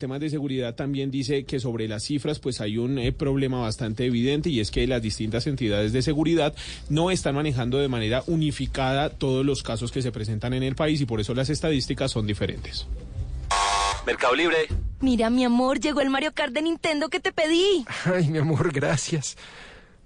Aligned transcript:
temas 0.00 0.18
de 0.18 0.30
seguridad 0.30 0.74
también 0.74 1.10
dice 1.10 1.44
que 1.44 1.60
sobre 1.60 1.86
las 1.86 2.04
cifras 2.04 2.38
pues 2.38 2.62
hay 2.62 2.78
un 2.78 2.98
eh, 2.98 3.12
problema 3.12 3.60
bastante 3.60 4.06
evidente 4.06 4.48
y 4.48 4.58
es 4.58 4.70
que 4.70 4.86
las 4.86 5.02
distintas 5.02 5.46
entidades 5.46 5.92
de 5.92 6.00
seguridad 6.00 6.54
no 6.88 7.10
están 7.10 7.34
manejando 7.34 7.78
de 7.78 7.88
manera 7.88 8.24
unificada 8.26 9.10
todos 9.10 9.44
los 9.44 9.62
casos 9.62 9.92
que 9.92 10.00
se 10.00 10.10
presentan 10.10 10.54
en 10.54 10.62
el 10.62 10.74
país 10.74 11.02
y 11.02 11.06
por 11.06 11.20
eso 11.20 11.34
las 11.34 11.50
estadísticas 11.50 12.10
son 12.10 12.26
diferentes. 12.26 12.86
Mercado 14.06 14.34
Libre. 14.34 14.56
Mira, 15.00 15.28
mi 15.28 15.44
amor, 15.44 15.78
llegó 15.78 16.00
el 16.00 16.08
Mario 16.08 16.32
Kart 16.32 16.54
de 16.54 16.62
Nintendo 16.62 17.10
que 17.10 17.20
te 17.20 17.30
pedí. 17.30 17.84
Ay, 18.06 18.28
mi 18.28 18.38
amor, 18.38 18.72
gracias. 18.72 19.36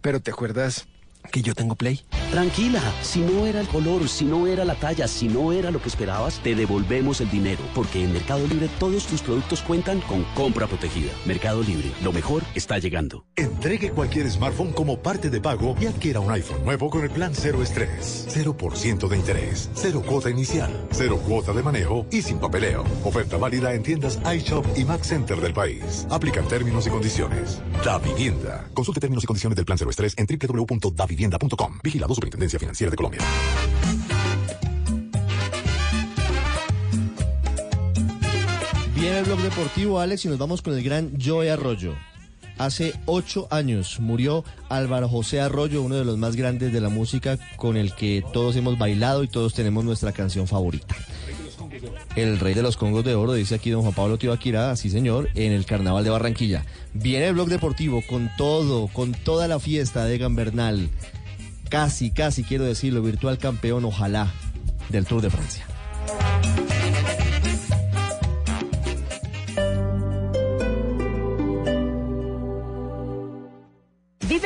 Pero 0.01 0.19
¿te 0.21 0.33
acuerdas 0.33 0.89
que 1.31 1.43
yo 1.43 1.55
tengo 1.55 1.75
Play? 1.75 2.01
Tranquila, 2.31 2.83
si 3.03 3.21
no 3.21 3.47
era 3.47 3.61
el 3.61 3.69
color, 3.69 4.09
si 4.09 4.25
no 4.25 4.47
era 4.47 4.65
la 4.65 4.75
talla, 4.75 5.07
si 5.07 5.29
no 5.29 5.53
era 5.53 5.71
lo 5.71 5.81
que 5.81 5.89
esperabas, 5.89 6.41
te 6.41 6.55
devolvemos 6.55 7.21
el 7.21 7.31
dinero, 7.31 7.61
porque 7.75 8.03
en 8.03 8.13
Mercado 8.13 8.47
Libre 8.47 8.69
todos 8.79 9.07
tus 9.07 9.23
productos 9.23 9.63
cuentan 9.63 10.01
con 10.01 10.25
compra 10.35 10.67
protegida. 10.67 11.13
Mercado 11.27 11.63
Libre, 11.63 11.93
lo 12.03 12.13
mejor 12.13 12.43
está 12.55 12.79
llegando. 12.79 13.25
Entregue 13.37 13.91
cualquier 13.91 14.31
smartphone 14.31 14.73
como 14.73 14.99
parte 14.99 15.31
de 15.31 15.41
pago 15.41 15.77
y 15.81 15.87
adquiera 15.87 16.21
un 16.21 16.31
iPhone 16.33 16.65
nuevo 16.65 16.91
con 16.91 17.05
el 17.05 17.11
plan 17.11 17.33
Cero 17.35 17.63
Estrés. 17.63 18.27
0% 18.31 19.09
de 19.09 19.17
interés, 19.17 19.71
cero 19.75 20.03
cuota 20.05 20.31
inicial, 20.31 20.89
cero 20.91 21.21
cuota 21.25 21.53
de 21.53 21.63
manejo 21.63 22.07
y 22.11 22.23
sin 22.23 22.39
papeleo. 22.39 22.85
Oferta 23.05 23.37
válida 23.37 23.75
en 23.75 23.83
tiendas 23.83 24.19
iShop 24.35 24.67
y 24.77 24.85
Max 24.85 25.09
Center 25.09 25.41
del 25.41 25.53
país. 25.53 26.07
Aplican 26.11 26.49
términos 26.49 26.87
y 26.87 26.91
condiciones. 26.91 27.61
Da 27.85 27.99
Vivienda. 27.99 28.67
Consulte 28.75 29.01
términos 29.01 29.23
y 29.23 29.27
condiciones 29.27 29.57
del 29.57 29.65
plan 29.65 29.79
Cero 29.79 29.91
Estrés 29.91 30.15
en 30.17 30.27
www.davivienda.com. 30.27 31.14
Vigilado 31.83 32.15
Superintendencia 32.15 32.59
Financiera 32.59 32.91
de 32.91 32.97
Colombia. 32.97 33.21
Viene 38.95 39.19
el 39.19 39.25
blog 39.25 39.41
deportivo, 39.41 40.01
Alex, 40.01 40.25
y 40.25 40.29
nos 40.29 40.39
vamos 40.39 40.63
con 40.63 40.75
el 40.75 40.83
gran 40.83 41.13
Joe 41.21 41.51
Arroyo. 41.51 41.95
Hace 42.57 42.95
ocho 43.07 43.49
años 43.51 43.99
murió 43.99 44.45
Álvaro 44.69 45.09
José 45.09 45.41
Arroyo, 45.41 45.83
uno 45.83 45.97
de 45.97 46.05
los 46.05 46.19
más 46.19 46.37
grandes 46.37 46.73
de 46.73 46.81
la 46.81 46.89
música 46.89 47.39
con 47.57 47.77
el 47.77 47.95
que 47.95 48.25
todos 48.33 48.55
hemos 48.57 48.79
bailado 48.79 49.25
y 49.25 49.29
todos 49.29 49.55
tenemos 49.55 49.85
nuestra 49.85 50.13
canción 50.13 50.47
favorita. 50.47 50.95
El 52.17 52.39
rey 52.39 52.55
de 52.55 52.63
los 52.63 52.77
Congos 52.77 53.05
de 53.05 53.15
Oro, 53.15 53.33
dice 53.35 53.55
aquí 53.55 53.71
don 53.71 53.83
Juan 53.83 53.95
Pablo 53.95 54.19
Tibaquirá, 54.19 54.75
sí 54.77 54.91
señor, 54.91 55.29
en 55.35 55.53
el 55.53 55.67
Carnaval 55.67 56.05
de 56.05 56.11
Barranquilla. 56.11 56.65
Viene 56.93 57.27
el 57.27 57.35
blog 57.35 57.49
deportivo 57.49 58.03
con 58.09 58.31
todo, 58.37 58.89
con 58.89 59.13
toda 59.13 59.49
la 59.49 59.59
fiesta 59.59 60.05
de 60.05 60.19
Gambernal. 60.19 60.89
Casi, 61.69 62.11
casi 62.11 62.45
quiero 62.45 62.65
decirlo, 62.65 63.03
virtual 63.03 63.39
campeón, 63.39 63.85
ojalá, 63.85 64.33
del 64.91 65.07
Tour 65.07 65.23
de 65.23 65.31
Francia. 65.31 65.67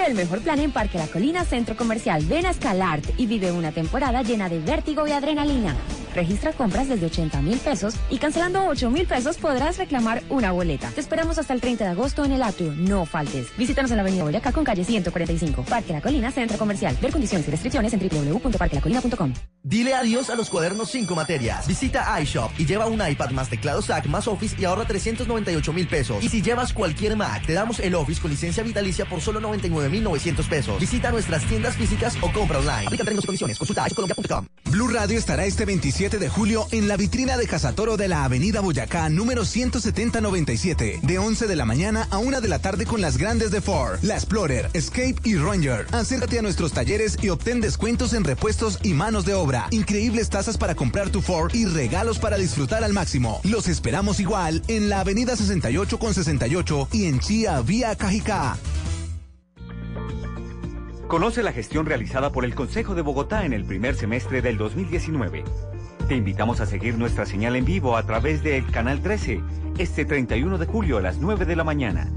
El 0.09 0.15
mejor 0.15 0.41
plan 0.41 0.59
en 0.59 0.73
Parque 0.73 0.99
La 0.99 1.07
Colina 1.07 1.45
Centro 1.45 1.77
Comercial. 1.77 2.25
Ven 2.25 2.47
a 2.47 2.51
Escalart 2.51 3.05
y 3.19 3.27
vive 3.27 3.53
una 3.53 3.73
temporada 3.73 4.23
llena 4.23 4.49
de 4.49 4.59
vértigo 4.59 5.07
y 5.07 5.13
adrenalina. 5.13 5.77
Registra 6.15 6.53
compras 6.53 6.89
desde 6.89 7.07
80 7.07 7.43
mil 7.43 7.59
pesos 7.59 7.95
y 8.11 8.19
cancelando 8.19 8.67
8 8.67 8.91
mil 8.91 9.07
pesos 9.07 9.37
podrás 9.37 9.79
reclamar 9.79 10.23
una 10.31 10.51
boleta. 10.51 10.91
Te 10.91 11.01
esperamos 11.01 11.39
hasta 11.39 11.53
el 11.53 11.61
30 11.61 11.85
de 11.85 11.91
agosto 11.91 12.25
en 12.25 12.33
el 12.33 12.43
Atrio. 12.43 12.73
No 12.75 13.05
faltes. 13.05 13.49
Visítanos 13.57 13.91
en 13.91 13.99
la 13.99 14.03
avenida 14.03 14.25
Boyacá 14.25 14.51
con 14.51 14.65
calle 14.65 14.85
145. 14.85 15.63
Parque 15.65 15.93
La 15.93 16.01
Colina 16.01 16.31
Centro 16.33 16.59
Comercial. 16.59 16.97
Ver 17.01 17.13
condiciones 17.13 17.47
y 17.47 17.51
restricciones 17.51 17.93
en 17.93 18.01
www.parquelacolina.com. 18.01 19.35
Dile 19.63 19.95
adiós 19.95 20.31
a 20.31 20.35
los 20.35 20.49
cuadernos 20.49 20.91
5 20.91 21.15
materias. 21.15 21.69
Visita 21.69 22.21
iShop 22.21 22.51
y 22.59 22.65
lleva 22.65 22.87
un 22.87 23.07
iPad 23.07 23.31
más 23.31 23.51
teclado 23.51 23.83
SAC 23.83 24.07
más 24.07 24.27
Office 24.27 24.57
y 24.59 24.65
ahorra 24.65 24.87
398 24.87 25.73
mil 25.73 25.87
pesos. 25.87 26.25
Y 26.25 26.29
si 26.29 26.43
llevas 26.43 26.73
cualquier 26.73 27.17
Mac, 27.17 27.45
te 27.47 27.53
damos 27.53 27.79
el 27.81 27.95
Office 27.95 28.21
con 28.21 28.31
licencia 28.31 28.63
vitalicia 28.63 29.05
por 29.05 29.21
solo 29.21 29.41
99 29.41 29.89
mil 29.91 29.98
900 30.03 30.47
pesos. 30.47 30.81
Visita 30.81 31.11
nuestras 31.11 31.45
tiendas 31.47 31.77
físicas 31.77 32.17
o 32.21 32.33
compra 32.33 32.59
online. 32.59 32.87
Aplica 32.87 33.05
términos 33.05 33.25
condiciones. 33.25 33.59
Consulta 33.59 33.87
iShopcolombia.com. 33.87 34.47
Blue 34.71 34.89
Radio 34.89 35.19
estará 35.19 35.47
este 35.47 35.65
27 35.65 36.19
de 36.19 36.29
julio 36.29 36.67
en 36.73 36.89
la 36.89 36.97
vitrina 36.97 37.39
de 37.39 37.47
Casatoro 37.47 37.97
de 37.97 38.07
la 38.07 38.25
Avenida 38.25 38.61
Boyacá, 38.61 39.09
número 39.09 39.45
17097, 39.45 41.01
de 41.03 41.19
11 41.19 41.47
de 41.47 41.57
la 41.57 41.65
mañana 41.65 42.07
a 42.11 42.19
1 42.19 42.41
de 42.41 42.49
la 42.49 42.59
tarde 42.59 42.85
con 42.85 43.01
las 43.01 43.17
grandes 43.17 43.51
de 43.51 43.63
Ford, 43.63 43.99
la 44.03 44.15
Explorer, 44.15 44.69
Escape 44.75 45.17
y 45.25 45.37
Ranger. 45.37 45.87
Acércate 45.93 46.39
a 46.39 46.43
nuestros 46.43 46.73
talleres 46.73 47.17
y 47.23 47.31
obtén 47.31 47.61
descuentos 47.61 48.13
en 48.13 48.25
repuestos 48.25 48.79
y 48.83 48.93
manos 48.93 49.25
de 49.25 49.35
obra, 49.35 49.69
increíbles 49.71 50.29
tasas 50.29 50.59
para 50.59 50.75
comprar 50.75 51.09
tu 51.11 51.23
Ford 51.23 51.55
y 51.55 51.65
regalos 51.65 52.19
para 52.19 52.37
disfrutar 52.37 52.85
al 52.85 52.93
máximo. 52.93 53.41
Los 53.45 53.69
esperamos 53.69 54.21
igual 54.21 54.63
en 54.69 54.89
la 54.89 55.01
Avenida 55.01 55.35
68 55.35 55.99
con 55.99 56.13
68 56.13 56.89
y 56.93 57.07
en 57.07 57.21
Chía 57.21 57.61
vía 57.63 57.97
Cajicá. 57.97 58.59
Conoce 61.07 61.43
la 61.43 61.53
gestión 61.53 61.87
realizada 61.87 62.33
por 62.33 62.45
el 62.45 62.55
Consejo 62.55 62.95
de 62.95 63.03
Bogotá 63.03 63.47
en 63.47 63.53
el 63.53 63.65
primer 63.65 63.95
semestre 63.95 64.43
del 64.43 64.59
2019. 64.59 65.45
Te 66.07 66.17
invitamos 66.17 66.61
a 66.61 66.67
seguir 66.67 66.99
nuestra 66.99 67.27
señal 67.27 67.57
en 67.57 67.65
vivo 67.65 67.97
a 67.97 68.03
través 68.03 68.43
del 68.43 68.71
Canal 68.71 69.01
13 69.01 69.41
este 69.79 70.05
31 70.05 70.59
de 70.59 70.67
julio 70.67 70.99
a 70.99 71.01
las 71.01 71.19
9 71.19 71.45
de 71.45 71.57
la 71.57 71.65
mañana. 71.65 72.11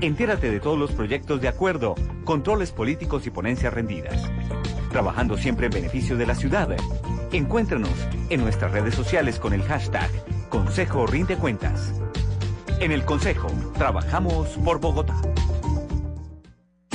Entérate 0.00 0.50
de 0.50 0.60
todos 0.60 0.78
los 0.78 0.92
proyectos 0.92 1.40
de 1.40 1.48
acuerdo, 1.48 1.94
controles 2.24 2.70
políticos 2.70 3.26
y 3.26 3.30
ponencias 3.30 3.72
rendidas. 3.72 4.30
Trabajando 4.90 5.36
siempre 5.38 5.66
en 5.66 5.72
beneficio 5.72 6.16
de 6.16 6.26
la 6.26 6.34
ciudad. 6.34 6.68
Encuéntranos 7.32 7.90
en 8.28 8.42
nuestras 8.42 8.72
redes 8.72 8.94
sociales 8.94 9.38
con 9.38 9.54
el 9.54 9.62
hashtag 9.62 10.10
Consejo 10.50 11.06
Rinde 11.06 11.36
Cuentas. 11.36 11.94
En 12.80 12.92
el 12.92 13.04
Consejo, 13.04 13.48
trabajamos 13.78 14.48
por 14.64 14.78
Bogotá. 14.78 15.16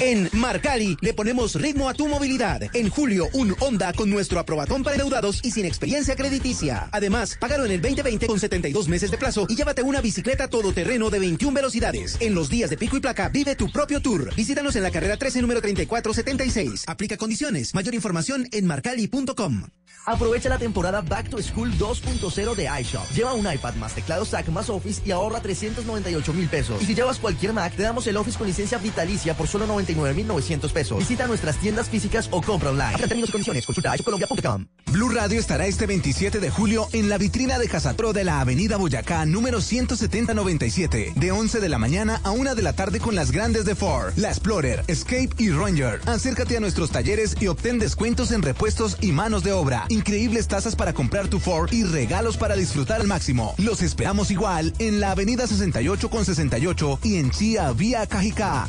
En 0.04 0.28
Marcali 0.34 0.98
le 1.00 1.14
ponemos 1.14 1.54
ritmo 1.54 1.88
a 1.88 1.94
tu 1.94 2.08
movilidad. 2.08 2.64
En 2.74 2.90
julio, 2.90 3.28
un 3.34 3.56
Honda 3.60 3.94
con 3.94 4.10
nuestro 4.10 4.40
aprobatón 4.40 4.82
para 4.82 4.96
endeudados 4.96 5.42
y 5.44 5.52
sin 5.52 5.64
experiencia 5.64 6.16
crediticia. 6.16 6.90
Además, 6.92 7.38
págalo 7.40 7.66
en 7.66 7.72
el 7.74 7.82
2020 7.84 8.26
con 8.26 8.40
72 8.40 8.88
meses 8.88 9.12
de 9.12 9.20
plazo 9.20 9.46
y 9.48 9.56
llévate 9.56 9.84
una 9.84 10.02
bicicleta 10.02 10.48
todoterreno 10.48 11.12
de 11.12 11.20
21 11.20 11.54
velocidades. 11.54 12.18
En 12.20 12.34
los 12.34 12.50
días 12.50 12.72
de 12.72 12.78
pico 12.78 12.98
y 12.98 13.00
placa, 13.00 13.30
vive 13.30 13.56
tu 13.56 13.72
propio 13.72 14.02
tour. 14.02 14.34
Visítanos 14.36 14.76
en 14.76 14.82
la 14.82 14.90
carrera 14.90 15.18
13, 15.18 15.40
número 15.40 15.62
3476. 15.62 16.86
Aplica 16.88 17.16
condiciones. 17.18 17.76
Mayor 17.76 17.94
información 17.94 18.48
en 18.52 18.66
marcali.com. 18.66 19.66
Aprovecha 20.06 20.50
la 20.50 20.58
temporada 20.58 21.02
Back 21.02 21.30
to 21.30 21.40
School 21.44 21.72
2.0 21.78 22.56
de 22.56 22.68
iShop. 22.82 23.08
Lleva 23.12 23.34
un 23.34 23.46
iPad 23.52 23.76
más 23.76 23.94
teclado 23.94 24.26
SAC 24.26 24.48
más 24.48 24.68
Office 24.70 25.00
y 25.06 25.12
ahorra 25.12 25.42
398 25.42 26.34
mil 26.34 26.48
pesos. 26.48 26.82
Y 26.82 26.86
si 26.86 26.96
llevas 26.96 27.20
cualquier 27.20 27.54
Mac, 27.54 27.76
te 27.76 27.84
damos 27.84 28.08
el 28.08 28.18
Office 28.18 28.38
con 28.38 28.48
licencia 28.48 28.80
vitalicia 28.80 29.36
por 29.36 29.48
solo 29.48 29.68
99.900 29.96 30.72
pesos. 30.72 31.00
Visita 31.00 31.28
nuestras 31.28 31.58
tiendas 31.58 31.90
físicas 31.90 32.28
o 32.32 32.42
compra 32.42 32.70
online. 32.70 32.94
Para 32.94 33.08
términos 33.08 33.30
y 33.30 33.32
condiciones, 33.32 33.66
consulta 33.66 33.96
iShopcolombia.com. 33.96 34.66
Blue 34.92 35.10
Radio 35.10 35.40
estará 35.40 35.68
este 35.68 35.88
27 35.88 36.40
de 36.40 36.50
julio 36.50 36.88
en 36.92 37.08
la 37.08 37.18
vitrina 37.18 37.58
de 37.58 37.70
Casatro 37.70 38.12
de 38.12 38.26
la 38.26 38.42
Avenida 38.42 38.76
Boyacá, 38.76 39.26
número 39.26 39.62
17097, 39.62 41.14
de 41.16 41.32
11 41.32 41.60
de 41.62 41.70
la 41.70 41.78
mañana 41.78 42.20
a 42.24 42.32
1 42.32 42.56
de 42.56 42.62
la 42.62 42.74
tarde 42.74 43.00
con 43.00 43.16
las 43.16 43.32
grandes 43.32 43.64
de 43.64 43.76
Ford, 43.76 44.12
la 44.18 44.30
Explorer, 44.30 44.84
Escape 44.88 45.30
y 45.38 45.50
Ranger. 45.50 46.02
Acércate 46.06 46.58
a 46.58 46.60
nuestros 46.60 46.92
talleres 46.92 47.36
y 47.40 47.48
obtén 47.48 47.80
descuentos 47.80 48.32
en 48.32 48.42
repuestos 48.42 48.98
y 49.00 49.14
manos 49.14 49.44
de 49.44 49.54
obra, 49.54 49.86
increíbles 49.88 50.50
tasas 50.50 50.76
para 50.76 50.94
comprar 50.94 51.30
tu 51.30 51.40
Ford 51.40 51.72
y 51.72 51.84
regalos 51.84 52.36
para 52.36 52.56
disfrutar 52.56 53.00
al 53.00 53.08
máximo. 53.08 53.56
Los 53.58 53.82
esperamos 53.82 54.30
igual 54.30 54.74
en 54.80 55.00
la 55.00 55.12
Avenida 55.12 55.48
68 55.48 56.10
con 56.10 56.26
68 56.26 57.00
y 57.04 57.16
en 57.16 57.32
Chía 57.32 57.72
vía 57.72 58.06
Cajicá. 58.08 58.68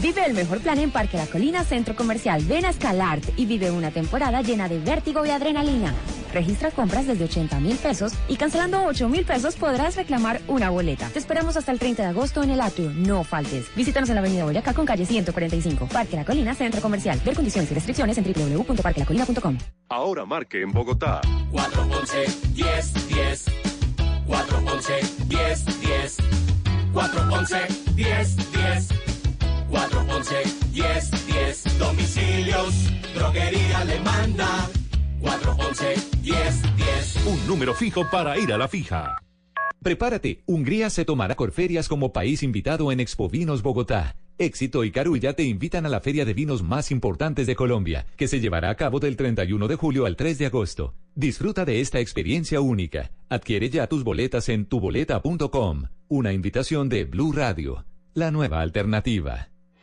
Vive 0.00 0.24
el 0.24 0.32
mejor 0.32 0.60
plan 0.60 0.78
en 0.78 0.90
Parque 0.90 1.16
La 1.16 1.26
Colina 1.26 1.64
Centro 1.64 1.94
Comercial. 1.94 2.42
Ven 2.44 2.64
a 2.64 2.70
Escalart 2.70 3.22
y 3.36 3.46
vive 3.46 3.70
una 3.70 3.90
temporada 3.90 4.40
llena 4.40 4.68
de 4.68 4.78
vértigo 4.78 5.24
y 5.26 5.30
adrenalina. 5.30 5.94
Registra 6.32 6.70
compras 6.70 7.06
desde 7.06 7.24
80 7.24 7.60
mil 7.60 7.76
pesos 7.76 8.14
y 8.26 8.36
cancelando 8.36 8.84
8 8.84 9.08
mil 9.10 9.24
pesos 9.24 9.54
podrás 9.54 9.96
reclamar 9.96 10.40
una 10.48 10.70
boleta. 10.70 11.08
Te 11.10 11.18
esperamos 11.18 11.56
hasta 11.58 11.72
el 11.72 11.78
30 11.78 12.04
de 12.04 12.08
agosto 12.08 12.42
en 12.42 12.50
el 12.50 12.60
Atrio. 12.62 12.90
No 12.90 13.22
faltes. 13.22 13.66
Visítanos 13.76 14.08
en 14.08 14.14
la 14.14 14.22
avenida 14.22 14.44
Boyacá 14.44 14.72
con 14.72 14.86
calle 14.86 15.04
145. 15.04 15.86
Parque 15.88 16.16
La 16.16 16.24
Colina 16.24 16.54
Centro 16.54 16.80
Comercial. 16.80 17.20
Ver 17.24 17.34
condiciones 17.34 17.70
y 17.70 17.74
restricciones 17.74 18.16
en 18.16 18.24
www.parquelacolina.com. 18.24 19.58
Ahora 19.90 20.24
marque 20.24 20.62
en 20.62 20.72
Bogotá. 20.72 21.20
411 21.50 22.54
10 22.54 23.08
10 23.08 23.44
411 24.26 24.92
10 25.28 25.80
10 25.80 26.16
411 26.94 27.56
10 27.94 28.52
10 28.52 29.11
411 29.72 30.34
10 30.72 31.26
10 31.26 31.78
Domicilios, 31.78 32.90
droguería 33.14 33.84
le 33.84 34.00
manda 34.00 34.68
411 35.20 35.94
10 36.20 36.76
10 36.76 37.26
Un 37.26 37.46
número 37.46 37.72
fijo 37.72 38.08
para 38.10 38.38
ir 38.38 38.52
a 38.52 38.58
la 38.58 38.68
fija. 38.68 39.16
Prepárate, 39.82 40.42
Hungría 40.46 40.90
se 40.90 41.04
tomará 41.04 41.34
Corferias 41.34 41.88
como 41.88 42.12
país 42.12 42.42
invitado 42.42 42.92
en 42.92 43.00
Expo 43.00 43.30
Vinos 43.30 43.62
Bogotá. 43.62 44.14
Éxito 44.38 44.84
y 44.84 44.90
Carulla 44.90 45.32
te 45.32 45.44
invitan 45.44 45.86
a 45.86 45.88
la 45.88 46.00
feria 46.00 46.24
de 46.24 46.34
vinos 46.34 46.62
más 46.62 46.90
importantes 46.90 47.46
de 47.46 47.56
Colombia, 47.56 48.06
que 48.16 48.28
se 48.28 48.40
llevará 48.40 48.70
a 48.70 48.74
cabo 48.74 49.00
del 49.00 49.16
31 49.16 49.68
de 49.68 49.76
julio 49.76 50.06
al 50.06 50.16
3 50.16 50.38
de 50.38 50.46
agosto. 50.46 50.94
Disfruta 51.14 51.64
de 51.64 51.80
esta 51.80 51.98
experiencia 52.00 52.60
única. 52.60 53.10
Adquiere 53.28 53.70
ya 53.70 53.86
tus 53.86 54.04
boletas 54.04 54.48
en 54.48 54.66
tuboleta.com. 54.66 55.84
Una 56.08 56.32
invitación 56.32 56.88
de 56.88 57.04
Blue 57.04 57.32
Radio, 57.32 57.84
la 58.14 58.30
nueva 58.30 58.60
alternativa. 58.60 59.51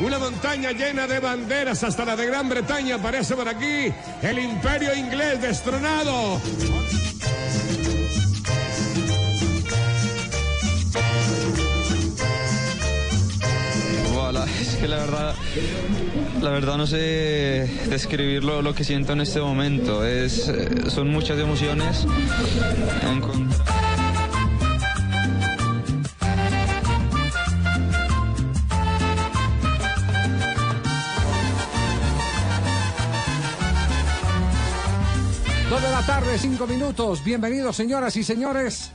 Una 0.00 0.18
montaña 0.18 0.72
llena 0.72 1.06
de 1.06 1.20
banderas, 1.20 1.84
hasta 1.84 2.04
la 2.04 2.16
de 2.16 2.26
Gran 2.26 2.48
Bretaña 2.48 2.96
aparece 2.96 3.36
por 3.36 3.48
aquí. 3.48 3.92
El 4.22 4.38
imperio 4.38 4.94
inglés 4.94 5.40
destronado. 5.40 6.40
Es 14.60 14.88
la 14.88 14.98
verdad, 14.98 15.34
la 16.42 16.50
verdad 16.50 16.76
no 16.76 16.86
sé 16.86 17.68
describir 17.88 18.44
lo, 18.44 18.74
que 18.74 18.84
siento 18.84 19.12
en 19.12 19.20
este 19.20 19.40
momento. 19.40 20.04
Es, 20.04 20.48
eh, 20.48 20.90
son 20.90 21.08
muchas 21.08 21.38
emociones. 21.38 22.06
Tarde, 36.36 36.38
cinco 36.38 36.66
minutos. 36.66 37.24
Bienvenidos, 37.24 37.76
señoras 37.76 38.16
y 38.16 38.22
señores. 38.24 38.90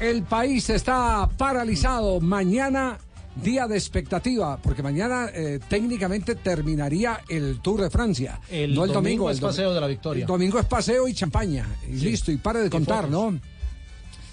El 0.00 0.22
país 0.22 0.68
está 0.70 1.28
paralizado. 1.36 2.20
Mañana, 2.20 2.98
día 3.36 3.66
de 3.66 3.76
expectativa, 3.76 4.56
porque 4.58 4.82
mañana 4.82 5.28
eh, 5.32 5.60
técnicamente 5.68 6.34
terminaría 6.34 7.20
el 7.28 7.60
Tour 7.60 7.82
de 7.82 7.90
Francia. 7.90 8.40
El 8.50 8.74
no 8.74 8.84
el 8.84 8.92
domingo 8.92 9.24
domingo. 9.24 9.30
es 9.30 9.38
el 9.38 9.42
paseo 9.42 9.74
de 9.74 9.80
la 9.80 9.86
victoria. 9.86 10.22
El 10.22 10.26
domingo 10.26 10.58
es 10.58 10.66
paseo 10.66 11.06
y 11.08 11.14
champaña. 11.14 11.66
Y 11.88 11.98
Sí. 11.98 12.04
listo, 12.06 12.32
y 12.32 12.36
pare 12.36 12.60
de 12.60 12.70
contar. 12.70 13.08
¿no? 13.08 13.38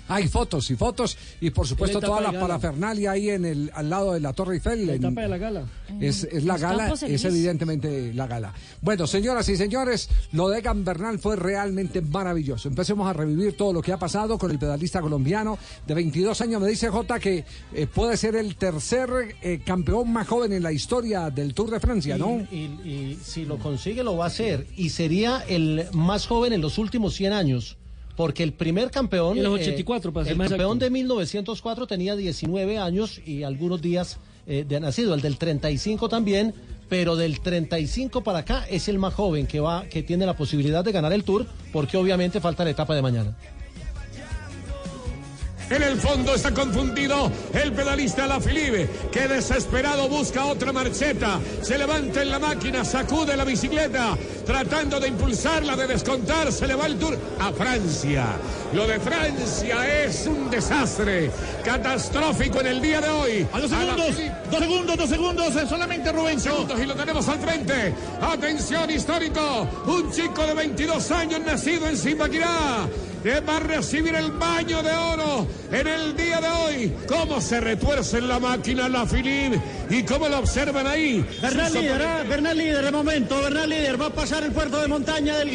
Hay 0.10 0.28
fotos 0.28 0.70
y 0.72 0.76
fotos 0.76 1.18
y 1.40 1.50
por 1.52 1.66
supuesto 1.68 2.00
etapa 2.00 2.18
toda 2.18 2.32
la 2.32 2.40
parafernalia 2.40 3.12
ahí 3.12 3.30
en 3.30 3.46
el 3.46 3.72
al 3.74 3.90
lado 3.90 4.14
de 4.14 4.20
la 4.20 4.34
Torre 4.34 4.56
Eiffel. 4.56 4.86
La 4.88 4.94
en- 4.96 5.00
etapa 5.06 5.22
de 5.22 5.28
la 5.30 5.38
gala. 5.38 5.64
es, 6.02 6.24
es 6.26 6.44
la 6.44 6.58
gala, 6.58 6.94
es 6.94 7.24
evidentemente 7.24 8.14
la 8.14 8.28
gala. 8.28 8.54
Bueno, 8.82 9.08
señoras 9.08 9.48
y 9.50 9.56
señores, 9.56 10.10
lo 10.32 10.50
de 10.50 10.62
Gambernal 10.62 11.20
fue 11.20 11.36
realmente 11.36 12.02
maravilloso. 12.02 12.68
Empecemos 12.68 13.08
a 13.10 13.14
revivir 13.14 13.56
todo 13.56 13.72
lo 13.72 13.82
que 13.82 13.94
ha 13.94 13.98
pasado 14.00 14.38
con 14.38 14.52
el 14.52 14.60
pedalista 14.60 15.00
colombiano 15.02 15.58
de 15.88 15.94
22 15.94 16.42
años. 16.42 16.62
Me 16.62 16.68
dice 16.68 16.90
Jota 16.90 17.20
que 17.20 17.46
eh, 17.74 17.88
puede 17.88 18.18
ser 18.18 18.36
el 18.36 18.56
tercer 18.56 19.10
eh, 19.42 19.62
campeón 19.66 20.12
más 20.12 20.28
joven 20.28 20.54
en 20.54 20.64
la 20.64 20.72
historia 20.72 21.30
del 21.30 21.54
Tour 21.54 21.70
de 21.72 21.80
Francia, 21.80 22.18
¿no? 22.18 22.46
Y, 22.52 22.56
y- 22.56 22.90
y 22.90 23.20
si 23.24 23.46
lo 23.46 23.58
consigue, 23.60 24.04
lo 24.04 24.18
va 24.18 24.26
a 24.26 24.28
hacer. 24.28 24.68
Y 24.76 24.90
sería 24.90 25.44
el 25.48 25.86
más 25.94 26.26
joven 26.28 26.54
en 26.54 26.62
los 26.62 26.78
últimos 26.78 27.14
100 27.16 27.34
años. 27.34 27.78
Porque 28.20 28.44
el 28.44 28.52
primer 28.52 28.92
campeón. 28.92 29.38
En 29.38 29.46
los 29.46 29.58
eh, 29.62 29.62
84, 29.62 30.12
para 30.12 30.26
ser 30.26 30.34
El 30.34 30.38
más 30.38 30.50
campeón 30.50 30.72
exacto. 30.72 30.84
de 30.84 30.92
1904 30.92 31.88
tenía 31.88 32.18
19 32.18 32.78
años 32.78 33.22
y 33.26 33.44
algunos 33.44 33.82
días 33.82 34.18
eh, 34.46 34.66
de 34.68 34.78
nacido. 34.82 35.14
El 35.14 35.22
del 35.22 35.38
35 35.38 36.10
también. 36.10 36.54
Pero 36.90 37.16
del 37.16 37.40
35 37.40 38.22
para 38.22 38.40
acá 38.40 38.66
es 38.70 38.90
el 38.90 39.00
más 39.00 39.14
joven 39.14 39.48
que 39.48 39.62
va, 39.62 39.86
que 39.86 40.04
tiene 40.04 40.26
la 40.26 40.36
posibilidad 40.36 40.84
de 40.84 40.92
ganar 40.92 41.14
el 41.14 41.24
Tour, 41.24 41.46
porque 41.72 41.96
obviamente 41.96 42.42
falta 42.42 42.66
la 42.66 42.72
etapa 42.72 42.94
de 42.94 43.02
mañana. 43.02 43.38
En 45.70 45.84
el 45.84 46.00
fondo 46.00 46.34
está 46.34 46.52
confundido 46.52 47.32
el 47.54 47.72
pedalista 47.74 48.26
La 48.26 48.40
Filibe, 48.40 48.90
que 49.12 49.28
desesperado 49.28 50.10
busca 50.10 50.46
otra 50.46 50.74
marcheta. 50.74 51.40
Se 51.62 51.78
levanta 51.78 52.24
en 52.24 52.32
la 52.32 52.40
máquina, 52.40 52.84
sacude 52.84 53.38
la 53.38 53.46
bicicleta, 53.46 54.18
tratando 54.46 55.00
de 55.00 55.10
impulsarla, 55.10 55.76
de 55.76 55.86
descontar. 55.86 56.52
Se 56.52 56.66
le 56.66 56.74
va 56.74 56.88
el 56.88 56.98
tour 56.98 57.16
a 57.40 57.52
Francia. 57.52 58.26
Lo 58.74 58.88
de 58.88 59.00
Francia 59.00 60.06
es 60.06 60.26
un 60.26 60.50
desastre 60.50 61.30
catastrófico 61.64 62.62
en 62.62 62.68
el 62.68 62.82
día 62.82 63.02
de 63.02 63.10
hoy. 63.10 63.48
A 63.54 63.60
dos 63.60 63.70
segundos, 63.70 64.16
dos 64.50 64.60
segundos, 64.60 64.98
dos 64.98 65.10
segundos, 65.10 65.56
eh, 65.56 65.68
solamente 65.70 66.12
Rubén. 66.12 66.40
segundos 66.40 66.80
y 66.80 66.86
lo 66.88 66.96
tenemos 66.96 67.28
al 67.28 67.40
frente. 67.40 67.94
Atención 68.20 68.90
histórico, 68.90 69.68
un 69.86 70.12
chico 70.12 70.48
de 70.48 70.54
22 70.56 71.12
años 71.12 71.42
nacido 71.46 71.88
en 71.88 71.96
Zipaquirá. 71.96 72.88
Que 73.24 73.40
va 73.42 73.58
a 73.58 73.60
recibir 73.60 74.16
el 74.16 74.32
baño 74.32 74.82
de 74.82 74.92
oro 74.92 75.48
en 75.72 75.88
el 75.88 76.16
día 76.16 76.40
de 76.40 76.48
hoy. 76.48 76.94
¿Cómo 77.08 77.42
se 77.42 77.60
retuerce 77.60 78.18
en 78.20 78.28
la 78.28 78.40
máquina 78.40 78.88
la 78.90 79.06
Philippe? 79.06 79.60
¿Y 79.90 80.04
cómo 80.04 80.30
lo 80.30 80.40
observan 80.40 80.88
ahí? 80.88 81.26
Bernal 81.42 81.72
Sus 81.72 81.82
líder, 81.82 82.02
¿eh? 82.02 82.28
Bernal 82.30 82.58
líder 82.58 82.86
de 82.86 82.92
momento, 82.92 83.42
Bernal 83.42 83.70
líder, 83.70 84.02
va 84.02 84.08
a 84.08 84.10
pasar 84.12 84.44
el 84.44 84.52
puerto 84.52 84.80
de 84.80 84.88
montaña 84.88 85.38
del, 85.38 85.52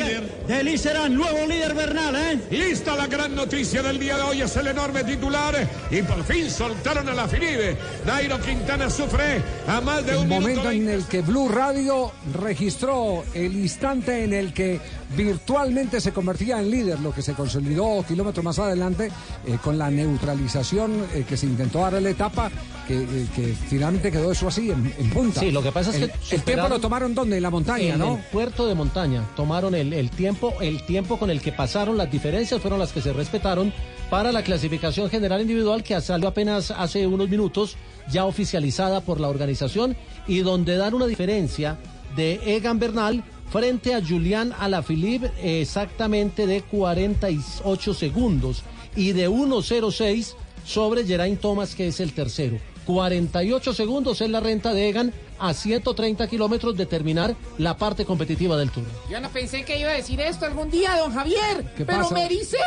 del 0.46 0.68
Iserán, 0.68 1.14
nuevo 1.14 1.46
líder 1.46 1.74
Bernal, 1.74 2.14
¿eh? 2.16 2.40
Lista 2.50 2.96
la 2.96 3.06
gran 3.06 3.34
noticia 3.34 3.82
del 3.82 3.98
día 3.98 4.16
de 4.16 4.22
hoy, 4.22 4.42
es 4.42 4.56
el 4.56 4.66
enorme 4.66 5.04
titular 5.04 5.54
y 5.90 6.02
por 6.02 6.24
fin 6.24 6.50
soltaron 6.50 7.08
a 7.08 7.14
la 7.14 7.28
Filibe. 7.28 7.76
Nairo 8.06 8.40
Quintana 8.40 8.90
sufre 8.90 9.40
a 9.66 9.80
más 9.80 10.04
de 10.04 10.12
El 10.12 10.18
un 10.18 10.28
minuto. 10.28 10.40
momento 10.40 10.70
en 10.70 10.88
el 10.88 11.04
que 11.04 11.22
Blue 11.22 11.48
Radio 11.48 12.12
registró 12.40 13.24
el 13.34 13.52
instante 13.56 14.24
en 14.24 14.32
el 14.32 14.52
que 14.52 14.80
virtualmente 15.16 16.00
se 16.00 16.12
convertía 16.12 16.58
en 16.60 16.70
líder, 16.70 17.00
lo 17.00 17.12
que 17.12 17.22
se 17.22 17.34
consolidó 17.34 18.04
kilómetros 18.06 18.44
más 18.44 18.58
adelante 18.58 19.10
eh, 19.46 19.58
con 19.62 19.78
la 19.78 19.90
neutralización 19.90 20.92
eh, 21.14 21.24
que 21.28 21.36
se 21.36 21.46
intentó 21.46 21.80
dar 21.80 21.94
a 21.94 22.00
la 22.00 22.10
etapa, 22.10 22.50
que, 22.86 22.94
eh, 23.02 23.26
que 23.34 23.54
finalmente 23.68 24.10
quedó 24.10 24.32
eso 24.32 24.48
así, 24.48 24.70
en, 24.70 24.92
en 24.98 25.10
punta. 25.10 25.40
Sí, 25.40 25.50
lo 25.50 25.62
que 25.62 25.72
pasa 25.72 25.90
es 25.90 25.96
El- 26.02 26.10
que 26.10 26.34
El, 26.36 26.42
tiempo 26.42 26.68
lo 26.68 26.78
tomaron 26.80 27.14
donde, 27.14 27.36
en 27.36 27.42
la 27.42 27.50
montaña, 27.50 27.94
en 27.94 27.98
¿no? 27.98 28.16
el 28.16 28.22
puerto 28.32 28.66
de 28.66 28.74
montaña 28.74 29.22
tomaron 29.36 29.74
el, 29.74 29.92
el 29.92 30.10
tiempo, 30.10 30.54
el 30.60 30.84
tiempo 30.86 31.18
con 31.18 31.30
el 31.30 31.40
que 31.40 31.52
pasaron 31.52 31.96
las 31.96 32.10
diferencias 32.10 32.60
fueron 32.60 32.78
las 32.78 32.92
que 32.92 33.00
se 33.00 33.12
respetaron 33.12 33.72
para 34.10 34.32
la 34.32 34.42
clasificación 34.42 35.08
general 35.10 35.40
individual 35.40 35.82
que 35.82 35.98
salió 36.00 36.28
apenas 36.28 36.70
hace 36.70 37.06
unos 37.06 37.28
minutos, 37.28 37.76
ya 38.10 38.24
oficializada 38.26 39.00
por 39.00 39.18
la 39.20 39.28
organización 39.28 39.96
y 40.26 40.40
donde 40.40 40.76
dan 40.76 40.94
una 40.94 41.06
diferencia 41.06 41.78
de 42.16 42.40
Egan 42.56 42.78
Bernal 42.78 43.24
frente 43.50 43.94
a 43.94 44.02
Julián 44.04 44.52
Alaphilippe 44.58 45.30
exactamente 45.42 46.46
de 46.46 46.62
48 46.62 47.94
segundos 47.94 48.62
y 48.96 49.12
de 49.12 49.28
1.06 49.28 50.34
sobre 50.64 51.04
Geraint 51.04 51.40
Thomas 51.40 51.74
que 51.74 51.88
es 51.88 52.00
el 52.00 52.12
tercero. 52.12 52.58
48 52.86 53.72
segundos 53.74 54.20
es 54.20 54.30
la 54.30 54.40
renta 54.40 54.74
de 54.74 54.88
Egan 54.88 55.12
a 55.38 55.54
130 55.54 56.26
kilómetros 56.28 56.76
de 56.76 56.86
terminar 56.86 57.34
la 57.58 57.76
parte 57.76 58.04
competitiva 58.04 58.56
del 58.56 58.70
Tour. 58.70 58.84
Yo 59.10 59.20
no 59.20 59.30
pensé 59.30 59.64
que 59.64 59.78
iba 59.78 59.90
a 59.90 59.94
decir 59.94 60.20
esto 60.20 60.44
algún 60.44 60.70
día, 60.70 60.96
don 60.98 61.12
Javier. 61.12 61.64
¿Qué 61.76 61.84
pero 61.84 62.02
pasa? 62.02 62.14
me 62.14 62.26
ericé. 62.26 62.58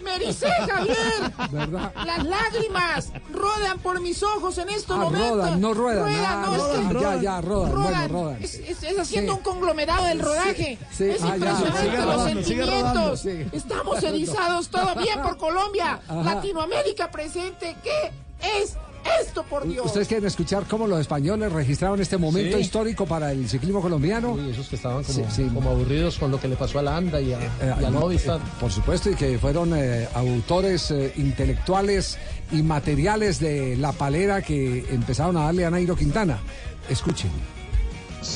Me 0.00 0.14
ericé, 0.14 0.48
Javier. 0.48 1.32
¿Verdad? 1.50 1.92
Las 2.06 2.24
lágrimas 2.24 3.12
rodan 3.32 3.78
por 3.80 4.00
mis 4.00 4.22
ojos 4.22 4.56
en 4.58 4.68
estos 4.70 4.96
Ah, 4.96 5.00
momentos. 5.00 5.30
rodan, 5.30 5.60
no 5.60 5.74
ruedan, 5.74 6.08
ah, 6.08 6.42
no, 6.46 6.56
es 6.56 6.62
que 6.62 6.92
rodan, 6.94 7.16
ya, 7.16 7.22
ya, 7.22 7.40
rodan, 7.40 7.82
bueno, 7.82 8.08
rodan. 8.08 8.42
Es, 8.42 8.54
es- 8.54 8.82
es 8.82 8.98
haciendo 8.98 9.34
un 9.36 9.42
conglomerado 9.42 10.04
del 10.04 10.20
rodaje. 10.20 10.78
sí. 10.92 11.04
Es 11.04 11.22
Ah, 11.22 11.34
impresionante 11.36 11.96
los 11.96 12.04
rodando, 12.04 13.16
sentimientos. 13.16 13.26
Estamos 13.52 14.02
erizados, 14.02 14.68
todo 14.68 14.94
bien 14.96 15.20
por 15.22 15.36
Colombia. 15.36 16.00
Ajá. 16.08 16.22
Latinoamérica 16.34 17.10
presente. 17.10 17.76
¿Qué 17.82 18.12
es 18.62 18.76
esto, 19.20 19.42
por 19.44 19.66
Dios? 19.68 19.84
¿Ustedes 19.86 20.08
quieren 20.08 20.26
escuchar 20.26 20.64
cómo 20.68 20.86
los 20.86 21.00
españoles 21.00 21.52
registraron 21.52 22.00
este 22.00 22.16
momento 22.18 22.56
Sí. 22.56 22.62
histórico 22.62 23.06
para 23.06 23.32
el 23.32 23.48
ciclismo 23.48 23.80
colombiano? 23.80 24.32
Uy, 24.32 24.50
esos 24.50 24.68
que 24.68 24.76
estaban 24.76 25.02
como, 25.04 25.18
Sí, 25.18 25.24
sí. 25.34 25.50
como 25.54 25.70
aburridos 25.70 26.18
con 26.18 26.30
lo 26.30 26.40
que 26.40 26.48
le 26.48 26.56
pasó 26.56 26.78
a 26.78 26.82
Landa 26.82 27.20
y 27.20 27.32
a, 27.32 27.38
Eh, 27.40 27.48
y 27.80 27.84
a 27.84 27.88
eh, 27.88 27.90
Movistar. 27.90 28.40
por 28.60 28.70
supuesto, 28.72 29.10
y 29.10 29.14
que 29.14 29.38
fueron 29.38 29.72
eh, 29.74 30.08
autores 30.14 30.90
eh, 30.90 31.12
intelectuales 31.16 32.18
y 32.52 32.62
materiales 32.62 33.40
de 33.40 33.76
la 33.76 33.92
palera 33.92 34.42
que 34.42 34.86
empezaron 34.90 35.36
a 35.36 35.44
darle 35.44 35.64
a 35.64 35.70
Nairo 35.70 35.96
Quintana. 35.96 36.38
Escuchen. 36.88 37.30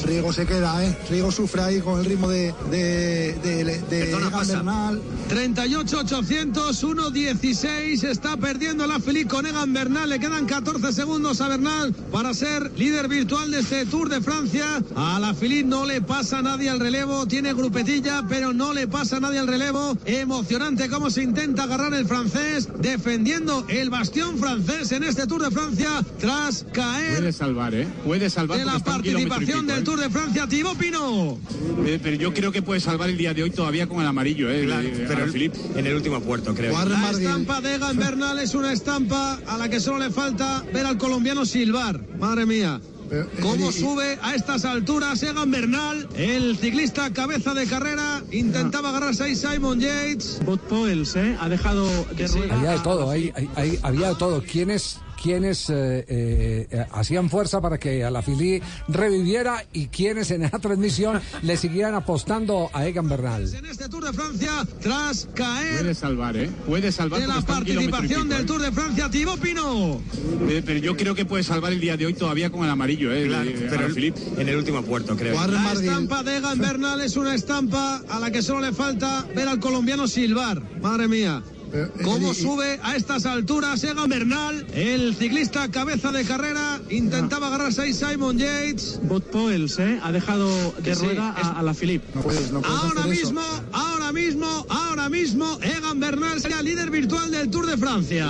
Riego 0.04 0.32
se 0.32 0.46
queda, 0.46 0.84
¿eh? 0.84 0.96
Riego 1.10 1.30
sufre 1.30 1.62
ahí 1.62 1.80
con 1.80 1.98
el 2.00 2.04
ritmo 2.06 2.28
de, 2.28 2.54
de, 2.70 3.34
de, 3.42 3.64
de 3.64 4.10
Egan 4.10 4.46
Bernal. 4.46 5.00
38 5.28 5.98
800 5.98 6.76
116 6.76 8.04
está 8.04 8.36
perdiendo 8.36 8.86
la 8.86 9.00
Feliz 9.00 9.26
con 9.26 9.46
Egan 9.46 9.72
Bernal 9.72 10.08
le 10.10 10.18
quedan 10.18 10.46
14 10.46 10.92
segundos 10.92 11.40
a 11.40 11.48
Bernal 11.48 11.94
para 12.10 12.34
ser 12.34 12.70
líder 12.76 13.08
virtual 13.08 13.50
de 13.50 13.60
este 13.60 13.86
Tour 13.86 14.08
de 14.08 14.20
Francia 14.20 14.82
a 14.94 15.18
la 15.18 15.34
Feliz 15.34 15.64
no 15.64 15.86
le 15.86 16.00
pasa 16.02 16.42
nadie 16.42 16.68
al 16.68 16.80
relevo 16.80 17.26
tiene 17.26 17.54
grupetilla 17.54 18.24
pero 18.28 18.52
no 18.52 18.72
le 18.74 18.86
pasa 18.88 19.20
nadie 19.20 19.38
al 19.38 19.46
relevo 19.46 19.96
emocionante 20.04 20.88
cómo 20.88 21.10
se 21.10 21.22
intenta 21.22 21.64
agarrar 21.64 21.94
el 21.94 22.06
francés 22.06 22.68
defendiendo 22.78 23.64
el 23.68 23.90
bastión 23.90 24.38
francés 24.38 24.92
en 24.92 25.04
este 25.04 25.26
Tour 25.26 25.42
de 25.42 25.50
Francia 25.50 26.04
tras 26.18 26.64
caer 26.72 27.18
Puede 27.18 27.32
salvar, 27.32 27.74
¿eh? 27.74 27.88
Puede 28.04 28.30
salvar. 28.30 28.58
de 28.58 28.64
la 28.64 28.78
participación 28.78 29.66
pico, 29.66 29.71
del 29.74 29.82
¿eh? 29.82 29.84
Tour 29.84 30.00
de 30.00 30.10
Francia 30.10 30.46
Thibaut 30.46 30.78
Pinot 30.78 31.38
Eh, 31.86 31.98
Pero 32.02 32.16
yo 32.16 32.32
creo 32.34 32.52
que 32.52 32.62
puede 32.62 32.80
salvar 32.80 33.08
el 33.10 33.16
día 33.16 33.34
de 33.34 33.42
hoy 33.42 33.50
todavía 33.50 33.86
con 33.86 34.00
el 34.00 34.06
amarillo, 34.06 34.50
¿eh? 34.50 34.66
de- 34.66 35.04
pero 35.08 35.22
Alaphilippe. 35.24 35.58
en 35.76 35.86
el 35.86 35.94
último 35.94 36.20
puerto, 36.20 36.54
creo. 36.54 36.72
La 36.84 37.10
estampa 37.10 37.60
de 37.60 37.74
Egan 37.76 37.96
Bernal 37.96 38.38
es 38.38 38.54
una 38.54 38.72
estampa 38.72 39.38
a 39.46 39.58
la 39.58 39.68
que 39.68 39.80
solo 39.80 39.98
le 39.98 40.10
falta 40.10 40.64
ver 40.72 40.86
al 40.86 40.98
colombiano 40.98 41.44
silbar. 41.44 42.00
Madre 42.18 42.46
mía. 42.46 42.80
¿Cómo 43.42 43.70
sube 43.72 44.18
a 44.22 44.34
estas 44.34 44.64
alturas 44.64 45.22
Egan 45.22 45.50
Bernal? 45.50 46.08
El 46.16 46.56
ciclista 46.56 47.12
cabeza 47.12 47.52
de 47.52 47.66
carrera 47.66 48.22
intentaba 48.30 48.88
agarrarse 48.88 49.24
ahí 49.24 49.36
Simon 49.36 49.80
Yates. 49.80 50.40
Bot 50.46 50.60
Poels, 50.62 51.14
¿eh? 51.16 51.36
Ha 51.38 51.48
dejado 51.50 51.86
de 52.16 52.26
rueda 52.26 52.54
Había 52.56 52.70
de 52.70 52.78
todo, 52.78 53.10
ahí, 53.10 53.30
ahí- 53.36 53.50
ahí 53.56 53.78
había 53.82 54.08
de 54.10 54.14
todo. 54.14 54.42
¿Quiénes, 54.42 54.96
quiénes 55.11 55.11
eh, 55.24 56.04
eh, 56.08 56.66
eh, 56.70 56.86
hacían 56.92 57.30
fuerza 57.30 57.60
para 57.60 57.78
que 57.78 58.04
a 58.04 58.10
la 58.10 58.22
Fili 58.22 58.60
reviviera 58.88 59.64
y 59.72 59.86
quienes 59.86 60.30
en 60.30 60.44
esa 60.44 60.58
transmisión 60.58 61.20
le 61.42 61.56
siguieran 61.56 61.94
apostando 61.94 62.70
a 62.72 62.86
Egan 62.86 63.08
Bernal? 63.08 63.52
En 63.54 63.66
este 63.66 63.88
Tour 63.88 64.04
de 64.04 64.12
Francia, 64.12 64.66
tras 64.80 65.28
caer 65.34 65.80
Puede 65.80 65.94
salvar, 65.94 66.36
¿eh? 66.36 66.50
Puede 66.66 66.92
salvar. 66.92 67.20
de 67.20 67.26
la 67.26 67.40
participación 67.40 68.22
pico, 68.22 68.34
del 68.34 68.42
¿eh? 68.42 68.46
Tour 68.46 68.62
de 68.62 68.72
Francia, 68.72 69.10
Thibaut 69.10 69.40
Pinot. 69.40 70.00
Eh, 70.48 70.62
Pero 70.64 70.78
yo 70.80 70.96
creo 70.96 71.14
que 71.14 71.24
puede 71.24 71.42
salvar 71.44 71.72
el 71.72 71.80
día 71.80 71.96
de 71.96 72.06
hoy 72.06 72.14
todavía 72.14 72.50
con 72.50 72.64
el 72.64 72.70
amarillo, 72.70 73.12
¿eh? 73.12 73.26
Claro, 73.26 73.44
de- 73.44 73.52
pero 73.70 73.84
Alaphilippe. 73.84 74.20
en 74.38 74.48
el 74.48 74.56
último 74.56 74.82
puerto, 74.82 75.16
creo. 75.16 75.34
La 75.46 75.72
estampa 75.72 76.22
de 76.22 76.36
Egan 76.38 76.58
Bernal 76.58 77.00
es 77.00 77.16
una 77.16 77.34
estampa 77.34 78.02
a 78.08 78.18
la 78.18 78.30
que 78.30 78.42
solo 78.42 78.60
le 78.60 78.72
falta 78.72 79.26
ver 79.34 79.48
al 79.48 79.60
colombiano 79.60 80.06
silbar. 80.08 80.62
Madre 80.80 81.08
mía. 81.08 81.42
¿Cómo 82.04 82.34
sube 82.34 82.78
a 82.82 82.96
estas 82.96 83.24
alturas 83.26 83.82
Egan 83.82 84.08
Bernal? 84.08 84.66
El 84.74 85.14
ciclista 85.16 85.70
cabeza 85.70 86.12
de 86.12 86.24
carrera 86.24 86.80
intentaba 86.90 87.46
agarrarse 87.48 87.82
ahí 87.82 87.94
Simon 87.94 88.38
Yates. 88.38 89.00
Bot 89.04 89.24
Poels, 89.30 89.78
¿eh? 89.78 89.98
Ha 90.02 90.12
dejado 90.12 90.48
de 90.82 90.94
sí, 90.94 91.04
rueda 91.06 91.34
es- 91.38 91.44
a, 91.46 91.58
a 91.58 91.62
la 91.62 91.72
Philippe. 91.74 92.06
Ahora 92.64 93.06
mismo, 93.06 93.40
ahora 93.72 94.12
mismo, 94.12 94.66
ahora 94.68 95.08
mismo, 95.08 95.58
Egan 95.62 95.98
Bernal 96.00 96.40
sería 96.40 96.60
líder 96.62 96.90
virtual 96.90 97.30
del 97.30 97.50
Tour 97.50 97.66
de 97.66 97.76
Francia. 97.78 98.28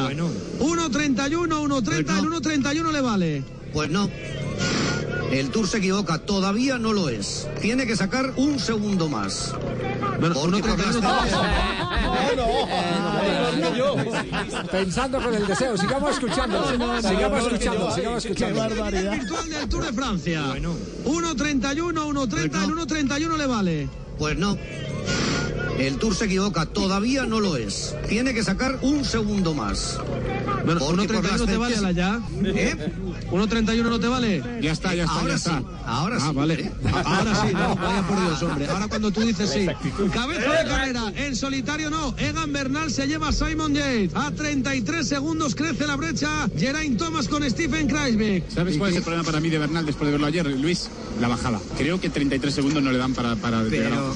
1.31, 0.61 1.49
1.30, 1.49 2.19
el 2.19 2.25
1.31 2.31 2.93
le 2.93 3.01
vale. 3.01 3.45
Pues 3.73 3.91
no. 3.91 4.09
El 5.33 5.51
Tour 5.51 5.67
se 5.67 5.79
equivoca, 5.79 6.19
todavía 6.19 6.79
no 6.79 6.93
lo 6.93 7.09
es. 7.09 7.49
Tiene 7.61 7.87
que 7.87 7.97
sacar 7.97 8.33
un 8.37 8.59
segundo 8.59 9.09
más. 9.09 9.55
Por 10.21 10.79
las- 10.79 10.97
Pensando 14.71 15.23
con 15.23 15.35
el 15.35 15.47
deseo, 15.47 15.77
sigamos 15.77 16.11
escuchando. 16.13 16.69
Sigamos 16.71 17.43
escuchando, 17.47 17.91
sigamos 17.95 18.25
escuchando. 18.25 18.69
Líder 18.69 19.11
virtual 19.11 19.49
del 19.49 19.69
Tour 19.69 19.85
de 19.87 19.93
Francia. 19.93 20.43
1.31, 21.05 22.07
1.30, 22.07 22.65
el 22.65 22.71
1.31 22.71 23.37
le 23.37 23.47
vale. 23.47 23.89
Pues 24.19 24.37
no. 24.37 24.57
El 25.79 25.97
Tour 25.97 26.15
se 26.15 26.27
equivoca, 26.27 26.67
todavía 26.67 27.25
no 27.27 27.41
lo 27.41 27.57
es. 27.57 27.97
Tiene 28.09 28.35
que 28.35 28.45
sacar 28.45 28.79
un 28.83 29.05
segundo 29.05 29.55
más. 29.55 29.99
Bueno, 30.65 30.81
Porque 30.81 31.09
por 31.09 31.25
1.31 31.25 31.47
te 31.47 31.57
vale 31.57 31.81
la 31.81 31.93
ya. 31.93 32.21
¿Eh? 32.45 32.77
1.31 33.31 33.83
no 33.83 33.99
te 33.99 34.07
vale. 34.07 34.43
Ya 34.61 34.73
está, 34.73 34.95
ya 34.95 35.05
está, 35.05 35.15
Ahora 35.17 35.29
ya 35.31 35.35
está. 35.35 35.59
sí, 35.59 35.67
ahora 35.85 36.17
ah, 36.21 36.29
sí. 36.29 36.37
vale. 36.37 36.73
Ahora 37.05 37.35
sí, 37.35 37.53
no, 37.53 37.75
vaya 37.75 38.03
por 38.07 38.21
Dios, 38.21 38.43
hombre. 38.43 38.67
Ahora 38.71 38.89
cuando 38.89 39.11
tú 39.11 39.23
dices 39.23 39.51
sí. 39.51 39.67
Cabeza 40.13 40.53
de 40.53 40.69
carrera, 40.69 41.13
en 41.17 41.35
solitario 41.35 41.91
no. 41.91 42.15
Egan 42.17 42.53
Bernal 42.53 42.91
se 42.91 43.09
lleva 43.09 43.29
a 43.29 43.33
Simon 43.33 43.75
Yates. 43.75 44.15
A 44.15 44.31
33 44.31 45.09
segundos 45.09 45.55
crece 45.55 45.87
la 45.87 45.97
brecha. 45.97 46.49
Geraint 46.57 46.99
Thomas 46.99 47.27
con 47.27 47.49
Stephen 47.51 47.89
Kreisbeck. 47.89 48.49
¿Sabes 48.51 48.77
cuál 48.77 48.91
es 48.91 48.99
el 48.99 49.03
problema 49.03 49.25
para 49.25 49.41
mí 49.41 49.49
de 49.49 49.59
Bernal 49.59 49.85
después 49.85 50.07
de 50.07 50.13
verlo 50.13 50.27
ayer, 50.27 50.47
Luis? 50.47 50.89
La 51.21 51.29
bajada. 51.29 51.61
Creo 51.77 52.01
que 52.01 52.09
33 52.09 52.55
segundos 52.55 52.83
no 52.83 52.93
le 52.93 52.99
dan 52.99 53.15
para, 53.15 53.35
para 53.37 53.61
a 53.61 53.65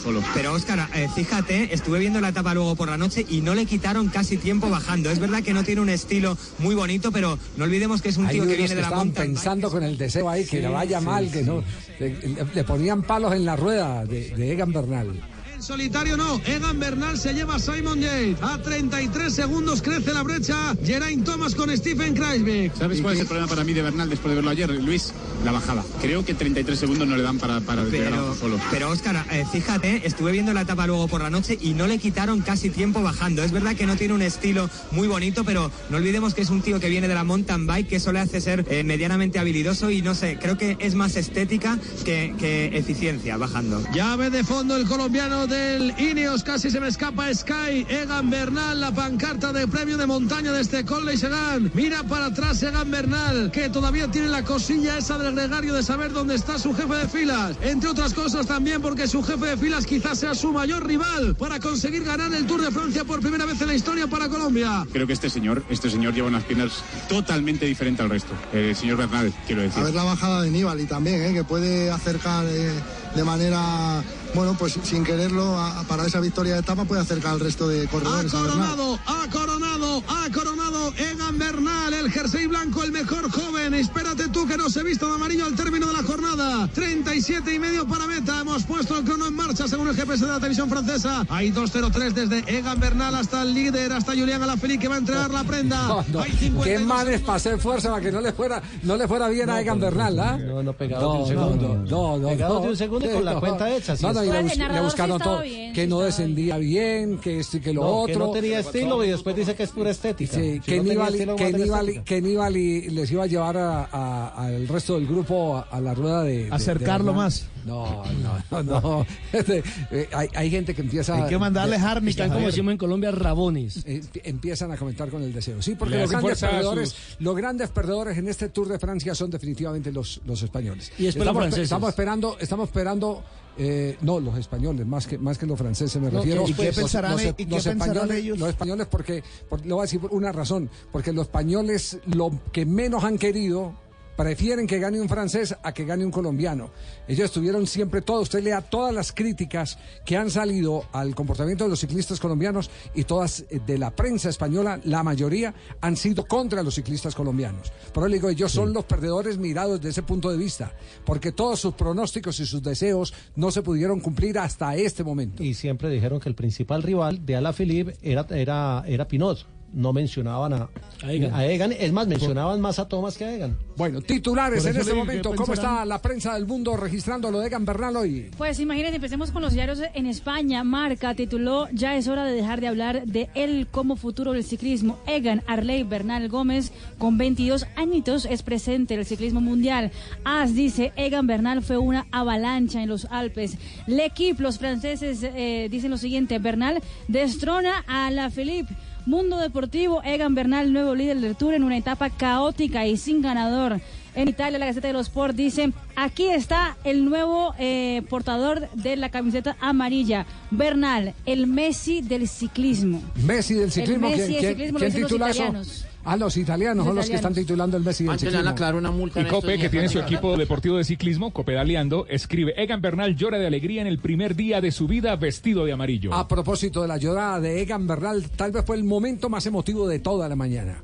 solo. 0.03 0.23
pero 0.35 0.57
Óscar, 0.85 0.99
eh, 0.99 1.09
fíjate, 1.15 1.75
estuve 1.75 1.99
viendo 1.99 2.21
la 2.21 2.29
etapa 2.29 2.53
luego 2.55 2.77
por 2.77 2.89
la 2.89 2.97
noche 2.99 3.25
y 3.29 3.41
no 3.41 3.55
le 3.55 3.67
quitaron 3.67 4.09
casi 4.09 4.37
tiempo 4.37 4.69
bajando. 4.69 5.11
Es 5.11 5.19
verdad 5.19 5.43
que 5.43 5.53
no 5.55 5.65
tiene 5.65 5.81
un 5.81 5.89
estilo 5.89 6.37
muy 6.59 6.75
bonito, 6.75 7.11
pero 7.13 7.39
no 7.57 7.65
olvidemos 7.65 8.03
que 8.03 8.11
es 8.11 8.17
un 8.17 8.27
Hay 8.27 8.35
tío 8.35 8.43
que 8.47 8.55
viene 8.57 8.69
que 8.69 8.75
de 8.75 8.83
la 8.83 8.91
montaña. 8.91 9.27
pensando 9.27 9.71
con 9.71 9.83
el 9.83 9.97
deseo 9.97 10.29
ahí, 10.29 10.45
que 10.45 10.57
Sí, 10.57 10.63
le 10.63 10.69
vaya 10.69 11.01
sí, 11.01 11.05
mal, 11.07 11.31
que 11.31 11.43
no. 11.43 11.63
Le 11.99 12.65
ponían 12.65 13.03
palos 13.03 13.33
en 13.35 13.45
la 13.45 13.57
rueda 13.57 14.05
de, 14.05 14.31
de 14.31 14.53
Egan 14.53 14.73
Bernal. 14.73 15.21
Solitario 15.67 16.17
no. 16.17 16.41
Egan 16.47 16.79
Bernal 16.79 17.19
se 17.19 17.35
lleva 17.35 17.57
a 17.57 17.59
Simon 17.59 18.01
Yates. 18.01 18.41
A 18.41 18.63
33 18.63 19.35
segundos 19.35 19.83
crece 19.83 20.15
la 20.15 20.23
brecha. 20.23 20.77
Geraint 20.85 21.25
Thomas 21.25 21.57
con 21.57 21.77
Stephen 21.77 22.15
Kreisbeck. 22.15 22.73
¿Sabes 22.77 23.01
cuál 23.01 23.15
es 23.15 23.21
el 23.23 23.27
problema 23.27 23.49
para 23.49 23.65
mí 23.65 23.73
de 23.73 23.83
Bernal 23.83 24.09
después 24.09 24.31
de 24.31 24.37
verlo 24.37 24.51
ayer, 24.51 24.71
Luis? 24.71 25.13
La 25.45 25.51
bajada. 25.51 25.85
Creo 26.01 26.25
que 26.25 26.35
33 26.35 26.79
segundos 26.79 27.09
no 27.09 27.17
le 27.17 27.23
dan 27.25 27.39
para, 27.39 27.61
para 27.61 27.83
Pero, 27.85 28.37
solo. 28.37 28.61
pero 28.71 28.91
Óscar, 28.91 29.27
eh, 29.33 29.45
fíjate, 29.51 30.07
estuve 30.07 30.31
viendo 30.31 30.53
la 30.53 30.61
etapa 30.61 30.87
luego 30.87 31.09
por 31.09 31.21
la 31.21 31.31
noche 31.31 31.59
y 31.61 31.75
no 31.75 31.89
le 31.89 31.99
quitaron 31.99 32.43
casi 32.43 32.71
tiempo 32.71 33.03
bajando. 33.03 33.43
Es 33.43 33.51
verdad 33.51 33.75
que 33.75 33.87
no 33.87 33.97
tiene 33.97 34.15
un 34.15 34.23
estilo 34.23 34.71
muy 34.93 35.09
bonito, 35.09 35.43
pero 35.43 35.73
no 35.91 35.97
olvidemos 35.97 36.33
que 36.35 36.43
es 36.43 36.51
un 36.51 36.63
tío 36.63 36.79
que 36.79 36.89
viene 36.89 37.09
de 37.09 37.15
la 37.15 37.25
mountain 37.25 37.67
bike, 37.67 37.89
que 37.89 37.97
eso 37.97 38.13
le 38.13 38.21
hace 38.21 38.41
ser 38.41 38.65
eh, 38.71 38.85
medianamente 38.85 39.41
habilidoso 39.41 39.91
y 39.91 40.01
no 40.01 40.15
sé, 40.15 40.39
creo 40.41 40.57
que 40.57 40.77
es 40.79 40.95
más 40.95 41.17
estética 41.17 41.77
que, 42.05 42.35
que 42.39 42.79
eficiencia 42.79 43.37
bajando. 43.37 43.83
Llave 43.93 44.31
de 44.31 44.45
fondo 44.45 44.77
el 44.77 44.87
colombiano 44.87 45.47
del 45.57 45.95
Ineos, 45.99 46.43
casi 46.43 46.71
se 46.71 46.81
me 46.81 46.89
escapa 46.89 47.33
Sky, 47.33 47.87
Egan 47.89 48.29
Bernal, 48.31 48.81
la 48.81 48.93
pancarta 48.93 49.53
de 49.53 49.67
premio 49.67 49.97
de 49.97 50.07
montaña 50.07 50.53
de 50.53 50.61
este 50.61 50.85
Col 50.85 51.07
de 51.07 51.17
Segan. 51.17 51.71
Mira 51.75 52.03
para 52.03 52.27
atrás 52.27 52.63
Egan 52.63 52.91
Bernal, 52.91 53.51
que 53.51 53.69
todavía 53.69 54.11
tiene 54.11 54.29
la 54.29 54.43
cosilla 54.43 54.99
esa 54.99 55.19
del 55.19 55.35
gregario 55.35 55.75
de 55.75 55.83
saber 55.83 56.13
dónde 56.13 56.35
está 56.35 56.59
su 56.59 56.75
jefe 56.75 56.95
de 56.95 57.09
filas. 57.09 57.57
Entre 57.63 57.89
otras 57.89 58.13
cosas 58.13 58.47
también 58.47 58.83
porque 58.83 59.07
su 59.07 59.23
jefe 59.23 59.47
de 59.47 59.57
filas 59.57 59.87
quizás 59.87 60.19
sea 60.19 60.35
su 60.35 60.53
mayor 60.53 60.87
rival 60.87 61.35
para 61.37 61.59
conseguir 61.59 62.05
ganar 62.05 62.33
el 62.35 62.47
Tour 62.47 62.63
de 62.63 62.71
Francia 62.71 63.05
por 63.05 63.21
primera 63.21 63.47
vez 63.47 63.61
en 63.61 63.69
la 63.69 63.75
historia 63.75 64.07
para 64.07 64.29
Colombia. 64.29 64.87
Creo 64.93 65.07
que 65.07 65.15
este 65.15 65.31
señor, 65.31 65.65
este 65.71 65.91
señor 65.91 66.15
lleva 66.15 66.29
unas 66.29 66.45
piernas 66.45 66.83
totalmente 67.09 67.67
diferentes 67.67 68.03
al 68.03 68.11
resto. 68.11 68.33
El 68.53 68.77
señor 68.77 68.99
Bernal, 68.99 69.33
quiero 69.47 69.63
decir. 69.63 69.81
A 69.81 69.85
ver 69.85 69.95
la 69.95 70.05
bajada 70.05 70.43
de 70.43 70.51
Nibali 70.51 70.87
también, 70.87 71.23
¿eh? 71.23 71.33
que 71.33 71.45
puede 71.45 71.91
acercar 71.91 72.45
eh, 72.49 72.71
de 73.17 73.25
manera, 73.25 74.05
bueno, 74.35 74.55
pues 74.59 74.79
sin 74.85 75.03
quererlo, 75.03 75.59
a- 75.59 75.83
para 75.85 76.07
esa 76.07 76.21
victoria 76.21 76.53
de 76.55 76.61
etapa 76.61 76.85
puede 76.85 77.01
acercar 77.01 77.33
al 77.33 77.41
resto 77.41 77.67
de 77.67 77.87
Ha 77.87 77.91
corredores. 77.91 78.33
a 78.35 78.43
Bernal. 78.43 78.57
coronado, 78.77 78.99
ha 79.07 79.31
coronado, 79.31 80.03
ha 80.07 80.31
coronado 80.33 80.93
Egan 80.99 81.39
Bernal, 81.39 81.86
el 82.07 82.13
jersey 82.13 82.47
blanco, 82.47 82.85
el 82.85 82.93
mejor 82.93 83.31
joven. 83.31 83.75
Espérate 83.75 84.29
tú 84.29 84.47
que 84.47 84.57
no 84.57 84.71
se 84.71 84.83
vista 84.85 85.07
de 85.07 85.15
amarillo 85.15 85.45
al 85.45 85.55
término 85.57 85.89
de 85.89 85.93
la 85.93 86.03
jornada. 86.05 86.69
37 86.73 87.53
y 87.53 87.59
medio 87.59 87.87
para 87.87 88.07
meta. 88.07 88.41
Hemos 88.41 88.63
puesto 88.63 88.97
el 88.99 89.05
crono 89.05 89.27
en 89.27 89.35
marcha 89.35 89.67
según 89.67 89.89
el 89.89 89.97
GPS 89.97 90.25
de 90.25 90.31
la 90.31 90.37
televisión 90.37 90.69
francesa. 90.71 91.27
Hay 91.29 91.51
2.03 91.51 92.13
desde 92.13 92.59
Egan 92.59 92.79
Bernal 92.79 93.15
hasta 93.17 93.43
el 93.43 93.55
líder, 93.55 93.93
hasta 93.93 94.13
Julián 94.13 94.41
Alaphilippe 94.43 94.83
que 94.83 94.89
va 94.89 94.95
a 94.95 94.99
entregar 94.99 95.31
la 95.33 95.43
prenda. 95.45 95.89
No, 95.89 96.05
no. 96.13 96.21
Hay 96.21 96.31
Qué 96.33 96.39
52 96.47 96.87
manes 96.87 97.21
para 97.23 97.37
hacer 97.37 97.59
fuerza 97.59 97.91
para 97.91 98.01
que 98.03 98.13
no 98.13 98.21
le 98.21 98.33
fuera, 98.33 98.63
no 98.83 98.97
le 98.97 99.09
fuera 99.09 99.29
bien 99.29 99.51
a 99.51 99.61
Egan 99.61 99.81
Bernal, 99.81 100.19
¿ah? 100.21 100.39
No, 100.39 100.63
no, 100.63 100.73
pegado 100.75 101.13
de 101.13 101.19
un 101.19 101.21
No, 101.23 101.27
segundo. 101.27 101.69
no, 101.69 101.85
no, 101.85 102.19
no, 102.19 102.29
Pegado 102.29 102.55
no. 102.55 102.61
de 102.61 102.69
un 102.69 102.77
segundo 102.77 103.07
y 103.11 103.13
con 103.15 103.25
la 103.25 103.41
cuenta 103.41 103.75
hecha, 103.75 103.97
sí 103.97 104.05
No, 104.05 104.13
no, 104.13 104.23
y 104.25 104.29
le, 104.31 104.43
le 104.45 104.51
sí 104.51 104.61
buscaron 104.81 105.19
todo. 105.21 105.43
bien, 105.43 105.73
que 105.73 105.87
no 105.89 106.01
descendía 106.01 106.57
bien, 106.59 107.19
que 107.19 107.41
esto 107.41 107.57
y 107.57 107.61
que 107.61 107.73
lo 107.73 107.83
No, 107.83 107.89
otro. 108.03 108.13
que 108.15 108.19
no 108.19 108.31
tenía 108.31 108.61
estilo 108.61 109.03
y 109.05 109.09
después 109.11 109.35
dice 109.35 109.55
que 109.57 109.65
es 109.65 109.71
pura 109.71 109.91
estética. 109.91 110.35
Sí, 110.37 110.55
Si 110.55 110.61
que 110.61 110.81
Nibali, 110.81 111.19
estilo, 111.23 111.96
que 112.05 112.17
que 112.17 112.23
Nibali 112.23 112.91
les 112.91 113.11
iba 113.11 113.25
a 113.25 113.27
llevar 113.27 113.57
a- 113.57 113.85
a- 113.91 114.47
al 114.47 114.69
resto 114.69 114.95
del 114.95 115.07
grupo 115.07 115.57
a, 115.57 115.61
a 115.63 115.81
la 115.81 115.95
rueda 115.95 116.23
de, 116.23 116.37
de- 116.37 116.45
de 116.45 116.55
Acercarlo 116.55 117.13
más. 117.13 117.47
No, 117.67 118.05
no, 118.51 118.63
no, 118.63 118.81
no. 118.81 119.07
Este, 119.33 119.63
eh, 119.91 120.09
hay, 120.13 120.29
hay 120.35 120.51
gente 120.51 120.75
que 120.75 120.83
empieza 120.83 121.15
Hay 121.17 121.29
que 121.29 121.39
mandarle 121.39 121.77
Harnick, 121.77 122.11
Están 122.11 122.31
como 122.31 122.47
decimos 122.47 122.73
en 122.73 122.79
Colombia, 122.79 123.11
rabones. 123.11 123.85
empiezan 124.23 124.71
a 124.73 124.77
comentar 124.77 125.11
con 125.11 125.23
el 125.23 125.33
deseo. 125.33 125.61
Sí, 125.61 125.75
porque 125.75 125.97
Le 125.97 126.03
los 126.03 126.11
grandes, 126.11 126.41
perdedores, 126.41 126.89
sus- 126.91 127.17
los 127.21 127.37
grandes 127.37 127.69
perdedores 127.71 128.17
en 128.19 128.29
este 128.29 128.49
Tour 128.49 128.69
de 128.69 128.79
Francia 128.79 129.15
son 129.15 129.31
definitivamente 129.31 129.91
los, 129.93 130.21
los 130.25 130.43
españoles. 130.43 130.93
Y 130.99 131.07
estamos, 131.07 131.35
franceses. 131.35 131.65
estamos 131.65 131.89
esperando, 131.91 132.37
estamos 132.41 132.69
esperando. 132.69 133.25
eh, 133.59 133.97
no, 134.03 134.21
los 134.21 134.37
españoles, 134.39 134.87
más 134.87 135.07
que, 135.07 135.17
más 135.19 135.39
que 135.39 135.47
los 135.47 135.59
franceses 135.59 136.01
me 136.01 136.11
No, 136.11 136.19
refiero. 136.21 136.45
¿y 136.47 136.53
qué 136.53 136.73
pensarán 136.73 137.13
los, 137.13 137.23
e- 137.23 137.29
y 137.39 137.47
qué 137.47 137.55
los 137.55 137.65
pensarán 137.65 137.81
españoles, 137.89 138.17
ellos? 138.19 138.39
los 138.39 138.49
españoles 138.51 138.87
porque, 138.91 139.25
por- 139.49 139.65
le 139.65 139.73
voy 139.73 139.81
a 139.81 139.83
decir 139.83 139.99
por 140.01 140.13
una 140.13 140.31
razón, 140.31 140.69
porque 140.93 141.13
los 141.13 141.27
españoles 141.27 141.99
lo 142.07 142.31
que 142.53 142.67
menos 142.67 143.03
han 143.05 143.17
querido 143.19 143.75
prefieren 144.17 144.67
que 144.67 144.79
gane 144.79 145.01
un 145.01 145.09
francés 145.09 145.55
a 145.63 145.73
que 145.73 145.85
gane 145.85 146.05
un 146.05 146.11
colombiano. 146.11 146.71
Ellos 147.07 147.27
estuvieron 147.27 147.67
siempre 147.67 148.03
todo, 148.03 148.23
usted 148.23 148.43
lea 148.43 148.61
todas 148.61 148.95
las 148.95 149.13
críticas 149.13 149.79
que 150.05 150.17
han 150.17 150.31
salido 150.31 150.85
al 150.93 151.15
comportamiento 151.15 151.65
de 151.65 151.71
los 151.71 151.81
ciclistas 151.81 152.19
colombianos 152.19 152.71
y 152.95 153.05
todas 153.05 153.45
eh, 153.51 153.61
de 153.65 153.79
la 153.79 153.91
prensa 153.91 154.29
española, 154.29 154.81
la 154.85 155.03
mayoría 155.03 155.55
han 155.81 155.97
sido 155.97 156.25
contra 156.25 156.63
los 156.63 156.75
ciclistas 156.75 157.15
colombianos. 157.15 157.73
Por 157.93 158.03
eso 158.03 158.09
le 158.09 158.17
digo, 158.17 158.29
ellos 158.29 158.53
son 158.53 158.73
los 158.73 158.85
perdedores 158.85 159.39
mirados 159.39 159.81
desde 159.81 159.91
ese 159.91 160.03
punto 160.03 160.31
de 160.31 160.39
vista, 160.39 160.73
porque 161.05 161.33
todos 161.33 161.61
sus 161.61 161.75
pronósticos 161.75 162.41
y 162.41 162.47
sus 162.47 162.63
deseos 162.63 163.13
no 163.35 163.51
se 163.51 163.63
pudieron 163.63 164.01
cumplir 164.01 164.39
hasta 164.39 164.77
este 164.77 165.05
momento. 165.05 165.43
Y 165.43 165.55
siempre 165.55 165.91
dijeron 165.91 166.21
que 166.21 166.29
el 166.29 166.35
principal 166.35 166.83
rival 166.83 167.25
de 167.25 167.37
Alaphilippe 167.37 167.97
era, 168.03 168.27
era, 168.31 168.85
era 168.87 169.09
Pinot. 169.09 169.56
No 169.73 169.93
mencionaban 169.93 170.53
a, 170.53 170.69
a, 171.03 171.13
Egan. 171.13 171.73
Es 171.73 171.93
más, 171.93 172.07
mencionaban 172.07 172.61
más 172.61 172.79
a 172.79 172.89
Thomas 172.89 173.17
que 173.17 173.25
a 173.25 173.35
Egan. 173.35 173.57
Bueno, 173.77 174.01
titulares 174.01 174.65
en 174.65 174.77
este 174.77 174.95
momento. 174.95 175.31
¿qué 175.33 175.37
¿Cómo 175.37 175.53
está 175.53 175.85
la 175.85 176.01
prensa 176.01 176.35
del 176.35 176.47
mundo 176.47 176.77
registrando 176.77 177.31
lo 177.31 177.41
de 177.41 177.49
Egan 177.49 177.65
Bernal 177.65 177.97
hoy? 177.97 178.31
Pues 178.39 178.59
imagínense, 178.59 178.97
empecemos 178.97 179.31
con 179.31 179.43
los 179.43 179.53
diarios 179.53 179.81
en 179.93 180.07
España. 180.07 180.65
Marca 180.65 181.15
tituló 181.15 181.69
Ya 181.73 181.97
es 181.97 182.09
hora 182.09 182.25
de 182.25 182.33
dejar 182.33 182.61
de 182.61 182.69
hablar 182.69 183.05
de 183.07 183.29
él 183.35 183.67
como 183.71 183.97
futuro 183.97 184.33
del 184.33 184.45
ciclismo. 184.45 184.99
Egan 185.07 185.43
Arley 185.47 185.83
Bernal 185.83 186.29
Gómez, 186.29 186.73
con 186.99 187.19
22 187.19 187.67
añitos, 187.77 188.25
es 188.25 188.43
presente 188.43 188.95
en 188.95 189.01
el 189.01 189.07
ciclismo 189.07 189.41
mundial. 189.41 189.91
As 190.25 190.55
dice, 190.55 190.93
Egan 190.97 191.27
Bernal 191.27 191.63
fue 191.63 191.77
una 191.77 192.07
avalancha 192.13 192.83
en 192.83 192.89
los 192.89 193.05
Alpes. 193.07 193.59
L'Equipe, 193.87 194.43
los 194.43 194.59
franceses, 194.59 195.23
eh, 195.23 195.69
dicen 195.71 195.91
lo 195.91 195.99
siguiente, 195.99 196.39
Bernal 196.39 196.83
destrona 197.09 197.85
a 197.87 198.11
la 198.11 198.31
Philippe. 198.31 198.75
Mundo 199.07 199.39
Deportivo, 199.39 200.03
Egan 200.03 200.35
Bernal, 200.35 200.73
nuevo 200.73 200.95
líder 200.95 201.21
del 201.21 201.37
Tour 201.37 201.55
en 201.55 201.63
una 201.63 201.77
etapa 201.77 202.11
caótica 202.11 202.87
y 202.87 202.97
sin 202.97 203.23
ganador. 203.23 203.81
En 204.17 204.29
Italia, 204.29 204.59
la 204.59 204.67
Gaceta 204.67 204.89
de 204.89 204.95
los 204.95 205.09
Sport 205.09 205.37
dice, 205.37 205.73
aquí 205.95 206.27
está 206.27 206.77
el 206.85 207.05
nuevo 207.05 207.55
eh, 207.59 208.03
portador 208.09 208.69
de 208.73 208.97
la 208.97 209.11
camiseta 209.11 209.57
amarilla, 209.61 210.27
Bernal, 210.51 211.15
el 211.27 211.47
Messi 211.47 212.01
del 212.01 212.27
ciclismo. 212.27 213.03
Messi 213.25 213.55
del 213.55 213.71
ciclismo. 213.71 214.09
El 214.09 214.17
Messi 214.17 214.27
¿Quién, 214.27 214.33
del 214.33 214.41
quién- 214.41 214.51
ciclismo 214.57 214.79
lo 214.79 214.81
quién 214.81 214.91
dicen 214.91 215.03
los 215.03 215.13
italianos. 215.13 215.87
Ah, 216.09 216.17
los 216.17 216.37
italianos 216.37 216.79
Los 216.79 216.87
son 216.87 216.97
los 216.97 217.11
que 217.11 217.17
están 217.17 217.35
titulando 217.35 217.77
el 217.77 217.83
Messi 217.83 218.05
del 218.05 218.13
Antes 218.13 218.31
ciclismo. 218.31 218.55
clavar 218.55 218.77
una 218.77 218.93
multa 218.93 219.21
Y 219.21 219.25
Cope, 219.25 219.59
que 219.59 219.69
tiene 219.69 219.89
su 219.89 219.99
equipo 219.99 220.37
deportivo 220.37 220.77
de 220.77 220.85
ciclismo, 220.85 221.33
Copedaleando, 221.33 222.07
escribe, 222.09 222.55
Egan 222.57 222.81
Bernal 222.81 223.17
llora 223.17 223.39
de 223.39 223.47
alegría 223.49 223.81
en 223.81 223.89
el 223.89 223.99
primer 223.99 224.37
día 224.37 224.61
de 224.61 224.71
su 224.71 224.87
vida 224.87 225.17
vestido 225.17 225.65
de 225.65 225.73
amarillo. 225.73 226.15
A 226.15 226.29
propósito 226.29 226.83
de 226.83 226.89
la 226.89 226.97
llorada 226.97 227.41
de 227.41 227.61
Egan 227.61 227.89
Bernal, 227.89 228.31
tal 228.31 228.53
vez 228.53 228.65
fue 228.65 228.77
el 228.77 228.85
momento 228.85 229.29
más 229.29 229.45
emotivo 229.47 229.89
de 229.89 229.99
toda 229.99 230.29
la 230.29 230.37
mañana. 230.37 230.83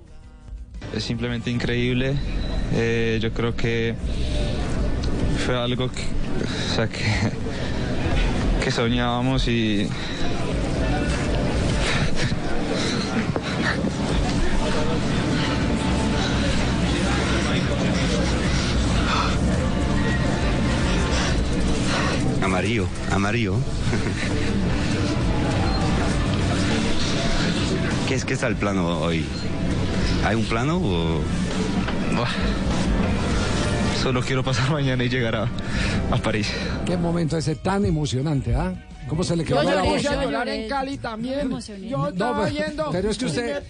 Es 0.92 1.04
simplemente 1.04 1.50
increíble. 1.50 2.14
Eh, 2.74 3.20
yo 3.22 3.32
creo 3.32 3.54
que 3.54 3.94
fue 5.46 5.56
algo 5.56 5.88
que, 5.88 6.02
o 6.02 6.74
sea, 6.74 6.88
que, 6.88 7.04
que 8.64 8.70
soñábamos 8.72 9.46
y 9.46 9.86
Amarillo, 22.52 22.86
amarillo. 23.10 23.56
¿Qué 28.06 28.14
es 28.14 28.26
que 28.26 28.34
está 28.34 28.46
el 28.46 28.56
plano 28.56 29.00
hoy? 29.00 29.24
¿Hay 30.22 30.36
un 30.36 30.44
plano 30.44 30.76
o...? 30.76 31.22
solo 34.02 34.20
quiero 34.20 34.44
pasar 34.44 34.70
mañana 34.70 35.02
y 35.02 35.08
llegar 35.08 35.34
a, 35.34 35.48
a 36.10 36.16
París. 36.18 36.52
Qué 36.84 36.98
momento 36.98 37.38
ese 37.38 37.54
tan 37.54 37.86
emocionante, 37.86 38.54
¿ah? 38.54 38.74
¿Cómo 39.12 39.24
se 39.24 39.36
le 39.36 39.44
Yo 39.44 39.48
quedó 39.56 39.62
la 39.64 39.74
lloré, 39.74 39.88
voz? 39.90 40.02
yo 40.02 40.30
lloré 40.30 40.62
en 40.62 40.68
Cali 40.70 40.96
también. 40.96 41.50
Yo 41.86 42.08
estaba 42.08 42.44
pero- 42.46 42.48
yendo. 42.66 42.88
pero 42.90 43.10
es 43.10 43.18
que 43.18 43.24
y 43.26 43.28
usted- 43.28 43.62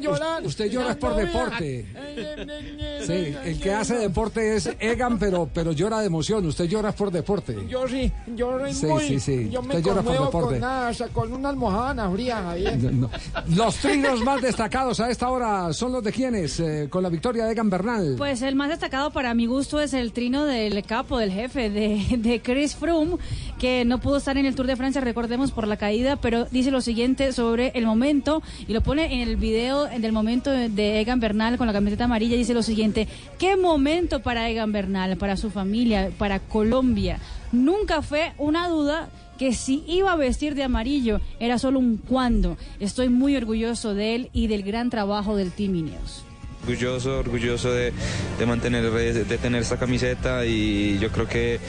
llorar. 0.00 0.44
Usted 0.44 0.70
llora 0.72 0.94
por 0.96 1.14
deporte. 1.14 1.86
Sí, 3.06 3.34
el 3.44 3.60
que 3.60 3.72
hace 3.72 3.94
deporte 3.98 4.56
es 4.56 4.68
Egan, 4.80 5.18
pero, 5.20 5.48
pero 5.54 5.70
llora 5.72 6.00
de 6.00 6.06
emoción. 6.06 6.44
Usted 6.46 6.64
llora 6.64 6.90
por 6.92 7.10
deporte. 7.12 7.56
Yo 7.68 7.86
sí, 7.86 8.12
yo 8.34 8.58
Sí, 8.72 8.86
muy, 8.86 9.04
sí, 9.06 9.20
sí. 9.20 9.48
Yo 9.50 9.62
me 9.62 9.76
Usted 9.76 9.84
llora 9.88 10.02
por 10.02 10.12
deporte. 10.14 10.48
con 10.54 10.60
nada, 10.60 10.90
o 10.90 10.94
sea, 10.94 11.06
con 11.08 11.32
una 11.32 11.48
almohada 11.50 12.10
fría, 12.10 12.42
Javier. 12.42 12.76
No. 12.92 13.08
Los 13.54 13.76
trinos 13.76 14.20
más 14.24 14.42
destacados 14.42 14.98
a 15.00 15.10
esta 15.10 15.28
hora 15.30 15.72
son 15.72 15.92
los 15.92 16.02
de 16.02 16.10
quienes, 16.12 16.58
eh, 16.58 16.88
con 16.90 17.04
la 17.04 17.08
victoria 17.08 17.44
de 17.46 17.52
Egan 17.52 17.70
Bernal. 17.70 18.16
Pues 18.18 18.42
el 18.42 18.56
más 18.56 18.68
destacado 18.68 19.10
para 19.12 19.32
mi 19.34 19.46
gusto 19.46 19.80
es 19.80 19.94
el 19.94 20.12
trino 20.12 20.44
del 20.44 20.82
capo, 20.84 21.18
del 21.18 21.30
jefe, 21.30 21.70
de, 21.70 22.16
de 22.18 22.40
Chris 22.42 22.74
Froome, 22.74 23.16
que 23.60 23.84
no 23.84 24.00
pudo 24.00 24.16
estar 24.16 24.36
en 24.36 24.46
el 24.46 24.54
Tour 24.56 24.66
de 24.66 24.74
Francia, 24.76 24.87
recordemos, 24.94 25.52
por 25.52 25.66
la 25.66 25.76
caída, 25.76 26.16
pero 26.16 26.46
dice 26.46 26.70
lo 26.70 26.80
siguiente 26.80 27.32
sobre 27.32 27.72
el 27.74 27.86
momento, 27.86 28.42
y 28.66 28.72
lo 28.72 28.80
pone 28.80 29.14
en 29.14 29.20
el 29.20 29.36
video 29.36 29.86
del 29.86 30.12
momento 30.12 30.50
de, 30.50 31.00
Egan 31.00 31.20
Bernal 31.20 31.58
con 31.58 31.66
la 31.66 31.72
camiseta 31.72 32.04
amarilla, 32.04 32.36
dice 32.36 32.54
lo 32.54 32.62
siguiente, 32.62 33.08
qué 33.38 33.56
momento 33.56 34.20
para 34.20 34.48
Egan 34.48 34.72
Bernal, 34.72 35.16
para 35.16 35.36
su 35.36 35.50
familia, 35.50 36.10
para 36.18 36.40
Colombia. 36.40 37.18
Nunca 37.52 38.02
fue 38.02 38.32
una 38.38 38.68
duda 38.68 39.08
que 39.38 39.52
si 39.52 39.84
iba 39.86 40.12
a 40.12 40.16
vestir 40.16 40.54
de 40.54 40.64
amarillo 40.64 41.20
era 41.38 41.58
solo 41.58 41.78
un 41.78 41.96
cuando. 41.96 42.56
Estoy 42.80 43.08
muy 43.08 43.36
orgulloso 43.36 43.94
de 43.94 44.14
él 44.14 44.30
y 44.32 44.48
del 44.48 44.64
gran 44.64 44.90
trabajo 44.90 45.36
del 45.36 45.52
Team 45.52 45.76
Ineos. 45.76 46.24
Orgulloso, 46.68 47.20
orgulloso 47.20 47.72
de, 47.72 47.94
de 48.38 48.44
mantener, 48.44 48.90
de, 48.90 49.38
tener 49.38 49.62
esta 49.62 49.78
camiseta 49.78 50.44
y 50.44 50.98
yo 50.98 51.10
creo 51.10 51.26
que 51.26 51.60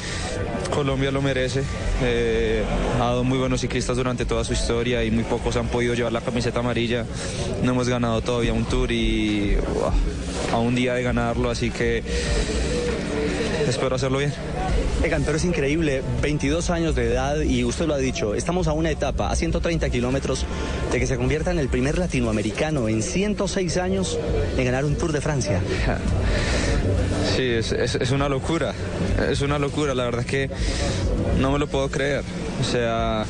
Colombia 0.71 1.09
lo 1.09 1.21
merece. 1.21 1.63
Eh, 2.03 2.65
ha 2.95 3.05
dado 3.05 3.23
muy 3.23 3.38
buenos 3.38 3.62
ciclistas 3.62 3.95
durante 3.95 4.25
toda 4.25 4.43
su 4.43 4.51
historia 4.51 5.01
y 5.05 5.09
muy 5.09 5.23
pocos 5.23 5.55
han 5.55 5.69
podido 5.69 5.93
llevar 5.93 6.12
la 6.12 6.19
camiseta 6.19 6.59
amarilla. 6.59 7.05
No 7.63 7.71
hemos 7.71 7.88
ganado 7.88 8.19
todavía 8.19 8.51
un 8.51 8.65
tour 8.65 8.91
y 8.91 9.55
uah, 9.73 9.93
a 10.51 10.59
un 10.59 10.75
día 10.75 10.95
de 10.95 11.03
ganarlo, 11.03 11.49
así 11.49 11.71
que 11.71 12.03
espero 13.69 13.95
hacerlo 13.95 14.17
bien. 14.17 14.33
Egan, 15.03 15.23
pero 15.23 15.38
es 15.38 15.45
increíble, 15.45 16.03
22 16.21 16.69
años 16.69 16.93
de 16.93 17.13
edad 17.13 17.39
y 17.39 17.63
usted 17.63 17.85
lo 17.85 17.93
ha 17.93 17.97
dicho, 17.97 18.35
estamos 18.35 18.67
a 18.67 18.73
una 18.73 18.91
etapa, 18.91 19.31
a 19.31 19.35
130 19.35 19.89
kilómetros, 19.89 20.45
de 20.91 20.99
que 20.99 21.07
se 21.07 21.15
convierta 21.15 21.51
en 21.51 21.59
el 21.59 21.69
primer 21.69 21.97
latinoamericano 21.97 22.89
en 22.89 23.01
106 23.01 23.77
años 23.77 24.19
en 24.57 24.65
ganar 24.65 24.83
un 24.83 24.95
Tour 24.95 25.13
de 25.13 25.21
Francia. 25.21 25.62
Sí, 27.33 27.43
es, 27.43 28.12
una 28.12 28.27
locura, 28.27 28.73
es 29.29 29.39
una 29.39 29.57
locura, 29.57 29.95
la 29.95 30.03
verdad 30.03 30.21
es 30.21 30.27
que 30.27 30.49
no 31.39 31.51
me 31.53 31.59
lo 31.59 31.67
puedo 31.67 31.89
creer. 31.89 32.23
O 32.59 32.63
sea, 32.69 33.25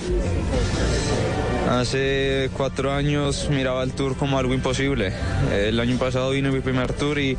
hace 1.69 2.49
cuatro 2.57 2.91
años 2.91 3.47
miraba 3.51 3.83
el 3.83 3.91
tour 3.91 4.17
como 4.17 4.39
algo 4.39 4.55
imposible. 4.55 5.13
El 5.53 5.79
año 5.79 5.99
pasado 5.99 6.31
vino 6.31 6.51
mi 6.51 6.61
primer 6.61 6.93
tour 6.93 7.19
y 7.19 7.37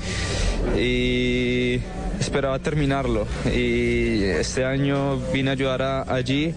esperaba 2.21 2.59
terminarlo. 2.59 3.27
Y 3.53 4.23
este 4.25 4.65
año 4.65 5.17
vine 5.33 5.51
a 5.51 5.53
ayudar 5.55 5.83
a- 5.83 6.15
allí 6.15 6.55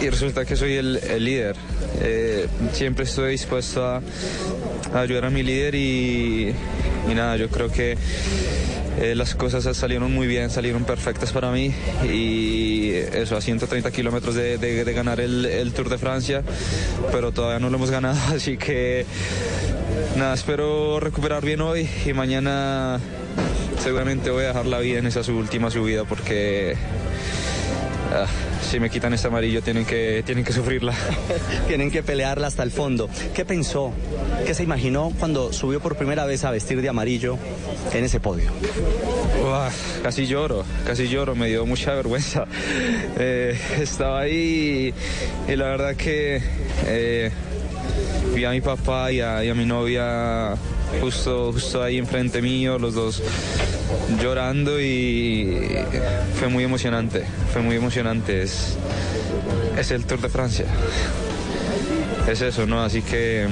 y, 0.00 0.08
resulta 0.08 0.44
que 0.44 0.56
soy 0.56 0.74
el, 0.74 0.96
el 0.96 1.24
líder. 1.24 1.56
Eh, 2.00 2.48
siempre 2.72 3.04
estoy 3.04 3.32
dispuesto 3.32 3.84
a, 3.86 4.02
ayudar 4.94 5.26
a 5.26 5.30
mi 5.30 5.42
líder 5.42 5.74
y, 5.74 6.54
nada, 7.14 7.36
yo 7.36 7.48
creo 7.48 7.70
que 7.70 7.96
eh, 9.00 9.14
las 9.14 9.34
cosas 9.34 9.76
salieron 9.76 10.12
muy 10.12 10.26
bien, 10.26 10.50
salieron 10.50 10.84
perfectas 10.84 11.32
para 11.32 11.50
mí 11.50 11.72
y 12.10 12.90
eso 12.92 13.36
a 13.36 13.40
130 13.40 13.90
kilómetros 13.90 14.34
de- 14.34 14.56
de 14.58 14.92
ganar 14.92 15.20
el, 15.20 15.44
el 15.46 15.72
Tour 15.72 15.88
de 15.88 15.98
Francia, 15.98 16.42
pero 17.12 17.32
todavía 17.32 17.58
no 17.60 17.70
lo 17.70 17.76
hemos 17.76 17.90
ganado, 17.90 18.18
así 18.34 18.56
que 18.56 19.04
nada, 20.16 20.34
espero 20.34 21.00
recuperar 21.00 21.44
bien 21.44 21.60
hoy 21.60 21.88
y 22.06 22.12
mañana 22.12 23.00
seguramente 23.84 24.30
voy 24.30 24.44
a 24.44 24.48
dejar 24.48 24.64
la 24.64 24.78
vida 24.78 24.98
en 24.98 25.06
esa 25.06 25.20
última 25.30 25.70
subida 25.70 26.04
porque 26.04 26.74
ah, 28.14 28.24
si 28.62 28.80
me 28.80 28.88
quitan 28.88 29.12
este 29.12 29.28
amarillo 29.28 29.60
tienen 29.60 29.84
que, 29.84 30.22
tienen 30.24 30.42
que 30.42 30.54
sufrirla. 30.54 30.94
Tienen 31.68 31.90
que 31.90 32.02
pelearla 32.02 32.46
hasta 32.46 32.62
el 32.62 32.70
fondo. 32.70 33.10
¿Qué 33.34 33.44
pensó? 33.44 33.92
¿Qué 34.46 34.54
se 34.54 34.62
imaginó 34.62 35.12
cuando 35.20 35.52
subió 35.52 35.80
por 35.80 35.96
primera 35.96 36.24
vez 36.24 36.44
a 36.44 36.50
vestir 36.50 36.80
de 36.80 36.88
amarillo 36.88 37.36
en 37.92 38.04
ese 38.04 38.20
podio? 38.20 38.50
Uah, 39.44 39.68
casi 40.02 40.26
lloro, 40.26 40.64
casi 40.86 41.08
lloro, 41.08 41.34
me 41.34 41.48
dio 41.48 41.66
mucha 41.66 41.92
vergüenza. 41.94 42.46
Eh, 43.16 43.56
estaba 43.80 44.20
ahí 44.20 44.92
y, 45.48 45.52
y 45.52 45.56
la 45.56 45.66
verdad 45.66 45.94
que 45.94 46.42
eh, 46.86 47.30
vi 48.34 48.44
a 48.44 48.50
mi 48.50 48.60
papá 48.60 49.12
y 49.12 49.20
a, 49.20 49.44
y 49.44 49.50
a 49.50 49.54
mi 49.54 49.64
novia 49.64 50.56
justo, 51.00 51.52
justo 51.52 51.82
ahí 51.82 51.98
enfrente 51.98 52.40
mío, 52.42 52.78
los 52.78 52.94
dos 52.94 53.22
llorando 54.22 54.80
y 54.80 55.68
fue 56.38 56.48
muy 56.48 56.64
emocionante, 56.64 57.24
fue 57.52 57.62
muy 57.62 57.76
emocionante. 57.76 58.42
Es, 58.42 58.76
es 59.78 59.90
el 59.90 60.04
Tour 60.06 60.20
de 60.20 60.28
Francia. 60.28 60.66
Es 62.30 62.40
eso, 62.40 62.66
¿no? 62.66 62.82
Así 62.82 63.02
que 63.02 63.46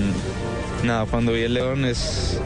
mm, 0.83 0.87
nada, 0.87 1.07
cuando 1.07 1.33
vi 1.33 1.43
el 1.43 1.55
león 1.55 1.85
es 1.85 2.39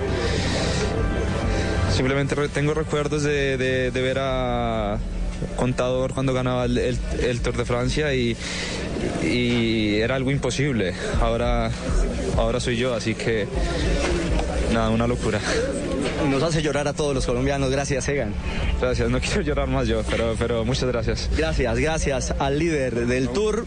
Simplemente 1.94 2.36
tengo 2.48 2.74
recuerdos 2.74 3.22
de, 3.22 3.56
de- 3.56 3.90
de 3.90 4.02
ver 4.02 4.18
a 4.20 4.98
Contador 5.56 6.12
cuando 6.12 6.34
ganaba 6.34 6.66
el, 6.66 6.76
el- 6.78 6.98
el 7.22 7.40
Tour 7.40 7.56
de 7.56 7.64
Francia 7.64 8.12
y, 8.14 8.36
y 9.22 9.96
era 9.96 10.16
algo 10.16 10.30
imposible. 10.30 10.92
Ahora, 11.22 11.70
ahora 12.36 12.60
soy 12.60 12.76
yo, 12.76 12.92
así 12.94 13.14
que 13.14 13.46
nada, 14.72 14.90
una 14.90 15.06
locura. 15.06 15.40
Nos 16.28 16.42
hace 16.42 16.62
llorar 16.62 16.88
a 16.88 16.92
todos 16.92 17.14
los 17.14 17.26
colombianos. 17.26 17.70
Gracias, 17.70 18.08
Egan. 18.08 18.32
Gracias, 18.80 19.10
no 19.10 19.20
quiero 19.20 19.42
llorar 19.42 19.68
más 19.68 19.86
yo, 19.86 20.02
pero, 20.10 20.34
pero 20.38 20.64
muchas 20.64 20.88
gracias. 20.88 21.30
Gracias, 21.36 21.78
gracias 21.78 22.34
al 22.38 22.58
líder 22.58 23.06
del 23.06 23.28
Tour. 23.28 23.64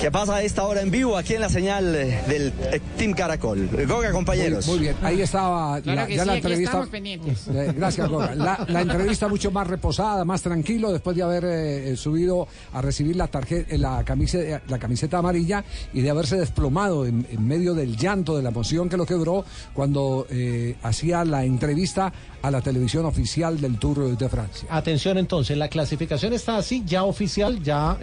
Que 0.00 0.10
pasa 0.10 0.36
a 0.36 0.42
esta 0.42 0.64
hora 0.64 0.80
en 0.82 0.90
vivo 0.90 1.16
aquí 1.16 1.34
en 1.34 1.40
la 1.40 1.48
señal 1.48 1.94
eh, 1.94 2.22
del 2.26 2.52
eh, 2.72 2.80
Team 2.96 3.12
Caracol. 3.12 3.68
Goga, 3.86 4.10
compañeros. 4.12 4.66
Muy, 4.66 4.76
muy 4.76 4.84
bien, 4.86 4.96
ahí 5.02 5.20
estaba 5.20 5.80
Claro 5.80 6.00
la, 6.00 6.06
que 6.06 6.16
ya 6.16 6.22
sí, 6.22 6.26
la 6.26 6.32
aquí 6.32 6.38
entrevista. 6.40 6.70
estamos 6.70 6.88
pendientes. 6.88 7.48
Eh, 7.48 7.72
gracias, 7.76 8.08
Goga. 8.08 8.34
La, 8.34 8.64
la 8.68 8.80
entrevista 8.82 9.28
mucho 9.28 9.50
más 9.50 9.66
reposada, 9.66 10.24
más 10.24 10.42
tranquilo, 10.42 10.92
después 10.92 11.16
de 11.16 11.22
haber 11.22 11.44
eh, 11.46 11.96
subido 11.96 12.48
a 12.72 12.82
recibir 12.82 13.16
la 13.16 13.28
tarjeta, 13.28 13.76
la 13.78 14.04
camiseta, 14.04 14.62
la 14.68 14.78
camiseta 14.78 15.18
amarilla 15.18 15.64
y 15.92 16.00
de 16.00 16.10
haberse 16.10 16.36
desplomado 16.36 17.06
en, 17.06 17.26
en 17.30 17.46
medio 17.46 17.74
del 17.74 17.96
llanto, 17.96 18.36
de 18.36 18.42
la 18.42 18.50
emoción 18.50 18.88
que 18.88 18.96
lo 18.96 19.06
quebró 19.06 19.44
cuando 19.74 20.26
eh, 20.30 20.76
hacía 20.82 21.24
la 21.24 21.44
entrevista 21.44 22.12
a 22.42 22.50
la 22.50 22.60
televisión 22.60 23.06
oficial 23.06 23.60
del 23.60 23.78
Tour 23.78 24.16
de 24.16 24.28
Francia. 24.28 24.66
Atención 24.70 25.16
entonces, 25.16 25.56
la 25.56 25.68
clasificación 25.68 26.32
está 26.32 26.56
así, 26.56 26.82
ya 26.84 27.04
oficial, 27.04 27.62
ya 27.62 27.96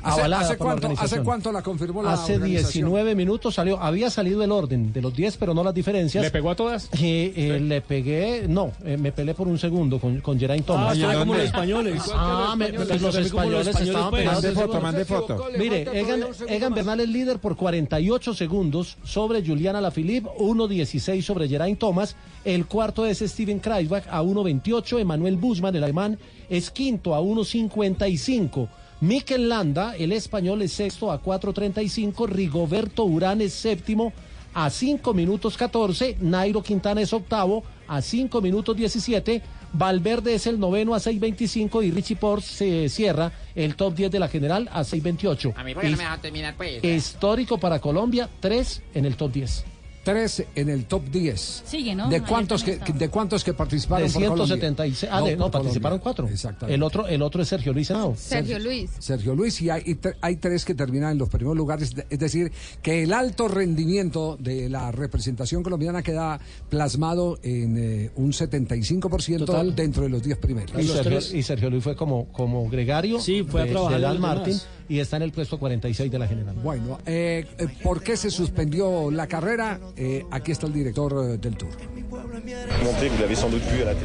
eh, 0.00 0.02
¿Hace, 0.04 0.20
avalada 0.20 0.42
hace 0.42 0.54
por 0.56 0.66
la 0.66 0.72
cuánto, 0.72 0.86
¿Hace 0.86 0.92
organización. 0.94 1.24
cuánto 1.24 1.52
la 1.52 1.62
confirmó 1.62 2.02
la 2.02 2.12
Hace 2.14 2.34
organización? 2.36 2.72
19 2.72 3.14
minutos 3.14 3.54
salió, 3.54 3.78
había 3.80 4.10
salido 4.10 4.42
el 4.42 4.50
orden 4.52 4.92
de 4.92 5.00
los 5.02 5.14
10, 5.14 5.36
pero 5.36 5.54
no 5.54 5.62
las 5.62 5.74
diferencias. 5.74 6.22
¿Le 6.24 6.30
pegó 6.30 6.50
a 6.50 6.56
todas? 6.56 6.88
Eh, 7.00 7.32
eh, 7.36 7.60
Le 7.60 7.80
pegué, 7.80 8.46
no, 8.48 8.72
eh, 8.84 8.96
me 8.96 9.12
peleé 9.12 9.34
por 9.34 9.48
un 9.48 9.58
segundo 9.58 9.98
con, 9.98 10.20
con 10.20 10.38
Geraint 10.38 10.66
Thomas. 10.66 10.90
Ah, 10.90 10.94
está 11.00 11.18
como 11.18 11.34
los 11.34 11.44
españoles. 11.44 12.02
Ah, 12.14 12.54
me- 12.56 12.72
pues 12.72 12.88
los 12.88 13.02
los 13.02 13.14
españoles, 13.26 13.66
estaban 13.68 14.10
pues. 14.10 14.22
pegados. 14.22 14.42
Mande 14.44 14.60
foto, 14.60 14.80
mande 14.80 15.04
foto. 15.04 15.44
Mire, 15.58 15.82
Egan, 16.00 16.24
Egan. 16.48 16.74
Bernal 16.74 17.00
es 17.00 17.08
líder 17.08 17.38
por 17.38 17.56
48 17.56 18.34
segundos 18.34 18.96
sobre 19.04 19.44
Juliana 19.44 19.80
Lafilippe, 19.80 20.28
1.16 20.38 21.22
sobre 21.22 21.48
Geraint 21.48 21.78
Thomas. 21.78 22.16
El 22.44 22.66
cuarto 22.66 23.04
es 23.06 23.18
Steven 23.18 23.58
Kreisbach 23.58 24.04
a 24.10 24.22
1.28. 24.22 24.98
Emanuel 25.00 25.36
Busman, 25.36 25.74
el 25.76 25.84
alemán, 25.84 26.18
es 26.48 26.70
quinto 26.70 27.14
a 27.14 27.20
1.55. 27.20 28.68
Mikel 29.00 29.48
Landa, 29.48 29.96
el 29.96 30.12
español, 30.12 30.60
es 30.62 30.72
sexto 30.72 31.10
a 31.10 31.22
4.35. 31.22 32.28
Rigoberto 32.28 33.04
Urán 33.04 33.40
es 33.40 33.54
séptimo 33.54 34.12
a 34.52 34.68
5 34.68 35.14
minutos 35.14 35.56
14. 35.56 36.18
Nairo 36.20 36.62
Quintana 36.62 37.00
es 37.00 37.12
octavo 37.12 37.64
a 37.88 38.02
5 38.02 38.40
minutos 38.42 38.76
17. 38.76 39.42
Valverde 39.72 40.34
es 40.34 40.46
el 40.46 40.60
noveno 40.60 40.94
a 40.94 40.98
6.25 40.98 41.84
y 41.84 41.90
Richie 41.90 42.16
Porte 42.16 42.46
se 42.46 42.88
cierra 42.88 43.32
el 43.54 43.74
top 43.76 43.94
10 43.94 44.10
de 44.10 44.18
la 44.18 44.28
general 44.28 44.68
a 44.72 44.82
6.28. 44.82 45.54
A 45.56 45.64
mí, 45.64 45.74
¿por 45.74 45.82
qué 45.82 45.90
no 45.90 45.96
me 45.96 46.02
dejan 46.02 46.20
terminar, 46.20 46.54
pues? 46.56 46.84
Histórico 46.84 47.58
para 47.58 47.78
Colombia, 47.78 48.28
3 48.40 48.82
en 48.94 49.04
el 49.06 49.16
top 49.16 49.32
10. 49.32 49.64
Tres 50.10 50.44
en 50.54 50.68
el 50.68 50.86
top 50.86 51.04
10. 51.10 51.62
Sigue, 51.64 51.94
¿no? 51.94 52.08
¿De 52.08 52.20
cuántos, 52.22 52.64
que, 52.64 52.78
¿De 52.78 53.08
cuántos 53.08 53.44
que 53.44 53.54
participaron 53.54 54.06
De 54.08 54.12
por 54.12 54.22
Colombia? 54.22 54.46
176. 54.56 55.10
Ah, 55.12 55.22
de- 55.22 55.36
no, 55.36 55.44
por 55.50 55.62
participaron 55.62 55.98
cuatro. 55.98 56.26
Exactamente. 56.28 56.74
El 56.74 56.82
otro, 56.82 57.06
el 57.06 57.22
otro 57.22 57.42
es 57.42 57.48
Sergio 57.48 57.72
Luis 57.72 57.90
Henao. 57.90 58.14
Sergio 58.16 58.58
Luis. 58.58 58.90
Sergio 58.98 59.34
Luis 59.34 59.60
y 59.62 59.70
hay, 59.70 59.82
y 59.86 59.98
hay 60.20 60.36
tres 60.36 60.64
que 60.64 60.74
terminan 60.74 61.12
en 61.12 61.18
los 61.18 61.28
primeros 61.28 61.56
lugares, 61.56 61.94
es 62.08 62.18
decir, 62.18 62.50
que 62.82 63.02
el 63.02 63.12
alto 63.12 63.48
rendimiento 63.48 64.36
de 64.40 64.68
la 64.68 64.90
representación 64.90 65.62
colombiana 65.62 66.02
queda 66.02 66.40
plasmado 66.68 67.38
en 67.42 67.76
eh, 67.78 68.10
un 68.16 68.32
75% 68.32 69.44
Total. 69.46 69.74
dentro 69.74 70.02
de 70.02 70.08
los 70.08 70.22
10 70.22 70.38
primeros. 70.38 70.70
Y 70.82 70.86
Sergio, 70.86 71.18
y 71.38 71.42
Sergio 71.42 71.70
Luis 71.70 71.84
fue 71.84 71.96
como, 71.96 72.26
como 72.32 72.68
gregario 72.68 73.20
Sí, 73.20 73.42
fue 73.42 73.62
a 73.62 73.66
trabajar 73.66 73.96
de 73.98 74.02
Dan 74.02 74.14
demás. 74.14 74.66
Y 74.90 74.98
está 74.98 75.16
en 75.16 75.22
el 75.22 75.30
puesto 75.30 75.56
46 75.56 76.10
de 76.10 76.18
la 76.18 76.26
general. 76.26 76.56
Bueno, 76.56 76.98
eh, 77.06 77.46
eh, 77.58 77.68
¿por 77.80 78.02
qué 78.02 78.16
se 78.16 78.28
suspendió 78.28 79.08
la 79.12 79.28
carrera? 79.28 79.78
Eh, 79.96 80.24
aquí 80.32 80.50
está 80.50 80.66
el 80.66 80.72
director 80.72 81.12
eh, 81.12 81.38
del 81.38 81.56
Tour. 81.56 81.70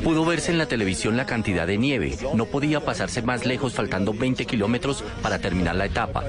Pudo 0.04 0.26
verse 0.26 0.52
en 0.52 0.60
la 0.60 0.67
televisión 0.67 1.17
la 1.17 1.26
cantidad 1.26 1.65
de 1.65 1.80
nieve. 1.80 2.15
No 2.36 2.45
podía 2.45 2.86
pasarse 2.86 3.24
más 3.24 3.48
lejos 3.48 3.74
faltando 3.74 4.13
20 4.13 4.45
kilómetros 4.45 5.04
para 5.24 5.39
terminar 5.39 5.76
la 5.76 5.86
etapa. 5.86 6.24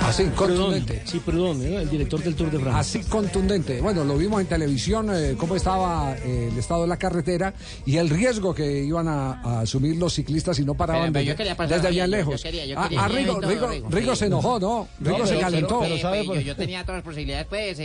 Así, 0.00 0.22
Prudón, 0.24 0.36
contundente. 0.36 1.02
sí, 1.04 1.18
Prudón, 1.18 1.62
¿eh? 1.62 1.82
el 1.82 1.90
director 1.90 2.22
del 2.22 2.34
Tour 2.36 2.50
de 2.50 2.58
Francia. 2.58 2.80
Así 3.00 3.10
contundente. 3.10 3.80
Bueno, 3.80 4.04
lo 4.04 4.16
vimos 4.16 4.40
en 4.40 4.46
televisión, 4.46 5.10
eh, 5.12 5.34
cómo 5.36 5.56
estaba 5.56 6.16
eh, 6.16 6.48
el 6.50 6.58
estado 6.58 6.82
de 6.82 6.88
la 6.88 6.96
carretera 6.96 7.52
y 7.84 7.96
el 7.98 8.08
riesgo 8.08 8.54
que 8.54 8.82
iban 8.84 9.08
a, 9.08 9.40
a 9.42 9.60
asumir 9.60 9.96
los 9.96 10.14
ciclistas 10.14 10.56
si 10.56 10.64
no 10.64 10.74
paraban 10.74 11.12
Pero, 11.12 11.34
pero 11.36 11.50
desde, 11.54 11.66
desde 11.74 11.90
bien, 11.90 11.92
bien 11.92 12.10
yo- 12.10 12.16
lejos. 12.16 12.42
quería- 12.42 12.66
yo 12.66 12.78
Ah, 12.78 12.84
quería 12.84 13.04
ah, 13.04 13.08
Rigo, 13.08 13.34
todo, 13.40 13.50
Rigo- 13.50 13.90
Rigo, 13.90 14.16
se 14.16 14.26
enojó, 14.26 14.58
¿no? 14.60 14.88
Rigo 15.00 15.18
No, 15.18 15.26
se 15.26 15.34
pero- 15.34 15.40
calentó. 15.46 15.80
pero- 15.80 16.10
pero 16.10 16.34
yo, 16.34 16.40
yo 16.40 16.56
tenía 16.56 16.82
todas 16.82 16.98
las 16.98 17.04
posibilidades, 17.04 17.46
pues. 17.48 17.78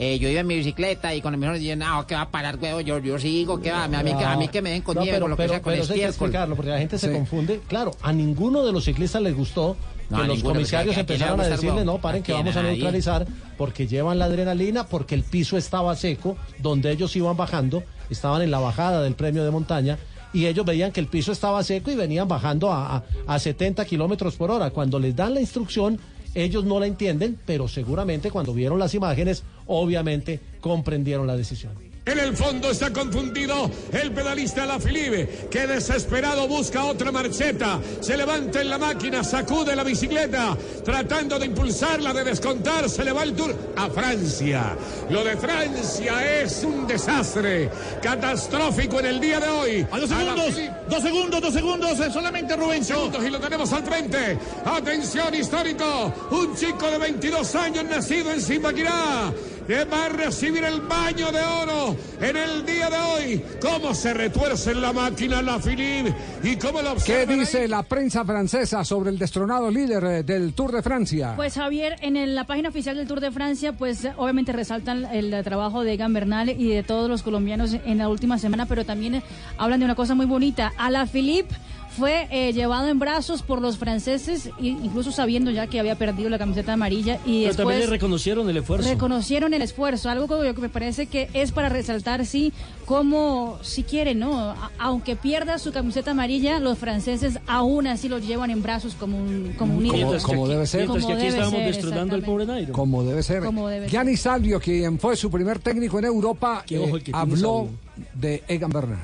Eh, 0.00 0.18
yo 0.20 0.28
iba 0.28 0.40
en 0.40 0.46
mi 0.46 0.54
bicicleta 0.56 1.12
y 1.14 1.20
con 1.20 1.34
el 1.34 1.40
mejor 1.40 1.58
dije, 1.58 1.74
no, 1.74 2.06
¿qué 2.06 2.14
va 2.14 2.20
a 2.22 2.30
parar, 2.30 2.56
huevo? 2.60 2.80
Yo, 2.80 2.98
yo 3.00 3.18
sigo, 3.18 3.60
¿qué 3.60 3.72
va? 3.72 3.84
A 3.84 3.88
mí, 3.88 4.14
que- 4.14 4.24
a 4.24 4.36
mí 4.36 4.46
que 4.48 4.62
me 4.62 4.70
den 4.70 4.82
con 4.82 4.94
No, 4.94 5.02
nieve, 5.02 5.16
pero, 5.16 5.28
lo 5.28 5.36
que 5.36 5.42
pero- 5.42 5.52
sea, 5.54 5.62
con 5.62 5.72
pero 5.72 5.82
hay 5.84 5.88
que 6.00 6.04
explicarlo, 6.06 6.54
porque 6.56 6.70
la 6.70 6.78
gente 6.78 6.98
se 6.98 7.12
confunde. 7.12 7.60
Claro, 7.66 7.90
a 8.02 8.12
ninguno 8.12 8.64
de 8.64 8.72
los 8.72 8.84
ciclistas 8.84 9.20
les 9.22 9.34
gustó 9.36 9.76
No, 10.08 10.18
que 10.18 10.22
a 10.22 10.26
los 10.28 10.36
ninguno, 10.36 10.54
comisarios 10.54 10.94
a 10.96 10.98
a 10.98 11.00
empezaron 11.00 11.40
a 11.40 11.42
gustar, 11.42 11.58
decirle, 11.60 11.84
no, 11.84 11.98
paren 11.98 12.22
¿A 12.22 12.24
que 12.24 12.32
vamos 12.32 12.56
A 12.56 12.60
a 12.60 12.62
neutralizar, 12.62 13.26
porque 13.56 13.86
llevan 13.88 14.18
la 14.20 14.26
adrenalina, 14.26 14.86
porque 14.86 15.14
el 15.16 15.24
piso 15.24 15.56
estaba 15.56 15.94
seco, 15.96 16.36
donde 16.58 16.92
ellos 16.92 17.14
iban 17.16 17.36
bajando, 17.36 17.82
estaban 18.08 18.42
en 18.42 18.50
la 18.52 18.60
bajada 18.60 19.02
del 19.02 19.14
premio 19.14 19.44
de 19.44 19.50
montaña, 19.50 19.98
y 20.32 20.46
ellos 20.46 20.64
veían 20.64 20.92
que 20.92 21.00
el 21.00 21.06
piso 21.08 21.32
estaba 21.32 21.62
seco 21.64 21.90
y 21.90 21.96
venían 21.96 22.28
bajando 22.28 22.70
a, 22.70 22.96
a, 22.98 23.02
a 23.26 23.38
70 23.38 23.84
kilómetros 23.86 24.36
por 24.36 24.50
hora. 24.50 24.70
Cuando 24.70 24.98
les 25.00 25.16
dan 25.16 25.34
la 25.34 25.40
instrucción, 25.40 25.98
ellos 26.34 26.64
no 26.64 26.80
la 26.80 26.86
entienden, 26.86 27.38
pero 27.46 27.68
seguramente 27.68 28.30
cuando 28.30 28.52
vieron 28.52 28.78
las 28.78 28.94
imágenes, 28.94 29.42
obviamente 29.66 30.40
comprendieron 30.60 31.26
la 31.26 31.36
decisión. 31.36 31.87
En 32.08 32.18
el 32.18 32.34
fondo 32.34 32.70
está 32.70 32.90
confundido 32.90 33.70
el 33.92 34.12
pedalista 34.12 34.64
La 34.64 34.80
Filibe, 34.80 35.46
que 35.50 35.66
desesperado 35.66 36.48
busca 36.48 36.86
otra 36.86 37.12
marcheta. 37.12 37.80
Se 38.00 38.16
levanta 38.16 38.62
en 38.62 38.70
la 38.70 38.78
máquina, 38.78 39.22
sacude 39.22 39.76
la 39.76 39.84
bicicleta, 39.84 40.56
tratando 40.82 41.38
de 41.38 41.44
impulsarla, 41.44 42.14
de 42.14 42.24
descontar. 42.24 42.88
Se 42.88 43.04
le 43.04 43.12
va 43.12 43.24
el 43.24 43.34
tour 43.34 43.54
a 43.76 43.90
Francia. 43.90 44.74
Lo 45.10 45.22
de 45.22 45.36
Francia 45.36 46.40
es 46.40 46.64
un 46.64 46.86
desastre 46.86 47.68
catastrófico 48.00 49.00
en 49.00 49.06
el 49.06 49.20
día 49.20 49.38
de 49.38 49.48
hoy. 49.48 49.86
A 49.90 49.98
dos 49.98 50.08
segundos, 50.08 50.54
dos 50.88 51.02
segundos, 51.02 51.40
dos 51.42 51.52
segundos, 51.52 52.00
eh, 52.00 52.10
solamente 52.10 52.56
segundos 52.84 53.22
y 53.22 53.28
lo 53.28 53.38
tenemos 53.38 53.70
al 53.74 53.84
frente. 53.84 54.38
Atención 54.64 55.34
histórico, 55.34 56.14
un 56.30 56.56
chico 56.56 56.90
de 56.90 56.96
22 56.96 57.54
años 57.54 57.84
nacido 57.84 58.32
en 58.32 58.40
Zipaquirá. 58.40 59.30
Que 59.68 59.84
va 59.84 60.06
a 60.06 60.08
recibir 60.08 60.64
el 60.64 60.80
baño 60.80 61.30
de 61.30 61.40
oro 61.42 61.94
en 62.22 62.36
el 62.38 62.64
día 62.64 62.88
de 62.88 62.96
hoy. 62.96 63.44
Cómo 63.60 63.92
se 63.94 64.14
retuerce 64.14 64.70
en 64.70 64.80
la 64.80 64.94
máquina 64.94 65.42
la 65.42 65.58
Philippe 65.58 66.14
y 66.42 66.56
cómo 66.56 66.80
lo 66.80 66.94
¿Qué 66.96 67.26
dice 67.26 67.68
la 67.68 67.82
prensa 67.82 68.24
francesa 68.24 68.82
sobre 68.82 69.10
el 69.10 69.18
destronado 69.18 69.70
líder 69.70 70.04
eh, 70.04 70.22
del 70.22 70.54
Tour 70.54 70.72
de 70.72 70.82
Francia? 70.82 71.34
Pues 71.36 71.52
Javier, 71.52 71.96
en 72.00 72.16
el- 72.16 72.34
la 72.34 72.44
página 72.44 72.70
oficial 72.70 72.96
del 72.96 73.06
Tour 73.06 73.20
de 73.20 73.30
Francia, 73.30 73.74
pues 73.74 74.08
obviamente 74.16 74.52
resaltan 74.52 75.04
el, 75.12 75.44
trabajo 75.44 75.84
de 75.84 75.92
Egan 75.92 76.14
Bernal 76.14 76.48
y 76.48 76.68
de 76.68 76.82
todos 76.82 77.10
los 77.10 77.22
colombianos 77.22 77.76
en 77.84 77.98
la 77.98 78.08
última 78.08 78.38
semana, 78.38 78.64
pero 78.64 78.86
también 78.86 79.22
hablan 79.58 79.80
de 79.80 79.84
una 79.84 79.94
cosa 79.94 80.14
muy 80.14 80.24
bonita. 80.24 80.72
A 80.78 80.90
la 80.90 81.04
Philippe 81.04 81.54
fue 81.98 82.28
eh, 82.30 82.52
llevado 82.52 82.88
en 82.88 82.98
brazos 82.98 83.42
por 83.42 83.60
los 83.60 83.76
franceses, 83.76 84.50
incluso 84.60 85.10
sabiendo 85.12 85.50
ya 85.50 85.66
que 85.66 85.80
había 85.80 85.96
perdido 85.96 86.30
la 86.30 86.38
camiseta 86.38 86.72
amarilla 86.72 87.18
y 87.26 87.42
Pero 87.44 87.56
también 87.56 87.68
le 87.68 87.80
después 87.80 87.90
reconocieron 87.90 88.48
el 88.48 88.56
esfuerzo. 88.56 88.88
reconocieron 88.88 89.52
el 89.54 89.62
esfuerzo, 89.62 90.08
algo 90.08 90.26
que 90.28 90.54
que 90.54 90.60
me 90.62 90.68
parece 90.68 91.06
que 91.06 91.28
es 91.34 91.52
para 91.52 91.68
resaltar, 91.68 92.24
sí, 92.24 92.52
como 92.86 93.58
si 93.62 93.82
quieren, 93.82 94.18
¿no? 94.20 94.38
A- 94.38 94.70
aunque 94.78 95.14
pierda 95.16 95.58
su 95.58 95.72
camiseta 95.72 96.12
amarilla, 96.12 96.58
los 96.60 96.78
franceses 96.78 97.38
aún 97.46 97.86
así 97.86 98.08
lo 98.08 98.18
llevan 98.18 98.50
en 98.50 98.62
brazos 98.62 98.94
como 98.94 99.18
un, 99.18 99.54
como 99.58 99.76
un 99.76 99.86
Como- 99.86 99.98
ídolo. 99.98 100.22
como 100.22 100.48
debe 100.48 100.66
ser. 100.66 100.80
Mientras 100.88 101.02
que 101.04 101.12
Como 101.12 101.14
aquí 101.14 101.26
debe 101.26 101.28
estábamos 101.36 101.60
ser, 101.60 101.74
destronando 101.74 102.14
al 102.14 102.22
pobre 102.22 102.46
Nairo. 102.46 102.72
Como 102.72 103.02
debe 103.04 103.22
ser. 103.22 103.42
Como 103.42 103.68
debe 103.68 103.88
Gianni 103.88 104.16
Salvio, 104.16 104.58
quien 104.60 104.98
fue 104.98 105.16
su 105.16 105.30
primer 105.30 105.58
técnico 105.58 105.98
en 105.98 106.04
Europa, 106.06 106.64
eh, 106.70 107.02
habló 107.12 107.68
de 108.14 108.42
Egan 108.48 108.70
Bernal. 108.70 108.98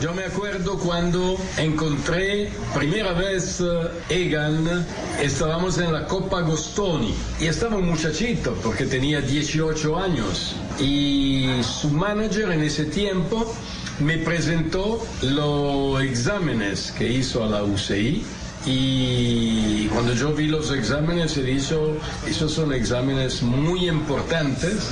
Yo 0.00 0.12
me 0.12 0.24
acuerdo 0.24 0.78
cuando 0.78 1.38
encontré 1.56 2.50
primera 2.74 3.12
vez 3.12 3.60
eh, 3.60 4.26
Egan, 4.26 4.86
estábamos 5.22 5.78
en 5.78 5.92
la 5.92 6.06
Copa 6.06 6.42
Gostoni 6.42 7.14
y 7.40 7.46
estaba 7.46 7.76
un 7.76 7.86
muchachito 7.86 8.54
porque 8.62 8.84
tenía 8.84 9.22
18 9.22 9.98
años. 9.98 10.54
Y 10.78 11.48
su 11.62 11.88
manager 11.90 12.52
en 12.52 12.62
ese 12.62 12.84
tiempo 12.84 13.50
me 13.98 14.18
presentó 14.18 15.02
los 15.22 16.02
exámenes 16.02 16.92
que 16.92 17.10
hizo 17.10 17.42
a 17.42 17.46
la 17.46 17.64
UCI 17.64 18.22
y 18.66 19.86
cuando 19.86 20.12
yo 20.12 20.32
vi 20.34 20.48
los 20.48 20.72
exámenes 20.72 21.36
he 21.36 21.42
dicho, 21.42 21.96
esos 22.26 22.52
son 22.52 22.72
exámenes 22.72 23.42
muy 23.42 23.88
importantes, 23.88 24.90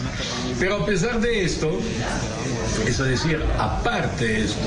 pero 0.60 0.76
a 0.76 0.86
pesar 0.86 1.20
de 1.20 1.44
esto, 1.44 1.70
es 2.86 2.98
decir, 2.98 3.42
aparte 3.58 4.24
de 4.26 4.44
esto, 4.44 4.60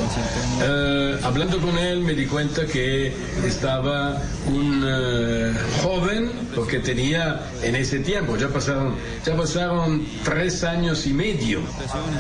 eh, 0.62 1.20
hablando 1.24 1.60
con 1.60 1.78
él 1.78 2.02
me 2.02 2.14
di 2.14 2.26
cuenta 2.26 2.66
que 2.66 3.14
estaba 3.46 4.22
un 4.48 4.84
eh, 4.86 5.54
joven, 5.82 6.32
porque 6.54 6.80
tenía 6.80 7.42
en 7.64 7.76
ese 7.76 8.00
tiempo, 8.00 8.36
ya 8.36 8.50
pasaron, 8.50 8.96
ya 9.26 9.36
pasaron 9.38 10.06
tres 10.24 10.64
años 10.64 11.06
y 11.06 11.14
medio, 11.14 11.62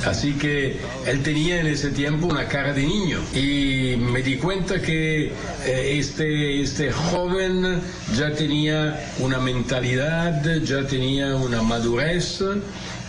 así 0.06 0.34
que 0.34 0.78
él 1.06 1.24
tenía 1.24 1.60
en 1.60 1.68
ese 1.68 1.90
tiempo 1.90 2.28
una 2.28 2.48
cara 2.48 2.72
de 2.72 2.84
niño. 2.84 3.20
Y 3.34 3.96
me 3.98 4.22
di 4.22 4.38
cuenta 4.38 4.82
que 4.82 5.32
eh, 5.66 5.98
este, 5.98 6.62
este 6.62 6.77
joven 6.92 7.82
ya 8.16 8.32
tenía 8.34 9.00
una 9.20 9.40
mentalidad, 9.40 10.44
ya 10.64 10.86
tenía 10.86 11.36
una 11.36 11.62
madurez 11.62 12.44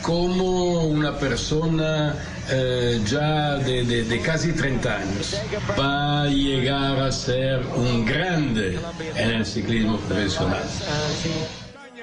como 0.03 0.85
una 0.85 1.19
persona 1.19 2.15
eh, 2.51 3.01
ya 3.05 3.57
de 3.57 4.21
casi 4.25 4.53
30 4.53 4.97
años 4.97 5.37
va 5.79 6.23
a 6.23 6.27
llegar 6.29 6.99
a 6.99 7.13
ser 7.13 7.61
un 7.77 8.07
grande 8.07 8.79
en 9.17 9.31
el 9.31 9.45
ciclismo 9.45 9.99
profesional. 9.99 10.63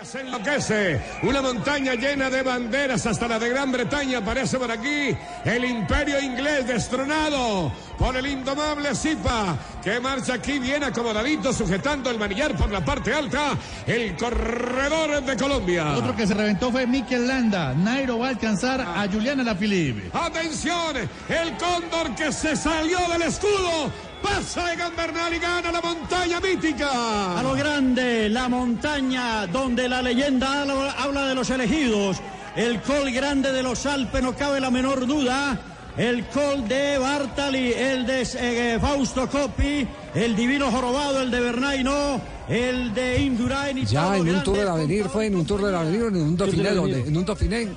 Se 0.05 0.21
enloquece. 0.21 1.01
Una 1.23 1.41
montaña 1.41 1.95
llena 1.95 2.29
de 2.29 2.43
banderas 2.43 3.07
hasta 3.07 3.27
la 3.27 3.39
de 3.39 3.49
Gran 3.49 3.71
Bretaña 3.71 4.19
aparece 4.19 4.59
por 4.59 4.69
aquí. 4.69 5.17
El 5.43 5.65
imperio 5.65 6.19
inglés 6.21 6.67
destronado 6.67 7.71
por 7.97 8.15
el 8.15 8.27
indomable 8.27 8.93
Zipa 8.93 9.57
que 9.83 9.99
marcha 9.99 10.35
aquí 10.35 10.59
bien 10.59 10.83
acomodadito 10.83 11.51
sujetando 11.51 12.11
el 12.11 12.19
manillar 12.19 12.55
por 12.55 12.69
la 12.71 12.85
parte 12.85 13.15
alta. 13.15 13.57
El 13.87 14.15
corredor 14.15 15.23
de 15.23 15.35
Colombia. 15.37 15.95
Otro 15.95 16.15
que 16.15 16.27
se 16.27 16.35
reventó 16.35 16.71
fue 16.71 16.85
Mikel 16.85 17.27
Landa. 17.27 17.73
Nairo 17.73 18.19
va 18.19 18.27
a 18.27 18.29
alcanzar 18.29 18.81
a 18.81 19.07
Juliana 19.11 19.43
Lafilippe. 19.43 20.11
Atención, 20.13 20.97
el 21.29 21.57
cóndor 21.57 22.13
que 22.15 22.31
se 22.31 22.55
salió 22.55 22.99
del 23.09 23.23
escudo. 23.23 23.91
Pasa 24.25 24.73
Egan 24.73 24.95
Bernal 24.95 25.33
y 25.35 25.37
gana 25.37 25.71
la 25.71 25.81
montaña 25.81 26.39
mítica. 26.39 27.37
A 27.37 27.43
lo 27.43 27.53
grande, 27.53 28.27
la 28.27 28.49
montaña 28.49 29.45
donde 29.45 29.87
la 29.87 30.01
leyenda 30.01 30.63
habla 30.97 31.27
de 31.27 31.35
los 31.35 31.47
elegidos. 31.51 32.17
El 32.55 32.81
col 32.81 33.11
grande 33.11 33.51
de 33.51 33.61
los 33.61 33.85
Alpes, 33.85 34.23
no 34.23 34.35
cabe 34.35 34.59
la 34.59 34.71
menor 34.71 35.05
duda. 35.05 35.59
El 35.95 36.25
col 36.25 36.67
de 36.67 36.97
Bartali, 36.97 37.71
el 37.71 38.07
de 38.07 38.27
eh, 38.39 38.79
Fausto 38.81 39.29
Coppi, 39.29 39.87
el 40.15 40.35
divino 40.35 40.71
jorobado, 40.71 41.21
el 41.21 41.29
de 41.29 41.39
Bernaino, 41.39 42.19
el 42.49 42.93
de 42.95 43.21
Indurain 43.21 43.77
y 43.77 43.85
Ya 43.85 44.17
en 44.17 44.27
un 44.27 44.43
tour 44.43 44.57
del 44.57 44.67
avenir 44.67 45.05
fue 45.05 45.27
en 45.27 45.35
un 45.35 45.45
tour 45.45 45.61
del 45.61 45.75
avenir 45.75 46.01
en 46.01 46.15
un 46.17 46.35
Dauphiné, 46.35 46.71
donde 46.71 46.99
en 47.01 47.15
un 47.15 47.25
Dauphiné. 47.25 47.69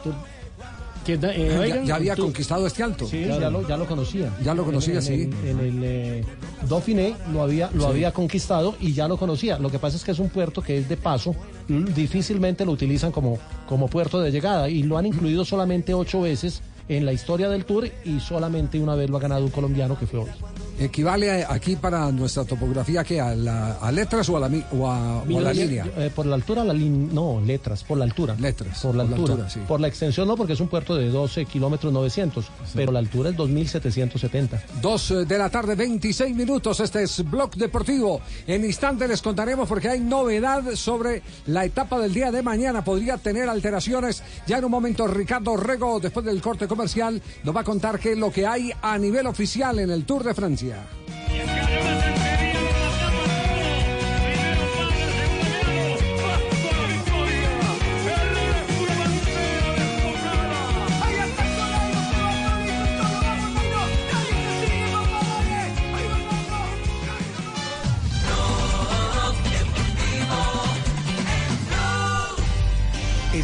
Eh, 1.14 1.48
ya, 1.52 1.60
oigan, 1.60 1.84
ya 1.86 1.94
había 1.96 2.14
tú- 2.16 2.22
conquistado 2.24 2.66
este 2.66 2.82
alto. 2.82 3.06
Sí, 3.06 3.24
ya, 3.26 3.50
lo, 3.50 3.66
ya 3.66 3.76
lo 3.76 3.86
conocía. 3.86 4.32
Ya 4.42 4.54
lo 4.54 4.64
conocía, 4.64 4.94
En- 4.94 4.98
en- 4.98 5.02
sí. 5.02 5.30
En, 5.48 5.58
el 5.60 5.80
eh, 5.84 6.24
Dauphiné 6.68 7.14
lo 7.32 7.42
había, 7.42 7.70
lo 7.74 7.84
Sí. 7.84 7.88
había 7.90 8.12
conquistado 8.12 8.74
y 8.80 8.92
ya 8.92 9.08
lo 9.08 9.16
conocía. 9.16 9.58
Lo 9.58 9.70
que 9.70 9.78
pasa 9.78 9.96
es 9.96 10.04
que 10.04 10.10
es 10.12 10.18
un 10.18 10.28
puerto 10.28 10.62
que 10.62 10.78
es 10.78 10.88
de 10.88 10.96
paso, 10.96 11.34
mm, 11.68 11.84
difícilmente 11.94 12.64
lo 12.64 12.72
utilizan 12.72 13.12
como, 13.12 13.38
como 13.68 13.88
puerto 13.88 14.20
de 14.20 14.30
llegada 14.30 14.68
y 14.68 14.82
lo 14.82 14.98
han 14.98 15.06
incluido 15.06 15.44
solamente 15.44 15.94
ocho 15.94 16.20
veces 16.20 16.62
en 16.88 17.04
la 17.04 17.12
historia 17.12 17.48
del 17.50 17.64
Tour 17.66 17.88
y 18.04 18.18
solamente 18.20 18.80
una 18.80 18.94
vez 18.94 19.10
lo 19.10 19.18
ha 19.18 19.20
ganado 19.20 19.44
un 19.44 19.50
colombiano 19.50 19.98
que 19.98 20.06
fue 20.06 20.20
hoy. 20.20 20.28
Equivale 20.80 21.42
a- 21.44 21.52
aquí 21.52 21.74
para 21.76 22.10
nuestra 22.12 22.44
topografía 22.44 23.02
que 23.02 23.20
a, 23.20 23.34
la, 23.34 23.72
a 23.80 23.90
letras 23.90 24.28
o 24.28 24.36
a 24.36 24.40
la, 24.40 24.46
o 24.72 24.86
a, 24.88 25.22
o 25.22 25.38
a 25.38 25.40
la 25.40 25.52
línea. 25.52 25.84
Eh, 25.96 26.10
por 26.14 26.24
la 26.26 26.36
altura, 26.36 26.62
la 26.62 26.72
lin- 26.72 27.10
no, 27.12 27.40
letras, 27.44 27.82
por 27.82 27.98
la 27.98 28.04
altura. 28.04 28.36
Letras. 28.38 28.80
Por 28.80 28.94
la 28.94 29.02
por 29.02 29.10
la 29.10 29.16
altura. 29.16 29.32
altura, 29.34 29.50
sí. 29.50 29.60
Por 29.66 29.80
la 29.80 29.88
extensión 29.88 30.28
no, 30.28 30.36
porque 30.36 30.52
es 30.52 30.60
un 30.60 30.68
puerto 30.68 30.94
de 30.94 31.08
12 31.08 31.46
kilómetros 31.46 31.92
900, 31.92 32.46
pero 32.74 32.92
la 32.92 33.00
altura 33.00 33.30
es 33.30 33.36
2770. 33.36 34.62
Dos 34.80 35.10
eh, 35.10 35.24
de 35.24 35.38
la 35.38 35.50
tarde, 35.50 35.74
26 35.74 36.34
minutos. 36.36 36.78
Este 36.78 37.02
es 37.02 37.28
Blog 37.28 37.56
Deportivo. 37.56 38.20
En 38.46 38.64
instante 38.64 39.08
les 39.08 39.20
contaremos 39.20 39.68
porque 39.68 39.88
hay 39.88 40.00
novedad 40.00 40.62
sobre 40.74 41.22
la 41.46 41.64
etapa 41.64 41.98
del 41.98 42.14
día 42.14 42.30
de 42.30 42.42
mañana. 42.42 42.84
Podría 42.84 43.16
tener 43.18 43.48
alteraciones. 43.48 44.22
Ya 44.46 44.58
en 44.58 44.64
un 44.64 44.70
momento, 44.70 45.08
Ricardo 45.08 45.56
Rego, 45.56 45.98
después 45.98 46.24
del 46.24 46.40
corte 46.40 46.68
comercial, 46.68 47.20
nos 47.42 47.56
va 47.56 47.62
a 47.62 47.64
contar 47.64 47.98
qué 47.98 48.12
es 48.12 48.18
lo 48.18 48.30
que 48.30 48.46
hay 48.46 48.70
a 48.80 48.96
nivel 48.96 49.26
oficial 49.26 49.78
en 49.80 49.90
el 49.90 50.04
Tour 50.04 50.22
de 50.22 50.34
Francia. 50.34 50.67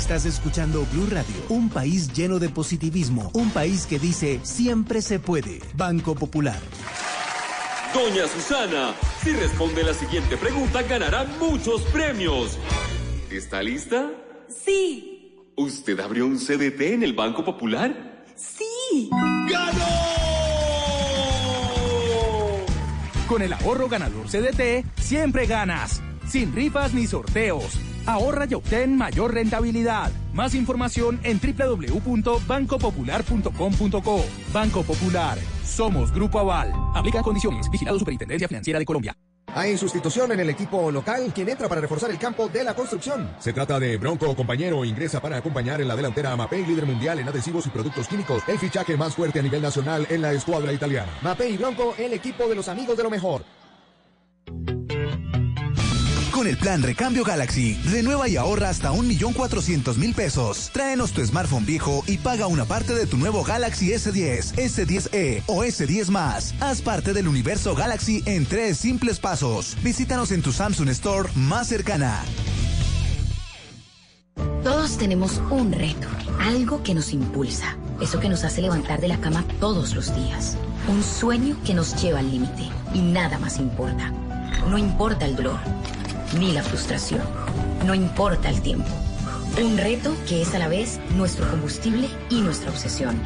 Estás 0.04 0.26
escuchando 0.26 0.86
Blue 0.92 1.06
Radio, 1.06 1.34
un 1.48 1.70
país 1.70 2.12
lleno 2.12 2.38
de 2.38 2.48
positivismo, 2.48 3.30
un 3.32 3.50
país 3.50 3.86
que 3.86 3.98
dice 3.98 4.38
siempre 4.42 5.00
se 5.00 5.18
puede. 5.18 5.60
Banco 5.76 6.14
Popular. 6.14 6.60
Doña 7.94 8.26
Susana, 8.26 8.92
si 9.22 9.32
responde 9.32 9.84
la 9.84 9.94
siguiente 9.94 10.36
pregunta 10.36 10.82
ganará 10.82 11.24
muchos 11.38 11.82
premios. 11.82 12.58
¿Está 13.30 13.62
lista? 13.62 14.10
Sí, 14.48 15.10
¿Usted 15.56 16.00
abrió 16.00 16.26
un 16.26 16.36
CDT 16.38 16.80
en 16.94 17.02
el 17.04 17.12
Banco 17.12 17.44
Popular? 17.44 18.24
sí. 18.36 19.08
Con 23.28 23.40
el 23.42 23.52
ahorro 23.52 23.88
ganador 23.88 24.26
CDT, 24.28 24.84
siempre 25.00 25.46
ganas. 25.46 26.02
Sin 26.28 26.54
rifas 26.54 26.92
ni 26.92 27.06
sorteos. 27.06 27.78
Ahorra 28.06 28.46
y 28.48 28.54
obtén 28.54 28.96
mayor 28.96 29.34
rentabilidad. 29.34 30.10
Más 30.32 30.54
información 30.54 31.20
en 31.22 31.38
www.bancopopular.com.co. 31.40 34.24
Banco 34.52 34.82
Popular. 34.82 35.38
Somos 35.64 36.12
Grupo 36.12 36.38
Aval. 36.38 36.72
Aplica 36.94 37.22
condiciones. 37.22 37.68
Vigilado 37.70 37.98
Superintendencia 37.98 38.46
Financiera 38.48 38.78
de 38.78 38.84
Colombia. 38.84 39.16
Hay 39.56 39.78
sustitución 39.78 40.32
en 40.32 40.40
el 40.40 40.50
equipo 40.50 40.90
local, 40.90 41.30
quien 41.32 41.48
entra 41.48 41.68
para 41.68 41.80
reforzar 41.80 42.10
el 42.10 42.18
campo 42.18 42.48
de 42.48 42.64
la 42.64 42.74
construcción. 42.74 43.30
Se 43.38 43.52
trata 43.52 43.78
de 43.78 43.96
Bronco, 43.98 44.34
compañero, 44.34 44.84
ingresa 44.84 45.20
para 45.20 45.36
acompañar 45.36 45.80
en 45.80 45.86
la 45.86 45.94
delantera 45.94 46.32
a 46.32 46.36
Mapei, 46.36 46.66
líder 46.66 46.86
mundial 46.86 47.20
en 47.20 47.28
adhesivos 47.28 47.64
y 47.66 47.70
productos 47.70 48.08
químicos, 48.08 48.42
el 48.48 48.58
fichaje 48.58 48.96
más 48.96 49.14
fuerte 49.14 49.38
a 49.38 49.42
nivel 49.42 49.62
nacional 49.62 50.08
en 50.10 50.22
la 50.22 50.32
escuadra 50.32 50.72
italiana. 50.72 51.12
Mapei 51.22 51.54
y 51.54 51.56
Bronco, 51.56 51.94
el 51.98 52.14
equipo 52.14 52.48
de 52.48 52.56
los 52.56 52.68
amigos 52.68 52.96
de 52.96 53.04
lo 53.04 53.10
mejor. 53.10 53.44
Con 56.34 56.48
el 56.48 56.56
plan 56.56 56.82
Recambio 56.82 57.22
Galaxy, 57.22 57.78
renueva 57.84 58.28
y 58.28 58.36
ahorra 58.36 58.68
hasta 58.68 58.90
1.400.000 58.90 60.14
pesos. 60.16 60.68
Tráenos 60.72 61.12
tu 61.12 61.24
smartphone 61.24 61.64
viejo 61.64 62.02
y 62.08 62.18
paga 62.18 62.48
una 62.48 62.64
parte 62.64 62.92
de 62.92 63.06
tu 63.06 63.16
nuevo 63.16 63.44
Galaxy 63.44 63.92
S10, 63.92 64.54
S10e 64.56 65.42
o 65.46 65.62
S10 65.62 66.08
más. 66.08 66.52
Haz 66.58 66.82
parte 66.82 67.12
del 67.12 67.28
universo 67.28 67.76
Galaxy 67.76 68.20
en 68.26 68.46
tres 68.46 68.78
simples 68.78 69.20
pasos. 69.20 69.76
Visítanos 69.84 70.32
en 70.32 70.42
tu 70.42 70.50
Samsung 70.50 70.88
Store 70.88 71.28
más 71.36 71.68
cercana. 71.68 72.24
Todos 74.64 74.98
tenemos 74.98 75.40
un 75.50 75.70
reto, 75.70 76.08
algo 76.40 76.82
que 76.82 76.94
nos 76.94 77.12
impulsa, 77.12 77.76
eso 78.00 78.18
que 78.18 78.28
nos 78.28 78.42
hace 78.42 78.60
levantar 78.60 79.00
de 79.00 79.06
la 79.06 79.20
cama 79.20 79.44
todos 79.60 79.94
los 79.94 80.12
días, 80.16 80.56
un 80.88 81.00
sueño 81.04 81.56
que 81.64 81.74
nos 81.74 81.94
lleva 82.02 82.18
al 82.18 82.28
límite 82.32 82.70
y 82.92 83.02
nada 83.02 83.38
más 83.38 83.60
importa. 83.60 84.12
No 84.68 84.78
importa 84.78 85.26
el 85.26 85.36
dolor, 85.36 85.58
ni 86.38 86.52
la 86.52 86.62
frustración, 86.62 87.22
no 87.86 87.94
importa 87.94 88.48
el 88.48 88.60
tiempo. 88.62 88.88
Un 89.62 89.76
reto 89.78 90.16
que 90.28 90.42
es 90.42 90.54
a 90.54 90.58
la 90.58 90.68
vez 90.68 90.98
nuestro 91.16 91.48
combustible 91.48 92.08
y 92.28 92.40
nuestra 92.40 92.70
obsesión. 92.70 93.20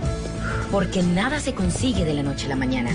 Porque 0.70 1.02
nada 1.02 1.40
se 1.40 1.54
consigue 1.54 2.04
de 2.04 2.14
la 2.14 2.22
noche 2.22 2.46
a 2.46 2.50
la 2.50 2.56
mañana. 2.56 2.90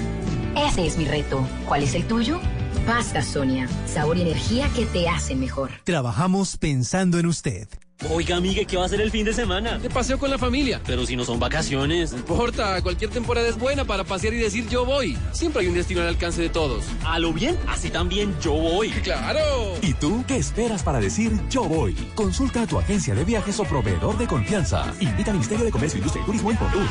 Ese 0.56 0.86
es 0.86 0.98
mi 0.98 1.06
reto. 1.06 1.48
¿Cuál 1.68 1.84
es 1.84 1.96
el 1.96 2.06
tuyo? 2.06 2.40
Pasta 2.86 3.22
Sonia, 3.24 3.68
sabor 3.88 4.18
y 4.18 4.22
energía 4.22 4.70
que 4.76 4.86
te 4.86 5.10
hacen 5.10 5.40
mejor. 5.40 5.72
Trabajamos 5.84 6.58
pensando 6.58 7.18
en 7.18 7.26
usted. 7.26 7.68
Oiga, 8.10 8.36
amigue, 8.36 8.66
¿qué 8.66 8.76
va 8.76 8.84
a 8.84 8.86
hacer 8.86 9.00
el 9.02 9.12
fin 9.12 9.26
de 9.26 9.34
semana? 9.34 9.78
De 9.78 9.90
paseo 9.90 10.20
con 10.20 10.30
la 10.30 10.38
familia. 10.38 10.82
Pero 10.86 11.06
si 11.06 11.16
no 11.16 11.24
son 11.24 11.40
vacaciones. 11.40 12.12
No 12.12 12.18
importa, 12.18 12.82
cualquier 12.82 13.10
temporada 13.10 13.48
es 13.48 13.58
buena 13.58 13.86
para 13.86 14.04
pasear 14.04 14.34
y 14.34 14.38
decir 14.38 14.68
yo 14.68 14.86
voy. 14.86 15.18
Siempre 15.32 15.62
hay 15.62 15.68
un 15.68 15.76
destino 15.76 16.02
al 16.02 16.08
alcance 16.08 16.42
de 16.42 16.50
todos. 16.50 16.84
A 17.06 17.20
lo 17.20 17.32
bien, 17.32 17.58
así 17.68 17.90
también 17.90 18.36
yo 18.42 18.54
voy. 18.54 18.90
¡Claro! 18.90 19.40
¿Y 19.82 19.94
tú 19.94 20.24
qué 20.28 20.38
esperas 20.38 20.84
para 20.84 21.00
decir 21.00 21.32
yo 21.50 21.64
voy? 21.64 21.94
Consulta 22.16 22.64
a 22.64 22.68
tu 22.68 22.78
agencia 22.78 23.16
de 23.16 23.24
viajes 23.24 23.60
o 23.60 23.64
proveedor 23.64 24.18
de 24.18 24.28
confianza. 24.28 24.94
Invita 25.00 25.32
al 25.32 25.38
Ministerio 25.38 25.66
de 25.66 25.72
Comercio, 25.72 25.98
Industria 25.98 26.24
y 26.24 26.26
Turismo 26.26 26.52
en 26.52 26.58
Contur. 26.58 26.88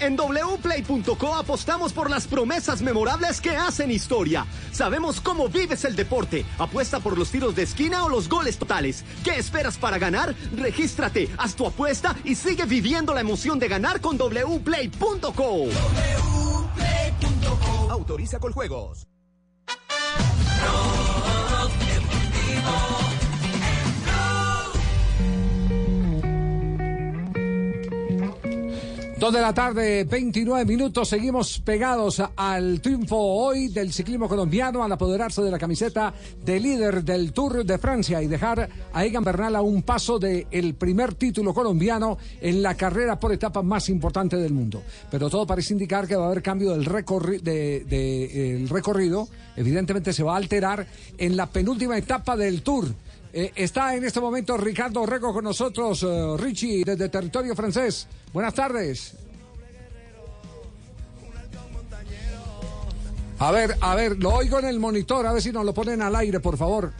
En 0.00 0.16
wplay.co 0.16 1.34
apostamos 1.34 1.92
por 1.92 2.10
las 2.10 2.26
promesas 2.26 2.82
memorables 2.82 3.40
que 3.40 3.56
hacen 3.56 3.90
historia. 3.90 4.46
Sabemos 4.72 5.20
cómo 5.20 5.48
vives 5.48 5.84
el 5.84 5.96
deporte. 5.96 6.44
Apuesta 6.58 7.00
por 7.00 7.18
los 7.18 7.30
tiros 7.30 7.54
de 7.54 7.62
esquina 7.62 8.04
o 8.04 8.08
los 8.08 8.28
goles 8.28 8.58
totales. 8.58 9.04
¿Qué 9.24 9.38
esperas 9.38 9.78
para 9.78 9.98
ganar? 9.98 10.34
Regístrate, 10.56 11.28
haz 11.38 11.54
tu 11.54 11.66
apuesta 11.66 12.14
y 12.24 12.34
sigue 12.34 12.64
viviendo 12.64 13.14
la 13.14 13.20
emoción 13.20 13.58
de 13.58 13.68
ganar 13.68 14.00
con 14.00 14.16
wplay.co. 14.16 15.68
Autoriza 17.90 18.38
con 18.38 18.52
juegos. 18.52 19.06
Dos 29.18 29.32
de 29.32 29.40
la 29.40 29.54
tarde, 29.54 30.04
29 30.04 30.66
minutos. 30.66 31.08
Seguimos 31.08 31.58
pegados 31.60 32.22
al 32.36 32.82
triunfo 32.82 33.16
hoy 33.16 33.68
del 33.68 33.90
ciclismo 33.90 34.28
colombiano 34.28 34.84
al 34.84 34.92
apoderarse 34.92 35.40
de 35.40 35.50
la 35.50 35.58
camiseta 35.58 36.12
de 36.44 36.60
líder 36.60 37.02
del 37.02 37.32
Tour 37.32 37.64
de 37.64 37.78
Francia 37.78 38.22
y 38.22 38.26
dejar 38.26 38.68
a 38.92 39.04
Egan 39.06 39.24
Bernal 39.24 39.56
a 39.56 39.62
un 39.62 39.82
paso 39.82 40.18
del 40.18 40.74
primer 40.74 41.14
título 41.14 41.54
colombiano 41.54 42.18
en 42.42 42.62
la 42.62 42.74
carrera 42.74 43.18
por 43.18 43.32
etapa 43.32 43.62
más 43.62 43.88
importante 43.88 44.36
del 44.36 44.52
mundo. 44.52 44.82
Pero 45.10 45.30
todo 45.30 45.46
parece 45.46 45.72
indicar 45.72 46.06
que 46.06 46.14
va 46.16 46.24
a 46.24 46.26
haber 46.26 46.42
cambio 46.42 46.72
del 46.72 46.84
recorri- 46.84 47.40
de- 47.40 47.84
de, 47.88 48.56
el 48.56 48.68
recorrido. 48.68 49.28
Evidentemente 49.56 50.12
se 50.12 50.24
va 50.24 50.34
a 50.34 50.36
alterar 50.36 50.86
en 51.16 51.38
la 51.38 51.46
penúltima 51.46 51.96
etapa 51.96 52.36
del 52.36 52.60
Tour. 52.60 52.88
Eh, 53.38 53.52
está 53.54 53.94
en 53.94 54.02
este 54.02 54.18
momento 54.18 54.56
Ricardo 54.56 55.04
Rego 55.04 55.30
con 55.30 55.44
nosotros, 55.44 56.02
eh, 56.04 56.36
Richie, 56.38 56.82
desde 56.86 57.10
territorio 57.10 57.54
francés. 57.54 58.06
Buenas 58.32 58.54
tardes. 58.54 59.12
A 63.38 63.50
ver, 63.52 63.76
a 63.82 63.94
ver, 63.94 64.16
lo 64.16 64.30
oigo 64.36 64.58
en 64.58 64.64
el 64.64 64.80
monitor, 64.80 65.26
a 65.26 65.32
ver 65.34 65.42
si 65.42 65.52
nos 65.52 65.66
lo 65.66 65.74
ponen 65.74 66.00
al 66.00 66.16
aire, 66.16 66.40
por 66.40 66.56
favor. 66.56 66.94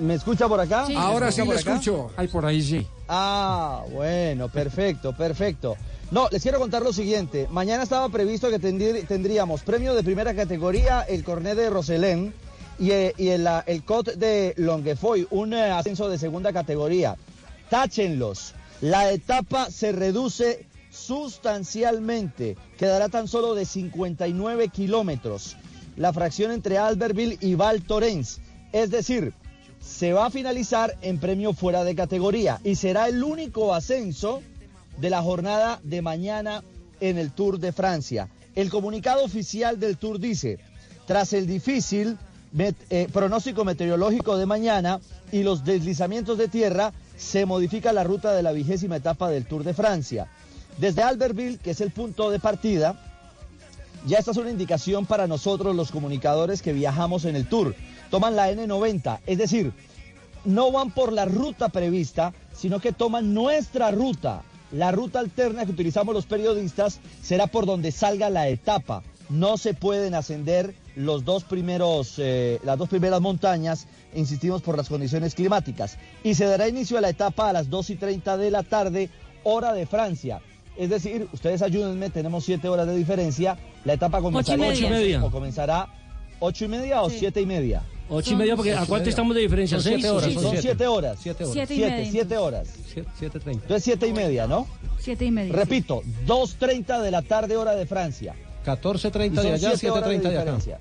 ¿Me 0.00 0.14
escucha 0.14 0.48
por 0.48 0.58
acá? 0.58 0.84
Sí. 0.86 0.94
¿Me 0.94 0.98
Ahora 0.98 1.30
sí 1.30 1.42
acá? 1.42 1.54
escucho. 1.54 2.10
Ay, 2.16 2.26
por 2.26 2.44
ahí 2.44 2.60
sí. 2.60 2.84
Ah, 3.08 3.84
bueno, 3.92 4.48
perfecto, 4.48 5.16
perfecto. 5.16 5.76
No, 6.10 6.26
les 6.32 6.42
quiero 6.42 6.58
contar 6.58 6.82
lo 6.82 6.92
siguiente. 6.92 7.46
Mañana 7.52 7.84
estaba 7.84 8.08
previsto 8.08 8.50
que 8.50 8.58
tendrí- 8.58 9.06
tendríamos 9.06 9.62
premio 9.62 9.94
de 9.94 10.02
primera 10.02 10.34
categoría, 10.34 11.02
el 11.02 11.22
Cornet 11.22 11.56
de 11.56 11.70
Roselén 11.70 12.34
y, 12.78 12.90
eh, 12.90 13.14
y 13.16 13.28
el, 13.28 13.46
ah, 13.46 13.64
el 13.66 13.84
COT 13.84 14.14
de 14.14 14.54
Longuefoy, 14.56 15.26
un 15.30 15.54
eh, 15.54 15.70
ascenso 15.70 16.08
de 16.08 16.18
segunda 16.18 16.52
categoría. 16.52 17.16
Táchenlos. 17.70 18.54
La 18.80 19.12
etapa 19.12 19.70
se 19.70 19.92
reduce 19.92 20.66
sustancialmente. 20.90 22.56
Quedará 22.78 23.08
tan 23.08 23.28
solo 23.28 23.54
de 23.54 23.64
59 23.64 24.68
kilómetros. 24.68 25.56
La 25.96 26.12
fracción 26.12 26.50
entre 26.50 26.78
Albertville 26.78 27.38
y 27.40 27.54
Val 27.54 27.82
Thorens. 27.82 28.40
Es 28.72 28.90
decir, 28.90 29.34
se 29.80 30.12
va 30.12 30.26
a 30.26 30.30
finalizar 30.30 30.96
en 31.02 31.18
premio 31.18 31.52
fuera 31.52 31.84
de 31.84 31.94
categoría 31.94 32.60
y 32.64 32.76
será 32.76 33.08
el 33.08 33.22
único 33.22 33.74
ascenso 33.74 34.42
de 34.98 35.10
la 35.10 35.22
jornada 35.22 35.80
de 35.82 36.02
mañana 36.02 36.62
en 37.00 37.18
el 37.18 37.32
Tour 37.32 37.58
de 37.58 37.72
Francia. 37.72 38.28
El 38.54 38.70
comunicado 38.70 39.24
oficial 39.24 39.80
del 39.80 39.96
Tour 39.96 40.20
dice, 40.20 40.58
tras 41.06 41.32
el 41.32 41.46
difícil 41.46 42.18
eh, 42.58 43.08
pronóstico 43.12 43.64
meteorológico 43.64 44.36
de 44.36 44.46
mañana 44.46 45.00
y 45.30 45.42
los 45.42 45.64
deslizamientos 45.64 46.38
de 46.38 46.48
tierra, 46.48 46.92
se 47.16 47.46
modifica 47.46 47.92
la 47.92 48.04
ruta 48.04 48.32
de 48.32 48.42
la 48.42 48.52
vigésima 48.52 48.96
etapa 48.96 49.30
del 49.30 49.46
Tour 49.46 49.64
de 49.64 49.74
Francia. 49.74 50.28
Desde 50.78 51.02
Albertville, 51.02 51.58
que 51.58 51.70
es 51.70 51.80
el 51.80 51.90
punto 51.90 52.30
de 52.30 52.40
partida, 52.40 52.98
ya 54.06 54.18
esta 54.18 54.32
es 54.32 54.36
una 54.36 54.50
indicación 54.50 55.06
para 55.06 55.26
nosotros 55.26 55.76
los 55.76 55.92
comunicadores 55.92 56.60
que 56.60 56.72
viajamos 56.72 57.24
en 57.24 57.36
el 57.36 57.46
tour. 57.46 57.74
Toman 58.10 58.34
la 58.34 58.50
N90, 58.50 59.20
es 59.26 59.38
decir, 59.38 59.72
no 60.44 60.72
van 60.72 60.90
por 60.90 61.12
la 61.12 61.24
ruta 61.24 61.68
prevista, 61.68 62.32
sino 62.52 62.80
que 62.80 62.92
toman 62.92 63.32
nuestra 63.32 63.90
ruta. 63.90 64.42
La 64.72 64.90
ruta 64.90 65.20
alterna 65.20 65.64
que 65.66 65.72
utilizamos 65.72 66.14
los 66.14 66.26
periodistas 66.26 66.98
será 67.22 67.46
por 67.46 67.66
donde 67.66 67.92
salga 67.92 68.28
la 68.30 68.48
etapa. 68.48 69.02
No 69.28 69.56
se 69.56 69.74
pueden 69.74 70.14
ascender 70.14 70.74
los 70.96 71.24
dos 71.24 71.44
primeros, 71.44 72.14
eh, 72.18 72.58
las 72.64 72.76
dos 72.78 72.88
primeras 72.88 73.20
montañas, 73.20 73.86
insistimos 74.14 74.60
por 74.62 74.76
las 74.76 74.88
condiciones 74.88 75.34
climáticas. 75.34 75.96
Y 76.22 76.34
se 76.34 76.44
dará 76.44 76.68
inicio 76.68 76.98
a 76.98 77.00
la 77.00 77.08
etapa 77.08 77.48
a 77.48 77.52
las 77.52 77.70
2 77.70 77.90
y 77.90 77.96
30 77.96 78.36
de 78.36 78.50
la 78.50 78.62
tarde, 78.62 79.08
hora 79.44 79.72
de 79.72 79.86
Francia. 79.86 80.40
Es 80.76 80.90
decir, 80.90 81.28
ustedes 81.32 81.62
ayúdenme, 81.62 82.10
tenemos 82.10 82.44
siete 82.44 82.68
horas 82.68 82.86
de 82.86 82.96
diferencia. 82.96 83.58
La 83.84 83.94
etapa 83.94 84.20
comenzará 84.20 84.62
Ocho 84.68 84.86
y 84.86 84.90
media. 84.90 85.24
o 85.24 85.30
comenzará 85.30 85.88
ocho 86.40 86.64
y 86.64 86.68
media 86.68 87.02
o 87.02 87.10
siete 87.10 87.40
y 87.40 87.46
media. 87.46 87.82
Ocho 88.08 88.32
y 88.32 88.36
media, 88.36 88.56
porque 88.56 88.74
¿a 88.74 88.84
cuánto 88.86 89.08
estamos 89.08 89.34
de 89.34 89.42
diferencia? 89.42 89.78
Son 89.78 89.84
¿Seis? 89.84 89.96
siete 90.02 90.10
horas. 90.10 90.28
Sí, 90.28 90.34
Son 90.34 90.42
siete. 90.50 90.62
siete 90.62 90.86
horas. 90.86 91.18
Siete 91.22 91.44
horas. 91.44 91.52
Siete, 91.54 91.68
Siete 91.68 91.74
y 91.74 91.90
media, 91.90 92.10
siete 92.10 92.36
horas. 92.36 92.68
Siete 93.18 93.40
treinta. 93.40 93.62
Entonces 93.64 93.84
siete 93.84 94.06
y 94.08 94.12
media, 94.12 94.46
¿no? 94.46 94.66
Siete 94.98 95.24
y 95.26 95.30
media. 95.30 95.52
Repito, 95.52 96.02
2.30 96.26 97.00
de 97.00 97.10
la 97.10 97.22
tarde 97.22 97.56
hora 97.56 97.74
de 97.74 97.86
Francia. 97.86 98.34
14.30 98.64 99.26
Y 99.26 99.28
de 99.30 99.52
allá, 99.52 99.76
siete 99.76 99.90
horas 99.90 100.08
7.30 100.10 100.20
de 100.20 100.28
acá. 100.28 100.28
diferencia. 100.30 100.78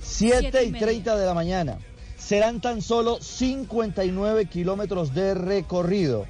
Siete 0.00 0.38
7 0.40 0.64
y 0.64 0.68
y 0.68 0.72
media. 0.72 0.86
30 0.86 1.16
de 1.16 1.26
la 1.26 1.34
mañana. 1.34 1.78
Serán 2.16 2.60
tan 2.60 2.82
solo 2.82 3.18
59 3.20 4.46
kilómetros 4.46 5.14
de 5.14 5.34
recorrido. 5.34 6.26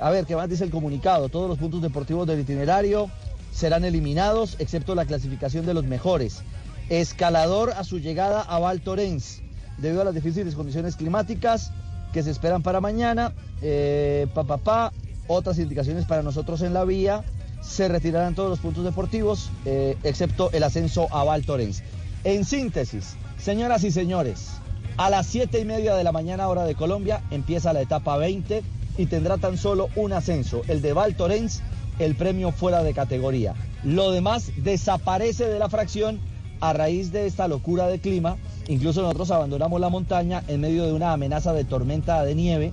A 0.00 0.10
ver, 0.10 0.24
¿qué 0.26 0.36
más 0.36 0.48
dice 0.48 0.64
el 0.64 0.70
comunicado? 0.70 1.28
Todos 1.28 1.48
los 1.48 1.58
puntos 1.58 1.82
deportivos 1.82 2.26
del 2.26 2.40
itinerario 2.40 3.10
serán 3.52 3.84
eliminados, 3.84 4.56
excepto 4.58 4.94
la 4.94 5.04
clasificación 5.04 5.66
de 5.66 5.74
los 5.74 5.84
mejores. 5.84 6.42
Escalador 6.88 7.70
a 7.70 7.84
su 7.84 7.98
llegada 7.98 8.42
a 8.42 8.58
Val 8.58 8.80
Thorens, 8.80 9.42
debido 9.78 10.02
a 10.02 10.04
las 10.04 10.14
difíciles 10.14 10.54
condiciones 10.54 10.96
climáticas 10.96 11.72
que 12.12 12.22
se 12.22 12.30
esperan 12.30 12.62
para 12.62 12.80
mañana. 12.80 13.32
Eh, 13.62 14.26
pa, 14.34 14.44
pa, 14.44 14.56
pa, 14.58 14.92
otras 15.26 15.58
indicaciones 15.58 16.04
para 16.06 16.22
nosotros 16.22 16.62
en 16.62 16.74
la 16.74 16.84
vía. 16.84 17.22
Se 17.60 17.88
retirarán 17.88 18.34
todos 18.34 18.50
los 18.50 18.58
puntos 18.58 18.84
deportivos, 18.84 19.50
eh, 19.64 19.96
excepto 20.02 20.50
el 20.52 20.62
ascenso 20.62 21.06
a 21.14 21.24
Val 21.24 21.44
Thorens. 21.44 21.82
En 22.24 22.44
síntesis, 22.44 23.16
señoras 23.38 23.84
y 23.84 23.90
señores, 23.90 24.48
a 24.96 25.08
las 25.08 25.26
siete 25.26 25.60
y 25.60 25.64
media 25.64 25.94
de 25.94 26.04
la 26.04 26.12
mañana 26.12 26.48
hora 26.48 26.64
de 26.64 26.74
Colombia 26.74 27.22
empieza 27.30 27.72
la 27.72 27.80
etapa 27.80 28.16
20 28.16 28.62
y 28.98 29.06
tendrá 29.06 29.38
tan 29.38 29.56
solo 29.56 29.88
un 29.96 30.12
ascenso, 30.12 30.62
el 30.68 30.82
de 30.82 30.92
Val 30.92 31.14
Thorens, 31.14 31.62
el 31.98 32.16
premio 32.16 32.52
fuera 32.52 32.82
de 32.82 32.92
categoría. 32.92 33.54
Lo 33.84 34.10
demás 34.10 34.52
desaparece 34.56 35.48
de 35.48 35.58
la 35.58 35.68
fracción 35.68 36.20
a 36.60 36.72
raíz 36.72 37.12
de 37.12 37.26
esta 37.26 37.48
locura 37.48 37.86
de 37.86 37.98
clima. 38.00 38.36
Incluso 38.68 39.00
nosotros 39.02 39.30
abandonamos 39.30 39.80
la 39.80 39.88
montaña 39.88 40.42
en 40.48 40.60
medio 40.60 40.84
de 40.84 40.92
una 40.92 41.12
amenaza 41.12 41.52
de 41.52 41.64
tormenta 41.64 42.22
de 42.24 42.34
nieve. 42.34 42.72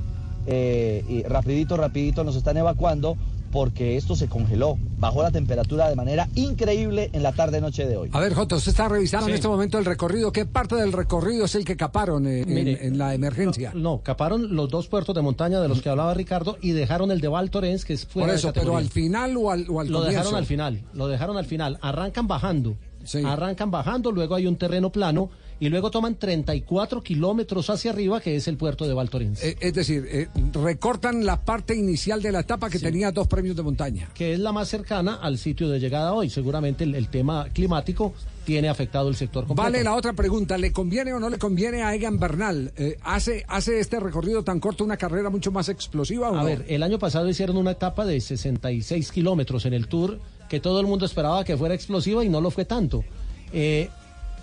eh, 0.49 1.03
y 1.09 1.23
rapidito, 1.23 1.75
rapidito 1.75 2.23
nos 2.23 2.37
están 2.37 2.55
evacuando 2.55 3.17
porque 3.57 3.97
esto 3.97 4.15
se 4.15 4.27
congeló, 4.27 4.77
bajó 4.99 5.23
la 5.23 5.31
temperatura 5.31 5.89
de 5.89 5.95
manera 5.95 6.29
increíble 6.35 7.09
en 7.11 7.23
la 7.23 7.31
tarde-noche 7.33 7.87
de 7.87 7.97
hoy. 7.97 8.09
A 8.13 8.19
ver, 8.19 8.35
Jota, 8.35 8.55
usted 8.55 8.69
está 8.69 8.87
revisando 8.87 9.25
Sí. 9.25 9.31
en 9.31 9.35
este 9.35 9.47
momento 9.47 9.79
el 9.79 9.85
recorrido. 9.85 10.31
¿Qué 10.31 10.45
parte 10.45 10.75
del 10.75 10.93
recorrido 10.93 11.45
es 11.45 11.55
el 11.55 11.65
que 11.65 11.75
caparon 11.75 12.27
eh, 12.27 12.41
en, 12.41 12.53
Mire, 12.53 12.85
en 12.85 12.99
la 12.99 13.15
emergencia? 13.15 13.71
No, 13.73 14.03
caparon 14.03 14.55
los 14.55 14.69
dos 14.69 14.87
puertos 14.87 15.15
de 15.15 15.23
montaña 15.23 15.59
de 15.59 15.67
los 15.69 15.81
que 15.81 15.89
hablaba 15.89 16.13
Ricardo 16.13 16.59
y 16.61 16.73
dejaron 16.73 17.09
el 17.09 17.19
de 17.19 17.29
Val 17.29 17.49
Thorens, 17.49 17.83
que 17.83 17.93
es 17.93 18.05
fuera 18.05 18.27
Por 18.27 18.31
de 18.33 18.37
eso, 18.37 18.47
pero 18.49 18.61
categoría. 18.73 18.85
al 18.85 18.91
final 18.93 19.37
o 19.37 19.49
al, 19.49 19.65
o 19.71 19.79
al 19.81 19.87
Lo 19.87 19.97
comienzo. 20.01 20.07
dejaron 20.19 20.35
al 20.35 20.45
final, 20.45 20.83
lo 20.93 21.07
dejaron 21.07 21.37
al 21.37 21.45
final. 21.45 21.79
Arrancan 21.81 22.27
bajando. 22.27 22.77
Arrancan 23.25 23.71
bajando, 23.71 24.11
luego 24.11 24.35
hay 24.35 24.45
un 24.45 24.57
terreno 24.57 24.91
plano 24.91 25.31
y 25.59 25.69
luego 25.69 25.89
toman 25.91 26.15
34 26.15 27.01
kilómetros 27.01 27.69
hacia 27.69 27.91
arriba, 27.91 28.19
que 28.21 28.35
es 28.35 28.47
el 28.47 28.57
puerto 28.57 28.87
de 28.87 28.93
Val 28.93 29.09
Thorens. 29.09 29.43
Eh, 29.43 29.57
es 29.59 29.73
decir, 29.73 30.05
eh, 30.09 30.27
recortan 30.53 31.25
la 31.25 31.41
parte 31.43 31.75
inicial 31.75 32.21
de 32.21 32.31
la 32.31 32.41
etapa 32.41 32.69
que 32.69 32.79
tenía 32.79 33.11
dos 33.11 33.27
premios 33.27 33.55
de 33.55 33.63
montaña. 33.63 34.09
que 34.13 34.33
es 34.33 34.39
la 34.39 34.51
más 34.51 34.67
cercana 34.69 35.15
al 35.15 35.37
sitio 35.37 35.69
de 35.69 35.79
llegada 35.79 36.13
hoy. 36.13 36.29
Seguramente 36.29 36.83
el, 36.83 36.95
el 36.95 37.07
tema 37.09 37.47
climático 37.53 38.13
tiene 38.45 38.69
afectado 38.69 39.09
el 39.09 39.15
sector 39.15 39.45
completo. 39.45 39.61
Vale 39.71 39.83
la 39.83 39.93
otra 39.93 40.13
pregunta, 40.13 40.57
¿le 40.57 40.71
conviene 40.71 41.11
o 41.13 41.19
no 41.19 41.29
le 41.29 41.37
conviene 41.37 41.81
a 41.83 41.93
Egan 41.93 42.17
Bernal? 42.17 42.71
Eh, 42.77 42.97
¿hace, 43.03 43.43
¿Hace 43.49 43.79
este 43.79 43.99
recorrido 43.99 44.43
tan 44.43 44.59
corto 44.61 44.83
una 44.85 44.95
carrera 44.95 45.29
mucho 45.29 45.51
más 45.51 45.67
explosiva 45.67 46.29
o 46.31 46.35
A 46.35 46.39
no? 46.39 46.45
ver, 46.45 46.65
el 46.69 46.81
año 46.83 46.97
pasado 46.97 47.27
hicieron 47.27 47.57
una 47.57 47.71
etapa 47.71 48.05
de 48.05 48.21
66 48.21 49.11
kilómetros 49.11 49.65
en 49.65 49.73
el 49.73 49.87
Tour 49.87 50.19
que 50.47 50.61
todo 50.61 50.79
el 50.79 50.87
mundo 50.87 51.05
esperaba 51.05 51.43
que 51.43 51.57
fuera 51.57 51.75
explosiva 51.75 52.23
y 52.23 52.29
no 52.29 52.39
lo 52.39 52.49
fue 52.51 52.63
tanto. 52.63 53.03
Eh, 53.51 53.89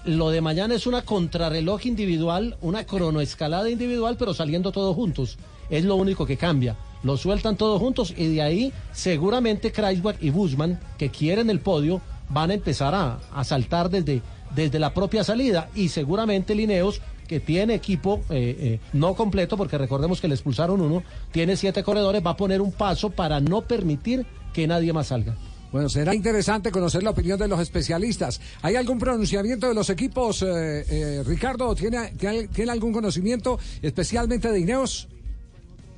lo 0.05 0.31
de 0.31 0.41
mañana 0.41 0.75
es 0.75 0.87
una 0.87 1.03
contrarreloj 1.03 1.87
individual, 1.87 2.57
una 2.61 2.85
cronoescalada 2.85 3.71
individual, 3.71 4.17
pero 4.19 4.35
saliendo 4.35 4.73
todos 4.73 4.95
juntos. 4.95 5.39
Es 5.71 5.85
lo 5.85 5.97
único 5.97 6.27
que 6.27 6.37
cambia. 6.37 6.77
Lo 7.03 7.17
sueltan 7.17 7.57
todos 7.57 7.81
juntos 7.81 8.15
y 8.17 8.35
de 8.35 8.43
ahí 8.43 8.73
seguramente 8.93 9.73
Kreisberg 9.73 10.19
y 10.21 10.31
Busman, 10.31 10.81
que 10.99 11.11
quieren 11.11 11.51
el 11.51 11.61
podio, 11.61 12.01
van 12.29 12.51
a 12.51 12.55
empezar 12.55 12.95
a, 12.95 13.45
saltar 13.45 13.91
desde, 13.91 14.23
desde 14.55 14.79
la 14.79 14.93
propia 14.93 15.25
salida. 15.25 15.69
Y 15.75 15.89
seguramente 15.89 16.55
Lineos, 16.55 17.01
que 17.27 17.41
tiene 17.41 17.75
equipo 17.75 18.21
eh, 18.31 18.57
eh, 18.59 18.81
no 18.93 19.15
completo, 19.15 19.57
porque 19.57 19.79
recordemos 19.79 20.21
que 20.21 20.29
le 20.29 20.35
expulsaron 20.35 20.81
uno, 20.81 21.03
tiene 21.33 21.57
siete 21.57 21.83
corredores, 21.83 22.25
va 22.25 22.31
a 22.31 22.37
poner 22.37 22.61
un 22.61 22.73
paso 22.73 23.11
para 23.11 23.41
no 23.41 23.63
permitir 23.63 24.27
que 24.53 24.67
nadie 24.67 24.93
más 24.93 25.09
salga. 25.09 25.35
Bueno, 25.75 25.89
será 25.89 26.15
interesante 26.15 26.71
conocer 26.71 27.03
la 27.03 27.11
opinión 27.11 27.37
de 27.37 27.49
los 27.49 27.59
especialistas. 27.59 28.41
¿Hay 28.63 28.77
algún 28.77 28.97
pronunciamiento 28.97 29.67
de 29.67 29.75
los 29.75 29.91
equipos, 29.91 30.41
eh, 30.43 30.85
eh, 30.89 31.23
Ricardo? 31.27 31.75
¿tiene, 31.75 32.13
tiene, 32.13 32.47
tiene 32.47 32.71
algún 32.71 32.93
conocimiento 32.93 33.59
especialmente 33.83 34.53
de 34.53 34.61
Ineos? 34.61 35.09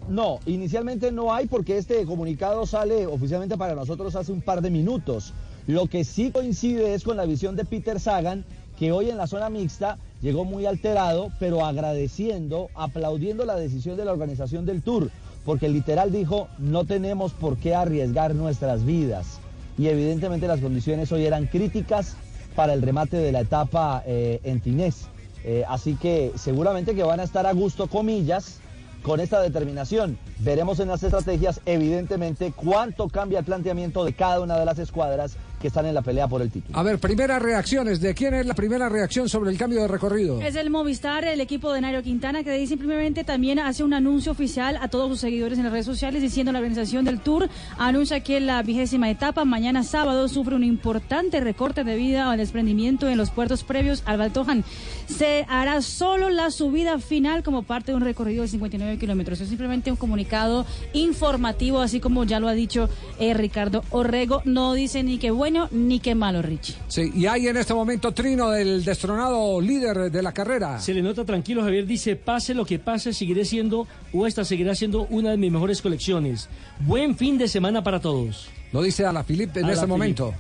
No, 0.09 0.41
inicialmente 0.47 1.13
no 1.13 1.35
hay 1.35 1.45
porque 1.47 1.77
este 1.77 2.03
comunicado 2.07 2.65
sale 2.65 3.07
oficialmente 3.07 3.59
para 3.59 3.75
nosotros 3.75 4.17
hace 4.17 4.33
un 4.33 4.41
par 4.41 4.63
de 4.63 4.71
minutos. 4.71 5.35
Lo 5.67 5.89
que 5.89 6.05
sí 6.05 6.31
coincide 6.31 6.95
es 6.95 7.05
con 7.05 7.19
la 7.19 7.27
visión 7.27 7.55
de 7.55 7.67
Peter 7.67 8.01
Sagan, 8.01 8.47
que 8.79 8.93
hoy 8.93 9.11
en 9.11 9.19
la 9.19 9.27
zona 9.27 9.51
mixta 9.51 9.99
llegó 10.23 10.47
muy 10.47 10.65
alterado, 10.65 11.31
pero 11.39 11.67
agradeciendo, 11.67 12.71
aplaudiendo 12.75 13.45
la 13.45 13.57
decisión 13.57 13.99
de 13.99 14.07
la 14.07 14.13
organización 14.13 14.65
del 14.65 14.81
Tour, 14.81 15.11
porque 15.45 15.69
literal 15.69 16.13
dijo, 16.13 16.49
no 16.57 16.87
tenemos 16.87 17.35
por 17.35 17.59
qué 17.59 17.75
arriesgar 17.75 18.35
nuestras 18.35 18.83
vidas. 18.83 19.41
Y 19.79 19.89
evidentemente 19.89 20.47
las 20.47 20.61
condiciones 20.61 21.13
hoy 21.13 21.27
eran 21.27 21.47
críticas 21.47 22.17
para 22.55 22.73
el 22.73 22.83
remate 22.83 23.19
de 23.19 23.33
la 23.33 23.41
etapa 23.41 24.03
eh, 24.07 24.41
en 24.45 24.61
Tinés. 24.61 25.09
Eh, 25.45 25.65
así 25.69 25.95
que 25.95 26.33
seguramente 26.37 26.95
que 26.95 27.03
van 27.03 27.21
a 27.21 27.25
estar 27.25 27.47
a 27.47 27.53
gusto, 27.53 27.87
comillas, 27.87 28.61
con 29.03 29.21
esta 29.21 29.41
determinación. 29.41 30.19
Veremos 30.41 30.81
en 30.81 30.89
las 30.89 31.03
estrategias, 31.05 31.61
evidentemente, 31.65 32.53
cuánto 32.57 33.09
cambia 33.09 33.39
el 33.39 33.45
planteamiento 33.45 34.05
de 34.05 34.15
cada 34.15 34.41
una 34.41 34.59
de 34.59 34.65
las 34.65 34.81
escuadras 34.81 35.37
que 35.67 35.69
están 35.69 35.87
en 35.87 35.95
la 35.95 36.03
pelea 36.03 36.29
por 36.29 36.43
el 36.43 36.51
título. 36.51 36.79
A 36.79 36.85
ver, 36.85 37.01
primeras 37.01 37.43
reacciones. 37.43 38.01
¿De 38.01 38.15
quién 38.15 38.35
es 38.35 38.47
la 38.47 38.55
primera 38.55 38.89
reacción 38.89 39.29
sobre 39.29 39.51
el 39.51 39.59
cambio 39.59 39.81
de 39.81 39.89
recorrido? 39.89 40.41
Es 40.41 40.55
el 40.55 40.71
Movistar, 40.71 41.25
el 41.25 41.41
equipo 41.41 41.73
de 41.73 41.81
Nairo 41.81 42.05
Quintana, 42.05 42.45
que 42.45 42.51
ahí 42.51 42.69
simplemente 42.69 43.25
también 43.25 43.59
hace 43.59 43.83
un 43.83 43.93
anuncio 43.93 44.31
oficial 44.31 44.79
a 44.81 44.87
todos 44.87 45.09
sus 45.09 45.21
seguidores 45.21 45.59
en 45.59 45.65
las 45.65 45.73
redes 45.73 45.87
sociales 45.87 46.23
diciendo 46.23 46.53
la 46.53 46.61
organización 46.61 47.05
del 47.05 47.19
Tour 47.19 47.49
anuncia 47.79 48.21
que 48.21 48.39
la 48.39 48.63
vigésima 48.63 49.11
etapa, 49.11 49.45
mañana 49.45 49.83
sábado, 49.83 50.29
sufre 50.29 50.55
un 50.55 50.63
importante 50.63 51.41
recorte 51.41 51.83
de 51.83 51.97
vida 51.97 52.31
al 52.31 52.39
desprendimiento 52.39 53.09
en 53.09 53.19
los 53.19 53.31
puertos 53.31 53.65
previos 53.65 54.05
al 54.07 54.19
Baltojan. 54.19 54.63
Se 55.09 55.47
hará 55.49 55.83
solo 55.83 56.31
la 56.31 56.53
subida 56.53 57.01
final 57.01 57.43
como 57.43 57.65
parte 57.65 57.91
de 57.91 57.97
un 57.97 58.05
recorrido 58.05 58.43
de 58.43 58.49
59 58.49 58.99
kilómetros. 58.99 59.41
Es 59.41 59.49
simplemente 59.49 59.91
un 59.91 59.97
comunicado 59.97 60.65
informativo, 60.93 61.81
así 61.81 61.99
como 61.99 62.23
ya 62.23 62.39
lo 62.39 62.47
ha 62.47 62.53
dicho 62.53 62.89
eh, 63.19 63.35
Ricardo 63.35 63.83
Orrego. 63.91 64.43
No 64.45 64.75
dice 64.75 65.03
ni 65.03 65.19
que 65.19 65.33
bueno 65.33 65.56
ni 65.71 66.01
qué 66.01 66.15
malo, 66.15 66.43
Richie. 66.43 66.75
Sí, 66.89 67.11
y 67.15 67.27
hay 67.27 67.49
en 67.49 67.57
este 67.57 67.75
momento 67.75 68.13
trino 68.13 68.51
del 68.51 68.85
destronado 68.85 69.61
líder 69.61 70.11
de 70.11 70.23
la 70.23 70.33
carrera. 70.33 70.79
Se 70.81 70.95
le 70.95 71.03
nota 71.03 71.25
tranquilo, 71.25 71.63
Javier 71.63 71.87
dice, 71.87 72.17
pase 72.17 72.55
lo 72.55 72.65
que 72.65 72.79
pase, 72.79 73.13
seguiré 73.13 73.45
siendo, 73.45 73.87
o 74.13 74.27
esta 74.27 74.45
seguirá 74.45 74.75
siendo 74.75 75.07
una 75.11 75.31
de 75.31 75.37
mis 75.37 75.51
mejores 75.53 75.83
colecciones. 75.83 76.49
Buen 76.81 77.17
fin 77.17 77.39
de 77.39 77.49
semana 77.49 77.83
para 77.83 78.01
todos. 78.01 78.49
Lo 78.73 78.83
dice 78.83 79.05
a 79.05 79.13
la 79.13 79.23
Philippe 79.23 79.61
en 79.61 79.69
este 79.71 79.87
momento. 79.87 80.35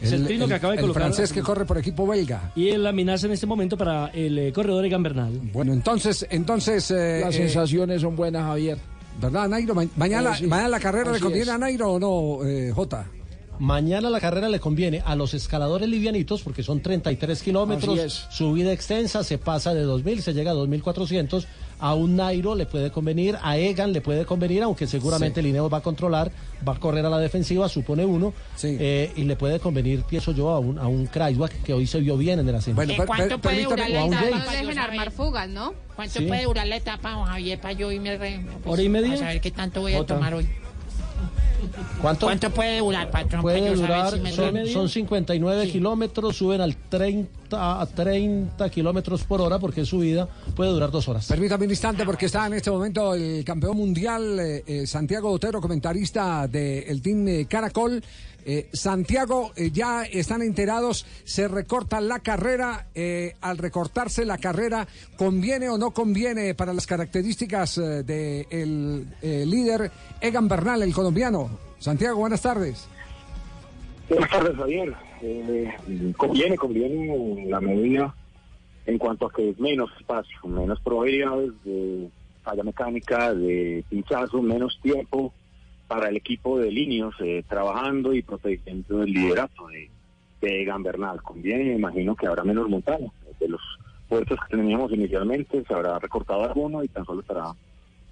Es 0.00 0.10
el, 0.10 0.24
trino 0.26 0.48
que 0.48 0.54
acaba 0.54 0.72
de 0.72 0.78
el 0.78 0.82
colocar. 0.82 1.02
francés 1.04 1.32
que 1.32 1.42
corre 1.42 1.64
por 1.64 1.78
equipo 1.78 2.04
belga. 2.06 2.50
Y 2.56 2.68
él 2.70 2.84
amenaza 2.86 3.26
en 3.26 3.32
este 3.34 3.46
momento 3.46 3.76
para 3.76 4.08
el 4.08 4.36
eh, 4.36 4.52
corredor 4.52 4.84
Egan 4.84 5.02
Bernal. 5.02 5.38
Bueno, 5.52 5.72
entonces, 5.72 6.26
entonces... 6.28 6.90
eh, 6.90 7.20
Las 7.24 7.34
eh, 7.36 7.38
sensaciones 7.38 8.00
son 8.00 8.16
buenas, 8.16 8.42
Javier. 8.42 8.78
¿Verdad, 9.20 9.48
Nairo? 9.48 9.74
Ma- 9.76 9.86
mañana, 9.96 10.34
sí. 10.34 10.46
mañana 10.46 10.68
la 10.70 10.80
carrera 10.80 11.12
le 11.12 11.38
es. 11.40 11.48
a 11.48 11.56
Nairo 11.58 11.92
o 11.92 12.00
no, 12.00 12.44
eh, 12.44 12.72
Jota. 12.74 13.06
Mañana 13.62 14.10
la 14.10 14.18
carrera 14.18 14.48
le 14.48 14.58
conviene 14.58 15.02
a 15.06 15.14
los 15.14 15.34
escaladores 15.34 15.88
livianitos 15.88 16.42
porque 16.42 16.64
son 16.64 16.80
33 16.80 17.40
kilómetros, 17.44 18.26
subida 18.28 18.72
extensa, 18.72 19.22
se 19.22 19.38
pasa 19.38 19.72
de 19.72 19.86
2.000, 19.86 20.18
se 20.18 20.34
llega 20.34 20.50
a 20.50 20.54
2.400. 20.54 21.46
A 21.78 21.94
un 21.94 22.16
Nairo 22.16 22.56
le 22.56 22.66
puede 22.66 22.90
convenir, 22.90 23.38
a 23.40 23.56
Egan 23.58 23.92
le 23.92 24.00
puede 24.00 24.24
convenir, 24.24 24.64
aunque 24.64 24.88
seguramente 24.88 25.40
Sí. 25.40 25.46
el 25.46 25.50
Ineos 25.50 25.72
va 25.72 25.76
a 25.78 25.80
controlar, 25.80 26.32
va 26.66 26.72
a 26.74 26.78
correr 26.80 27.06
a 27.06 27.10
la 27.10 27.18
defensiva, 27.18 27.68
supone 27.68 28.04
uno, 28.04 28.34
eh, 28.64 29.12
y 29.14 29.22
le 29.22 29.36
puede 29.36 29.60
convenir, 29.60 30.02
pienso 30.02 30.32
yo, 30.32 30.50
a 30.50 30.58
un, 30.58 30.78
a 30.78 30.88
un 30.88 31.06
Kreiswag 31.06 31.50
que 31.62 31.72
hoy 31.72 31.86
se 31.86 32.00
vio 32.00 32.16
bien 32.16 32.40
en 32.40 32.48
el 32.48 32.54
ascenso. 32.56 32.82
¿En 32.82 33.06
cuánto 33.06 33.38
puede 33.40 33.62
durar 33.62 33.88
la 33.90 34.06
etapa? 34.06 34.52
Dejen 34.52 34.78
armar 34.78 35.10
fugas, 35.12 35.48
¿no? 35.48 35.72
¿Cuánto 35.94 36.18
Sí. 36.18 36.26
puede 36.26 36.44
durar 36.44 36.66
la 36.66 36.76
etapa, 36.76 37.24
Javier, 37.26 37.60
para 37.60 37.74
yo 37.74 37.92
irme 37.92 38.16
pues, 38.16 38.40
¿Hora 38.64 38.82
y 38.82 38.88
media? 38.88 39.14
A 39.14 39.18
saber 39.18 39.40
qué 39.40 39.50
tanto 39.52 39.82
voy 39.82 39.94
a 39.94 39.98
Jota. 39.98 40.14
tomar 40.16 40.34
hoy. 40.34 40.48
¿Cuánto? 42.00 42.28
puede 42.50 42.78
durar, 42.78 43.10
patrón? 43.10 43.42
Puede 43.42 43.74
durar, 43.74 44.12
si 44.12 44.32
son, 44.32 44.66
son 44.66 44.88
59 44.88 45.68
kilómetros, 45.68 46.36
suben 46.36 46.60
al 46.60 46.76
30, 46.76 47.80
a 47.80 47.86
30 47.86 48.70
kilómetros 48.70 49.24
por 49.24 49.40
hora 49.40 49.58
porque 49.58 49.82
es 49.82 49.88
subida, 49.88 50.28
puede 50.54 50.70
durar 50.70 50.90
dos 50.90 51.08
horas. 51.08 51.26
Permítame 51.26 51.64
un 51.64 51.70
instante 51.70 52.04
porque 52.04 52.26
está 52.26 52.46
en 52.46 52.54
este 52.54 52.70
momento 52.70 53.14
el 53.14 53.44
campeón 53.44 53.76
mundial 53.76 54.38
eh, 54.40 54.64
eh, 54.66 54.86
Santiago 54.86 55.30
Otero, 55.30 55.60
comentarista 55.60 56.46
del 56.48 57.00
team 57.02 57.28
eh, 57.28 57.46
Caracol. 57.48 58.02
Eh, 58.44 58.68
Santiago, 58.72 59.52
eh, 59.56 59.70
ya 59.70 60.04
están 60.04 60.42
enterados, 60.42 61.06
se 61.24 61.48
recorta 61.48 62.00
la 62.00 62.20
carrera. 62.20 62.88
eh, 62.94 63.34
al 63.40 63.58
recortarse 63.58 64.24
la 64.24 64.38
carrera, 64.38 64.86
¿conviene 65.16 65.68
o 65.68 65.78
no 65.78 65.92
conviene 65.92 66.54
para 66.54 66.72
las 66.72 66.86
características 66.86 67.76
del 67.76 69.06
líder 69.20 69.90
Egan 70.20 70.48
Bernal, 70.48 70.82
el 70.82 70.92
colombiano? 70.92 71.50
Santiago, 71.78 72.18
buenas 72.18 72.42
tardes. 72.42 72.88
Buenas 74.08 74.30
tardes, 74.30 74.56
Javier. 74.56 74.94
Eh, 75.22 75.74
conviene, 76.16 76.56
conviene 76.56 77.14
en 77.14 77.50
la 77.50 77.60
medida 77.60 78.14
en 78.86 78.98
cuanto 78.98 79.26
a 79.26 79.32
que 79.32 79.50
es 79.50 79.58
menos 79.58 79.90
espacio, 79.98 80.38
menos 80.44 80.80
probabilidades 80.80 81.52
de 81.64 82.08
falla 82.42 82.62
mecánica, 82.64 83.32
de 83.32 83.84
pinchazo, 83.88 84.42
menos 84.42 84.78
tiempo 84.82 85.32
para 85.92 86.08
el 86.08 86.16
equipo 86.16 86.58
de 86.58 86.70
líneas 86.70 87.10
eh, 87.20 87.44
trabajando 87.46 88.14
y 88.14 88.22
protegiendo 88.22 89.02
el 89.02 89.12
liderato 89.12 89.66
de, 89.66 89.90
de 90.40 90.62
Egan 90.62 90.82
Bernal. 90.82 91.20
Conviene, 91.22 91.74
imagino 91.74 92.16
que 92.16 92.26
habrá 92.26 92.42
menos 92.44 92.66
montaña. 92.66 93.10
De 93.38 93.46
los 93.46 93.60
puertos 94.08 94.38
que 94.48 94.56
teníamos 94.56 94.90
inicialmente 94.90 95.62
se 95.68 95.74
habrá 95.74 95.98
recortado 95.98 96.44
alguno 96.44 96.82
y 96.82 96.88
tan 96.88 97.04
solo 97.04 97.20
estará 97.20 97.52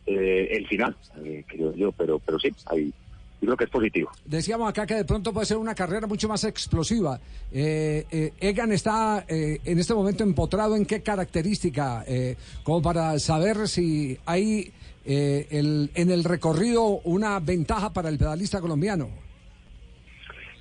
eh, 0.05 0.49
el 0.51 0.67
final, 0.67 0.95
eh, 1.25 1.43
creo 1.47 1.75
yo, 1.75 1.91
pero, 1.93 2.19
pero 2.19 2.39
sí, 2.39 2.51
ahí 2.67 2.93
yo 3.41 3.47
creo 3.47 3.57
que 3.57 3.65
es 3.65 3.71
positivo. 3.71 4.11
Decíamos 4.27 4.69
acá 4.69 4.87
que 4.87 4.97
de 4.97 5.07
pronto 5.07 5.33
puede 5.33 5.47
ser 5.47 5.57
una 5.57 5.75
carrera 5.75 6.07
mucho 6.07 6.29
más 6.29 6.45
explosiva. 6.45 7.19
Eh, 7.51 8.05
eh, 8.11 8.33
Egan 8.41 8.73
está 8.73 9.25
eh, 9.27 9.59
en 9.65 9.79
este 9.79 9.95
momento 9.95 10.23
empotrado 10.23 10.77
en 10.77 10.85
qué 10.85 11.01
característica, 11.03 12.05
eh, 12.07 12.37
como 12.63 12.83
para 12.83 13.19
saber 13.19 13.67
si 13.69 14.19
hay 14.27 14.71
eh, 15.13 15.49
el- 15.51 15.91
en 15.97 16.11
el 16.13 16.23
recorrido 16.23 17.01
una 17.03 17.41
ventaja 17.41 17.93
para 17.93 18.09
el 18.09 18.17
pedalista 18.19 18.61
colombiano. 18.61 19.09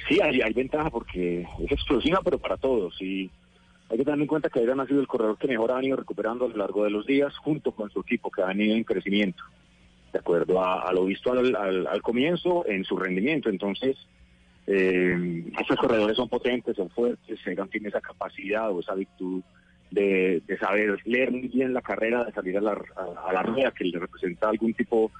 Sí, 0.07 0.19
hay, 0.21 0.41
hay 0.41 0.53
ventaja 0.53 0.89
porque 0.89 1.41
es 1.63 1.71
explosiva, 1.71 2.19
pero 2.23 2.39
para 2.39 2.57
todos. 2.57 2.99
Y 2.99 3.29
hay 3.89 3.97
que 3.99 4.03
tener 4.03 4.19
en 4.21 4.25
cuenta 4.27 4.49
que 4.49 4.59
Egan 4.63 4.79
ha 4.79 4.87
sido 4.87 5.01
el 5.01 5.07
corredor 5.07 5.37
que 5.37 5.47
mejor 5.47 5.71
ha 5.71 5.75
venido 5.75 5.97
recuperando 5.97 6.45
a 6.45 6.47
lo 6.47 6.57
largo 6.57 6.83
de 6.83 6.89
los 6.89 7.05
días, 7.05 7.37
junto 7.37 7.73
con 7.73 7.91
su 7.91 7.99
equipo, 7.99 8.31
que 8.31 8.41
ha 8.41 8.45
venido 8.47 8.75
en 8.75 8.83
crecimiento, 8.83 9.43
de 10.11 10.17
acuerdo 10.19 10.63
a, 10.63 10.81
a 10.89 10.93
lo 10.93 11.05
visto 11.05 11.31
al, 11.31 11.55
al- 11.55 11.85
al 11.85 12.01
comienzo 12.01 12.65
en 12.67 12.83
su 12.85 12.97
rendimiento. 12.97 13.49
Entonces, 13.49 13.97
eh, 14.65 15.43
estos 15.59 15.77
corredores 15.77 16.17
son 16.17 16.27
potentes, 16.27 16.75
son 16.75 16.89
fuertes, 16.89 17.39
Egan 17.45 17.69
tiene 17.69 17.89
esa 17.89 18.01
capacidad 18.01 18.71
o 18.71 18.79
esa 18.79 18.95
virtud 18.95 19.43
de, 19.91 20.41
de 20.45 20.57
saber 20.57 20.99
leer 21.05 21.31
muy 21.31 21.47
bien 21.47 21.73
la 21.73 21.81
carrera, 21.81 22.23
de 22.23 22.31
salir 22.31 22.57
a 22.57 22.61
la, 22.61 22.71
a, 22.95 23.29
a 23.29 23.33
la 23.33 23.43
rueda 23.43 23.71
que 23.71 23.85
le 23.85 23.99
representa 23.99 24.49
algún 24.49 24.73
tipo 24.73 25.11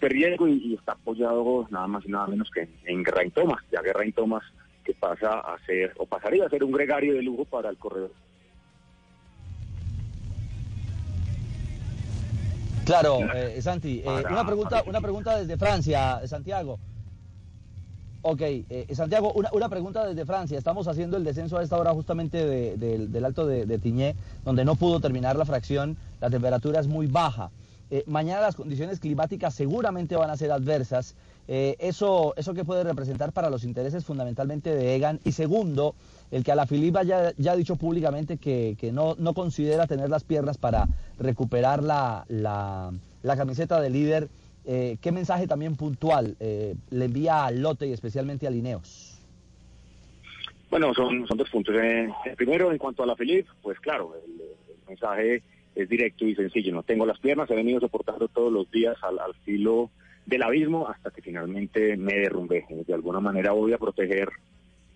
de 0.00 0.08
riesgo 0.08 0.46
y, 0.48 0.52
y 0.64 0.74
está 0.74 0.92
apoyado 0.92 1.66
nada 1.70 1.86
más 1.86 2.04
y 2.04 2.08
nada 2.10 2.26
menos 2.26 2.50
que 2.50 2.60
en, 2.62 2.70
en 2.84 3.04
Geraint 3.04 3.32
Thomas, 3.34 3.62
ya 3.72 3.80
Geraint 3.82 4.14
Thomas 4.14 4.42
que 4.84 4.94
pasa 4.94 5.40
a 5.40 5.56
ser 5.66 5.92
o 5.96 6.06
pasaría 6.06 6.44
a 6.46 6.48
ser 6.50 6.62
un 6.62 6.72
gregario 6.72 7.14
de 7.14 7.22
lujo 7.22 7.44
para 7.44 7.70
el 7.70 7.76
corredor. 7.76 8.12
Claro, 12.84 13.18
eh, 13.34 13.60
Santi, 13.60 13.98
eh, 13.98 14.02
Para- 14.04 14.28
una 14.30 14.46
pregunta, 14.46 14.82
una 14.86 15.00
pregunta 15.00 15.38
desde 15.38 15.56
Francia, 15.56 16.20
Santiago. 16.26 16.78
Ok, 18.28 18.40
eh, 18.42 18.86
Santiago, 18.92 19.32
una, 19.36 19.50
una 19.52 19.68
pregunta 19.68 20.04
desde 20.04 20.26
Francia. 20.26 20.58
Estamos 20.58 20.88
haciendo 20.88 21.16
el 21.16 21.22
descenso 21.22 21.58
a 21.58 21.62
esta 21.62 21.78
hora 21.78 21.92
justamente 21.92 22.44
de- 22.44 22.76
del- 22.76 23.24
alto 23.24 23.46
de, 23.46 23.66
de 23.66 23.78
Tiñé, 23.78 24.16
donde 24.44 24.64
no 24.64 24.74
pudo 24.74 24.98
terminar 24.98 25.36
la 25.36 25.44
fracción, 25.44 25.96
la 26.20 26.28
temperatura 26.28 26.80
es 26.80 26.88
muy 26.88 27.06
baja. 27.06 27.52
Eh, 27.88 28.02
mañana 28.08 28.40
las 28.40 28.56
condiciones 28.56 28.98
climáticas 28.98 29.54
seguramente 29.54 30.16
van 30.16 30.30
a 30.30 30.36
ser 30.36 30.50
adversas. 30.50 31.14
Eh, 31.46 31.76
eso, 31.78 32.34
¿Eso 32.36 32.52
qué 32.52 32.64
puede 32.64 32.82
representar 32.82 33.30
para 33.30 33.48
los 33.48 33.62
intereses 33.62 34.04
fundamentalmente 34.04 34.74
de 34.74 34.96
Egan? 34.96 35.20
Y 35.22 35.30
segundo, 35.30 35.94
el 36.32 36.42
que 36.42 36.50
Alaphilippe 36.50 37.06
ya, 37.06 37.32
ya 37.38 37.52
ha 37.52 37.56
dicho 37.56 37.76
públicamente 37.76 38.38
que, 38.38 38.76
que 38.80 38.90
no, 38.90 39.14
considera 39.34 39.86
tener 39.86 40.10
las 40.10 40.24
piernas 40.24 40.58
para 40.58 40.88
recuperar 41.20 41.84
la, 41.84 42.24
la, 42.28 42.90
la 43.22 43.36
camiseta 43.36 43.80
de 43.80 43.90
líder. 43.90 44.28
Eh, 44.66 44.96
¿Qué 45.00 45.12
mensaje 45.12 45.46
también 45.46 45.76
puntual 45.76 46.36
eh, 46.40 46.74
le 46.90 47.04
envía 47.04 47.46
al 47.46 47.62
lote 47.62 47.86
y 47.86 47.92
especialmente 47.92 48.46
a 48.46 48.50
Lineos? 48.50 49.16
Bueno, 50.70 50.92
son, 50.92 51.26
son 51.26 51.38
dos 51.38 51.48
puntos. 51.48 51.74
Eh, 51.76 52.08
primero, 52.36 52.72
en 52.72 52.78
cuanto 52.78 53.02
a 53.02 53.06
la 53.06 53.14
Felipe, 53.14 53.48
pues 53.62 53.78
claro, 53.78 54.14
el, 54.16 54.42
mensaje 54.88 55.42
es 55.74 55.88
directo 55.88 56.24
y 56.24 56.34
sencillo. 56.34 56.72
No 56.72 56.82
tengo 56.82 57.06
las 57.06 57.18
piernas, 57.18 57.50
he 57.50 57.54
venido 57.54 57.80
soportando 57.80 58.28
todos 58.28 58.52
los 58.52 58.70
días 58.70 58.96
al, 59.02 59.18
al 59.18 59.34
filo 59.44 59.90
del 60.26 60.42
abismo 60.42 60.88
hasta 60.88 61.10
que 61.10 61.22
finalmente 61.22 61.96
me 61.96 62.14
derrumbé. 62.14 62.66
De 62.68 62.94
alguna 62.94 63.20
manera 63.20 63.52
voy 63.52 63.72
a 63.72 63.78
proteger 63.78 64.28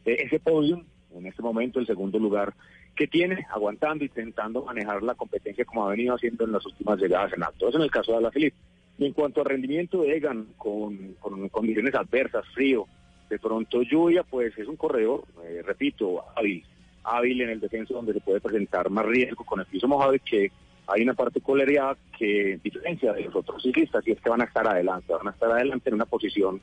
eh, 0.04 0.16
ese 0.24 0.40
podio, 0.40 0.84
en 1.14 1.26
este 1.26 1.42
momento 1.42 1.78
el 1.78 1.86
segundo 1.86 2.18
lugar 2.18 2.54
que 2.96 3.06
tiene, 3.06 3.46
aguantando 3.50 4.04
intentando 4.04 4.64
manejar 4.64 5.02
la 5.02 5.14
competencia 5.14 5.64
como 5.64 5.86
ha 5.86 5.90
venido 5.90 6.14
haciendo 6.14 6.44
en 6.44 6.52
las 6.52 6.66
últimas 6.66 6.98
llegadas 7.00 7.32
en 7.32 7.44
alto. 7.44 7.68
Eso 7.68 7.78
en 7.78 7.84
el 7.84 7.90
caso 7.90 8.12
de 8.12 8.18
Alaphilippe. 8.18 8.56
Y 9.00 9.06
en 9.06 9.14
cuanto 9.14 9.40
al 9.40 9.46
rendimiento 9.46 10.02
de 10.02 10.14
Egan, 10.14 10.48
con, 10.58 11.14
con 11.20 11.48
condiciones 11.48 11.94
adversas, 11.94 12.44
frío, 12.52 12.86
de 13.30 13.38
pronto 13.38 13.80
lluvia, 13.80 14.24
pues 14.24 14.56
es 14.58 14.68
un 14.68 14.76
corredor, 14.76 15.24
eh, 15.42 15.62
repito, 15.64 16.22
hábil, 16.36 16.62
hábil 17.04 17.40
en 17.40 17.48
el 17.48 17.60
defenso 17.60 17.94
donde 17.94 18.12
se 18.12 18.20
puede 18.20 18.42
presentar 18.42 18.90
más 18.90 19.06
riesgo 19.06 19.42
con 19.42 19.58
el 19.58 19.64
piso 19.64 19.88
mojado 19.88 20.14
y 20.14 20.20
que 20.20 20.52
hay 20.86 21.00
una 21.00 21.14
particularidad 21.14 21.96
que 22.18 22.60
diferencia 22.62 23.14
de 23.14 23.22
los 23.22 23.34
otros 23.34 23.62
ciclistas 23.62 24.06
y 24.06 24.10
es 24.10 24.20
que 24.20 24.28
van 24.28 24.42
a 24.42 24.44
estar 24.44 24.68
adelante, 24.68 25.14
van 25.14 25.28
a 25.28 25.30
estar 25.30 25.50
adelante 25.50 25.88
en 25.88 25.94
una 25.94 26.04
posición 26.04 26.60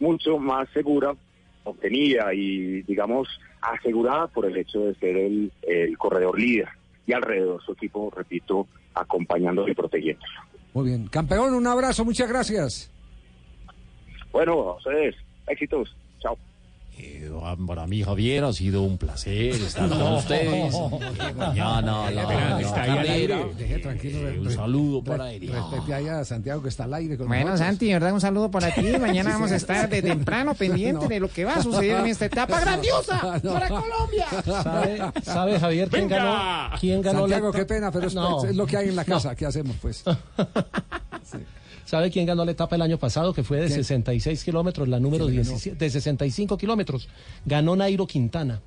mucho 0.00 0.38
más 0.38 0.68
segura, 0.70 1.14
obtenida 1.62 2.34
y 2.34 2.82
digamos 2.82 3.28
asegurada 3.60 4.26
por 4.26 4.46
el 4.46 4.56
hecho 4.56 4.86
de 4.86 4.94
ser 4.96 5.16
el, 5.16 5.52
el 5.62 5.96
corredor 5.98 6.36
líder 6.36 6.68
y 7.06 7.12
alrededor 7.12 7.62
su 7.62 7.74
equipo, 7.74 8.12
repito, 8.16 8.66
acompañándolo 8.92 9.70
y 9.70 9.74
protegiéndolo. 9.74 10.55
Muy 10.76 10.88
bien. 10.88 11.08
Campeón, 11.08 11.54
un 11.54 11.66
abrazo, 11.66 12.04
muchas 12.04 12.28
gracias. 12.28 12.90
Bueno, 14.30 14.52
a 14.52 14.76
ustedes, 14.76 15.14
éxitos. 15.46 15.96
Chao. 16.20 16.36
Eh, 16.98 17.30
para 17.66 17.86
mí, 17.86 18.02
Javier, 18.02 18.44
ha 18.44 18.52
sido 18.52 18.82
un 18.82 18.96
placer 18.96 19.54
estar 19.54 19.88
con 19.88 19.98
No. 19.98 20.16
ustedes. 20.18 20.74
Eh, 21.26 21.32
mañana, 21.36 22.10
la, 22.10 22.26
carrera. 22.74 23.38
Deje 23.58 23.78
tranquilo. 23.78 24.28
Eh, 24.28 24.38
un 24.40 24.50
saludo 24.50 25.00
re- 25.04 25.10
para 25.10 25.32
él. 25.32 25.48
Respete 25.52 25.94
ahí 25.94 26.08
a 26.08 26.24
Santiago 26.24 26.62
que 26.62 26.68
está 26.68 26.84
al 26.84 26.94
aire 26.94 27.16
con 27.18 27.26
Bueno, 27.28 27.50
nosotros. 27.50 27.66
Santi, 27.68 27.92
¿verdad? 27.92 28.12
Un 28.12 28.20
saludo 28.20 28.50
para 28.50 28.70
ti. 28.74 28.82
Mañana 28.98 29.30
Sí, 29.30 29.34
vamos 29.34 29.52
a 29.52 29.56
estar 29.56 29.88
de 29.88 30.02
temprano 30.02 30.54
pendiente 30.54 31.02
No. 31.04 31.08
de 31.08 31.20
lo 31.20 31.28
que 31.28 31.44
va 31.44 31.54
a 31.54 31.62
suceder 31.62 32.00
en 32.00 32.06
esta 32.06 32.26
etapa 32.26 32.60
grandiosa 32.60 33.20
para 33.20 33.68
Colombia. 33.68 34.26
¿Sabe, 34.44 35.02
sabe, 35.22 35.60
Javier 35.60 35.88
quién 35.88 36.08
Venga. 36.08 36.16
ganó? 36.24 36.76
¿Quién 36.80 37.02
ganó 37.02 37.18
Santiago, 37.20 37.50
la 37.52 37.58
qué 37.58 37.64
pena, 37.66 37.90
pero 37.90 38.06
es, 38.06 38.14
No. 38.14 38.44
es 38.44 38.56
lo 38.56 38.66
que 38.66 38.76
hay 38.76 38.88
en 38.88 38.96
la 38.96 39.04
No. 39.04 39.14
casa. 39.14 39.34
¿Qué 39.34 39.46
hacemos, 39.46 39.76
pues? 39.82 40.04
¿Sabe 41.86 42.10
quién 42.10 42.26
ganó 42.26 42.44
la 42.44 42.50
etapa 42.50 42.74
el 42.74 42.82
año 42.82 42.98
pasado? 42.98 43.32
Que 43.32 43.44
fue 43.44 43.58
de 43.58 43.68
¿Quién? 43.68 43.84
66 43.84 44.44
kilómetros, 44.44 44.88
la 44.88 44.98
número 44.98 45.26
¿Quién 45.26 45.38
ganó? 45.38 45.50
17, 45.50 45.84
de 45.84 45.90
65 45.90 46.58
kilómetros. 46.58 47.08
Ganó 47.44 47.76
Nairo 47.76 48.06
Quintana. 48.06 48.60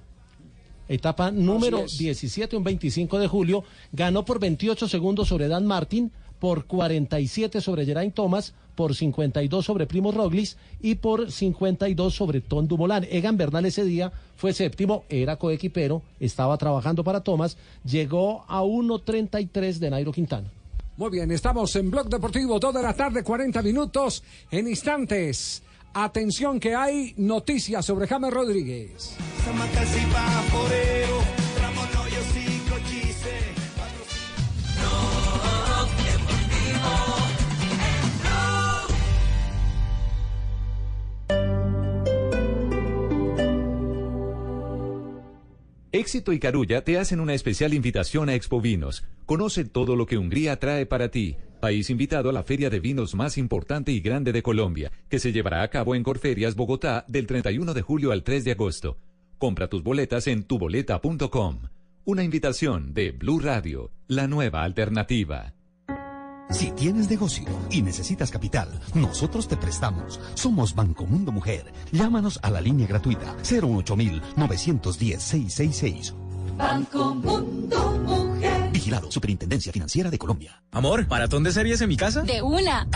Etapa 0.88 1.30
número 1.30 1.80
es. 1.86 1.98
17, 1.98 2.56
un 2.56 2.64
25 2.64 3.20
de 3.20 3.28
julio. 3.28 3.64
Ganó 3.92 4.24
por 4.24 4.40
28 4.40 4.88
segundos 4.88 5.28
sobre 5.28 5.50
Dan 5.50 5.66
Martin, 5.66 6.12
por 6.40 6.66
47 6.66 7.60
sobre 7.60 7.86
Geraint 7.86 8.16
Thomas, 8.16 8.54
por 8.74 8.96
52 8.96 9.66
sobre 9.66 9.86
Primo 9.86 10.14
Roglic 10.14 10.56
y 10.82 10.96
por 10.96 11.30
52 11.30 12.16
sobre 12.16 12.40
Tom 12.40 12.68
Dumoulin. 12.68 13.06
Egan 13.12 13.36
Bernal 13.36 13.66
ese 13.66 13.84
día 13.84 14.14
fue 14.38 14.54
séptimo, 14.54 15.04
era 15.10 15.36
coequipero, 15.36 16.02
estaba 16.22 16.58
trabajando 16.58 17.04
para 17.04 17.22
Thomas, 17.22 17.58
llegó 17.84 18.46
a 18.48 18.64
1.33 18.64 19.80
de 19.80 19.90
Nairo 19.90 20.14
Quintana. 20.14 20.50
Muy 21.00 21.12
bien, 21.12 21.32
estamos 21.32 21.74
en 21.78 21.90
Blog 21.90 22.10
Deportivo, 22.10 22.60
2 22.60 22.74
de 22.74 22.82
la 22.82 22.94
tarde, 22.94 23.24
40 23.24 23.62
minutos. 23.62 24.22
En 24.52 24.68
instantes, 24.68 25.64
atención 25.94 26.60
que 26.60 26.76
hay 26.76 27.14
noticias 27.16 27.86
sobre 27.86 28.06
James 28.06 28.34
Rodríguez. 28.34 29.16
Éxito 45.92 46.34
y 46.34 46.40
Carulla 46.40 46.84
te 46.84 47.00
hacen 47.00 47.20
una 47.20 47.34
especial 47.34 47.74
invitación 47.74 48.30
a 48.30 48.36
Expo 48.36 48.62
Vinos. 48.62 49.06
Conoce 49.26 49.66
todo 49.66 49.96
lo 49.96 50.06
que 50.06 50.20
Hungría 50.20 50.60
trae 50.60 50.86
para 50.86 51.10
ti. 51.10 51.38
País 51.60 51.90
invitado 51.90 52.30
a 52.30 52.34
la 52.34 52.44
feria 52.44 52.70
de 52.70 52.80
vinos 52.80 53.16
más 53.16 53.40
importante 53.40 53.92
y 53.92 54.00
grande 54.00 54.32
de 54.32 54.44
Colombia, 54.44 54.92
que 55.10 55.18
se 55.18 55.32
llevará 55.32 55.64
a 55.64 55.68
cabo 55.70 55.96
en 55.96 56.04
Corferias, 56.04 56.56
Bogotá, 56.56 57.06
del 57.08 57.26
31 57.26 57.74
de 57.74 57.82
julio 57.82 58.12
al 58.12 58.24
3 58.24 58.44
de 58.44 58.52
agosto. 58.52 58.98
Compra 59.40 59.68
tus 59.68 59.82
boletas 59.82 60.28
en 60.28 60.44
tuboleta.com. 60.44 61.62
Una 62.06 62.24
invitación 62.24 62.94
de 62.94 63.12
Blue 63.12 63.40
Radio, 63.40 63.92
la 64.08 64.28
nueva 64.28 64.64
alternativa. 64.64 65.56
Si 66.52 66.72
tienes 66.72 67.10
negocio 67.10 67.48
y 67.70 67.82
necesitas 67.82 68.32
capital, 68.32 68.68
nosotros 68.96 69.48
te 69.48 69.56
prestamos. 69.56 70.20
Somos 70.34 70.74
Banco 70.74 71.06
Mundo 71.06 71.32
Mujer. 71.32 71.72
Llámanos 71.92 72.40
a 72.42 72.50
la 72.50 72.60
línea 72.60 72.88
gratuita 72.88 73.36
08910-666. 73.44 76.14
Banco 76.58 77.14
Mundo 77.16 77.92
Mujer. 78.06 78.72
Vigilado 78.72 79.12
Superintendencia 79.12 79.72
Financiera 79.72 80.10
de 80.10 80.18
Colombia. 80.18 80.64
Amor, 80.72 81.08
¿maratón 81.08 81.44
de 81.44 81.52
series 81.52 81.82
en 81.82 81.90
mi 81.90 81.98
casa? 81.98 82.24
De 82.24 82.42
una. 82.42 82.88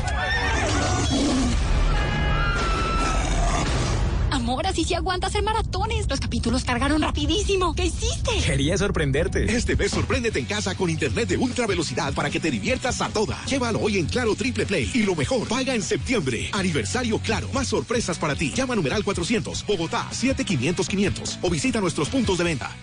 Amor, 4.43 4.67
así 4.67 4.83
sí 4.83 4.93
aguanta 4.93 5.27
hacer 5.27 5.41
maratones. 5.41 6.05
Los 6.09 6.19
capítulos 6.19 6.65
cargaron 6.65 7.01
rapidísimo. 7.01 7.73
¿Qué 7.73 7.85
hiciste? 7.85 8.31
Quería 8.45 8.77
sorprenderte. 8.77 9.45
Este 9.45 9.77
mes 9.77 9.91
sorpréndete 9.91 10.37
en 10.37 10.43
casa 10.43 10.75
con 10.75 10.89
internet 10.89 11.29
de 11.29 11.37
ultra 11.37 11.65
velocidad 11.65 12.13
para 12.13 12.29
que 12.29 12.41
te 12.41 12.51
diviertas 12.51 12.99
a 12.99 13.07
toda. 13.07 13.41
Llévalo 13.45 13.79
hoy 13.79 13.99
en 13.99 14.05
Claro 14.05 14.35
Triple 14.35 14.65
Play 14.65 14.91
y 14.93 15.03
lo 15.03 15.15
mejor, 15.15 15.47
paga 15.47 15.73
en 15.73 15.81
septiembre. 15.81 16.49
Aniversario 16.51 17.19
Claro, 17.19 17.47
más 17.53 17.69
sorpresas 17.69 18.19
para 18.19 18.35
ti. 18.35 18.51
Llama 18.53 18.73
a 18.73 18.75
numeral 18.75 19.05
400, 19.05 19.65
Bogotá 19.65 20.09
7500 20.11 20.89
500 20.89 21.39
o 21.41 21.49
visita 21.49 21.79
nuestros 21.79 22.09
puntos 22.09 22.37
de 22.37 22.43
venta. 22.43 22.75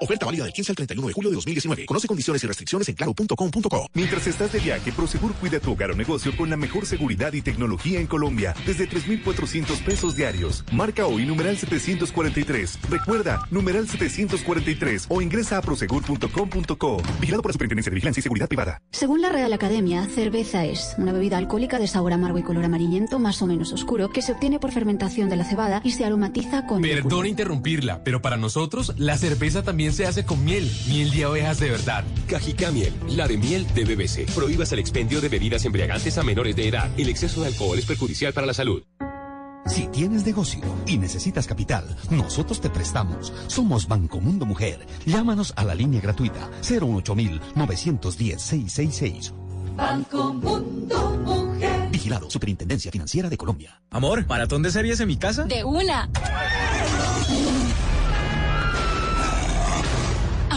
Oferta 0.00 0.26
válida 0.26 0.44
del 0.44 0.52
15 0.52 0.72
al 0.72 0.76
31 0.76 1.08
de 1.08 1.12
julio 1.14 1.30
de 1.30 1.36
2019. 1.36 1.86
Conoce 1.86 2.06
condiciones 2.06 2.44
y 2.44 2.46
restricciones 2.46 2.88
en 2.88 2.94
claro.com.co. 2.94 3.88
Mientras 3.94 4.26
estás 4.26 4.52
de 4.52 4.58
viaje, 4.58 4.92
Prosegur 4.92 5.34
cuida 5.34 5.58
tu 5.58 5.72
hogar 5.72 5.90
o 5.90 5.94
negocio 5.94 6.36
con 6.36 6.50
la 6.50 6.56
mejor 6.56 6.86
seguridad 6.86 7.32
y 7.32 7.40
tecnología 7.40 8.00
en 8.00 8.06
Colombia 8.06 8.54
desde 8.66 8.86
3,400 8.86 9.78
pesos 9.80 10.16
diarios. 10.16 10.64
Marca 10.72 11.06
hoy 11.06 11.24
numeral 11.24 11.56
743. 11.56 12.78
Recuerda, 12.90 13.46
numeral 13.50 13.88
743 13.88 15.06
o 15.08 15.22
ingresa 15.22 15.58
a 15.58 15.62
prosegur.com.co. 15.62 17.02
Vigilado 17.20 17.42
por 17.42 17.50
la 17.50 17.52
Superintendencia 17.52 17.90
de 17.90 17.94
Vigilancia 17.94 18.20
y 18.20 18.22
Seguridad 18.22 18.48
Privada. 18.48 18.82
Según 18.90 19.22
la 19.22 19.30
Real 19.30 19.52
Academia, 19.52 20.06
cerveza 20.14 20.64
es 20.66 20.94
una 20.98 21.12
bebida 21.12 21.38
alcohólica 21.38 21.78
de 21.78 21.88
sabor 21.88 22.12
amargo 22.12 22.38
y 22.38 22.42
color 22.42 22.64
amarillento 22.64 23.18
más 23.18 23.40
o 23.40 23.46
menos 23.46 23.72
oscuro 23.72 24.10
que 24.10 24.20
se 24.20 24.32
obtiene 24.32 24.58
por 24.58 24.72
fermentación 24.72 25.30
de 25.30 25.36
la 25.36 25.44
cebada 25.44 25.80
y 25.84 25.92
se 25.92 26.04
aromatiza 26.04 26.66
con... 26.66 26.82
Perdón 26.82 27.26
interrumpirla, 27.26 28.04
pero 28.04 28.20
para 28.20 28.36
nosotros 28.36 28.92
la 28.96 29.16
cerveza 29.16 29.62
también 29.62 29.85
se 29.92 30.06
hace 30.06 30.24
con 30.24 30.44
miel, 30.44 30.70
miel 30.88 31.10
de 31.10 31.24
abejas 31.24 31.60
de 31.60 31.70
verdad. 31.70 32.04
Cajica 32.26 32.70
Miel, 32.70 32.92
la 33.08 33.28
de 33.28 33.36
miel 33.36 33.66
de 33.74 33.84
BBC. 33.84 34.26
Prohíbas 34.34 34.72
el 34.72 34.78
expendio 34.78 35.20
de 35.20 35.28
bebidas 35.28 35.64
embriagantes 35.64 36.18
a 36.18 36.22
menores 36.22 36.56
de 36.56 36.68
edad. 36.68 36.90
El 36.96 37.08
exceso 37.08 37.40
de 37.40 37.48
alcohol 37.48 37.78
es 37.78 37.86
perjudicial 37.86 38.32
para 38.32 38.46
la 38.46 38.54
salud. 38.54 38.82
Si 39.66 39.86
tienes 39.88 40.24
negocio 40.24 40.62
y 40.86 40.96
necesitas 40.96 41.46
capital, 41.46 41.84
nosotros 42.10 42.60
te 42.60 42.70
prestamos. 42.70 43.32
Somos 43.48 43.88
Banco 43.88 44.20
Mundo 44.20 44.46
Mujer. 44.46 44.86
Llámanos 45.06 45.52
a 45.56 45.64
la 45.64 45.74
línea 45.74 46.00
gratuita 46.00 46.48
08910-666. 46.62 49.32
Banco 49.74 50.32
Mundo 50.32 51.20
Mujer. 51.24 51.88
Vigilado 51.90 52.30
Superintendencia 52.30 52.92
Financiera 52.92 53.28
de 53.28 53.36
Colombia. 53.36 53.82
Amor, 53.90 54.24
¿maratón 54.26 54.62
de 54.62 54.70
series 54.70 55.00
en 55.00 55.08
mi 55.08 55.16
casa? 55.16 55.42
De 55.44 55.64
una. 55.64 56.08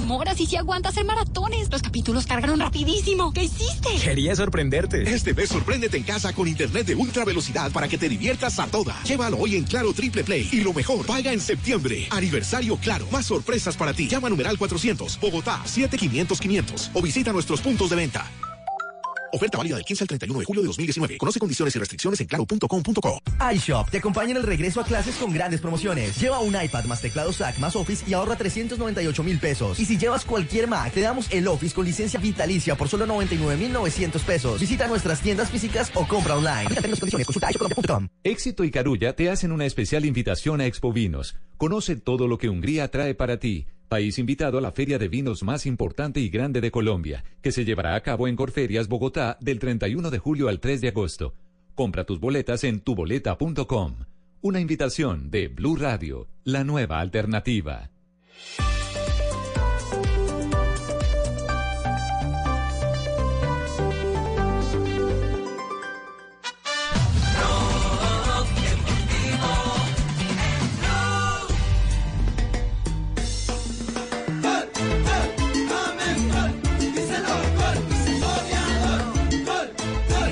Amor, 0.10 0.28
así 0.28 0.48
sí 0.48 0.56
aguanta 0.56 0.90
hacer 0.90 1.06
maratones. 1.06 1.70
Los 1.70 1.84
capítulos 1.84 2.26
cargaron 2.26 2.60
rapidísimo. 2.60 3.32
¿Qué 3.32 3.44
hiciste? 3.44 3.90
Quería 4.04 4.36
sorprenderte. 4.36 5.04
Este 5.04 5.36
mes 5.36 5.50
sorpréndete 5.50 5.98
en 5.98 6.04
casa 6.04 6.34
con 6.34 6.48
internet 6.48 6.88
de 6.88 6.96
ultra 6.96 7.26
velocidad 7.26 7.72
para 7.72 7.88
que 7.88 8.00
te 8.00 8.10
diviertas 8.10 8.58
a 8.58 8.66
toda. 8.66 8.96
Llévalo 9.04 9.38
hoy 9.38 9.56
en 9.56 9.66
Claro 9.66 9.94
Triple 9.94 10.24
Play 10.24 10.50
y 10.52 10.62
lo 10.62 10.74
mejor, 10.74 11.06
paga 11.06 11.32
en 11.32 11.40
septiembre. 11.40 12.08
Aniversario 12.10 12.78
Claro, 12.78 13.06
más 13.12 13.28
sorpresas 13.28 13.78
para 13.78 13.94
ti. 13.94 14.08
Llama 14.08 14.26
a 14.26 14.30
numeral 14.32 14.58
400, 14.58 15.20
Bogotá 15.20 15.62
7500 15.66 16.40
500 16.40 16.92
o 16.96 17.04
visita 17.04 17.32
nuestros 17.32 17.62
puntos 17.62 17.92
de 17.92 17.96
venta. 17.96 18.26
Oferta 19.32 19.58
válida 19.58 19.76
del 19.76 19.86
15 19.86 20.04
al 20.04 20.08
31 20.08 20.40
de 20.40 20.46
julio 20.46 20.62
de 20.62 20.68
2019. 20.68 21.18
Conoce 21.18 21.40
condiciones 21.40 21.76
y 21.76 21.80
restricciones 21.80 22.22
en 22.22 22.28
claro.com.co. 22.28 23.22
iShop 23.54 23.90
te 23.90 23.98
acompaña 23.98 24.32
en 24.32 24.38
el 24.38 24.44
regreso 24.44 24.82
a 24.82 24.86
clases 24.86 25.16
con 25.16 25.34
grandes 25.34 25.62
promociones. 25.62 26.20
Lleva 26.20 26.40
un 26.40 26.56
iPad 26.60 26.86
más 26.86 27.02
teclado 27.02 27.32
SAC 27.34 27.60
más 27.60 27.76
Office 27.76 28.06
y 28.08 28.14
ahorra 28.14 28.36
398 28.36 29.24
mil 29.24 29.40
pesos. 29.40 29.80
Y 29.80 29.86
si 29.86 29.98
llevas 29.98 30.26
cualquier 30.26 30.68
Mac, 30.68 30.94
te 30.94 31.02
damos 31.02 31.28
el 31.32 31.48
Office 31.48 31.76
con 31.76 31.86
licencia 31.86 32.20
vitalicia 32.20 32.76
por 32.76 32.88
solo 32.88 33.06
99 33.06 33.58
mil 33.58 33.74
900 33.74 34.22
pesos. 34.24 34.60
Visita 34.60 34.88
nuestras 34.88 35.22
tiendas 35.22 35.50
físicas 35.50 35.92
o 35.94 36.08
compra 36.08 36.36
online. 36.36 36.66
Aplica 36.66 36.82
términos 36.82 36.98
y 36.98 37.02
condiciones. 37.02 37.28
Consulta 37.28 37.52
iShop.com. 37.52 38.08
Éxito 38.24 38.64
y 38.64 38.72
Carulla 38.72 39.16
te 39.16 39.30
hacen 39.30 39.52
una 39.52 39.66
especial 39.66 40.06
invitación 40.06 40.62
a 40.62 40.66
Expo 40.66 40.92
Vinos. 40.92 41.36
Conoce 41.58 41.96
todo 41.96 42.28
lo 42.28 42.38
que 42.38 42.50
Hungría 42.50 42.90
trae 42.90 43.16
para 43.16 43.38
ti. 43.40 43.68
País 43.90 44.20
invitado 44.20 44.60
a 44.60 44.62
la 44.62 44.72
feria 44.72 45.00
de 45.00 45.08
vinos 45.08 45.42
más 45.42 45.66
importante 45.66 46.20
y 46.20 46.30
grande 46.30 46.62
de 46.62 46.70
Colombia, 46.70 47.24
que 47.42 47.52
se 47.52 47.66
llevará 47.66 47.96
a 47.96 48.02
cabo 48.02 48.28
en 48.28 48.36
Corferias, 48.36 48.88
Bogotá, 48.88 49.38
del 49.42 49.58
31 49.58 50.12
de 50.12 50.20
julio 50.20 50.48
al 50.48 50.60
3 50.60 50.80
de 50.80 50.90
agosto. 50.90 51.34
Compra 51.74 52.04
tus 52.04 52.20
boletas 52.20 52.64
en 52.64 52.82
tuboleta.com. 52.82 53.96
Una 54.42 54.60
invitación 54.60 55.32
de 55.32 55.48
Blue 55.48 55.76
Radio, 55.76 56.28
la 56.44 56.64
nueva 56.64 57.00
alternativa. 57.00 57.90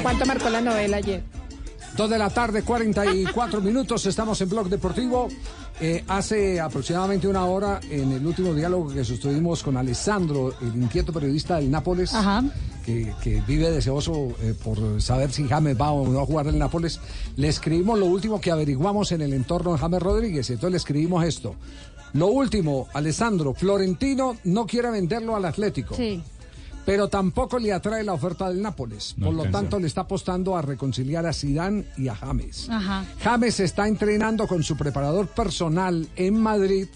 ¿Cuánto 0.07 0.25
marcó 0.25 0.49
la 0.49 0.61
novela 0.61 0.97
ayer? 0.97 1.21
Dos 1.97 2.09
de 2.09 2.17
la 2.17 2.29
tarde, 2.29 2.63
44 2.63 3.59
minutos, 3.59 4.05
estamos 4.05 4.39
en 4.39 4.47
Blog 4.47 4.69
Deportivo. 4.69 5.27
Eh, 5.81 6.01
hace 6.07 6.61
aproximadamente 6.61 7.27
una 7.27 7.45
hora, 7.45 7.81
en 7.89 8.13
el 8.13 8.25
último 8.25 8.53
diálogo 8.53 8.87
que 8.87 9.03
sostuvimos 9.03 9.63
con 9.63 9.75
Alessandro, 9.75 10.53
el 10.61 10.81
inquieto 10.81 11.11
periodista 11.11 11.57
del 11.57 11.69
Nápoles, 11.69 12.13
que, 12.85 13.13
que 13.21 13.43
vive 13.45 13.69
deseoso 13.69 14.29
eh, 14.41 14.55
por 14.63 15.01
saber 15.01 15.33
si 15.33 15.45
James 15.45 15.75
va 15.77 15.91
o 15.91 16.07
no 16.07 16.21
a 16.21 16.25
jugar 16.25 16.47
en 16.47 16.57
Nápoles, 16.57 17.01
le 17.35 17.49
escribimos 17.49 17.99
lo 17.99 18.05
último 18.05 18.39
que 18.39 18.49
averiguamos 18.49 19.11
en 19.11 19.19
el 19.19 19.33
entorno 19.33 19.73
de 19.73 19.79
James 19.79 20.01
Rodríguez. 20.01 20.49
Entonces 20.49 20.71
le 20.71 20.77
escribimos 20.77 21.25
esto. 21.25 21.55
Lo 22.13 22.27
último, 22.27 22.87
Alessandro, 22.93 23.53
Florentino 23.53 24.37
no 24.45 24.65
quiere 24.65 24.89
venderlo 24.89 25.35
al 25.35 25.43
Atlético. 25.43 25.95
Sí. 25.95 26.23
Pero 26.87 27.09
tampoco 27.09 27.59
le 27.59 27.73
atrae 27.73 28.01
la 28.01 28.13
oferta 28.13 28.47
del 28.47 28.61
Nápoles. 28.61 29.15
No 29.17 29.25
Por 29.25 29.35
lo 29.35 29.51
tanto, 29.51 29.77
le 29.77 29.87
está 29.87 30.01
apostando 30.01 30.55
a 30.55 30.61
reconciliar 30.61 31.25
a 31.25 31.33
Zidane 31.33 31.83
y 31.97 32.07
a 32.07 32.15
James. 32.15 32.69
Ajá. 32.69 33.03
James 33.19 33.59
está 33.59 33.89
entrenando 33.89 34.47
con 34.47 34.63
su 34.63 34.77
preparador 34.77 35.27
personal 35.27 36.07
en 36.15 36.39
Madrid 36.39 36.87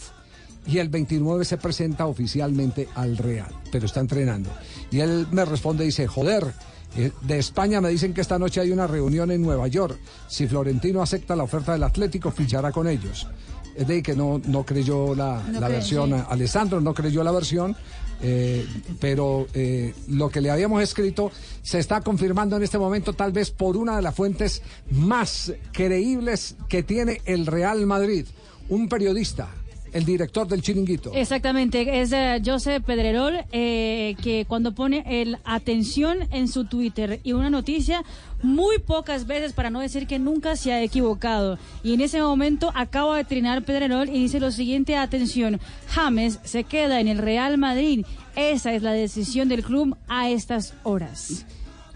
y 0.65 0.77
el 0.77 0.87
29 0.87 1.43
se 1.43 1.57
presenta 1.57 2.05
oficialmente 2.05 2.87
al 2.95 3.17
Real, 3.17 3.53
pero 3.69 3.85
está 3.85 3.99
entrenando. 3.99 4.49
Y 4.91 5.01
él 5.01 5.27
me 5.29 5.43
responde 5.43 5.83
y 5.83 5.87
dice, 5.87 6.07
joder, 6.07 6.53
eh, 6.95 7.11
de 7.23 7.37
España 7.37 7.81
me 7.81 7.89
dicen 7.89 8.13
que 8.13 8.21
esta 8.21 8.39
noche 8.39 8.61
hay 8.61 8.71
una 8.71 8.87
reunión 8.87 9.29
en 9.29 9.41
Nueva 9.41 9.67
York. 9.67 9.99
Si 10.29 10.47
Florentino 10.47 11.01
acepta 11.01 11.35
la 11.35 11.43
oferta 11.43 11.73
del 11.73 11.83
Atlético, 11.83 12.31
fichará 12.31 12.71
con 12.71 12.87
ellos. 12.87 13.27
Es 13.75 13.87
de 13.87 14.01
que 14.01 14.15
no, 14.15 14.41
no 14.45 14.65
creyó 14.65 15.15
la, 15.15 15.43
No 15.49 15.59
la 15.59 15.67
versión, 15.67 16.11
sí. 16.11 16.25
Alessandro 16.29 16.79
no 16.79 16.93
creyó 16.93 17.23
la 17.23 17.31
versión, 17.31 17.75
eh, 18.23 18.65
pero 18.99 19.47
eh, 19.53 19.93
lo 20.07 20.29
que 20.29 20.41
le 20.41 20.51
habíamos 20.51 20.81
escrito 20.83 21.31
se 21.61 21.79
está 21.79 22.01
confirmando 22.01 22.57
en 22.57 22.63
este 22.63 22.77
momento 22.77 23.13
tal 23.13 23.31
vez 23.31 23.51
por 23.51 23.77
una 23.77 23.95
de 23.95 24.01
las 24.01 24.15
fuentes 24.15 24.61
más 24.91 25.53
creíbles 25.71 26.55
que 26.69 26.83
tiene 26.83 27.21
el 27.25 27.45
Real 27.45 27.85
Madrid, 27.85 28.25
un 28.69 28.87
periodista, 28.89 29.49
el 29.93 30.05
director 30.05 30.47
del 30.47 30.61
chiringuito. 30.61 31.11
Exactamente, 31.13 32.01
es 32.01 32.11
Josep 32.45 32.83
Pedrerol 32.83 33.45
eh, 33.51 34.15
que 34.21 34.45
cuando 34.47 34.73
pone 34.73 35.03
el 35.07 35.37
atención 35.43 36.19
en 36.31 36.47
su 36.47 36.65
Twitter 36.65 37.19
y 37.23 37.33
una 37.33 37.49
noticia 37.49 38.03
muy 38.41 38.79
pocas 38.79 39.27
veces 39.27 39.53
para 39.53 39.69
no 39.69 39.79
decir 39.79 40.07
que 40.07 40.19
nunca 40.19 40.55
se 40.55 40.71
ha 40.71 40.81
equivocado 40.81 41.57
y 41.83 41.93
en 41.93 42.01
ese 42.01 42.21
momento 42.21 42.71
acaba 42.73 43.17
de 43.17 43.25
trinar 43.25 43.63
Pedrerol 43.63 44.09
y 44.09 44.13
dice 44.13 44.39
lo 44.39 44.51
siguiente, 44.51 44.95
atención, 44.95 45.59
James 45.87 46.39
se 46.43 46.63
queda 46.63 46.99
en 46.99 47.07
el 47.07 47.17
Real 47.17 47.57
Madrid, 47.57 48.05
esa 48.35 48.73
es 48.73 48.81
la 48.81 48.93
decisión 48.93 49.49
del 49.49 49.63
club 49.63 49.97
a 50.07 50.29
estas 50.29 50.73
horas. 50.83 51.45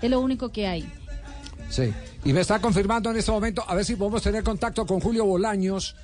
Es 0.02 0.10
lo 0.10 0.20
único 0.20 0.50
que 0.50 0.68
hay. 0.68 0.86
Sí, 1.70 1.93
y 2.24 2.34
me 2.34 2.41
está 2.41 2.60
confirmando 2.60 3.10
en 3.10 3.18
este 3.18 3.32
momento, 3.32 3.64
a 3.68 3.76
ver 3.76 3.86
si 3.86 3.96
podemos 3.96 4.22
tener 4.22 4.43
contacto 4.43 4.86
con 4.86 5.00
Julio 5.00 5.26
Bolaños, 5.26 5.96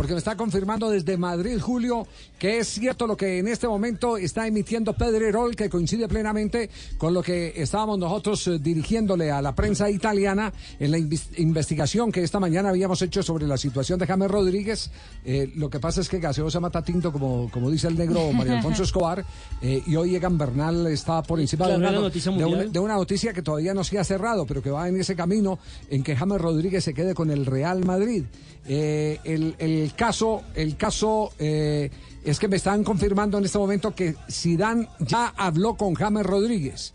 porque 0.00 0.14
me 0.14 0.18
está 0.18 0.34
confirmando 0.34 0.88
desde 0.88 1.18
Madrid, 1.18 1.60
Julio, 1.60 2.06
que 2.38 2.58
es 2.58 2.68
cierto 2.68 3.06
lo 3.06 3.18
que 3.18 3.36
en 3.36 3.48
este 3.48 3.68
momento 3.68 4.16
está 4.16 4.46
emitiendo 4.46 4.94
Pedrerol, 4.94 5.54
que 5.54 5.68
coincide 5.68 6.08
plenamente 6.08 6.70
con 6.96 7.12
lo 7.12 7.22
que 7.22 7.52
estábamos 7.54 7.98
nosotros 7.98 8.46
eh, 8.46 8.58
dirigiéndole 8.58 9.30
a 9.30 9.42
la 9.42 9.54
prensa 9.54 9.90
italiana 9.90 10.54
en 10.78 10.90
la 10.90 10.96
investigación 10.96 12.10
que 12.10 12.22
esta 12.22 12.40
mañana 12.40 12.70
habíamos 12.70 13.02
hecho 13.02 13.22
sobre 13.22 13.46
la 13.46 13.58
situación 13.58 13.98
de 13.98 14.06
James 14.06 14.30
Rodríguez. 14.30 14.90
Eh, 15.22 15.52
lo 15.56 15.68
que 15.68 15.80
pasa 15.80 16.00
es 16.00 16.08
que 16.08 16.18
Gaseosa 16.18 16.60
mata 16.60 16.82
tinto, 16.82 17.12
como, 17.12 17.50
como 17.50 17.70
dice 17.70 17.88
el 17.88 17.98
negro 17.98 18.32
Mario 18.32 18.54
Alfonso 18.54 18.84
Escobar, 18.84 19.22
eh, 19.60 19.82
y 19.86 19.96
hoy 19.96 20.16
Egan 20.16 20.38
Bernal 20.38 20.86
está 20.86 21.22
por 21.22 21.40
encima 21.40 21.66
Claro, 21.66 21.78
de, 21.78 21.88
una, 21.88 22.00
noticia 22.00 22.32
de 22.32 22.78
una 22.78 22.94
noticia 22.94 23.34
que 23.34 23.42
todavía 23.42 23.74
no 23.74 23.84
se 23.84 23.98
ha 23.98 24.04
cerrado, 24.04 24.46
pero 24.46 24.62
que 24.62 24.70
va 24.70 24.88
en 24.88 24.98
ese 24.98 25.14
camino 25.14 25.58
en 25.90 26.02
que 26.02 26.16
James 26.16 26.40
Rodríguez 26.40 26.84
se 26.84 26.94
quede 26.94 27.12
con 27.12 27.30
el 27.30 27.44
Real 27.44 27.84
Madrid. 27.84 28.24
Eh, 28.66 29.18
el, 29.24 29.54
el 29.58 29.94
caso, 29.94 30.42
el 30.54 30.76
caso 30.76 31.32
eh, 31.38 31.90
es 32.24 32.38
que 32.38 32.48
me 32.48 32.56
están 32.56 32.84
confirmando 32.84 33.38
en 33.38 33.44
este 33.44 33.58
momento 33.58 33.94
que 33.94 34.14
Zidane 34.30 34.88
ya 35.00 35.28
habló 35.36 35.74
con 35.74 35.94
James 35.94 36.26
Rodríguez. 36.26 36.92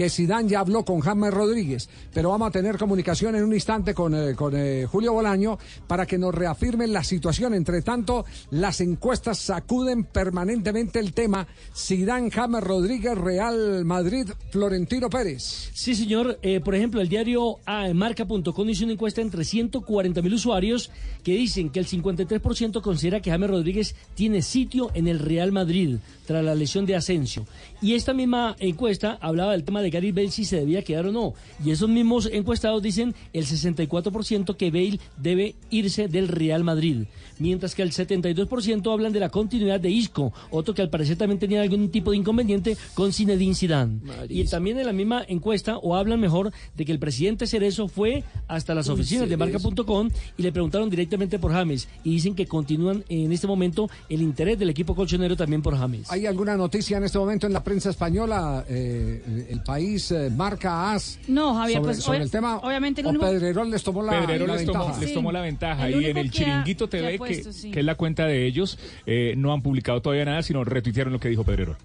Que 0.00 0.08
Zidane 0.08 0.48
ya 0.48 0.60
habló 0.60 0.82
con 0.82 1.00
James 1.00 1.30
Rodríguez, 1.30 1.90
pero 2.14 2.30
vamos 2.30 2.48
a 2.48 2.50
tener 2.50 2.78
comunicación 2.78 3.36
en 3.36 3.44
un 3.44 3.52
instante 3.52 3.92
con, 3.92 4.14
eh, 4.14 4.34
eh, 4.54 4.86
Julio 4.90 5.12
Bolaño 5.12 5.58
para 5.86 6.06
que 6.06 6.16
nos 6.16 6.34
reafirmen 6.34 6.90
la 6.90 7.04
situación. 7.04 7.52
Entre 7.52 7.82
tanto, 7.82 8.24
las 8.50 8.80
encuestas 8.80 9.38
sacuden 9.38 10.04
permanentemente 10.04 11.00
el 11.00 11.12
tema 11.12 11.46
Zidane, 11.76 12.30
James 12.30 12.64
Rodríguez, 12.64 13.18
Real 13.18 13.84
Madrid, 13.84 14.26
Florentino 14.50 15.10
Pérez. 15.10 15.68
Sí, 15.74 15.94
señor. 15.94 16.38
Eh, 16.40 16.60
por 16.60 16.74
ejemplo, 16.74 17.02
el 17.02 17.10
diario 17.10 17.58
Marca.com 17.92 18.70
hizo 18.70 18.84
una 18.84 18.94
encuesta 18.94 19.20
entre 19.20 19.44
140 19.44 20.22
mil 20.22 20.32
usuarios 20.32 20.90
que 21.22 21.34
dicen 21.34 21.68
que 21.68 21.78
el 21.78 21.86
53% 21.86 22.80
considera 22.80 23.20
que 23.20 23.30
James 23.30 23.50
Rodríguez 23.50 23.94
tiene 24.14 24.40
sitio 24.40 24.90
en 24.94 25.08
el 25.08 25.18
Real 25.18 25.52
Madrid 25.52 25.98
tras 26.30 26.44
la 26.44 26.54
lesión 26.54 26.86
de 26.86 26.94
Asensio. 26.94 27.44
Y 27.82 27.94
esta 27.94 28.14
misma 28.14 28.54
encuesta 28.60 29.18
hablaba 29.20 29.50
del 29.50 29.64
tema 29.64 29.82
de 29.82 29.90
Gary 29.90 30.12
Bale 30.12 30.30
si 30.30 30.44
se 30.44 30.60
debía 30.60 30.82
quedar 30.82 31.06
o 31.06 31.10
no. 31.10 31.34
Y 31.64 31.72
esos 31.72 31.88
mismos 31.88 32.30
encuestados 32.32 32.80
dicen 32.80 33.16
el 33.32 33.46
64% 33.46 34.54
que 34.54 34.70
Bale 34.70 35.00
debe 35.16 35.56
irse 35.70 36.06
del 36.06 36.28
Real 36.28 36.62
Madrid. 36.62 37.06
Mientras 37.40 37.74
que 37.74 37.82
el 37.82 37.90
72% 37.90 38.92
hablan 38.92 39.12
de 39.12 39.18
la 39.18 39.30
continuidad 39.30 39.80
de 39.80 39.90
Isco, 39.90 40.32
otro 40.52 40.72
que 40.72 40.82
al 40.82 40.88
parecer 40.88 41.16
también 41.16 41.40
tenía 41.40 41.62
algún 41.62 41.90
tipo 41.90 42.12
de 42.12 42.18
inconveniente 42.18 42.76
con 42.94 43.12
Zinedine 43.12 43.56
Zidane. 43.56 43.98
Y 44.28 44.44
también 44.44 44.78
en 44.78 44.86
la 44.86 44.92
misma 44.92 45.24
encuesta, 45.26 45.78
o 45.78 45.96
hablan 45.96 46.20
mejor, 46.20 46.52
de 46.76 46.84
que 46.84 46.92
el 46.92 47.00
presidente 47.00 47.48
Cerezo 47.48 47.88
fue 47.88 48.22
hasta 48.46 48.72
las 48.72 48.88
oficinas 48.88 49.28
de. 49.28 49.36
Marca.com 49.36 50.10
y 50.36 50.42
le 50.42 50.52
preguntaron 50.52 50.90
directamente 50.90 51.40
por 51.40 51.50
James. 51.50 51.88
Y 52.04 52.10
dicen 52.10 52.36
que 52.36 52.46
continúan 52.46 53.04
en 53.08 53.32
este 53.32 53.48
momento 53.48 53.90
el 54.08 54.22
interés 54.22 54.58
del 54.58 54.70
equipo 54.70 54.94
colchonero 54.94 55.34
también 55.34 55.62
por 55.62 55.76
James. 55.76 56.12
¿Hay 56.12 56.19
alguna 56.26 56.56
noticia 56.56 56.96
en 56.98 57.04
este 57.04 57.18
momento 57.18 57.46
en 57.46 57.52
la 57.52 57.62
prensa 57.64 57.90
española? 57.90 58.64
Eh, 58.68 59.46
el 59.50 59.62
país 59.62 60.10
eh, 60.12 60.30
marca 60.30 60.92
AS. 60.92 61.18
No, 61.28 61.54
Javier, 61.54 61.78
sobre, 61.78 61.84
pues, 61.92 62.02
sobre 62.02 62.18
obvia- 62.18 62.24
el 62.24 62.30
tema. 62.30 62.56
obviamente 62.58 63.00
el 63.00 63.06
único- 63.08 63.26
Pedrerol 63.26 63.70
les 63.70 63.82
tomó 63.82 64.02
la, 64.02 64.20
les 64.26 64.38
tomó, 64.66 64.78
ventaja. 64.84 65.00
les 65.00 65.14
tomó 65.14 65.32
la 65.32 65.40
ventaja 65.40 65.88
El 65.88 66.02
y 66.02 66.06
en 66.06 66.16
el 66.16 66.30
Chiringuito 66.30 66.84
ha 66.86 66.90
TV, 66.90 67.12
que, 67.12 67.18
puesto, 67.18 67.52
sí. 67.52 67.70
que 67.70 67.80
es 67.80 67.84
la 67.86 67.94
cuenta 67.94 68.26
de 68.26 68.46
ellos, 68.46 68.78
eh, 69.06 69.34
no 69.36 69.52
han 69.52 69.62
publicado 69.62 70.00
todavía 70.02 70.24
nada, 70.24 70.42
sino 70.42 70.64
retuitearon 70.64 71.12
lo 71.12 71.20
que 71.20 71.28
dijo 71.28 71.44
Pedrero. 71.44 71.76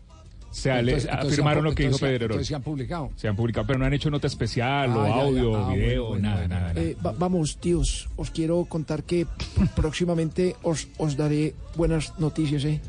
O 0.49 0.57
sea, 0.57 0.75
le- 0.81 0.93
Entonces- 0.93 1.09
entonces 1.11 1.31
afirmaron 1.33 1.57
han- 1.59 1.63
lo 1.65 1.75
que 1.75 1.83
dijo 1.83 1.87
entonces- 1.95 2.07
Pedrero. 2.07 2.25
entonces 2.27 2.47
se 2.47 2.55
han 2.55 2.61
publicado. 2.63 3.09
Se 3.17 3.27
han 3.27 3.35
publicado, 3.35 3.67
pero 3.67 3.77
no 3.79 3.85
han 3.85 3.93
hecho 3.93 4.09
nota 4.09 4.27
especial, 4.27 4.89
o 4.95 5.01
Ah, 5.01 5.09
ya, 5.09 5.15
ya. 5.17 5.21
audio, 5.23 5.55
Ah, 5.57 5.67
o 5.67 5.73
video, 5.73 6.05
bueno, 6.05 6.07
bueno, 6.07 6.23
nada, 6.29 6.35
bueno. 6.39 6.55
nada, 6.55 6.67
nada. 6.73 6.81
Eh, 6.81 6.95
va- 7.05 7.13
vamos, 7.19 7.57
tíos, 7.57 8.07
os 8.15 8.31
quiero 8.31 8.63
contar 8.63 9.03
que 9.03 9.27
próximamente 9.75 10.55
os, 10.63 10.87
os 10.97 11.17
daré 11.17 11.53
buenas 11.75 12.17
noticias, 12.19 12.63
¿eh? 12.65 12.79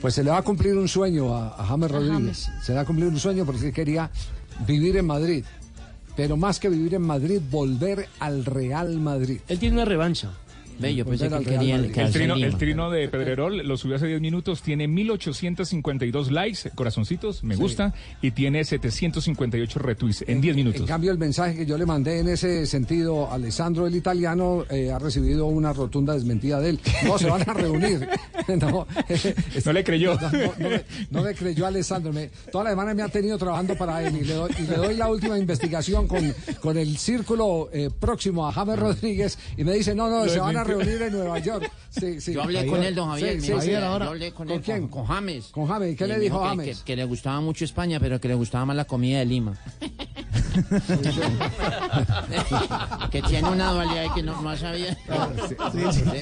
Pues 0.00 0.14
se 0.14 0.22
le 0.22 0.30
va 0.30 0.38
a 0.38 0.42
cumplir 0.42 0.76
un 0.76 0.88
sueño 0.88 1.34
a, 1.34 1.48
a 1.60 1.66
James 1.66 1.90
Rodríguez. 1.90 2.50
Se 2.62 2.72
le 2.72 2.76
va 2.76 2.82
a 2.82 2.84
cumplir 2.84 3.08
un 3.08 3.18
sueño 3.18 3.44
porque 3.44 3.66
él 3.68 3.72
quería 3.72 4.10
vivir 4.66 4.96
en 4.96 5.06
Madrid. 5.06 5.44
Pero 6.16 6.36
más 6.36 6.58
que 6.58 6.68
vivir 6.68 6.94
en 6.94 7.02
Madrid, 7.02 7.40
volver 7.50 8.08
al 8.18 8.44
Real 8.44 8.98
Madrid. 8.98 9.40
Él 9.48 9.58
tiene 9.58 9.76
una 9.76 9.84
revancha. 9.84 10.30
Ve, 10.78 10.94
yo 10.94 11.04
pensé 11.04 11.28
que 11.28 11.34
él 11.36 11.44
quería 11.44 11.76
quedarse 11.82 12.02
El 12.02 12.12
trino, 12.12 12.34
el 12.36 12.56
trino 12.56 12.90
de 12.90 13.08
Pedrerol 13.08 13.56
lo 13.66 13.76
subió 13.76 13.96
hace 13.96 14.06
10 14.06 14.20
minutos, 14.20 14.62
tiene 14.62 14.86
1852 14.88 16.30
likes, 16.30 16.70
corazoncitos, 16.74 17.42
me 17.42 17.54
Sí. 17.56 17.60
gusta, 17.60 17.94
y 18.22 18.30
tiene 18.30 18.64
758 18.64 19.78
retweets 19.78 20.24
en 20.28 20.40
10 20.40 20.56
minutos. 20.56 20.80
En 20.82 20.86
cambio, 20.86 21.10
el 21.12 21.18
mensaje 21.18 21.56
que 21.56 21.66
yo 21.66 21.76
le 21.78 21.86
mandé 21.86 22.20
en 22.20 22.28
ese 22.28 22.66
sentido, 22.66 23.30
Alessandro 23.32 23.86
el 23.86 23.96
italiano, 23.96 24.64
eh, 24.70 24.92
ha 24.92 24.98
recibido 24.98 25.46
una 25.46 25.72
rotunda 25.72 26.14
desmentida 26.14 26.60
de 26.60 26.70
él. 26.70 26.80
No, 27.04 27.18
se 27.18 27.28
van 27.28 27.42
a 27.48 27.52
reunir. 27.54 28.08
No, 28.48 28.86
No 29.66 29.72
le 29.74 29.84
creyó. 29.84 30.14
No, 30.14 30.30
no, 30.32 30.52
no 30.58 30.68
me, 30.70 30.82
no 31.10 31.22
me 31.22 31.34
creyó 31.34 31.66
Alessandro. 31.66 32.14
Me- 32.14 32.30
toda 32.50 32.64
la 32.64 32.70
semana 32.70 32.94
me 32.94 33.02
ha 33.02 33.08
tenido 33.08 33.36
trabajando 33.36 33.74
para 33.76 34.02
él 34.06 34.16
y 34.16 34.24
le 34.24 34.32
doy, 34.32 34.50
y 34.58 34.62
le 34.62 34.76
doy 34.76 34.96
la 34.96 35.08
última 35.10 35.38
investigación 35.38 36.08
con, 36.08 36.34
con 36.62 36.78
el 36.78 36.96
círculo 36.96 37.68
eh, 37.74 37.90
próximo 37.98 38.48
a 38.48 38.52
James 38.52 38.78
Rodríguez 38.78 39.38
y 39.58 39.64
me 39.64 39.72
dice, 39.74 39.94
no, 39.94 40.08
no, 40.08 40.24
Lo 40.24 40.30
se 40.32 40.38
van 40.40 40.56
a. 40.56 40.64
reunir 40.68 41.02
en 41.02 41.12
Nueva 41.12 41.38
York. 41.38 41.70
Sí, 41.90 42.20
sí. 42.20 42.32
Yo 42.34 42.42
hablé 42.42 42.58
Javier. 42.58 42.74
con 42.76 42.84
él, 42.84 42.94
don 42.94 43.08
Javier. 43.10 43.30
Sí, 43.30 43.36
me 43.36 43.40
sí, 43.42 43.46
dijo 43.48 43.60
sí. 43.60 43.66
que- 43.68 43.72
Yo 43.72 43.78
hablé 44.02 44.32
con, 44.32 44.46
¿Con 44.46 44.56
él, 44.56 44.62
quién? 44.62 44.80
Con, 44.88 45.04
con 45.04 45.06
James. 45.06 45.46
Con 45.50 45.66
James. 45.66 45.92
¿Y 45.92 45.96
qué 45.96 46.04
Y 46.04 46.08
le 46.08 46.18
dijo 46.18 46.40
James? 46.44 46.78
Que, 46.78 46.84
que 46.84 46.96
le 46.96 47.04
gustaba 47.04 47.40
mucho 47.40 47.64
España, 47.64 47.98
pero 48.00 48.20
que 48.20 48.28
le 48.28 48.34
gustaba 48.34 48.66
más 48.66 48.76
la 48.76 48.84
comida 48.84 49.18
de 49.18 49.26
Lima. 49.26 49.54
que 53.10 53.22
tiene 53.22 53.48
una 53.48 53.72
dualidad 53.72 54.04
y 54.04 54.10
que 54.14 54.22
no, 54.22 54.40
no 54.42 54.56
sabía. 54.56 54.96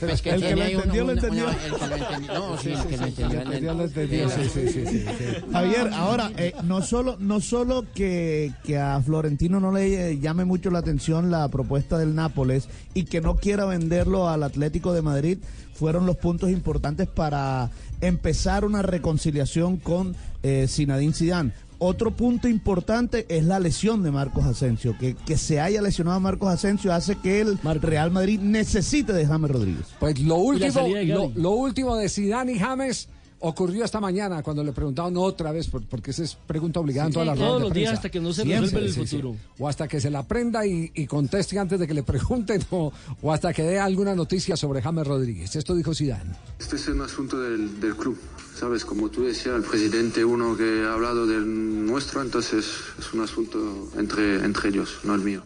Pues 0.00 0.22
que 0.22 0.30
El 0.30 0.40
que 0.40 0.46
tiene 0.54 0.72
lo 0.72 0.78
entendió, 0.82 1.04
lo 1.04 1.12
entendió. 1.12 1.48
el 1.48 1.56
que 1.56 1.68
lo 1.86 1.96
entendió. 1.96 2.34
No, 2.34 2.58
sí, 2.58 2.70
el 2.72 2.86
que 2.86 2.96
lo 2.96 3.06
entendió. 3.06 3.40
El 3.40 3.50
que 3.50 3.60
lo 3.60 3.84
entendió, 3.84 4.24
el- 4.24 4.30
sí, 4.50 4.68
sí, 4.68 4.84
sí. 4.86 5.04
Javier, 5.52 5.90
ahora, 5.94 6.30
eh, 6.36 6.54
no 6.64 6.82
solo, 6.82 7.16
no 7.18 7.40
solo 7.40 7.84
que, 7.94 8.52
que 8.64 8.78
a 8.78 9.00
Florentino 9.00 9.60
no 9.60 9.72
le 9.72 10.10
eh, 10.10 10.18
llame 10.18 10.44
mucho 10.44 10.70
la 10.70 10.80
atención 10.80 11.30
la 11.30 11.48
propuesta 11.48 11.98
del 11.98 12.14
Nápoles 12.14 12.68
y 12.94 13.04
que 13.04 13.20
no 13.20 13.36
quiera 13.36 13.64
venderlo 13.64 14.28
al 14.36 14.44
Atlético 14.44 14.92
de 14.92 15.02
Madrid, 15.02 15.38
fueron 15.74 16.06
los 16.06 16.16
puntos 16.16 16.50
importantes 16.50 17.08
para 17.08 17.70
empezar 18.00 18.64
una 18.64 18.82
reconciliación 18.82 19.76
con 19.76 20.14
eh, 20.42 20.66
Zinedine 20.68 21.12
Zidane. 21.12 21.52
Otro 21.78 22.10
punto 22.10 22.48
importante 22.48 23.26
es 23.28 23.44
la 23.44 23.60
lesión 23.60 24.02
de 24.02 24.10
Marcos 24.10 24.46
Asensio. 24.46 24.96
Que, 24.98 25.14
que 25.14 25.36
se 25.36 25.60
haya 25.60 25.82
lesionado 25.82 26.16
a 26.16 26.20
Marcos 26.20 26.48
Asensio 26.48 26.92
hace 26.94 27.16
que 27.16 27.42
el 27.42 27.58
Real 27.82 28.10
Madrid 28.10 28.40
necesite 28.40 29.12
de 29.12 29.26
James 29.26 29.50
Rodríguez. 29.50 29.86
Pues 30.00 30.18
lo 30.20 30.36
último, 30.36 30.88
lo, 31.04 31.32
lo 31.34 31.50
último 31.50 31.96
de 31.96 32.08
Zidane 32.08 32.52
y 32.52 32.58
James 32.58 33.08
ocurrió 33.40 33.84
esta 33.84 34.00
mañana 34.00 34.42
cuando 34.42 34.64
le 34.64 34.72
preguntaron 34.72 35.16
otra 35.18 35.52
vez, 35.52 35.68
por- 35.68 35.84
porque 35.86 36.10
esa 36.10 36.24
es 36.24 36.34
pregunta 36.34 36.80
obligada 36.80 37.06
en 37.08 37.12
Sí, 37.12 37.14
todas 37.14 37.26
las 37.26 37.36
todos 37.36 37.48
ruedas 37.48 37.60
de 37.62 37.68
los 37.68 37.74
días 37.74 37.88
prensa. 37.90 37.98
hasta 37.98 38.08
que 38.10 38.20
no 38.20 38.32
se 38.32 38.44
resuelva 38.44 38.78
el 38.86 38.92
futuro. 38.94 39.36
O 39.58 39.68
hasta 39.68 39.86
que 39.88 40.00
se 40.00 40.10
la 40.10 40.20
aprenda 40.20 40.66
y, 40.66 40.90
y 40.94 41.06
conteste 41.06 41.58
antes 41.58 41.78
de 41.78 41.86
que 41.86 41.94
le 41.94 42.02
pregunten 42.02 42.62
o, 42.70 42.92
o 43.22 43.32
hasta 43.32 43.52
que 43.52 43.62
dé 43.62 43.78
alguna 43.78 44.14
noticia 44.14 44.56
sobre 44.56 44.80
James 44.82 45.06
Rodríguez. 45.06 45.54
Esto 45.56 45.74
dijo 45.74 45.94
Zidane. 45.94 46.32
Este 46.58 46.76
es 46.76 46.88
un 46.88 47.00
asunto 47.02 47.38
del, 47.40 47.78
del 47.80 47.94
club, 47.96 48.18
¿sabes? 48.58 48.84
Como 48.84 49.08
tú 49.10 49.24
decías, 49.24 49.54
el 49.56 49.62
presidente, 49.62 50.24
uno 50.24 50.56
que 50.56 50.84
ha 50.86 50.94
hablado 50.94 51.26
del 51.26 51.86
nuestro, 51.86 52.22
entonces 52.22 52.64
es 52.98 53.12
un 53.12 53.20
asunto 53.20 53.90
entre, 53.98 54.36
entre 54.44 54.70
ellos, 54.70 55.00
no 55.04 55.14
el 55.14 55.20
mío. 55.20 55.42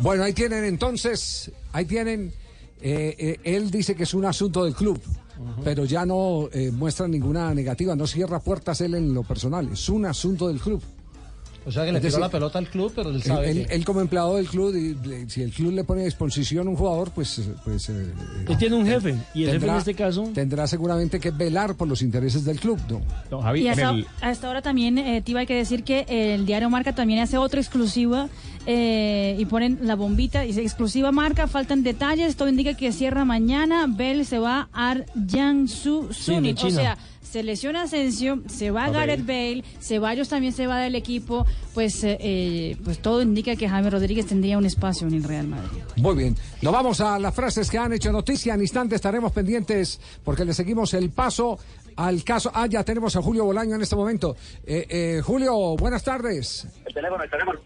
Bueno, 0.00 0.24
ahí 0.24 0.32
tienen 0.32 0.64
entonces, 0.64 1.50
ahí 1.72 1.86
tienen, 1.86 2.32
eh, 2.82 3.14
eh, 3.18 3.40
él 3.44 3.70
dice 3.70 3.94
que 3.94 4.02
es 4.02 4.12
un 4.12 4.26
asunto 4.26 4.64
del 4.64 4.74
club, 4.74 5.00
pero 5.64 5.84
ya 5.84 6.06
no 6.06 6.48
eh, 6.52 6.70
muestra 6.70 7.08
ninguna 7.08 7.52
negativa, 7.54 7.94
no 7.94 8.06
cierra 8.06 8.40
puertas 8.40 8.80
él 8.80 8.94
en 8.94 9.14
lo 9.14 9.22
personal, 9.22 9.68
es 9.72 9.88
un 9.88 10.06
asunto 10.06 10.48
del 10.48 10.60
club. 10.60 10.82
O 11.66 11.72
sea 11.72 11.84
que 11.84 11.90
le 11.92 12.00
tiró 12.00 12.18
la 12.20 12.28
pelota 12.28 12.58
al 12.60 12.68
club, 12.68 12.92
pero 12.94 13.10
él 13.10 13.20
sabe 13.22 13.50
él- 13.50 13.66
que- 13.66 13.74
él 13.74 13.84
como 13.84 14.00
empleado 14.00 14.36
del 14.36 14.46
club, 14.46 14.74
y 14.76 14.94
le- 15.06 15.28
si 15.28 15.42
el 15.42 15.50
club 15.50 15.72
le 15.72 15.82
pone 15.82 16.02
a 16.02 16.04
disposición 16.04 16.68
un 16.68 16.76
jugador, 16.76 17.10
pues... 17.10 17.40
eh, 17.40 17.54
pues 17.64 17.88
eh, 17.88 18.12
Él 18.48 18.56
tiene 18.56 18.76
un 18.76 18.86
jefe, 18.86 19.16
y 19.34 19.44
el 19.44 19.52
jefe 19.52 19.66
en 19.68 19.74
este 19.76 19.94
caso... 19.94 20.30
Tendrá 20.32 20.66
seguramente 20.68 21.18
que 21.18 21.32
velar 21.32 21.74
por 21.74 21.88
los 21.88 22.02
intereses 22.02 22.44
del 22.44 22.60
club, 22.60 22.78
¿no? 22.88 23.00
Y 23.56 23.66
hasta, 23.66 23.94
hasta 24.20 24.46
ahora 24.46 24.62
también, 24.62 24.96
eh, 24.98 25.22
Tiba, 25.22 25.40
hay 25.40 25.46
que 25.46 25.54
decir 25.56 25.82
que 25.82 26.06
el 26.08 26.46
diario 26.46 26.70
Marca 26.70 26.94
también 26.94 27.18
hace 27.20 27.36
otra 27.36 27.60
exclusiva 27.60 28.28
eh, 28.66 29.36
y 29.38 29.44
ponen 29.46 29.78
la 29.82 29.96
bombita, 29.96 30.42
dice 30.42 30.62
exclusiva 30.62 31.10
Marca, 31.12 31.46
faltan 31.48 31.82
detalles, 31.82 32.36
todo 32.36 32.48
indica 32.48 32.74
que 32.74 32.92
cierra 32.92 33.24
mañana, 33.24 33.86
Bell 33.88 34.24
se 34.24 34.38
va 34.38 34.68
a 34.72 34.96
Jiangsu 35.28 36.08
Sí, 36.12 36.30
de 36.32 36.36
Suning, 36.36 36.56
o 36.58 36.70
sea, 36.70 36.98
se 37.30 37.42
lesiona 37.42 37.82
Asensio, 37.82 38.40
se 38.46 38.70
va 38.70 38.84
A 38.84 38.90
Gareth 38.90 39.26
Bale, 39.26 39.64
Ceballos 39.80 40.28
también 40.28 40.52
se 40.52 40.66
va 40.66 40.78
del 40.78 40.94
equipo, 40.94 41.44
pues, 41.74 42.02
eh, 42.04 42.16
eh, 42.20 42.76
pues 42.84 43.00
todo 43.00 43.22
indica 43.22 43.56
que 43.56 43.68
Jaime 43.68 43.90
Rodríguez 43.90 44.26
tendría 44.26 44.58
un 44.58 44.66
espacio 44.66 45.06
en 45.06 45.14
el 45.14 45.24
Real 45.24 45.46
Madrid. 45.46 45.82
Muy 45.96 46.14
bien. 46.14 46.36
Nos 46.62 46.72
vamos 46.72 47.00
a 47.00 47.18
las 47.18 47.34
frases 47.34 47.70
que 47.70 47.78
han 47.78 47.92
hecho 47.92 48.12
noticia. 48.12 48.54
En 48.54 48.60
instante 48.60 48.94
estaremos 48.94 49.32
pendientes 49.32 50.00
porque 50.24 50.44
le 50.44 50.54
seguimos 50.54 50.94
el 50.94 51.10
paso 51.10 51.58
al 51.96 52.22
caso. 52.24 52.50
Ah, 52.54 52.66
ya 52.66 52.84
tenemos 52.84 53.16
a 53.16 53.22
Julio 53.22 53.44
Bolaño 53.44 53.74
en 53.74 53.82
este 53.82 53.96
momento. 53.96 54.36
Eh, 54.64 54.86
eh, 54.88 55.20
Julio, 55.24 55.76
buenas 55.76 56.04
tardes. 56.04 56.66
El 56.86 56.94
teléfono, 56.94 57.24
el 57.24 57.30
teléfono. 57.30 57.60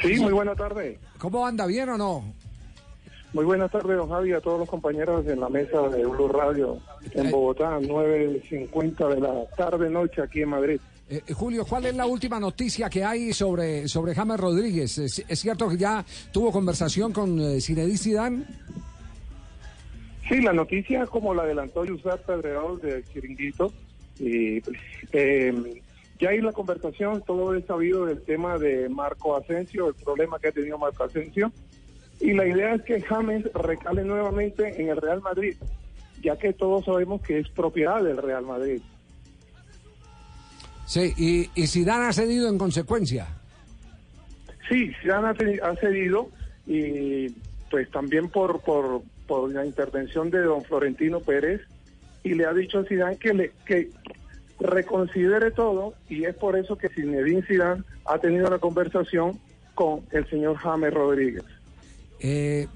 Sí, 0.00 0.18
muy 0.20 0.32
buena 0.32 0.54
tarde. 0.54 0.98
¿Cómo 1.18 1.46
anda? 1.46 1.66
¿Bien 1.66 1.88
o 1.90 1.98
no? 1.98 2.24
Muy 3.32 3.44
buenas 3.44 3.70
tardes, 3.70 3.96
don 3.96 4.08
Javi, 4.08 4.32
a 4.32 4.40
todos 4.40 4.58
los 4.58 4.68
compañeros 4.68 5.26
en 5.26 5.40
la 5.40 5.48
mesa 5.48 5.88
de 5.88 6.04
Blue 6.04 6.28
Radio 6.28 6.78
en 7.12 7.30
Bogotá, 7.30 7.78
9.50 7.78 9.14
de 9.14 9.20
la 9.20 9.46
tarde-noche 9.56 10.22
aquí 10.22 10.42
en 10.42 10.48
Madrid. 10.48 10.80
Eh, 11.08 11.22
eh, 11.26 11.32
Julio, 11.32 11.64
¿cuál 11.64 11.86
es 11.86 11.94
la 11.94 12.06
última 12.06 12.40
noticia 12.40 12.90
que 12.90 13.04
hay 13.04 13.32
sobre, 13.32 13.86
sobre 13.86 14.14
James 14.14 14.38
Rodríguez? 14.38 14.98
¿Es, 14.98 15.24
es 15.26 15.38
cierto 15.38 15.68
que 15.68 15.76
ya 15.76 16.04
tuvo 16.32 16.50
conversación 16.50 17.12
con 17.12 17.38
eh, 17.40 17.60
Zinedine 17.60 17.98
Zidane? 17.98 18.44
Sí, 20.28 20.40
la 20.40 20.52
noticia, 20.52 21.06
como 21.06 21.34
la 21.34 21.42
adelantó 21.42 21.84
Yusat 21.84 22.20
Pedredor 22.22 22.80
de 22.80 23.02
Chiringuito, 23.12 23.72
y, 24.20 24.62
eh, 25.12 25.82
ya 26.20 26.28
hay 26.28 26.40
la 26.40 26.52
conversación, 26.52 27.22
todo 27.26 27.54
es 27.54 27.64
sabido 27.64 28.06
del 28.06 28.22
tema 28.22 28.58
de 28.58 28.88
Marco 28.88 29.36
Asensio, 29.36 29.88
el 29.88 29.94
problema 29.94 30.38
que 30.38 30.48
ha 30.48 30.52
tenido 30.52 30.78
Marco 30.78 31.04
Asensio, 31.04 31.50
y 32.20 32.32
la 32.34 32.46
idea 32.46 32.74
es 32.74 32.82
que 32.82 33.00
James 33.00 33.44
recale 33.54 34.04
nuevamente 34.04 34.80
en 34.80 34.90
el 34.90 34.96
Real 34.98 35.22
Madrid, 35.22 35.56
ya 36.22 36.36
que 36.36 36.52
todos 36.52 36.84
sabemos 36.84 37.22
que 37.22 37.38
es 37.38 37.48
propiedad 37.48 38.02
del 38.02 38.18
Real 38.18 38.44
Madrid. 38.44 38.82
Sí, 40.86 41.14
y, 41.16 41.50
y 41.54 41.66
Zidane 41.66 42.06
ha 42.06 42.12
cedido 42.12 42.48
en 42.48 42.58
consecuencia. 42.58 43.28
Sí, 44.68 44.92
Zidane 45.00 45.60
ha, 45.62 45.76
cedido 45.76 46.28
y 46.66 47.30
pues 47.70 47.90
también 47.90 48.28
por, 48.28 48.60
por, 48.60 49.02
por 49.26 49.50
la 49.52 49.64
intervención 49.64 50.30
de 50.30 50.42
don 50.42 50.62
Florentino 50.62 51.20
Pérez 51.20 51.62
y 52.22 52.34
le 52.34 52.44
ha 52.44 52.52
dicho 52.52 52.80
a 52.80 52.84
Zidane 52.84 53.16
que, 53.16 53.32
le, 53.32 53.52
que 53.64 53.90
reconsidere 54.60 55.52
todo 55.52 55.94
y 56.08 56.24
es 56.24 56.34
por 56.34 56.56
eso 56.56 56.76
que 56.76 56.88
Zinedine 56.88 57.42
Zidane 57.42 57.82
ha 58.04 58.18
tenido 58.18 58.50
la 58.50 58.58
conversación 58.58 59.38
con 59.74 60.00
el 60.10 60.28
señor 60.28 60.56
James 60.56 60.92
Rodríguez. 60.92 61.44
Eh, 62.20 62.68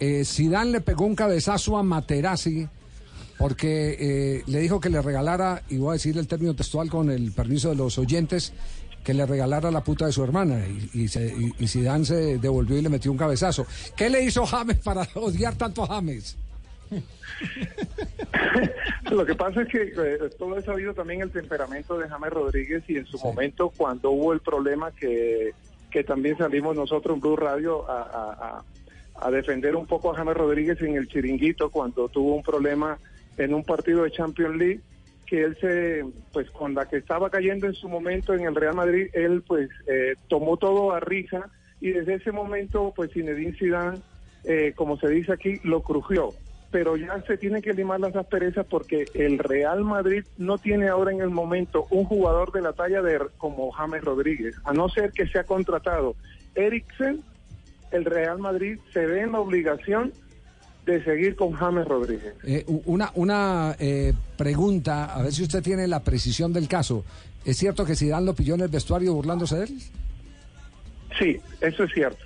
eh, 0.00 0.24
Zidane 0.24 0.70
le 0.72 0.80
pegó 0.80 1.04
un 1.06 1.14
cabezazo 1.14 1.76
a 1.78 1.82
Materazzi 1.82 2.68
porque 3.38 3.96
eh, 3.98 4.42
le 4.46 4.60
dijo 4.60 4.78
que 4.80 4.88
le 4.90 5.02
regalara, 5.02 5.62
y 5.68 5.78
voy 5.78 5.90
a 5.90 5.92
decir 5.94 6.16
el 6.18 6.28
término 6.28 6.54
textual 6.54 6.88
con 6.90 7.10
el 7.10 7.32
permiso 7.32 7.70
de 7.70 7.74
los 7.76 7.98
oyentes, 7.98 8.52
que 9.02 9.14
le 9.14 9.26
regalara 9.26 9.70
la 9.72 9.82
puta 9.82 10.06
de 10.06 10.12
su 10.12 10.22
hermana. 10.22 10.60
Y, 10.68 10.90
y, 11.02 11.08
se- 11.08 11.26
y- 11.36 11.52
y 11.58 11.66
Zidane 11.66 12.04
se 12.04 12.38
devolvió 12.38 12.78
y 12.78 12.82
le 12.82 12.88
metió 12.88 13.10
un 13.10 13.18
cabezazo. 13.18 13.66
¿Qué 13.96 14.08
le 14.08 14.22
hizo 14.22 14.46
James 14.46 14.76
para 14.78 15.08
odiar 15.16 15.56
tanto 15.56 15.82
a 15.82 15.88
James? 15.88 16.36
Lo 19.10 19.26
que 19.26 19.34
pasa 19.34 19.62
es 19.62 19.68
que 19.68 19.82
eh, 19.82 20.18
todo 20.38 20.56
es 20.58 20.64
sabido 20.64 20.94
también 20.94 21.20
el 21.22 21.30
temperamento 21.30 21.98
de 21.98 22.08
James 22.08 22.30
Rodríguez 22.30 22.82
y 22.88 22.96
en 22.96 23.06
su 23.06 23.18
momento 23.18 23.72
cuando 23.76 24.10
hubo 24.10 24.32
el 24.32 24.40
problema 24.40 24.90
que, 24.92 25.52
que 25.90 26.04
también 26.04 26.36
salimos 26.38 26.76
nosotros 26.76 27.14
en 27.16 27.20
Blue 27.20 27.36
Radio 27.36 27.88
a, 27.90 28.02
a- 28.02 28.64
a- 29.14 29.30
defender 29.30 29.76
un 29.76 29.86
poco 29.86 30.12
a 30.12 30.16
James 30.16 30.36
Rodríguez 30.36 30.80
en 30.82 30.96
el 30.96 31.08
chiringuito 31.08 31.70
cuando 31.70 32.08
tuvo 32.08 32.34
un 32.34 32.42
problema 32.42 32.98
en 33.36 33.54
un 33.54 33.64
partido 33.64 34.02
de 34.04 34.10
Champions 34.10 34.56
League 34.56 34.80
que 35.26 35.44
él 35.44 35.56
se, 35.60 36.04
pues 36.32 36.50
con 36.50 36.74
la 36.74 36.86
que 36.86 36.98
estaba 36.98 37.30
cayendo 37.30 37.66
en 37.66 37.72
su 37.74 37.88
momento 37.88 38.34
en 38.34 38.42
el 38.42 38.54
Real 38.54 38.74
Madrid, 38.74 39.08
él 39.14 39.42
pues 39.46 39.70
eh, 39.86 40.14
tomó 40.28 40.58
todo 40.58 40.92
a 40.92 41.00
risa 41.00 41.48
y 41.80 41.90
desde 41.90 42.14
ese 42.14 42.32
momento 42.32 42.92
pues 42.94 43.12
Zinedine 43.12 43.56
Zidane, 43.58 43.98
eh, 44.44 44.72
como 44.76 44.98
se 44.98 45.08
dice 45.08 45.32
aquí, 45.32 45.58
lo 45.64 45.80
crujió. 45.80 46.34
Pero 46.70 46.96
ya 46.96 47.22
se 47.26 47.36
tiene 47.38 47.60
que 47.62 47.72
limar 47.74 48.00
las 48.00 48.16
asperezas 48.16 48.66
porque 48.66 49.04
el 49.14 49.38
Real 49.38 49.84
Madrid 49.84 50.24
no 50.38 50.58
tiene 50.58 50.88
ahora 50.88 51.12
en 51.12 51.20
el 51.20 51.30
momento 51.30 51.86
un 51.90 52.04
jugador 52.04 52.50
de 52.52 52.62
la 52.62 52.72
talla 52.72 53.02
de 53.02 53.18
como 53.38 53.70
James 53.72 54.02
Rodríguez, 54.04 54.54
a 54.64 54.72
no 54.72 54.88
ser 54.88 55.12
que 55.12 55.26
sea 55.28 55.44
contratado 55.44 56.14
Eriksen, 56.54 57.22
el 57.92 58.04
Real 58.04 58.38
Madrid 58.38 58.78
se 58.92 59.06
ve 59.06 59.22
en 59.22 59.32
la 59.32 59.40
obligación 59.40 60.12
de 60.86 61.02
seguir 61.04 61.36
con 61.36 61.52
James 61.52 61.86
Rodríguez. 61.86 62.34
Eh, 62.44 62.64
una 62.86 63.12
una 63.14 63.76
eh, 63.78 64.12
pregunta, 64.36 65.14
a 65.14 65.22
ver 65.22 65.32
si 65.32 65.42
usted 65.42 65.62
tiene 65.62 65.86
la 65.86 66.00
precisión 66.00 66.52
del 66.52 66.68
caso. 66.68 67.04
¿Es 67.44 67.56
cierto 67.56 67.84
que 67.84 67.94
Zidane 67.94 68.26
lo 68.26 68.34
pilló 68.34 68.54
en 68.54 68.62
el 68.62 68.68
vestuario 68.68 69.14
burlándose 69.14 69.56
de 69.56 69.64
él? 69.64 69.78
Sí, 71.18 71.40
eso 71.60 71.84
es 71.84 71.92
cierto. 71.92 72.24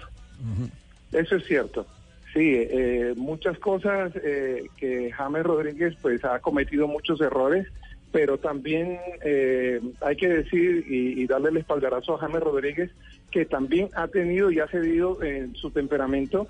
Eso 1.12 1.36
es 1.36 1.44
cierto. 1.46 1.86
Sí, 2.32 2.52
eh, 2.54 3.14
muchas 3.16 3.58
cosas 3.58 4.12
eh, 4.22 4.66
que 4.76 5.10
James 5.10 5.42
Rodríguez 5.42 5.94
pues 6.02 6.22
ha 6.24 6.38
cometido 6.40 6.86
muchos 6.86 7.20
errores, 7.20 7.66
pero 8.12 8.38
también 8.38 8.98
eh, 9.24 9.80
hay 10.02 10.16
que 10.16 10.28
decir 10.28 10.84
y, 10.86 11.22
y 11.22 11.26
darle 11.26 11.48
el 11.48 11.56
espaldarazo 11.56 12.14
a 12.14 12.18
James 12.18 12.42
Rodríguez 12.42 12.90
que 13.36 13.44
también 13.44 13.90
ha 13.94 14.08
tenido 14.08 14.50
y 14.50 14.60
ha 14.60 14.66
cedido 14.66 15.22
en 15.22 15.54
su 15.56 15.70
temperamento 15.70 16.46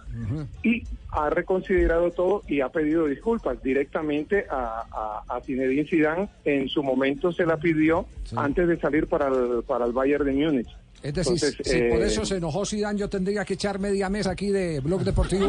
y 0.62 0.84
ha 1.10 1.28
reconsiderado 1.30 2.12
todo 2.12 2.42
y 2.46 2.60
ha 2.60 2.68
pedido 2.68 3.06
disculpas 3.06 3.60
directamente 3.60 4.46
a, 4.48 4.84
a, 5.28 5.36
a 5.36 5.40
Zinedine 5.40 5.84
Zidane. 5.84 6.28
En 6.44 6.68
su 6.68 6.84
momento 6.84 7.32
se 7.32 7.44
la 7.44 7.56
pidió 7.56 8.06
antes 8.36 8.68
de 8.68 8.78
salir 8.78 9.08
para 9.08 9.26
el, 9.26 9.64
para 9.66 9.84
el 9.84 9.90
Bayern 9.90 10.26
de 10.26 10.32
Múnich. 10.32 10.68
Es 11.02 11.14
decir, 11.14 11.32
Entonces, 11.34 11.56
si 11.64 11.78
por 11.90 12.02
eh, 12.02 12.06
eso 12.06 12.24
se 12.24 12.36
enojó 12.36 12.64
Zidane, 12.66 12.98
yo 12.98 13.08
tendría 13.08 13.44
que 13.44 13.54
echar 13.54 13.78
media 13.78 14.08
mesa 14.08 14.30
aquí 14.32 14.48
de 14.48 14.80
Blog 14.80 15.02
Deportivo, 15.04 15.48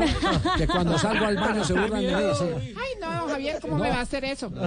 que 0.58 0.68
cuando 0.68 0.98
salgo 1.00 1.26
al 1.26 1.36
baño 1.36 1.64
se 1.64 1.74
burlan 1.74 2.02
de 2.02 2.16
mí. 2.16 2.22
sí. 2.38 2.74
Ay, 2.78 2.92
no, 3.02 3.28
Javier, 3.28 3.58
¿cómo 3.62 3.78
me 3.78 3.90
va 3.90 3.96
a 3.98 4.02
hacer 4.02 4.26
eso? 4.26 4.52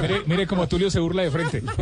Mire, 0.00 0.22
mire 0.26 0.46
como 0.46 0.68
Tulio 0.68 0.90
se 0.90 1.00
burla 1.00 1.22
de 1.22 1.30
frente. 1.30 1.62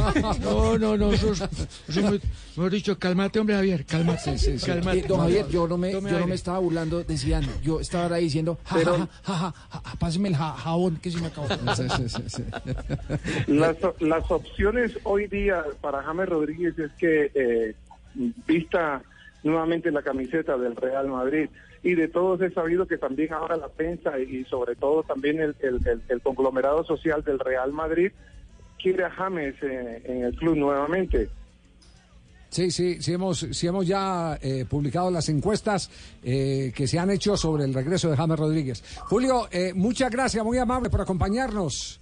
No, 0.40 0.78
no, 0.78 0.96
no, 0.96 1.12
eso, 1.12 1.32
es- 1.32 1.40
eso 1.42 1.66
es 1.88 2.02
muy- 2.02 2.20
mejor 2.57 2.70
dicho, 2.70 2.98
cálmate, 2.98 3.38
hombre, 3.40 3.57
Javier, 3.57 3.84
cálmate. 3.84 4.36
cálmate. 4.64 4.98
Eh, 4.98 5.05
don 5.09 5.20
Javier, 5.20 5.48
yo 5.48 5.66
no 5.68 5.76
me, 5.76 5.92
yo 5.92 6.00
no 6.00 6.26
me 6.26 6.34
estaba 6.34 6.59
burlando 6.59 7.02
de 7.02 7.18
Zidane. 7.18 7.48
Yo 7.62 7.80
estaba 7.80 8.05
ahora 8.05 8.16
diciendo, 8.16 8.59
ja, 8.64 8.76
Pero- 8.76 8.96
ja, 8.98 9.09
ja, 9.22 9.34
ja, 9.34 9.55
ja, 9.70 9.82
ja, 9.84 9.96
páseme 9.98 10.28
el 10.28 10.36
ja- 10.36 10.55
jabón 10.57 10.96
que 10.96 11.11
se 11.11 11.20
me 11.20 11.26
acabó. 11.28 11.48
Las, 13.46 13.76
las 14.00 14.30
opciones 14.30 14.92
hoy 15.05 15.26
día 15.26 15.64
para 15.80 16.02
James 16.02 16.28
Rodríguez 16.28 16.43
es 16.51 16.92
que 16.99 17.30
eh, 17.34 17.74
vista 18.47 19.03
nuevamente 19.42 19.90
la 19.90 20.03
camiseta 20.03 20.57
del 20.57 20.76
Real 20.76 21.09
Madrid 21.09 21.49
y 21.82 21.95
de 21.95 22.09
todos 22.09 22.40
he 22.40 22.51
sabido 22.51 22.86
que 22.86 22.97
también 22.97 23.32
ahora 23.32 23.57
la 23.57 23.68
prensa 23.68 24.18
y 24.18 24.45
sobre 24.45 24.74
todo 24.74 25.03
también 25.03 25.40
el 25.40 26.22
conglomerado 26.22 26.84
social 26.84 27.22
del 27.22 27.38
Real 27.38 27.72
Madrid 27.72 28.11
quiere 28.82 29.05
a 29.05 29.11
James 29.11 29.55
eh, 29.62 30.03
en 30.05 30.24
el 30.24 30.34
club 30.36 30.57
nuevamente. 30.57 31.28
Sí, 32.55 32.70
sí, 32.70 33.03
sí 33.03 33.12
hemos, 33.12 33.45
sí 33.51 33.66
hemos 33.66 33.84
ya 33.84 34.38
eh, 34.40 34.64
publicado 34.64 35.11
las 35.11 35.28
encuestas 35.28 35.90
eh, 36.22 36.72
que 36.72 36.86
se 36.86 37.01
han 37.01 37.11
hecho 37.11 37.36
sobre 37.36 37.64
el 37.64 37.74
regreso 37.74 38.09
de 38.09 38.16
James 38.16 38.38
Rodríguez. 38.38 38.84
Julio, 39.01 39.49
eh, 39.51 39.72
muchas 39.74 40.09
gracias, 40.09 40.45
muy 40.45 40.59
amable 40.59 40.88
por 40.88 41.01
acompañarnos. 41.01 41.99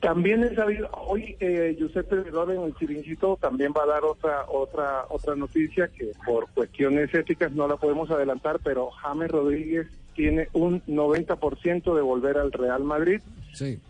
También 0.00 0.44
he 0.44 0.54
sabido, 0.54 0.88
hoy 0.92 1.36
eh, 1.40 1.74
Giuseppe 1.76 2.16
Vedova 2.16 2.54
en 2.54 2.62
el 2.62 2.74
Chiringuito 2.76 3.36
también 3.40 3.72
va 3.76 3.82
a 3.82 3.86
dar 3.86 4.04
otra 4.04 4.44
otra 4.48 5.04
otra 5.08 5.34
noticia 5.34 5.88
que 5.88 6.12
por 6.24 6.48
cuestiones 6.50 7.12
éticas 7.12 7.50
no 7.52 7.66
la 7.66 7.76
podemos 7.76 8.08
adelantar, 8.10 8.60
pero 8.62 8.90
James 8.90 9.28
Rodríguez 9.28 9.88
tiene 10.14 10.48
un 10.52 10.82
90% 10.84 11.94
de 11.94 12.00
volver 12.00 12.38
al 12.38 12.52
Real 12.52 12.84
Madrid. 12.84 13.20
Sí. 13.52 13.80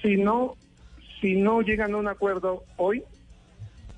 Si 0.00 0.16
no 0.16 0.54
si 1.20 1.36
no 1.36 1.60
llegan 1.60 1.92
a 1.94 1.98
un 1.98 2.08
acuerdo 2.08 2.64
hoy, 2.76 3.02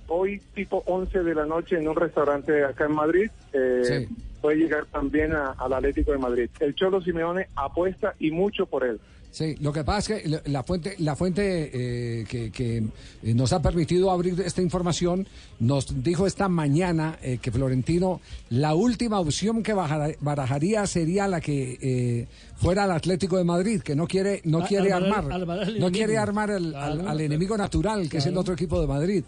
hoy 0.09 0.41
tipo 0.55 0.83
11 0.87 1.23
de 1.23 1.35
la 1.35 1.47
noche 1.47 1.79
en 1.79 1.87
un 1.87 1.95
restaurante 1.95 2.64
acá 2.64 2.87
en 2.87 2.95
Madrid, 2.95 3.31
eh, 3.53 4.09
puede 4.41 4.57
llegar 4.57 4.87
también 4.87 5.33
al 5.35 5.73
Atlético 5.73 6.12
de 6.12 6.18
Madrid. 6.18 6.51
El 6.59 6.75
Cholo 6.75 7.01
Simeone 7.01 7.47
apuesta 7.55 8.14
y 8.18 8.33
mucho 8.33 8.66
por 8.66 8.85
él. 8.85 9.01
Sí, 9.33 9.55
lo 9.61 9.72
que 9.72 9.85
pasa 9.85 10.16
es 10.16 10.22
que 10.24 10.41
la- 10.51 10.62
fuente, 10.64 10.97
la 10.99 11.14
fuente 11.14 11.70
eh, 11.72 12.24
que, 12.28 12.51
que, 12.51 12.78
eh, 12.78 13.35
nos 13.35 13.53
ha 13.53 13.62
permitido 13.62 14.11
abrir 14.11 14.41
esta 14.41 14.61
información 14.61 15.26
nos 15.61 16.03
dijo 16.03 16.26
esta 16.26 16.49
mañana 16.49 17.16
eh, 17.22 17.39
que 17.41 17.53
Florentino, 17.53 18.20
la 18.49 18.74
última 18.74 19.20
opción 19.20 19.62
que 19.62 19.72
bajara- 19.72 20.16
barajaría 20.20 20.85
sería 20.89 21.28
la 21.28 21.41
que 21.41 21.78
eh, 21.81 22.26
fuera 22.57 22.85
al 22.85 22.91
Atlético 22.91 23.37
de 23.37 23.45
Madrid, 23.45 23.81
que 23.83 23.95
no 23.95 24.09
quiere, 24.09 24.41
no 24.45 24.59
A- 24.64 24.66
quiere 24.66 24.93
armar- 24.93 25.31
al 25.33 25.78
no 25.78 25.91
quiere 25.93 26.18
armar 26.18 26.51
el- 26.51 26.74
al, 26.74 27.20
enemigo 27.20 27.57
natural, 27.57 28.09
que 28.09 28.18
es 28.18 28.26
el 28.26 28.37
otro 28.37 28.55
equipo 28.55 28.81
de 28.81 28.87
Madrid. 28.89 29.22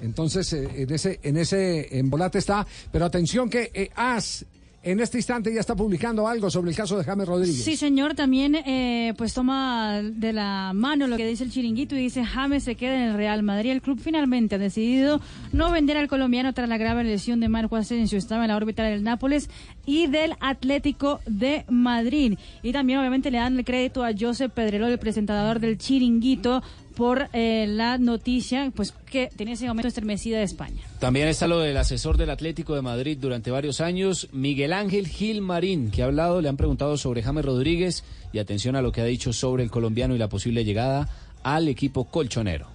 Entonces, 0.00 0.52
en 0.52 0.92
ese, 0.92 1.18
en 1.22 1.36
ese 1.38 1.98
embolate 1.98 2.38
está. 2.38 2.66
Pero 2.92 3.04
atención 3.06 3.48
que 3.50 3.90
AS 3.96 4.44
en 4.82 5.00
este 5.00 5.18
instante 5.18 5.52
ya 5.52 5.60
está 5.60 5.74
publicando 5.74 6.28
algo 6.28 6.50
sobre 6.50 6.70
el 6.70 6.76
caso 6.76 6.96
de 6.96 7.04
James 7.04 7.26
Rodríguez. 7.26 7.64
Sí, 7.64 7.76
señor, 7.76 8.14
también 8.14 8.54
eh, 8.54 9.12
pues 9.18 9.34
toma 9.34 10.00
de 10.02 10.32
la 10.32 10.72
mano 10.72 11.06
lo 11.06 11.16
que 11.16 11.26
dice 11.26 11.44
el 11.44 11.50
chiringuito 11.50 11.96
y 11.96 12.00
dice 12.00 12.24
James 12.24 12.62
se 12.62 12.76
queda 12.76 12.94
en 12.94 13.10
el 13.10 13.16
Real 13.16 13.42
Madrid. 13.42 13.72
El 13.72 13.82
club 13.82 13.98
finalmente 14.00 14.54
ha 14.54 14.58
decidido 14.58 15.20
no 15.52 15.72
vender 15.72 15.96
al 15.96 16.06
colombiano 16.06 16.52
tras 16.54 16.68
la 16.68 16.78
grave 16.78 17.02
lesión 17.02 17.40
de 17.40 17.48
Marco 17.48 17.76
Asensio. 17.76 18.18
Estaba 18.18 18.44
en 18.44 18.48
la 18.48 18.56
órbita 18.56 18.84
del 18.84 19.02
Nápoles 19.02 19.50
y 19.84 20.06
del 20.06 20.34
Atlético 20.40 21.20
de 21.26 21.64
Madrid. 21.68 22.38
Y 22.62 22.72
también 22.72 23.00
obviamente 23.00 23.30
le 23.30 23.38
dan 23.38 23.58
el 23.58 23.64
crédito 23.64 24.04
a 24.04 24.12
Josep 24.18 24.52
Pedrerol, 24.52 24.92
el 24.92 24.98
presentador 24.98 25.58
del 25.58 25.78
chiringuito, 25.78 26.62
por 26.98 27.28
eh, 27.32 27.66
la 27.68 27.96
noticia 27.96 28.72
pues 28.74 28.92
que 29.08 29.30
tenía 29.36 29.54
ese 29.54 29.68
momento 29.68 29.86
estremecida 29.86 30.38
de 30.38 30.42
España. 30.42 30.82
También 30.98 31.28
está 31.28 31.46
lo 31.46 31.60
del 31.60 31.76
asesor 31.76 32.16
del 32.16 32.28
Atlético 32.28 32.74
de 32.74 32.82
Madrid 32.82 33.16
durante 33.20 33.52
varios 33.52 33.80
años, 33.80 34.28
Miguel 34.32 34.72
Ángel 34.72 35.06
Gil 35.06 35.40
Marín, 35.40 35.92
que 35.92 36.02
ha 36.02 36.06
hablado, 36.06 36.40
le 36.40 36.48
han 36.48 36.56
preguntado 36.56 36.96
sobre 36.96 37.22
James 37.22 37.44
Rodríguez 37.44 38.02
y 38.32 38.40
atención 38.40 38.74
a 38.74 38.82
lo 38.82 38.90
que 38.90 39.00
ha 39.00 39.04
dicho 39.04 39.32
sobre 39.32 39.62
el 39.62 39.70
colombiano 39.70 40.16
y 40.16 40.18
la 40.18 40.28
posible 40.28 40.64
llegada 40.64 41.08
al 41.44 41.68
equipo 41.68 42.10
colchonero. 42.10 42.66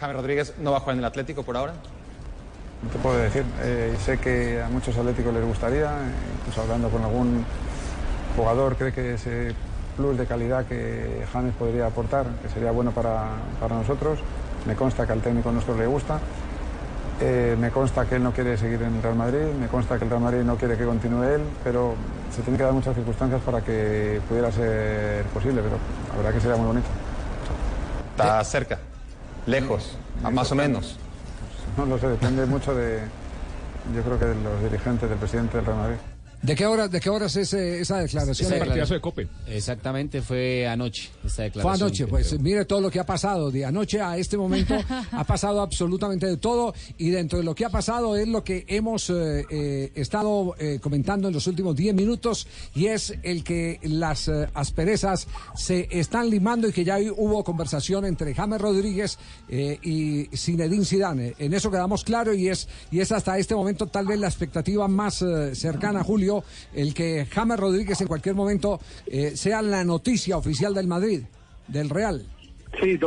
James 0.00 0.16
Rodríguez 0.16 0.54
no 0.62 0.70
va 0.70 0.78
a 0.78 0.80
jugar 0.80 0.94
en 0.94 1.00
el 1.00 1.04
Atlético 1.04 1.42
por 1.42 1.58
ahora. 1.58 1.74
No 2.82 2.88
te 2.88 2.98
puedo 2.98 3.18
decir. 3.18 3.44
Eh, 3.62 3.94
sé 4.02 4.16
que 4.16 4.62
a 4.62 4.70
muchos 4.70 4.96
atléticos 4.96 5.34
les 5.34 5.44
gustaría, 5.44 5.84
eh, 5.84 6.12
incluso 6.40 6.62
hablando 6.62 6.88
con 6.88 7.02
algún 7.04 7.44
jugador, 8.36 8.76
cree 8.76 8.92
que 8.92 9.14
ese 9.14 9.52
plus 9.96 10.18
de 10.18 10.26
calidad 10.26 10.64
que 10.66 11.24
James 11.32 11.54
podría 11.58 11.86
aportar, 11.86 12.26
que 12.42 12.48
sería 12.48 12.70
bueno 12.70 12.90
para, 12.90 13.28
para 13.60 13.76
nosotros. 13.76 14.18
Me 14.66 14.74
consta 14.74 15.06
que 15.06 15.12
al 15.12 15.20
técnico 15.20 15.52
nuestro 15.52 15.76
le 15.76 15.86
gusta. 15.86 16.18
Eh, 17.20 17.56
me 17.60 17.70
consta 17.70 18.06
que 18.06 18.16
él 18.16 18.24
no 18.24 18.32
quiere 18.32 18.56
seguir 18.58 18.82
en 18.82 18.96
el 18.96 19.02
Real 19.02 19.14
Madrid, 19.14 19.46
me 19.60 19.68
consta 19.68 19.96
que 19.98 20.04
el 20.04 20.10
Real 20.10 20.22
Madrid 20.22 20.40
no 20.40 20.56
quiere 20.56 20.76
que 20.76 20.84
continúe 20.84 21.22
él, 21.22 21.42
pero 21.62 21.94
se 22.34 22.42
tienen 22.42 22.58
que 22.58 22.64
dar 22.64 22.72
muchas 22.72 22.94
circunstancias 22.96 23.40
para 23.42 23.60
que 23.60 24.20
pudiera 24.28 24.50
ser 24.50 25.24
posible, 25.26 25.62
pero 25.62 25.76
la 26.10 26.16
verdad 26.16 26.32
que 26.32 26.40
sería 26.40 26.56
muy 26.56 26.66
bonito. 26.66 26.88
Está 28.10 28.42
cerca, 28.42 28.78
lejos, 29.46 29.96
a 30.24 30.30
más 30.30 30.50
o 30.50 30.56
menos. 30.56 30.98
No 31.76 31.86
lo 31.86 31.98
sé, 31.98 32.08
depende 32.08 32.46
mucho 32.46 32.74
de, 32.74 33.02
yo 33.94 34.02
creo 34.02 34.18
que 34.18 34.26
de 34.26 34.34
los 34.34 34.62
dirigentes, 34.62 35.08
del 35.08 35.18
presidente 35.18 35.56
del 35.56 35.66
Real 35.66 35.78
Madrid. 35.78 35.96
¿De 36.44 36.54
qué 36.54 36.66
hora, 36.66 36.88
de 36.88 37.00
qué 37.00 37.08
horas 37.08 37.34
es 37.36 37.54
eh, 37.54 37.80
esa 37.80 37.98
declaración? 38.00 38.46
Esa 38.46 38.54
declaración- 38.56 38.86
Exactamente, 39.46 40.20
fue 40.20 40.66
anoche 40.66 41.04
esta 41.24 41.28
Fue 41.36 41.44
declaración. 41.44 41.82
anoche, 41.86 42.04
que 42.04 42.10
pues 42.10 42.28
creo. 42.28 42.40
mire 42.40 42.64
todo 42.66 42.80
lo 42.82 42.90
que 42.90 43.00
ha 43.00 43.06
pasado. 43.06 43.50
De 43.50 43.64
anoche 43.64 44.00
a 44.02 44.18
este 44.18 44.36
momento 44.36 44.74
ha 45.12 45.24
pasado 45.24 45.62
absolutamente 45.62 46.26
de 46.26 46.36
todo 46.36 46.74
y 46.98 47.08
dentro 47.10 47.38
de 47.38 47.44
lo 47.44 47.54
que 47.54 47.64
ha 47.64 47.70
pasado 47.70 48.16
es 48.16 48.28
lo 48.28 48.44
que 48.44 48.64
hemos 48.68 49.08
eh, 49.08 49.44
eh, 49.50 49.92
estado 49.94 50.54
eh, 50.58 50.78
comentando 50.82 51.28
en 51.28 51.34
los 51.34 51.46
últimos 51.46 51.74
10 51.76 51.94
minutos 51.94 52.46
y 52.74 52.86
es 52.86 53.14
el 53.22 53.42
que 53.42 53.80
las 53.84 54.28
eh, 54.28 54.46
asperezas 54.52 55.26
se 55.56 55.88
están 55.90 56.28
limando 56.28 56.68
y 56.68 56.72
que 56.72 56.84
ya 56.84 56.98
hubo 57.16 57.42
conversación 57.42 58.04
entre 58.04 58.34
James 58.34 58.60
Rodríguez 58.60 59.18
eh, 59.48 59.78
y 59.82 60.24
Zinedine 60.36 60.84
Zidane. 60.84 61.34
En 61.38 61.54
eso 61.54 61.70
quedamos 61.70 62.04
claro 62.04 62.34
y 62.34 62.48
es, 62.48 62.68
y 62.90 63.00
es 63.00 63.12
hasta 63.12 63.38
este 63.38 63.54
momento 63.54 63.86
tal 63.86 64.06
vez 64.06 64.18
la 64.18 64.26
expectativa 64.28 64.86
más 64.88 65.22
eh, 65.22 65.54
cercana, 65.54 66.02
Julio, 66.04 66.33
el 66.72 66.94
que 66.94 67.26
James 67.26 67.60
Rodríguez 67.60 68.00
en 68.00 68.06
cualquier 68.08 68.34
momento 68.34 68.80
eh, 69.06 69.36
sea 69.36 69.60
la 69.62 69.84
noticia 69.84 70.36
oficial 70.38 70.72
del 70.74 70.86
Madrid, 70.88 71.22
del 71.68 71.90
Real. 71.90 72.24
Sí, 72.80 72.98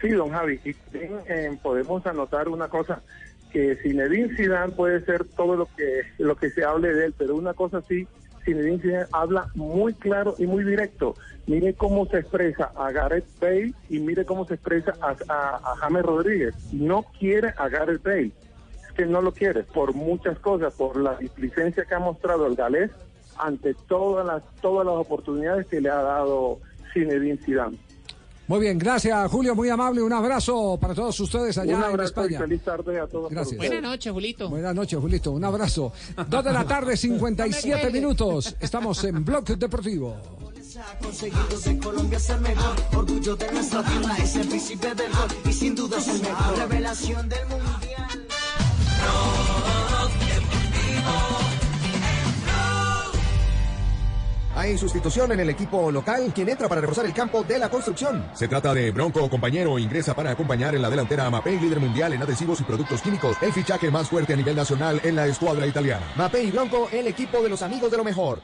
sí, 0.00 0.08
don 0.08 0.30
Javi. 0.30 0.58
Y 0.64 0.70
eh, 0.94 1.56
podemos 1.62 2.04
anotar 2.06 2.48
una 2.48 2.68
cosa 2.68 3.02
que 3.52 3.76
Zinedine 3.82 4.34
Zidane 4.36 4.72
puede 4.72 5.04
ser 5.04 5.24
todo 5.36 5.54
lo 5.54 5.66
que 5.76 6.00
lo 6.18 6.34
que 6.36 6.50
se 6.50 6.64
hable 6.64 6.92
de 6.92 7.06
él, 7.06 7.14
pero 7.16 7.36
una 7.36 7.54
cosa 7.54 7.80
sí, 7.88 8.06
Zinedine 8.44 8.80
Zidane 8.80 9.06
habla 9.12 9.46
muy 9.54 9.92
claro 9.94 10.34
y 10.38 10.46
muy 10.46 10.64
directo. 10.64 11.14
Mire 11.46 11.74
cómo 11.74 12.06
se 12.06 12.18
expresa 12.20 12.72
a 12.74 12.90
Gareth 12.90 13.26
Bale 13.40 13.74
y 13.90 13.98
mire 14.00 14.24
cómo 14.24 14.46
se 14.46 14.54
expresa 14.54 14.94
a, 15.00 15.14
a- 15.28 15.56
a 15.72 15.76
James 15.76 16.02
Rodríguez. 16.02 16.54
No 16.72 17.04
quiere 17.18 17.52
a 17.56 17.68
Gareth 17.68 18.02
Bale. 18.02 18.32
Que 18.96 19.06
no 19.06 19.20
lo 19.20 19.32
quiere 19.32 19.64
por 19.64 19.94
muchas 19.94 20.38
cosas, 20.38 20.72
por 20.74 20.96
la 20.96 21.16
displicencia 21.16 21.84
que 21.84 21.94
ha 21.94 21.98
mostrado 21.98 22.46
el 22.46 22.54
galés 22.54 22.90
ante 23.36 23.74
todas 23.74 24.24
las 24.24 24.42
todas 24.60 24.86
las 24.86 24.94
oportunidades 24.94 25.66
que 25.66 25.80
le 25.80 25.90
ha 25.90 26.00
dado 26.02 26.60
Zinedine 26.92 27.36
Zidane. 27.38 27.76
Muy 28.46 28.60
bien, 28.60 28.78
gracias 28.78 29.30
Julio, 29.30 29.54
muy 29.54 29.70
amable, 29.70 30.02
un 30.02 30.12
abrazo 30.12 30.76
para 30.78 30.94
todos 30.94 31.18
ustedes 31.18 31.56
allá 31.56 31.76
Un 31.76 31.82
en 31.82 31.84
abrazo 31.88 32.02
y 32.02 32.06
España. 32.24 32.38
feliz 32.40 32.62
tarde 32.62 33.00
a 33.00 33.06
todos. 33.06 33.30
Gracias. 33.30 33.58
ustedes. 33.60 33.82
noches, 33.82 34.12
Julito. 34.12 34.50
Buenas 34.50 34.74
noches, 34.74 34.98
Julito, 35.00 35.30
un 35.32 35.44
abrazo. 35.44 35.92
Dos 36.28 36.44
de 36.44 36.52
la 36.52 36.64
tarde, 36.64 36.96
57 36.98 37.90
minutos. 37.90 38.54
Estamos 38.60 39.02
en 39.04 39.24
Block 39.24 39.48
Deportivo. 39.48 40.14
conseguido 41.00 41.80
Colombia 41.82 42.18
ser 42.20 42.38
mejor. 42.40 42.76
Orgullo 42.94 43.34
de 43.34 43.50
nuestra 43.50 43.82
tierra, 43.82 44.16
es 44.18 44.36
el 44.36 44.48
príncipe 44.48 44.94
del 44.94 45.10
gol 45.12 45.28
y 45.48 45.52
sin 45.52 45.74
duda 45.74 45.96
es 45.98 46.08
el 46.08 46.20
mejor. 46.20 46.58
Revelación 46.58 47.28
del 47.28 47.46
mundial. 47.48 47.93
Hay 54.64 54.78
sustitución 54.78 55.30
en 55.32 55.40
el 55.40 55.50
equipo 55.50 55.90
local, 55.92 56.32
quien 56.34 56.48
entra 56.48 56.70
para 56.70 56.80
reforzar 56.80 57.04
el 57.04 57.12
campo 57.12 57.42
de 57.42 57.58
la 57.58 57.68
construcción. 57.68 58.24
Se 58.32 58.48
trata 58.48 58.72
de 58.72 58.92
Bronco 58.92 59.28
compañero, 59.28 59.78
ingresa 59.78 60.14
para 60.14 60.30
acompañar 60.30 60.74
en 60.74 60.80
la 60.80 60.88
delantera 60.88 61.26
a 61.26 61.30
Mapei, 61.30 61.60
líder 61.60 61.80
mundial 61.80 62.14
en 62.14 62.22
adhesivos 62.22 62.62
y 62.62 62.64
productos 62.64 63.02
químicos, 63.02 63.36
el 63.42 63.52
fichaje 63.52 63.90
más 63.90 64.08
fuerte 64.08 64.32
a 64.32 64.36
nivel 64.36 64.56
nacional 64.56 65.02
en 65.04 65.16
la 65.16 65.26
escuadra 65.26 65.66
italiana. 65.66 66.06
Mapei 66.16 66.46
y 66.46 66.50
Bronco, 66.50 66.88
el 66.92 67.06
equipo 67.08 67.42
de 67.42 67.50
los 67.50 67.60
amigos 67.60 67.90
de 67.90 67.96
lo 67.98 68.04
mejor. 68.04 68.40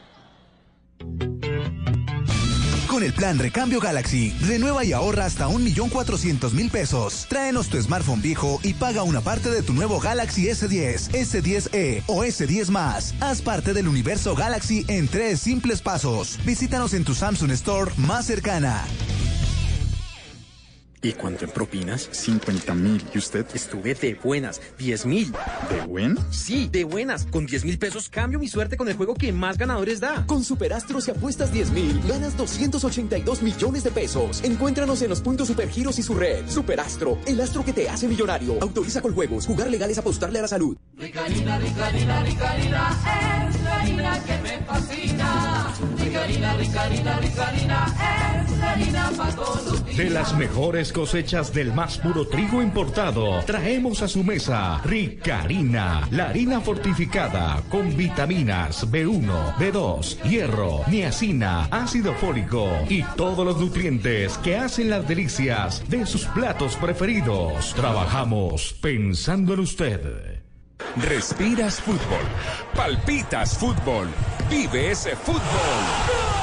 Con 2.90 3.04
el 3.04 3.12
plan 3.12 3.38
Recambio 3.38 3.78
Galaxy, 3.78 4.34
renueva 4.40 4.84
y 4.84 4.92
ahorra 4.92 5.24
hasta 5.24 5.46
1.400.000 5.46 6.70
pesos. 6.72 7.26
Tráenos 7.28 7.68
tu 7.68 7.80
smartphone 7.80 8.20
viejo 8.20 8.58
y 8.64 8.74
paga 8.74 9.04
una 9.04 9.20
parte 9.20 9.48
de 9.48 9.62
tu 9.62 9.72
nuevo 9.74 10.00
Galaxy 10.00 10.46
S10, 10.46 11.10
S10e 11.12 12.02
o 12.08 12.24
S10 12.24 12.68
más. 12.70 13.14
Haz 13.20 13.42
parte 13.42 13.74
del 13.74 13.86
universo 13.86 14.34
Galaxy 14.34 14.84
en 14.88 15.06
tres 15.06 15.38
simples 15.38 15.82
pasos. 15.82 16.36
Visítanos 16.44 16.92
en 16.92 17.04
tu 17.04 17.14
Samsung 17.14 17.52
Store 17.52 17.92
más 17.96 18.26
cercana. 18.26 18.84
¿Y 21.02 21.12
cuánto 21.12 21.46
en 21.46 21.50
propinas? 21.50 22.08
50 22.12 22.74
mil. 22.74 23.02
¿Y 23.14 23.18
usted? 23.18 23.46
Estuve 23.54 23.94
de 23.94 24.14
buenas, 24.22 24.60
10 24.78 25.06
mil. 25.06 25.32
¿De 25.70 25.80
buenas? 25.86 26.22
Sí, 26.30 26.68
de 26.70 26.84
buenas. 26.84 27.24
Con 27.24 27.46
10 27.46 27.64
mil 27.64 27.78
pesos 27.78 28.10
cambio 28.10 28.38
mi 28.38 28.48
suerte 28.48 28.76
con 28.76 28.86
el 28.86 28.96
juego 28.96 29.14
que 29.14 29.32
más 29.32 29.56
ganadores 29.56 30.00
da. 30.00 30.26
Con 30.26 30.44
Superastro 30.44 31.00
si 31.00 31.10
apuestas 31.10 31.52
10 31.52 31.70
mil, 31.70 32.02
ganas 32.06 32.36
282 32.36 33.40
millones 33.40 33.82
de 33.82 33.90
pesos. 33.90 34.44
Encuéntranos 34.44 35.00
en 35.00 35.08
los 35.08 35.22
puntos 35.22 35.48
Supergiros 35.48 35.98
y 35.98 36.02
su 36.02 36.14
red. 36.14 36.46
Superastro, 36.48 37.18
el 37.26 37.40
astro 37.40 37.64
que 37.64 37.72
te 37.72 37.88
hace 37.88 38.06
millonario. 38.06 38.58
Autoriza 38.60 39.00
con 39.00 39.14
juegos. 39.14 39.46
Jugar 39.46 39.70
legal 39.70 39.90
es 39.90 39.96
apostarle 39.96 40.38
a 40.38 40.42
la 40.42 40.48
salud. 40.48 40.76
Ricarina, 40.98 41.58
Ricarina, 41.58 42.22
Ricarina, 42.22 43.48
es 43.48 43.62
la 43.62 43.80
harina 43.80 44.24
que 44.24 44.38
me 44.42 44.66
fascina. 44.66 45.74
Ricarina, 45.98 46.56
Ricarina, 46.56 47.20
Ricarina, 47.20 48.44
es 48.44 48.58
la 48.58 48.70
harina 48.72 49.12
para 49.16 49.34
todos 49.34 49.64
los 49.64 49.84
días. 49.86 49.96
De 49.96 50.10
las 50.10 50.36
mejores 50.36 50.89
cosechas 50.92 51.52
del 51.52 51.72
más 51.72 51.98
puro 51.98 52.26
trigo 52.26 52.62
importado, 52.62 53.42
traemos 53.44 54.02
a 54.02 54.08
su 54.08 54.24
mesa 54.24 54.80
Ricarina, 54.84 56.06
la 56.10 56.28
harina 56.28 56.60
fortificada 56.60 57.62
con 57.68 57.96
vitaminas 57.96 58.90
B1, 58.90 59.56
B2, 59.56 60.22
hierro, 60.22 60.80
niacina, 60.88 61.64
ácido 61.70 62.14
fólico 62.14 62.68
y 62.88 63.02
todos 63.16 63.44
los 63.44 63.58
nutrientes 63.58 64.38
que 64.38 64.56
hacen 64.56 64.90
las 64.90 65.06
delicias 65.06 65.82
de 65.88 66.06
sus 66.06 66.24
platos 66.26 66.76
preferidos. 66.76 67.74
Trabajamos 67.74 68.74
pensando 68.80 69.54
en 69.54 69.60
usted. 69.60 70.40
Respiras 70.96 71.80
fútbol, 71.80 72.24
palpitas 72.74 73.56
fútbol, 73.58 74.08
vive 74.50 74.90
ese 74.90 75.14
fútbol. 75.14 76.39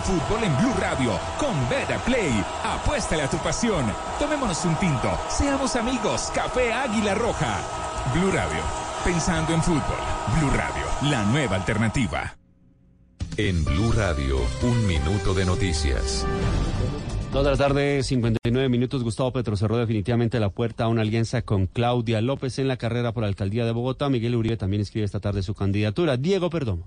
Fútbol. 0.00 0.44
En 0.44 0.56
Blue 0.58 0.74
Radio 0.78 1.18
con 1.38 1.54
Beta 1.68 1.98
Play. 2.04 2.44
Apuéstale 2.64 3.22
a 3.22 3.30
tu 3.30 3.36
pasión. 3.38 3.84
Tomémonos 4.18 4.64
un 4.64 4.74
tinto. 4.76 5.10
Seamos 5.28 5.76
amigos. 5.76 6.30
Café 6.34 6.72
Águila 6.72 7.14
Roja. 7.14 7.58
Blue 8.14 8.30
Radio. 8.30 8.62
Pensando 9.04 9.54
en 9.54 9.62
fútbol. 9.62 9.98
Blue 10.38 10.50
Radio. 10.50 10.84
La 11.10 11.24
nueva 11.24 11.56
alternativa. 11.56 12.36
En 13.36 13.64
Blue 13.64 13.92
Radio, 13.92 14.36
un 14.62 14.86
minuto 14.86 15.32
de 15.32 15.46
noticias. 15.46 16.26
Dos 17.32 17.44
de 17.44 17.50
la 17.50 17.56
tarde, 17.56 18.02
59 18.02 18.68
minutos. 18.68 19.04
Gustavo 19.04 19.32
Petro 19.32 19.56
cerró 19.56 19.78
definitivamente 19.78 20.40
la 20.40 20.50
puerta 20.50 20.84
a 20.84 20.88
una 20.88 21.02
alianza 21.02 21.42
con 21.42 21.66
Claudia 21.66 22.20
López 22.20 22.58
en 22.58 22.66
la 22.66 22.76
carrera 22.76 23.12
por 23.12 23.22
la 23.22 23.28
alcaldía 23.28 23.64
de 23.64 23.70
Bogotá. 23.70 24.08
Miguel 24.08 24.34
Uribe 24.34 24.56
también 24.56 24.80
inscribe 24.80 25.04
esta 25.04 25.20
tarde 25.20 25.42
su 25.42 25.54
candidatura. 25.54 26.16
Diego 26.16 26.50
Perdomo. 26.50 26.84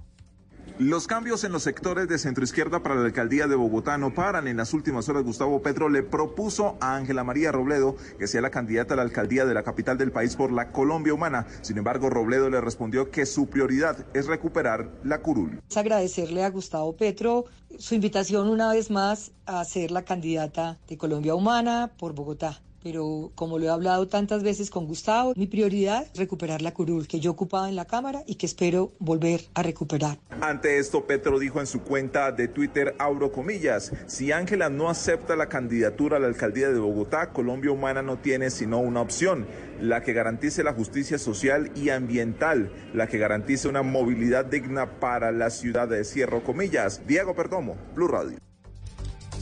Los 0.79 1.05
cambios 1.05 1.43
en 1.43 1.51
los 1.51 1.61
sectores 1.61 2.07
de 2.07 2.17
centroizquierda 2.17 2.81
para 2.81 2.95
la 2.95 3.05
alcaldía 3.05 3.45
de 3.45 3.55
Bogotá 3.55 3.99
no 3.99 4.11
paran. 4.15 4.47
En 4.47 4.57
las 4.57 4.73
últimas 4.73 5.07
horas, 5.07 5.23
Gustavo 5.23 5.61
Petro 5.61 5.87
le 5.87 6.01
propuso 6.01 6.77
a 6.81 6.95
Ángela 6.95 7.23
María 7.23 7.51
Robledo 7.51 7.95
que 8.17 8.25
sea 8.25 8.41
la 8.41 8.49
candidata 8.49 8.95
a 8.95 8.97
la 8.97 9.03
alcaldía 9.03 9.45
de 9.45 9.53
la 9.53 9.61
capital 9.61 9.99
del 9.99 10.11
país 10.11 10.35
por 10.35 10.51
la 10.51 10.71
Colombia 10.71 11.13
Humana. 11.13 11.45
Sin 11.61 11.77
embargo, 11.77 12.09
Robledo 12.09 12.49
le 12.49 12.59
respondió 12.59 13.11
que 13.11 13.27
su 13.27 13.51
prioridad 13.51 14.07
es 14.15 14.25
recuperar 14.25 14.89
la 15.03 15.21
curul. 15.21 15.61
Es 15.69 15.77
agradecerle 15.77 16.43
a 16.43 16.49
Gustavo 16.49 16.97
Petro 16.97 17.45
su 17.77 17.93
invitación 17.93 18.49
una 18.49 18.71
vez 18.73 18.89
más 18.89 19.31
a 19.45 19.63
ser 19.65 19.91
la 19.91 20.03
candidata 20.03 20.79
de 20.87 20.97
Colombia 20.97 21.35
Humana 21.35 21.91
por 21.99 22.13
Bogotá 22.13 22.63
pero 22.83 23.31
como 23.35 23.57
lo 23.57 23.65
he 23.65 23.69
hablado 23.69 24.07
tantas 24.07 24.43
veces 24.43 24.69
con 24.69 24.85
Gustavo, 24.85 25.33
mi 25.35 25.47
prioridad 25.47 26.03
es 26.03 26.19
recuperar 26.19 26.61
la 26.61 26.73
curul 26.73 27.07
que 27.07 27.19
yo 27.19 27.31
ocupaba 27.31 27.69
en 27.69 27.75
la 27.75 27.85
Cámara 27.85 28.23
y 28.27 28.35
que 28.35 28.45
espero 28.45 28.91
volver 28.99 29.41
a 29.53 29.63
recuperar. 29.63 30.19
Ante 30.41 30.77
esto, 30.77 31.07
Petro 31.07 31.39
dijo 31.39 31.59
en 31.61 31.67
su 31.67 31.81
cuenta 31.81 32.31
de 32.31 32.49
Twitter, 32.49 32.95
abro 32.99 33.31
comillas, 33.31 33.93
si 34.07 34.31
Ángela 34.31 34.69
no 34.69 34.89
acepta 34.89 35.35
la 35.35 35.47
candidatura 35.47 36.17
a 36.17 36.19
la 36.19 36.27
alcaldía 36.27 36.69
de 36.69 36.79
Bogotá, 36.79 37.31
Colombia 37.31 37.71
Humana 37.71 38.01
no 38.01 38.17
tiene 38.17 38.49
sino 38.49 38.79
una 38.79 39.01
opción, 39.01 39.47
la 39.79 40.01
que 40.01 40.13
garantice 40.13 40.63
la 40.63 40.73
justicia 40.73 41.17
social 41.17 41.71
y 41.75 41.89
ambiental, 41.89 42.71
la 42.93 43.07
que 43.07 43.17
garantice 43.17 43.67
una 43.67 43.81
movilidad 43.81 44.45
digna 44.45 44.99
para 44.99 45.31
la 45.31 45.49
ciudad 45.49 45.87
de 45.87 46.03
Cierro 46.03 46.43
comillas. 46.43 47.01
Diego 47.07 47.33
Perdomo, 47.35 47.77
Blue 47.95 48.07
Radio. 48.07 48.37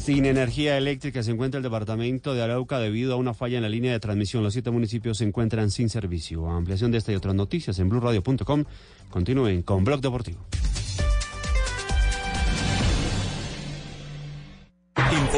Sin 0.01 0.25
energía 0.25 0.79
eléctrica 0.79 1.21
se 1.21 1.29
encuentra 1.29 1.59
el 1.59 1.63
departamento 1.63 2.33
de 2.33 2.41
Arauca 2.41 2.79
debido 2.79 3.13
a 3.13 3.17
una 3.17 3.35
falla 3.35 3.57
en 3.57 3.61
la 3.61 3.69
línea 3.69 3.91
de 3.91 3.99
transmisión. 3.99 4.41
Los 4.41 4.53
siete 4.53 4.71
municipios 4.71 5.19
se 5.19 5.25
encuentran 5.25 5.69
sin 5.69 5.89
servicio. 5.89 6.49
Ampliación 6.49 6.89
de 6.89 6.97
esta 6.97 7.11
y 7.11 7.15
otras 7.15 7.35
noticias 7.35 7.77
en 7.77 7.87
blueradio.com. 7.87 8.63
Continúen 9.11 9.61
con 9.61 9.83
Blog 9.83 10.01
Deportivo. 10.01 10.39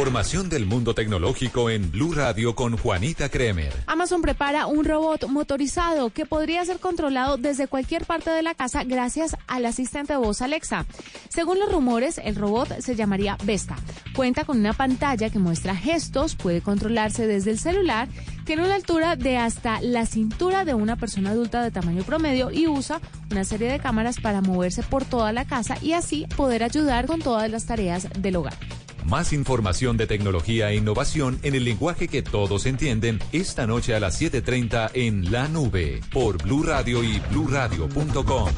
Información 0.03 0.49
del 0.49 0.65
mundo 0.65 0.93
tecnológico 0.93 1.69
en 1.69 1.89
Blue 1.89 2.11
Radio 2.11 2.55
con 2.55 2.75
Juanita 2.75 3.29
Kremer. 3.29 3.71
Amazon 3.87 4.21
prepara 4.21 4.65
un 4.65 4.83
robot 4.83 5.29
motorizado 5.29 6.09
que 6.09 6.25
podría 6.25 6.65
ser 6.65 6.79
controlado 6.79 7.37
desde 7.37 7.67
cualquier 7.67 8.03
parte 8.03 8.29
de 8.29 8.41
la 8.41 8.53
casa 8.53 8.83
gracias 8.83 9.37
al 9.47 9.65
asistente 9.65 10.11
de 10.11 10.19
voz 10.19 10.41
Alexa. 10.41 10.85
Según 11.29 11.57
los 11.57 11.71
rumores, 11.71 12.19
el 12.21 12.35
robot 12.35 12.81
se 12.81 12.97
llamaría 12.97 13.37
Vesta. 13.45 13.77
Cuenta 14.13 14.43
con 14.43 14.59
una 14.59 14.73
pantalla 14.73 15.29
que 15.29 15.39
muestra 15.39 15.73
gestos, 15.73 16.35
puede 16.35 16.59
controlarse 16.59 17.25
desde 17.25 17.51
el 17.51 17.59
celular, 17.59 18.09
tiene 18.43 18.65
una 18.65 18.75
altura 18.75 19.15
de 19.15 19.37
hasta 19.37 19.79
la 19.79 20.05
cintura 20.05 20.65
de 20.65 20.73
una 20.73 20.97
persona 20.97 21.29
adulta 21.29 21.63
de 21.63 21.71
tamaño 21.71 22.03
promedio 22.03 22.51
y 22.51 22.67
usa 22.67 22.99
una 23.31 23.45
serie 23.45 23.71
de 23.71 23.79
cámaras 23.79 24.19
para 24.19 24.41
moverse 24.41 24.83
por 24.83 25.05
toda 25.05 25.31
la 25.31 25.45
casa 25.45 25.77
y 25.81 25.93
así 25.93 26.27
poder 26.35 26.61
ayudar 26.61 27.05
con 27.07 27.21
todas 27.21 27.49
las 27.49 27.65
tareas 27.65 28.09
del 28.19 28.35
hogar. 28.35 28.57
Más 29.05 29.33
información 29.33 29.97
de 29.97 30.07
tecnología 30.07 30.69
e 30.69 30.75
innovación 30.75 31.39
en 31.43 31.55
el 31.55 31.65
lenguaje 31.65 32.07
que 32.07 32.23
todos 32.23 32.65
entienden 32.65 33.19
esta 33.31 33.67
noche 33.67 33.95
a 33.95 33.99
las 33.99 34.19
7:30 34.19 34.91
en 34.93 35.31
La 35.31 35.47
Nube 35.47 36.01
por 36.11 36.41
Blue 36.41 36.63
Radio 36.63 37.03
y 37.03 37.19
bluradio.com. 37.29 38.49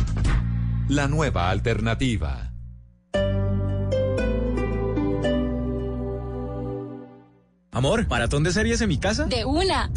La 0.89 1.07
nueva 1.07 1.49
alternativa. 1.49 2.51
Amor, 7.71 8.07
¿maratón 8.07 8.43
de 8.43 8.53
series 8.53 8.79
en 8.79 8.87
mi 8.87 8.97
casa? 8.97 9.25
De 9.25 9.43
una. 9.43 9.91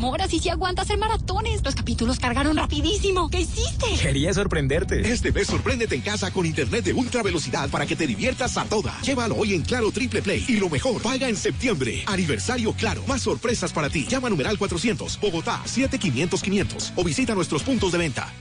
Amor, 0.00 0.22
así 0.22 0.38
sí 0.38 0.48
aguantas 0.48 0.86
hacer 0.86 0.96
maratones. 0.96 1.62
Los 1.62 1.74
capítulos 1.74 2.18
cargaron 2.18 2.56
rapidísimo. 2.56 3.28
¿Qué 3.28 3.40
hiciste? 3.42 3.84
Quería 4.00 4.32
sorprenderte. 4.32 5.06
Este 5.12 5.30
mes 5.30 5.46
sorpréndete 5.46 5.94
en 5.94 6.00
casa 6.00 6.30
con 6.30 6.46
internet 6.46 6.86
de 6.86 6.94
ultra 6.94 7.22
velocidad 7.22 7.68
para 7.68 7.84
que 7.84 7.96
te 7.96 8.06
diviertas 8.06 8.56
a 8.56 8.64
toda. 8.64 8.98
Llévalo 9.02 9.36
hoy 9.36 9.52
en 9.52 9.60
Claro 9.60 9.92
Triple 9.92 10.22
Play. 10.22 10.42
Y 10.48 10.56
lo 10.56 10.70
mejor, 10.70 11.02
paga 11.02 11.28
en 11.28 11.36
septiembre. 11.36 12.02
Aniversario 12.06 12.72
Claro. 12.72 13.02
Más 13.06 13.20
sorpresas 13.20 13.74
para 13.74 13.90
ti. 13.90 14.06
Llama 14.08 14.28
a 14.28 14.30
numeral 14.30 14.56
400, 14.56 15.20
Bogotá, 15.20 15.60
7500 15.66 16.42
500 16.42 16.92
o 16.96 17.04
visita 17.04 17.34
nuestros 17.34 17.62
puntos 17.62 17.92
de 17.92 17.98
venta. 17.98 18.32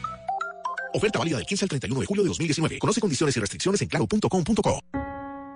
Oferta 0.93 1.19
válida 1.19 1.35
del 1.39 1.45
15 1.45 1.65
al 1.65 1.69
31 1.69 1.99
de 1.99 2.05
julio 2.05 2.23
de 2.23 2.29
2019. 2.29 2.79
Conoce 2.79 3.01
condiciones 3.01 3.35
y 3.35 3.39
restricciones 3.41 3.81
en 3.81 3.89
claro.com.co. 3.89 5.08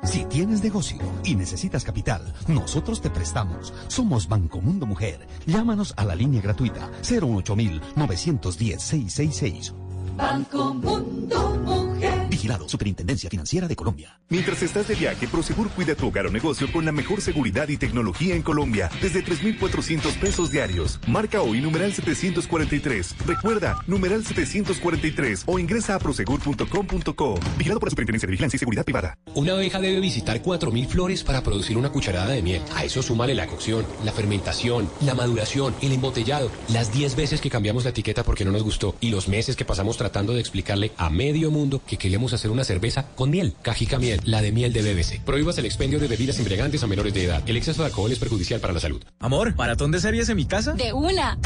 Si 0.03 0.25
tienes 0.25 0.61
negocio 0.61 0.97
y 1.23 1.35
necesitas 1.35 1.83
capital, 1.83 2.33
nosotros 2.47 3.01
te 3.01 3.09
prestamos. 3.09 3.73
Somos 3.87 4.27
Banco 4.27 4.59
Mundo 4.59 4.85
Mujer. 4.85 5.27
Llámanos 5.45 5.93
a 5.95 6.03
la 6.03 6.13
línea 6.13 6.41
gratuita 6.41 6.89
018 7.01 7.55
910 7.95 8.81
666. 8.81 9.73
Banco 10.17 10.73
Mundo 10.73 11.57
Mujer. 11.65 12.22
Vigilado 12.33 12.67
Superintendencia 12.67 13.29
Financiera 13.29 13.67
de 13.67 13.75
Colombia. 13.75 14.19
Mientras 14.29 14.63
estás 14.63 14.87
de 14.87 14.95
viaje, 14.95 15.27
Prosegur 15.27 15.69
cuida 15.69 15.93
tu 15.93 16.07
hogar 16.07 16.25
o 16.25 16.31
negocio 16.31 16.71
con 16.71 16.83
la 16.83 16.91
mejor 16.91 17.21
seguridad 17.21 17.69
y 17.69 17.77
tecnología 17.77 18.33
en 18.33 18.41
Colombia 18.41 18.89
desde 19.03 19.21
3,400 19.21 20.13
pesos 20.15 20.49
diarios. 20.49 20.99
Marca 21.05 21.43
hoy 21.43 21.61
numeral 21.61 21.93
743. 21.93 23.17
Recuerda, 23.27 23.83
numeral 23.85 24.25
743 24.25 25.43
o 25.45 25.59
ingresa 25.59 25.93
a 25.93 25.99
prosegur.com.co. 25.99 27.39
Vigilado 27.55 27.79
por 27.79 27.87
la 27.87 27.91
Superintendencia 27.91 28.25
de 28.25 28.31
Vigilancia 28.31 28.57
y 28.57 28.59
Seguridad 28.59 28.83
Privada. 28.83 29.15
Una 29.35 29.53
abeja 29.53 29.79
debe 29.79 29.99
visitar 29.99 30.41
4.000 30.41 30.87
flores 30.87 31.23
para 31.23 31.43
producir 31.43 31.77
una 31.77 31.91
cucharada 31.91 32.29
de 32.29 32.41
miel. 32.41 32.63
A 32.73 32.83
eso 32.83 33.03
súmale 33.03 33.35
la 33.35 33.45
cocción, 33.45 33.85
la 34.03 34.11
fermentación, 34.11 34.89
la 35.01 35.13
maduración, 35.13 35.75
el 35.83 35.91
embotellado, 35.91 36.49
las 36.69 36.91
10 36.91 37.15
veces 37.15 37.41
que 37.41 37.51
cambiamos 37.51 37.83
la 37.83 37.91
etiqueta 37.91 38.23
porque 38.23 38.43
no 38.43 38.51
nos 38.51 38.63
gustó 38.63 38.95
y 39.01 39.11
los 39.11 39.27
meses 39.27 39.55
que 39.55 39.65
pasamos 39.65 39.97
tratando 39.97 40.33
de 40.33 40.39
explicarle 40.39 40.93
a 40.97 41.11
medio 41.11 41.51
mundo 41.51 41.79
que 41.85 41.97
queríamos 41.97 42.22
hacer 42.31 42.51
una 42.51 42.63
cerveza 42.63 43.07
con 43.15 43.29
miel. 43.29 43.55
Cajica 43.61 43.99
Miel, 43.99 44.21
la 44.23 44.41
de 44.41 44.53
miel 44.53 44.71
de 44.71 44.81
BBC. 44.81 45.21
Prohíbas 45.25 45.57
el 45.57 45.65
expendio 45.65 45.99
de 45.99 46.07
bebidas 46.07 46.37
embriagantes 46.37 46.83
a 46.83 46.87
menores 46.87 47.13
de 47.13 47.25
edad. 47.25 47.43
El 47.45 47.57
exceso 47.57 47.81
de 47.81 47.87
alcohol 47.87 48.11
es 48.11 48.19
perjudicial 48.19 48.61
para 48.61 48.73
la 48.73 48.79
salud. 48.79 49.03
Amor, 49.19 49.55
¿maratón 49.55 49.91
de 49.91 49.99
series 49.99 50.29
en 50.29 50.37
mi 50.37 50.45
casa? 50.45 50.73
De 50.73 50.93
una. 50.93 51.37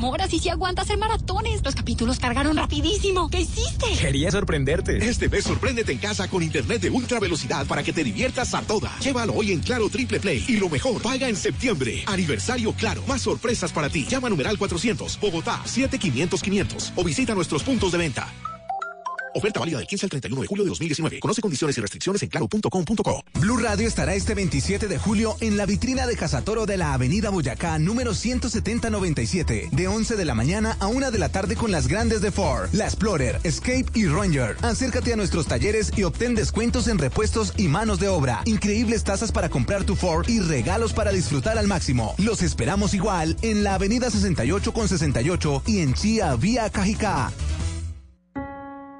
Amor, 0.00 0.22
así 0.22 0.38
sí 0.38 0.48
aguanta 0.48 0.80
hacer 0.80 0.96
maratones. 0.96 1.62
Los 1.62 1.74
capítulos 1.74 2.18
cargaron 2.18 2.56
rapidísimo. 2.56 3.28
¿Qué 3.28 3.42
hiciste? 3.42 3.84
Quería 4.00 4.30
sorprenderte. 4.30 4.96
Este 4.96 5.28
mes 5.28 5.44
sorpréndete 5.44 5.92
en 5.92 5.98
casa 5.98 6.26
con 6.26 6.42
internet 6.42 6.80
de 6.80 6.88
ultra 6.88 7.20
velocidad 7.20 7.66
para 7.66 7.82
que 7.82 7.92
te 7.92 8.02
diviertas 8.02 8.54
a 8.54 8.62
toda. 8.62 8.90
Llévalo 9.00 9.34
hoy 9.34 9.52
en 9.52 9.60
Claro 9.60 9.90
Triple 9.90 10.18
Play 10.18 10.42
y 10.48 10.56
lo 10.56 10.70
mejor, 10.70 11.02
paga 11.02 11.28
en 11.28 11.36
septiembre. 11.36 12.02
Aniversario 12.06 12.72
Claro, 12.72 13.02
más 13.06 13.20
sorpresas 13.20 13.72
para 13.72 13.90
ti. 13.90 14.06
Llama 14.08 14.28
a 14.28 14.30
numeral 14.30 14.56
400, 14.56 15.20
Bogotá, 15.20 15.60
7500 15.66 16.42
500 16.42 16.92
o 16.96 17.04
visita 17.04 17.34
nuestros 17.34 17.62
puntos 17.62 17.92
de 17.92 17.98
venta. 17.98 18.26
Oferta 19.34 19.60
válida 19.60 19.78
del 19.78 19.86
15 19.86 20.06
al 20.06 20.10
31 20.10 20.42
de 20.42 20.46
julio 20.48 20.64
de 20.64 20.68
2019. 20.70 21.20
Conoce 21.20 21.40
condiciones 21.40 21.78
y 21.78 21.80
restricciones 21.80 22.22
en 22.22 22.28
claro.com.co. 22.28 23.24
Blue 23.40 23.56
Radio 23.58 23.86
estará 23.86 24.14
este 24.14 24.34
27 24.34 24.88
de 24.88 24.98
julio 24.98 25.36
en 25.40 25.56
la 25.56 25.66
vitrina 25.66 26.06
de 26.06 26.16
Casatoro 26.16 26.66
de 26.66 26.76
la 26.76 26.94
Avenida 26.94 27.30
Boyacá, 27.30 27.78
número 27.78 28.14
17097, 28.14 29.68
de 29.70 29.88
11 29.88 30.16
de 30.16 30.24
la 30.24 30.34
mañana 30.34 30.76
a 30.80 30.88
1 30.88 31.10
de 31.10 31.18
la 31.18 31.28
tarde 31.28 31.56
con 31.56 31.70
las 31.70 31.86
grandes 31.86 32.20
de 32.20 32.32
Ford, 32.32 32.68
la 32.72 32.84
Explorer, 32.84 33.38
Escape 33.44 33.86
y 33.94 34.06
Ranger. 34.06 34.56
Acércate 34.62 35.12
a 35.12 35.16
nuestros 35.16 35.46
talleres 35.46 35.92
y 35.96 36.02
obtén 36.02 36.34
descuentos 36.34 36.88
en 36.88 36.98
repuestos 36.98 37.54
y 37.56 37.68
manos 37.68 38.00
de 38.00 38.08
obra, 38.08 38.42
increíbles 38.44 39.04
tasas 39.04 39.32
para 39.32 39.48
comprar 39.48 39.84
tu 39.84 39.94
Ford 39.94 40.28
y 40.28 40.40
regalos 40.40 40.92
para 40.92 41.12
disfrutar 41.12 41.58
al 41.58 41.66
máximo. 41.66 42.14
Los 42.18 42.42
esperamos 42.42 42.94
igual 42.94 43.36
en 43.42 43.62
la 43.62 43.74
Avenida 43.74 44.10
68 44.10 44.72
con 44.72 44.88
68 44.88 45.62
y 45.66 45.80
en 45.80 45.94
Chía 45.94 46.34
Vía 46.36 46.70
Cajicá. 46.70 47.32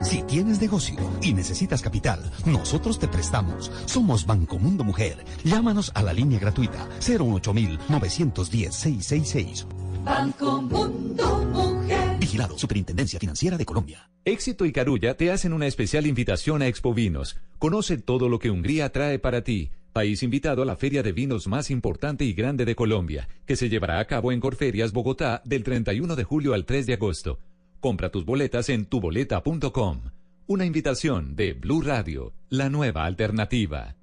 Si 0.03 0.23
tienes 0.23 0.59
negocio 0.61 0.97
y 1.21 1.35
necesitas 1.35 1.83
capital, 1.83 2.33
nosotros 2.47 2.99
te 2.99 3.07
prestamos. 3.07 3.71
Somos 3.85 4.25
Banco 4.25 4.59
Mundo 4.59 4.83
Mujer. 4.83 5.23
Llámanos 5.45 5.93
a 5.95 6.03
la 6.03 6.15
línea 6.15 6.39
gratuita 6.39 6.89
08910-666. 7.01 9.67
Banco 10.03 10.63
Mundo 10.63 11.45
Mujer. 11.53 12.17
Vigilado 12.19 12.59
Superintendencia 12.59 13.21
Financiera 13.21 13.59
de 13.59 13.67
Colombia. 13.67 14.09
Éxito 14.25 14.65
y 14.65 14.73
Carulla 14.73 15.19
te 15.19 15.31
hacen 15.31 15.53
una 15.53 15.67
especial 15.67 16.07
invitación 16.07 16.63
a 16.63 16.67
Expo 16.67 16.95
Vinos. 16.95 17.37
Conoce 17.59 17.99
todo 17.99 18.31
lo 18.31 18.39
que 18.39 18.51
Hungría 18.51 18.93
trae 18.93 19.19
para 19.19 19.45
ti. 19.45 19.71
País 19.93 20.23
invitado 20.23 20.63
a 20.63 20.67
la 20.67 20.77
feria 20.77 21.03
de 21.03 21.13
vinos 21.13 21.47
más 21.47 21.71
importante 21.71 22.25
y 22.25 22.33
grande 22.33 22.65
de 22.65 22.75
Colombia, 22.75 23.29
que 23.45 23.57
se 23.57 23.69
llevará 23.69 23.99
a 23.99 24.07
cabo 24.07 24.33
en 24.33 24.41
Corferias, 24.41 24.93
Bogotá, 24.93 25.43
del 25.45 25.63
31 25.65 26.17
de 26.17 26.25
julio 26.25 26.55
al 26.55 26.65
3 26.65 26.87
de 26.87 26.95
agosto. 26.95 27.39
Compra 27.81 28.11
tus 28.11 28.27
boletas 28.27 28.69
en 28.69 28.85
tuboleta.com. 28.85 30.03
Una 30.47 30.65
invitación 30.67 31.35
de 31.35 31.55
Blue 31.55 31.81
Radio, 31.81 32.35
la 32.51 32.69
nueva 32.69 33.07
alternativa. 33.07 33.97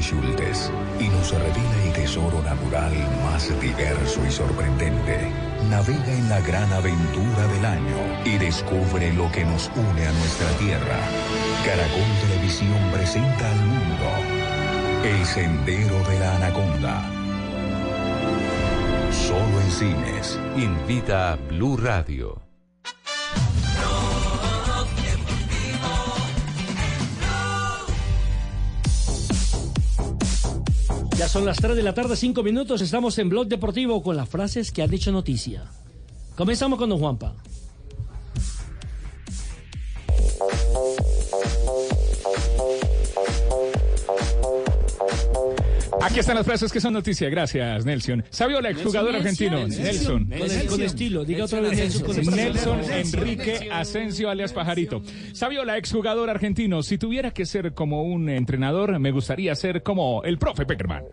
Schultes 0.00 0.72
y 0.98 1.08
nos 1.08 1.30
revela 1.32 1.84
el 1.84 1.92
tesoro 1.92 2.42
natural 2.42 2.92
más 3.24 3.48
diverso 3.60 4.24
y 4.26 4.30
sorprendente. 4.30 5.30
Navega 5.68 6.12
en 6.12 6.28
la 6.30 6.40
gran 6.40 6.72
aventura 6.72 7.46
del 7.48 7.64
año 7.66 7.96
y 8.24 8.38
descubre 8.38 9.12
lo 9.12 9.30
que 9.32 9.44
nos 9.44 9.70
une 9.76 10.06
a 10.06 10.12
nuestra 10.12 10.48
tierra. 10.58 10.98
Caracol 11.64 12.10
Televisión 12.26 12.90
presenta 12.90 13.50
al 13.50 13.60
mundo 13.60 15.04
El 15.04 15.24
Sendero 15.26 16.02
de 16.08 16.20
la 16.20 16.36
Anaconda. 16.36 17.10
Solo 19.10 19.60
en 19.60 19.70
cines. 19.70 20.38
Invita 20.56 21.32
a 21.32 21.36
Blue 21.36 21.76
Radio. 21.76 22.43
Ya 31.16 31.28
son 31.28 31.44
las 31.44 31.58
3 31.58 31.76
de 31.76 31.82
la 31.84 31.94
tarde, 31.94 32.16
5 32.16 32.42
minutos. 32.42 32.80
Estamos 32.80 33.16
en 33.18 33.28
Blog 33.28 33.46
Deportivo 33.46 34.02
con 34.02 34.16
las 34.16 34.28
frases 34.28 34.72
que 34.72 34.82
han 34.82 34.90
dicho 34.90 35.12
noticia. 35.12 35.62
Comenzamos 36.34 36.76
con 36.76 36.88
don 36.88 36.98
Juanpa. 36.98 37.34
Aquí 46.04 46.18
están 46.20 46.36
las 46.36 46.44
frases 46.46 46.70
que 46.72 46.80
son 46.80 46.92
noticia. 46.92 47.28
Gracias, 47.30 47.84
Nelson. 47.84 48.24
Saviola, 48.30 48.70
exjugador 48.70 49.16
argentino. 49.16 49.66
Nelson. 49.66 50.24
Con, 50.26 50.32
el- 50.50 50.66
con 50.66 50.82
estilo. 50.82 51.24
Diga 51.24 51.44
otra 51.44 51.60
vez 51.60 51.76
Nelson. 51.78 52.02
Con 52.02 52.18
estilo. 52.18 52.36
Nelson 52.36 52.80
Enrique 52.92 53.68
Asensio 53.72 54.28
alias 54.30 54.52
Pajarito. 54.52 55.02
Saviola, 55.32 55.76
exjugador 55.78 56.28
argentino. 56.30 56.82
Si 56.82 56.98
tuviera 56.98 57.30
que 57.32 57.46
ser 57.46 57.72
como 57.74 58.02
un 58.02 58.28
entrenador, 58.28 58.98
me 58.98 59.10
gustaría 59.12 59.54
ser 59.54 59.82
como 59.82 60.22
el 60.24 60.38
profe 60.38 60.66
Peckerman. 60.66 61.04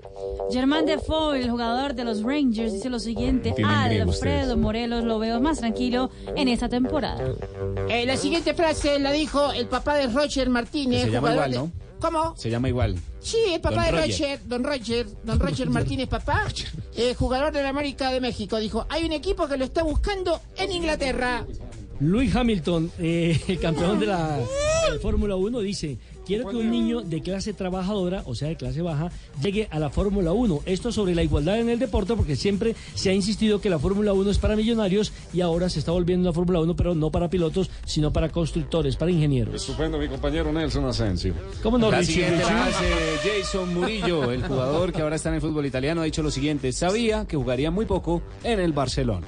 Germán 0.52 0.86
Defoe, 0.86 1.40
el 1.42 1.50
jugador 1.50 1.96
de 1.96 2.04
los 2.04 2.24
Rangers, 2.24 2.74
dice 2.74 2.90
lo 2.90 3.00
siguiente. 3.00 3.54
Alfredo. 3.64 4.58
Morelos 4.58 5.04
lo 5.06 5.20
veo 5.20 5.40
más 5.40 5.60
tranquilo 5.60 6.10
en 6.36 6.48
esta 6.48 6.68
temporada. 6.70 7.24
Eh, 7.90 8.06
la 8.06 8.18
siguiente 8.18 8.54
frase 8.54 9.00
la 9.00 9.12
dijo 9.12 9.54
el 9.54 9.68
papá 9.68 9.96
de 9.96 10.08
Roger 10.08 10.50
Martínez. 10.50 11.04
Se 11.04 11.12
llama 11.12 11.32
igual, 11.34 11.52
de- 11.52 11.70
¿Cómo? 12.02 12.36
Se 12.36 12.50
llama 12.50 12.68
igual. 12.68 12.98
Sí, 13.20 13.38
el 13.54 13.62
papá 13.62 13.86
Don 13.86 13.86
de 13.86 13.92
Roger. 13.92 14.10
Roger, 14.10 14.48
don 14.48 14.64
Roger, 14.64 15.08
don 15.24 15.40
Roger 15.40 15.70
Martínez, 15.78 16.10
papá, 16.10 16.48
eh, 16.96 17.14
jugador 17.14 17.54
de 17.54 17.62
la 17.62 17.70
América 17.70 18.12
de 18.12 18.20
México, 18.20 18.58
dijo, 18.58 18.88
hay 18.90 19.06
un 19.06 19.12
equipo 19.12 19.48
que 19.48 19.56
lo 19.56 19.66
está 19.66 19.84
buscando 19.84 20.42
en 20.58 20.72
Inglaterra. 20.72 21.46
Luis 22.00 22.36
Hamilton, 22.36 22.92
eh, 22.98 23.40
el 23.48 23.60
campeón 23.60 24.00
de 24.00 24.08
la 24.08 24.40
Fórmula 25.02 25.36
1, 25.36 25.60
dice, 25.60 26.00
quiero 26.26 26.50
que 26.50 26.56
un 26.58 26.70
niño 26.72 27.02
de 27.02 27.22
clase 27.22 27.54
trabajadora, 27.54 28.24
o 28.26 28.36
sea, 28.36 28.50
de 28.50 28.56
clase 28.56 28.82
baja, 28.82 29.12
llegue 29.42 29.68
a 29.72 29.80
la 29.80 29.90
Fórmula 29.90 30.32
1. 30.32 30.62
Esto 30.66 30.92
sobre 30.92 31.16
la 31.16 31.24
igualdad 31.24 31.60
en 31.60 31.70
el 31.70 31.80
deporte, 31.80 32.16
porque 32.16 32.36
siempre 32.36 32.76
se 32.94 33.10
ha 33.10 33.14
insistido 33.14 33.62
que 33.62 33.70
la 33.70 33.80
Fórmula 33.80 34.14
1 34.14 34.32
es 34.32 34.38
para 34.38 34.56
millonarios 34.56 35.14
y 35.34 35.42
ahora 35.42 35.70
se 35.70 35.80
está 35.80 35.92
volviendo 35.92 36.30
la 36.30 36.34
Fórmula 36.34 36.60
1, 36.62 36.76
pero 36.76 36.96
no 36.96 37.12
para 37.12 37.30
pilotos, 37.30 37.70
sino 37.86 38.12
para 38.14 38.30
constructores, 38.30 38.96
para 38.96 39.12
ingenieros. 39.12 39.56
Estupendo, 39.56 39.98
mi 39.98 40.08
compañero 40.08 40.52
Nelson 40.52 40.86
Asensio. 40.86 41.34
¿Cómo 41.64 41.78
no, 41.78 41.92
La 41.92 42.00
Richie? 42.00 42.14
siguiente 42.14 42.40
Richie? 42.44 42.54
la 42.54 42.66
hace 42.66 42.86
Jason 43.42 43.74
Murillo, 43.74 44.32
el 44.32 44.44
jugador 44.48 44.92
que 44.94 45.02
ahora 45.02 45.16
está 45.16 45.30
en 45.30 45.36
el 45.36 45.42
fútbol 45.42 45.66
italiano, 45.66 46.02
ha 46.02 46.06
dicho 46.06 46.24
lo 46.24 46.32
siguiente: 46.32 46.72
sabía 46.72 47.26
que 47.26 47.38
jugaría 47.38 47.72
muy 47.72 47.86
poco 47.86 48.22
en 48.44 48.60
el 48.60 48.74
Barcelona. 48.74 49.28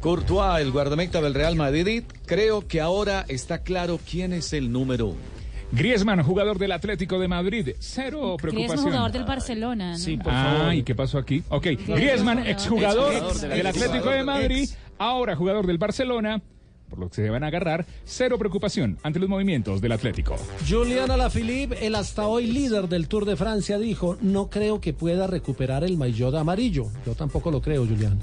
Courtois, 0.00 0.60
el 0.60 0.70
guardameta 0.70 1.20
del 1.20 1.34
Real 1.34 1.56
Madrid, 1.56 2.04
creo 2.24 2.66
que 2.68 2.80
ahora 2.80 3.24
está 3.28 3.58
claro 3.62 3.98
quién 4.08 4.32
es 4.32 4.52
el 4.52 4.70
número 4.70 5.08
uno. 5.08 5.37
Griezmann, 5.70 6.22
jugador 6.22 6.58
del 6.58 6.72
Atlético 6.72 7.18
de 7.18 7.28
Madrid. 7.28 7.70
Cero 7.78 8.36
Griezmann, 8.36 8.36
preocupación. 8.38 8.84
jugador 8.84 9.12
del 9.12 9.24
Barcelona. 9.24 9.96
¿no? 9.98 10.22
ah, 10.26 10.74
¿y 10.74 10.82
qué 10.82 10.94
pasó 10.94 11.18
aquí? 11.18 11.42
Ok, 11.48 11.66
Griezmann, 11.86 12.46
exjugador 12.46 13.34
del 13.34 13.66
Atlético 13.66 14.10
de. 14.10 14.24
Madrid, 14.24 14.68
ahora 14.98 15.36
jugador 15.36 15.66
del 15.66 15.78
Barcelona, 15.78 16.42
por 16.88 16.98
lo 16.98 17.08
que 17.08 17.16
se 17.16 17.30
van 17.30 17.44
a 17.44 17.48
agarrar, 17.48 17.86
cero 18.04 18.38
preocupación 18.38 18.98
ante 19.02 19.18
los 19.18 19.28
movimientos 19.28 19.80
del 19.80 19.92
Atlético. 19.92 20.36
Julian 20.68 21.10
Alaphilippe, 21.10 21.86
el 21.86 21.94
hasta 21.94 22.26
hoy 22.26 22.46
líder 22.46 22.88
del 22.88 23.08
Tour 23.08 23.24
de 23.24 23.36
Francia, 23.36 23.78
dijo, 23.78 24.16
no 24.20 24.50
creo 24.50 24.80
que 24.80 24.92
pueda 24.92 25.26
recuperar 25.26 25.84
el 25.84 25.96
maillot 25.96 26.34
amarillo. 26.34 26.86
Yo 27.06 27.14
tampoco 27.14 27.50
lo 27.50 27.60
creo, 27.60 27.86
Julián. 27.86 28.18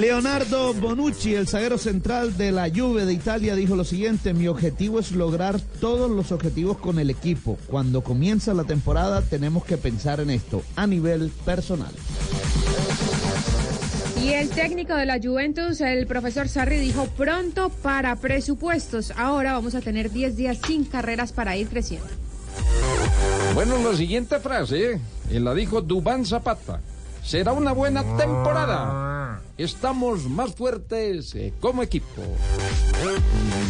Leonardo 0.00 0.74
Bonucci, 0.74 1.34
el 1.34 1.48
zaguero 1.48 1.78
central 1.78 2.36
de 2.36 2.52
la 2.52 2.68
Juve 2.68 3.06
de 3.06 3.12
Italia, 3.12 3.54
dijo 3.54 3.76
lo 3.76 3.84
siguiente, 3.84 4.34
mi 4.34 4.48
objetivo 4.48 4.98
es 4.98 5.12
lograr 5.12 5.60
todos 5.80 6.10
los 6.10 6.32
objetivos 6.32 6.78
con 6.78 6.98
el 6.98 7.10
equipo. 7.10 7.58
Cuando 7.66 8.02
comienza 8.02 8.54
la 8.54 8.64
temporada 8.64 9.22
tenemos 9.22 9.64
que 9.64 9.76
pensar 9.76 10.20
en 10.20 10.30
esto 10.30 10.62
a 10.74 10.86
nivel 10.86 11.30
personal. 11.44 11.92
Y 14.26 14.32
el 14.32 14.48
técnico 14.50 14.92
de 14.96 15.06
la 15.06 15.20
Juventus, 15.22 15.80
el 15.80 16.04
profesor 16.08 16.48
Sarri, 16.48 16.78
dijo 16.78 17.06
pronto 17.16 17.68
para 17.68 18.16
presupuestos. 18.16 19.12
Ahora 19.16 19.52
vamos 19.52 19.76
a 19.76 19.80
tener 19.80 20.10
10 20.10 20.34
días 20.36 20.58
sin 20.66 20.84
carreras 20.84 21.30
para 21.32 21.56
ir 21.56 21.68
creciendo. 21.68 22.08
Bueno, 23.54 23.76
la 23.78 23.96
siguiente 23.96 24.40
frase 24.40 25.00
eh, 25.30 25.40
la 25.40 25.54
dijo 25.54 25.80
Dubán 25.80 26.26
Zapata. 26.26 26.80
Será 27.22 27.52
una 27.52 27.70
buena 27.70 28.02
temporada. 28.16 29.42
Estamos 29.58 30.24
más 30.24 30.54
fuertes 30.56 31.32
eh, 31.36 31.52
como 31.60 31.84
equipo. 31.84 32.22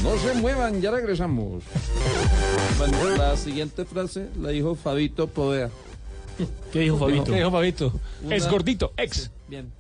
No 0.03 0.17
se 0.19 0.41
muevan, 0.41 0.81
ya 0.81 0.91
regresamos. 0.91 1.65
Bueno, 2.79 3.11
la 3.17 3.37
siguiente 3.37 3.85
frase 3.85 4.29
la 4.41 4.49
dijo 4.51 4.75
Fabito 4.75 5.27
Povea. 5.27 5.69
¿Qué 6.73 6.81
dijo 6.81 6.97
Fabito? 6.99 7.25
¿Qué 7.25 7.37
dijo 7.39 7.51
Fabito? 7.51 7.93
Una- 8.25 8.37
Es 8.37 8.49
gordito, 8.51 8.93
ex. 8.97 9.31
Bien, 9.49 9.71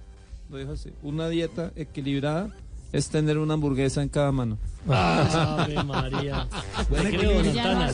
lo 0.51 0.59
dijo 0.59 0.73
así. 0.73 0.91
Una 1.03 1.29
dieta 1.29 1.73
equilibrada 1.77 2.51
es 2.93 3.09
tener 3.09 3.39
una 3.39 3.55
hamburguesa 3.55 4.03
en 4.03 4.09
cada 4.09 4.33
mano. 4.33 4.59
Ave 4.89 5.83
María. 5.85 6.49
Le 6.91 7.17
creo, 7.17 7.43
no. 7.43 7.89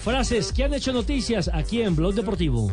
Frases 0.00 0.52
que 0.52 0.64
han 0.64 0.74
hecho 0.74 0.92
noticias 0.92 1.50
aquí 1.52 1.82
en 1.82 1.94
Blog 1.96 2.14
Deportivo. 2.14 2.70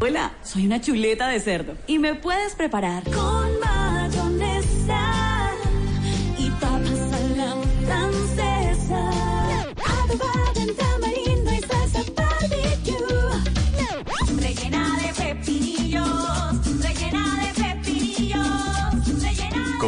Hola, 0.00 0.32
soy 0.42 0.66
una 0.66 0.80
chuleta 0.80 1.28
de 1.28 1.40
cerdo 1.40 1.74
y 1.86 1.98
me 1.98 2.14
puedes 2.14 2.54
preparar 2.54 3.04
con 3.04 3.60
mayonesa 3.60 3.83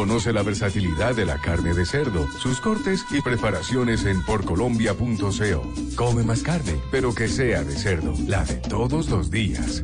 Conoce 0.07 0.31
la 0.31 0.41
versatilidad 0.41 1.17
de 1.17 1.25
la 1.25 1.37
carne 1.37 1.73
de 1.73 1.85
cerdo, 1.85 2.29
sus 2.39 2.61
cortes 2.61 3.05
y 3.11 3.19
preparaciones 3.19 4.05
en 4.05 4.23
porcolombia.co. 4.23 5.73
Come 5.97 6.23
más 6.23 6.43
carne, 6.43 6.79
pero 6.89 7.13
que 7.13 7.27
sea 7.27 7.61
de 7.65 7.75
cerdo, 7.75 8.13
la 8.25 8.45
de 8.45 8.55
todos 8.55 9.09
los 9.09 9.29
días. 9.29 9.83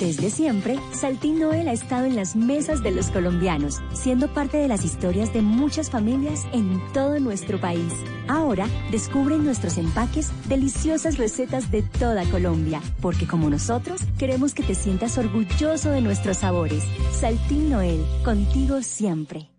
Desde 0.00 0.30
siempre, 0.30 0.76
Saltín 0.92 1.38
Noel 1.38 1.68
ha 1.68 1.72
estado 1.72 2.06
en 2.06 2.16
las 2.16 2.34
mesas 2.34 2.82
de 2.82 2.90
los 2.90 3.10
colombianos, 3.10 3.80
siendo 3.92 4.34
parte 4.34 4.56
de 4.56 4.66
las 4.66 4.84
historias 4.84 5.32
de 5.32 5.40
muchas 5.40 5.88
familias 5.88 6.48
en 6.52 6.80
todo 6.92 7.20
nuestro 7.20 7.60
país. 7.60 7.92
Ahora, 8.26 8.66
descubre 8.90 9.36
en 9.36 9.44
nuestros 9.44 9.78
empaques 9.78 10.32
deliciosas 10.48 11.16
recetas 11.16 11.70
de 11.70 11.82
toda 11.82 12.24
Colombia, 12.24 12.82
porque 13.00 13.28
como 13.28 13.48
nosotros, 13.48 14.00
queremos 14.18 14.52
que 14.52 14.64
te 14.64 14.74
sientas 14.74 15.16
orgulloso 15.16 15.90
de 15.90 16.00
nuestros 16.00 16.38
sabores. 16.38 16.82
Saltín 17.12 17.70
Noel, 17.70 18.04
contigo 18.24 18.82
siempre. 18.82 19.49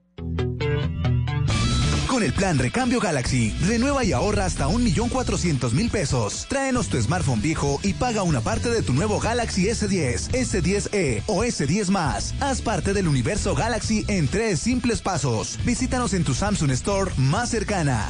El 2.21 2.33
plan 2.33 2.59
Recambio 2.59 2.99
Galaxy, 2.99 3.55
renueva 3.65 4.03
y 4.03 4.11
ahorra 4.11 4.45
hasta 4.45 4.67
1.400.000 4.67 5.89
pesos. 5.89 6.45
Tráenos 6.49 6.87
tu 6.87 7.01
smartphone 7.01 7.41
viejo 7.41 7.79
y 7.83 7.93
paga 7.93 8.23
una 8.23 8.41
parte 8.41 8.69
de 8.69 8.81
tu 8.81 8.93
nuevo 8.93 9.19
Galaxy 9.19 9.65
S10, 9.65 10.29
S10e 10.31 11.23
o 11.27 11.43
S10 11.43 11.89
más. 11.89 12.33
Haz 12.39 12.61
parte 12.61 12.93
del 12.93 13.07
universo 13.07 13.55
Galaxy 13.55 14.05
en 14.07 14.27
tres 14.27 14.59
simples 14.59 15.01
pasos. 15.01 15.57
Visítanos 15.65 16.13
en 16.13 16.23
tu 16.23 16.33
Samsung 16.33 16.71
Store 16.71 17.11
más 17.17 17.49
cercana. 17.49 18.09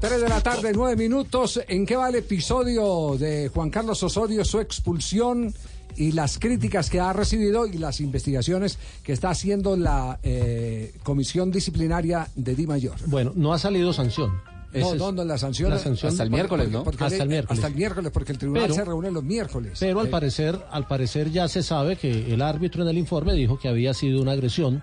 Tres 0.00 0.20
de 0.22 0.28
la 0.28 0.40
tarde, 0.40 0.72
nueve 0.74 0.96
minutos. 0.96 1.60
¿En 1.68 1.84
qué 1.84 1.94
va 1.96 2.08
el 2.08 2.14
episodio 2.16 3.16
de 3.18 3.48
Juan 3.48 3.68
Carlos 3.70 4.02
Osorio, 4.02 4.44
su 4.46 4.58
expulsión 4.58 5.52
y 5.96 6.12
las 6.12 6.38
críticas 6.38 6.88
que 6.88 7.00
ha 7.00 7.12
recibido 7.12 7.66
y 7.66 7.74
las 7.76 8.00
investigaciones 8.00 8.78
que 9.02 9.12
está 9.12 9.28
haciendo 9.30 9.76
la 9.76 10.18
eh, 10.22 10.94
Comisión 11.02 11.50
Disciplinaria 11.50 12.28
de 12.34 12.54
Di 12.54 12.66
Mayor? 12.66 12.94
Bueno, 13.06 13.32
no 13.36 13.52
ha 13.52 13.58
salido 13.58 13.92
sanción. 13.92 14.30
No, 14.72 14.94
no, 14.94 15.12
no, 15.12 15.24
la 15.24 15.36
sanción, 15.36 15.68
la 15.70 15.78
sanción- 15.78 16.16
porque- 16.16 16.68
porque- 16.84 17.04
Hasta 17.04 17.22
el 17.24 17.28
miércoles. 17.28 17.58
Hasta 17.58 17.66
el 17.66 17.74
miércoles, 17.74 18.10
porque 18.12 18.32
el 18.32 18.38
tribunal 18.38 18.62
Pero- 18.62 18.74
se 18.74 18.84
reúne 18.84 19.10
los 19.10 19.24
miércoles. 19.24 19.76
Pero 19.80 20.00
al 20.00 20.06
Eh, 20.06 20.10
parecer, 20.10 20.58
al 20.70 20.86
parecer 20.86 21.30
ya 21.32 21.48
se 21.48 21.62
sabe 21.64 21.96
que 21.96 22.32
el 22.32 22.40
árbitro 22.40 22.84
en 22.84 22.88
el 22.88 22.96
informe 22.98 23.34
dijo 23.34 23.58
que 23.58 23.68
había 23.68 23.92
sido 23.92 24.22
una 24.22 24.32
agresión. 24.32 24.82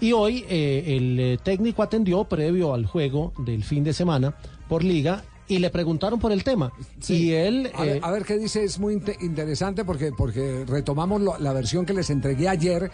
Y 0.00 0.12
hoy 0.12 0.44
eh, 0.48 0.84
el 0.96 1.18
eh, 1.20 1.38
técnico 1.42 1.82
atendió 1.82 2.24
previo 2.24 2.74
al 2.74 2.86
juego 2.86 3.32
del 3.38 3.64
fin 3.64 3.84
de 3.84 3.92
semana 3.92 4.34
por 4.68 4.84
liga 4.84 5.22
y 5.48 5.58
le 5.58 5.70
preguntaron 5.70 6.18
por 6.18 6.32
el 6.32 6.44
tema. 6.44 6.72
Sí. 7.00 7.14
Y 7.26 7.32
él 7.32 7.70
A, 7.74 7.82
ver, 7.82 7.96
eh, 7.96 8.00
a 8.02 8.10
ver 8.10 8.24
qué 8.24 8.38
dice, 8.38 8.64
es 8.64 8.78
muy 8.78 8.94
inte- 8.94 9.16
interesante 9.20 9.84
porque, 9.84 10.10
porque 10.16 10.64
retomamos 10.66 11.20
lo- 11.20 11.38
la 11.38 11.52
versión 11.52 11.84
que 11.84 11.92
les 11.94 12.10
entregué 12.10 12.48
ayer 12.48 12.90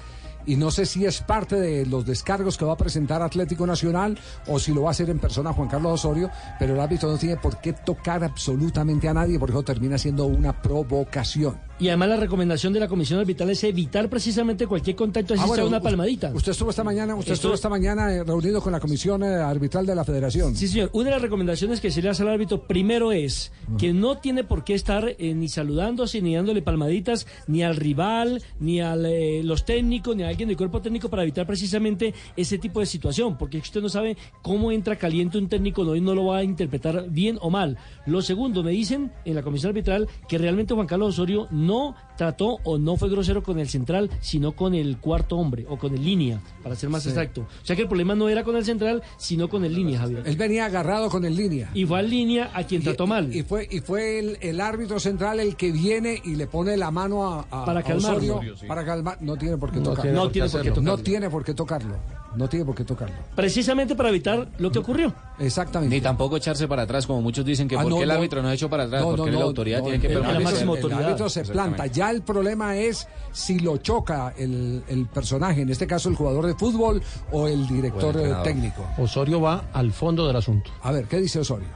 y 0.47 0.57
no 0.57 0.71
sé 0.71 0.87
si 0.87 1.05
es 1.05 1.21
parte 1.21 1.57
de 1.57 1.85
los 1.85 2.07
descargos 2.07 2.57
que 2.57 2.65
va 2.65 2.73
a 2.73 2.77
presentar 2.77 3.21
Atlético 3.23 3.67
Nacional 3.67 4.19
o 4.47 4.59
si 4.59 4.73
lo 4.73 4.83
va 4.83 4.89
a 4.89 4.91
hacer 4.93 5.11
en 5.11 5.19
persona 5.19 5.53
Juan 5.53 5.69
Carlos 5.69 5.93
Osorio, 5.93 6.31
pero 6.59 6.75
el 6.75 6.81
árbitro 6.81 7.11
no 7.11 7.19
tiene 7.19 7.37
por 7.37 7.61
qué 7.61 7.75
tocar 7.75 8.25
absolutamente 8.25 9.09
a 9.09 9.15
nadie 9.15 9.39
porque 9.39 9.53
eso 9.53 9.63
termina 9.63 9.99
siendo 9.99 10.25
una 10.27 10.61
provocación. 10.63 11.57
Y 11.81 11.89
además 11.89 12.09
la 12.09 12.17
recomendación 12.17 12.73
de 12.73 12.81
la 12.81 12.89
comisión 12.89 13.21
arbitral 13.21 13.51
es 13.51 13.63
evitar 13.63 14.09
precisamente 14.09 14.67
cualquier 14.67 14.97
contacto, 14.97 15.35
así 15.35 15.43
Ah, 15.43 15.47
sea 15.47 15.55
bueno, 15.55 15.67
una 15.69 15.81
palmadita. 15.81 16.33
Usted 16.35 16.51
estuvo 16.53 16.71
esta 16.71 16.83
mañana, 16.83 17.15
usted 17.15 17.33
Esto- 17.33 17.49
estuvo 17.49 17.55
esta 17.55 17.69
mañana 17.69 18.13
eh, 18.13 18.25
reunido 18.25 18.61
con 18.61 18.73
la 18.73 18.81
comisión 18.81 19.23
eh, 19.23 19.27
arbitral 19.37 19.87
de 19.87 19.95
la 19.95 20.05
Federación. 20.05 20.57
Sí, 20.57 20.67
señor. 20.67 20.91
Una 20.93 21.05
de 21.07 21.11
las 21.13 21.23
recomendaciones 21.23 21.81
que 21.81 21.91
se 21.93 22.03
le 22.03 22.09
hace 22.09 22.23
al 22.25 22.31
árbitro 22.31 22.67
primero 22.67 23.13
es 23.13 23.53
que 23.79 23.93
no 23.93 24.19
tiene 24.19 24.43
por 24.43 24.65
qué 24.65 24.75
estar 24.75 25.15
eh, 25.19 25.35
ni 25.35 25.49
saludándose, 25.49 26.21
ni 26.21 26.35
dándole 26.35 26.63
palmaditas, 26.63 27.27
ni 27.47 27.63
al 27.63 27.77
rival, 27.77 28.43
ni 28.59 28.81
a 28.81 28.97
los 28.97 29.65
técnicos, 29.65 30.17
ni 30.17 30.25
a 30.25 30.29
alguien 30.29 30.49
del 30.49 30.57
cuerpo 30.57 30.81
técnico 30.81 31.09
para 31.09 31.23
evitar 31.23 31.47
precisamente 31.47 32.13
ese 32.37 32.59
tipo 32.59 32.81
de 32.81 32.87
situación, 32.87 33.39
porque 33.39 33.59
usted 33.59 33.81
no 33.81 33.89
sabe 33.89 34.17
cómo 34.43 34.73
entra 34.73 34.97
caliente 34.97 35.39
un 35.39 35.49
técnico 35.49 35.85
no, 35.85 35.95
y 35.95 36.01
no 36.01 36.15
lo 36.15 36.25
va 36.27 36.39
a 36.39 36.43
interpretar 36.45 37.09
bien 37.09 37.39
o 37.41 37.51
mal. 37.51 37.77
Lo 38.07 38.21
segundo, 38.23 38.63
me 38.65 38.73
dicen 38.73 39.13
en 39.25 39.35
la 39.37 39.43
comisión 39.43 39.69
arbitral 39.71 40.09
que 40.29 40.39
realmente 40.39 40.75
Juan 40.75 40.87
Carlos 40.89 41.11
Osorio 41.15 41.47
no 41.53 41.68
trató 42.17 42.59
o 42.65 42.79
no 42.79 42.97
fue 42.97 43.09
grosero 43.09 43.43
con 43.43 43.59
el 43.61 43.69
central, 43.69 44.11
sino 44.21 44.53
con 44.53 44.75
el 44.75 44.97
cuarto 44.99 45.37
hombre 45.37 45.67
o 45.69 45.77
con 45.79 45.95
el 45.95 46.05
línea, 46.05 46.41
para 46.63 46.75
ser 46.75 46.89
más 46.91 47.03
Sí. 47.05 47.11
exacto. 47.11 47.43
O 47.43 47.67
sea 47.67 47.77
que 47.77 47.83
el 47.83 47.89
problema 47.89 48.15
no 48.15 48.29
era 48.29 48.43
con 48.43 48.57
el 48.57 48.65
central, 48.65 49.03
sino 49.17 49.49
con 49.49 49.65
el 49.65 49.75
línea, 49.75 50.01
Javier. 50.01 50.23
Él 50.27 50.37
venía 50.37 50.67
agarrado 50.67 51.09
con 51.11 51.25
el 51.25 51.37
línea. 51.37 51.71
Y 51.75 51.85
fue 51.87 52.01
al 52.01 52.11
línea 52.11 52.51
a 52.55 52.65
quien 52.65 52.83
trató 52.83 53.07
mal. 53.07 53.35
Y 53.35 53.43
fue, 53.45 53.69
y 53.71 53.81
fue 53.81 54.19
el, 54.19 54.39
el 54.41 54.61
árbitro 54.61 54.99
central 54.99 55.39
el 55.41 55.55
que 55.57 55.71
viene 55.71 56.21
y 56.25 56.35
le 56.35 56.47
pone 56.49 56.77
la 56.77 56.91
mano 56.91 57.25
a, 57.33 57.47
a- 57.51 57.65
Para 57.65 57.83
calmarlo. 57.83 58.37
Osorio 58.37 58.55
para 58.67 58.85
calmar. 58.85 59.19
No 59.21 59.37
tiene 59.37 59.57
por 59.57 59.71
qué 59.71 59.79
No 59.79 59.91
tocarlo. 59.91 60.03
tiene 60.03 60.17
No 60.17 60.23
por 60.23 60.29
qué 60.29 60.33
tiene 60.33 60.49
por 60.49 60.51
qué 60.53 60.59
hacerlo. 60.69 60.83
No 60.83 60.91
tocarlo. 60.91 61.05
tiene 61.05 61.31
por 61.31 61.45
qué 61.45 61.55
tocarlo. 61.55 61.97
No 62.37 62.49
tiene 62.49 62.65
por 62.65 62.75
qué 62.75 62.85
tocarlo. 62.85 63.17
Precisamente 63.35 63.95
para 63.95 64.11
evitar 64.11 64.49
lo 64.59 64.71
que 64.71 64.79
ocurrió. 64.79 65.13
Exactamente. 65.39 65.95
Ni 65.97 66.01
tampoco 66.01 66.37
echarse 66.37 66.69
para 66.69 66.83
atrás, 66.83 67.07
como 67.07 67.23
muchos 67.23 67.45
dicen 67.45 67.67
que 67.67 67.77
Ah, 67.77 67.83
por 67.83 67.91
no, 67.91 67.97
qué 67.99 68.03
el 68.05 68.11
árbitro 68.11 68.43
no 68.43 68.49
ha 68.49 68.55
hecho 68.55 68.69
para 68.69 68.85
atrás, 68.85 69.03
No, 69.03 69.17
porque 69.17 69.33
la 69.33 69.45
autoridad, 69.45 69.79
no, 69.79 69.85
tiene 69.85 70.01
que 70.01 70.07
el- 70.09 70.13
permanecer. 70.21 70.69
el 70.69 70.93
árbitro 70.93 71.29
se 71.31 71.43
planta. 71.45 71.87
Ya 71.87 72.11
el 72.11 72.23
problema 72.23 72.77
es 72.77 73.09
si 73.33 73.59
lo 73.61 73.79
choca 73.79 74.35
el, 74.37 74.83
el 74.89 75.07
personaje, 75.07 75.63
en 75.63 75.71
este 75.71 75.87
caso 75.87 76.09
el 76.11 76.17
jugador 76.17 76.47
de 76.47 76.55
fútbol 76.55 77.03
o 77.33 77.49
el 77.49 77.67
director 77.67 78.17
eh, 78.19 78.35
técnico. 78.45 78.85
Osorio 78.99 79.41
va 79.41 79.65
al 79.73 79.93
fondo 79.93 80.27
del 80.27 80.37
asunto. 80.37 80.71
A 80.83 80.93
ver, 80.93 81.07
¿qué 81.07 81.19
dice 81.21 81.41
Osorio? 81.41 81.69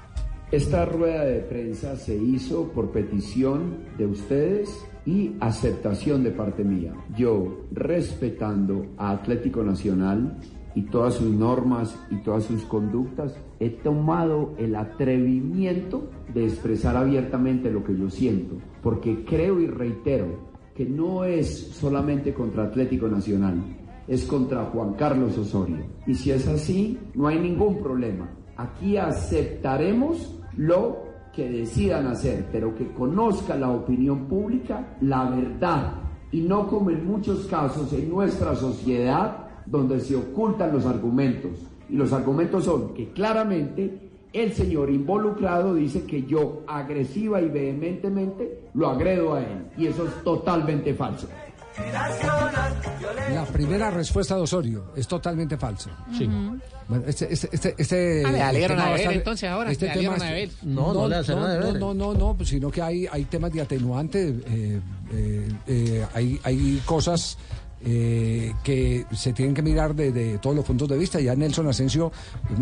Esta 0.51 0.85
rueda 0.85 1.24
de 1.24 1.39
prensa 1.41 1.97
se 1.97 2.15
hizo 2.15 2.69
por 2.73 2.93
petición 2.93 3.79
de 3.97 4.05
ustedes 4.07 4.69
y 5.05 5.33
aceptación 5.41 6.23
de 6.23 6.31
parte 6.31 6.65
mía. 6.65 6.93
Yo, 7.16 7.65
respetando 7.73 8.87
a 8.97 9.11
Atlético 9.11 9.62
Nacional 9.62 10.39
y 10.74 10.83
todas 10.83 11.15
sus 11.15 11.31
normas 11.31 11.99
y 12.11 12.16
todas 12.16 12.45
sus 12.45 12.62
conductas, 12.65 13.35
he 13.61 13.70
tomado 13.70 14.55
el 14.59 14.74
atrevimiento 14.77 16.09
de 16.33 16.45
expresar 16.45 16.97
abiertamente 16.97 17.70
lo 17.70 17.85
que 17.85 17.97
yo 17.97 18.09
siento, 18.09 18.57
porque 18.83 19.24
creo 19.24 19.61
y 19.61 19.66
reitero 19.66 20.53
que 20.74 20.87
no 20.87 21.24
es 21.24 21.69
solamente 21.73 22.33
contra 22.33 22.65
Atlético 22.65 23.09
Nacional, 23.09 23.57
es 24.09 24.24
contra 24.24 24.65
Juan 24.66 24.95
Carlos 24.95 25.37
Osorio. 25.37 25.85
Y 26.07 26.15
si 26.15 26.31
es 26.31 26.49
así, 26.49 26.99
no 27.15 27.27
hay 27.27 27.39
ningún 27.39 27.83
problema. 27.83 28.31
Aquí 28.57 28.97
aceptaremos 28.97 30.41
lo 30.57 31.11
que 31.35 31.49
decidan 31.49 32.07
hacer, 32.07 32.47
pero 32.53 32.75
que 32.75 32.93
conozca 32.93 33.57
la 33.57 33.71
opinión 33.71 34.27
pública 34.27 34.97
la 35.01 35.25
verdad 35.31 35.95
y 36.31 36.41
no 36.41 36.67
como 36.67 36.91
en 36.91 37.07
muchos 37.07 37.47
casos 37.47 37.93
en 37.93 38.11
nuestra 38.11 38.55
sociedad 38.55 39.49
donde 39.67 40.01
se 40.01 40.17
ocultan 40.17 40.73
los 40.73 40.87
argumentos. 40.87 41.53
Y 41.89 41.97
los 41.97 42.13
argumentos 42.13 42.65
son 42.65 42.95
que 42.95 43.11
claramente 43.13 44.11
el 44.33 44.53
señor 44.53 44.91
involucrado 44.91 45.75
dice 45.75 46.05
que 46.05 46.23
yo 46.23 46.63
agresiva 46.67 47.41
y 47.43 47.49
vehementemente 47.49 48.63
lo 48.75 48.89
agredo 48.89 49.35
a 49.35 49.41
él. 49.41 49.67
Y 49.77 49.87
eso 49.87 50.07
es 50.07 50.25
totalmente 50.25 50.95
falso. 50.95 51.29
La 53.32 53.44
primera 53.47 53.90
respuesta 53.90 54.36
de 54.36 54.43
Osorio 54.43 54.93
es 54.97 55.07
totalmente 55.09 55.57
falso. 55.57 55.90
Sí. 56.16 56.28
Bueno, 56.89 57.05
este, 57.07 57.32
este, 57.32 57.49
este, 57.53 57.74
este- 57.78 58.23
Ah, 58.27 58.32
le 58.32 58.43
alegaron 58.43 58.77
tema 58.77 58.90
a 58.90 58.97
estar- 58.97 59.12
entonces, 59.12 59.49
ahora, 59.49 59.70
este 59.73 59.86
le 59.86 59.93
tema 59.93 60.15
a 60.15 60.16
es- 60.16 60.23
Beber. 60.23 60.51
No, 60.62 60.93
no 60.93 61.09
le 61.09 61.16
no, 61.23 61.73
no, 61.73 61.94
no, 61.94 62.15
no, 62.15 62.35
no, 62.35 62.44
sino 62.44 62.70
que 62.70 62.82
hay, 62.82 63.07
hay 63.11 63.24
temas 63.24 63.53
de 63.53 63.61
atenuante, 63.62 64.28
eh, 64.47 64.81
eh, 65.12 65.49
eh, 65.66 66.07
hay, 66.15 66.40
hay 66.44 66.82
cosas 66.85 67.39
eh, 67.85 68.53
que 68.63 69.07
se 69.13 69.33
tienen 69.33 69.55
que 69.55 69.63
mirar 69.63 69.95
desde 69.95 70.39
todos 70.39 70.55
los 70.57 70.65
puntos 70.65 70.89
de 70.89 70.97
vista. 70.99 71.21
Ya 71.21 71.35
Nelson 71.35 71.67
Asensio 71.69 72.13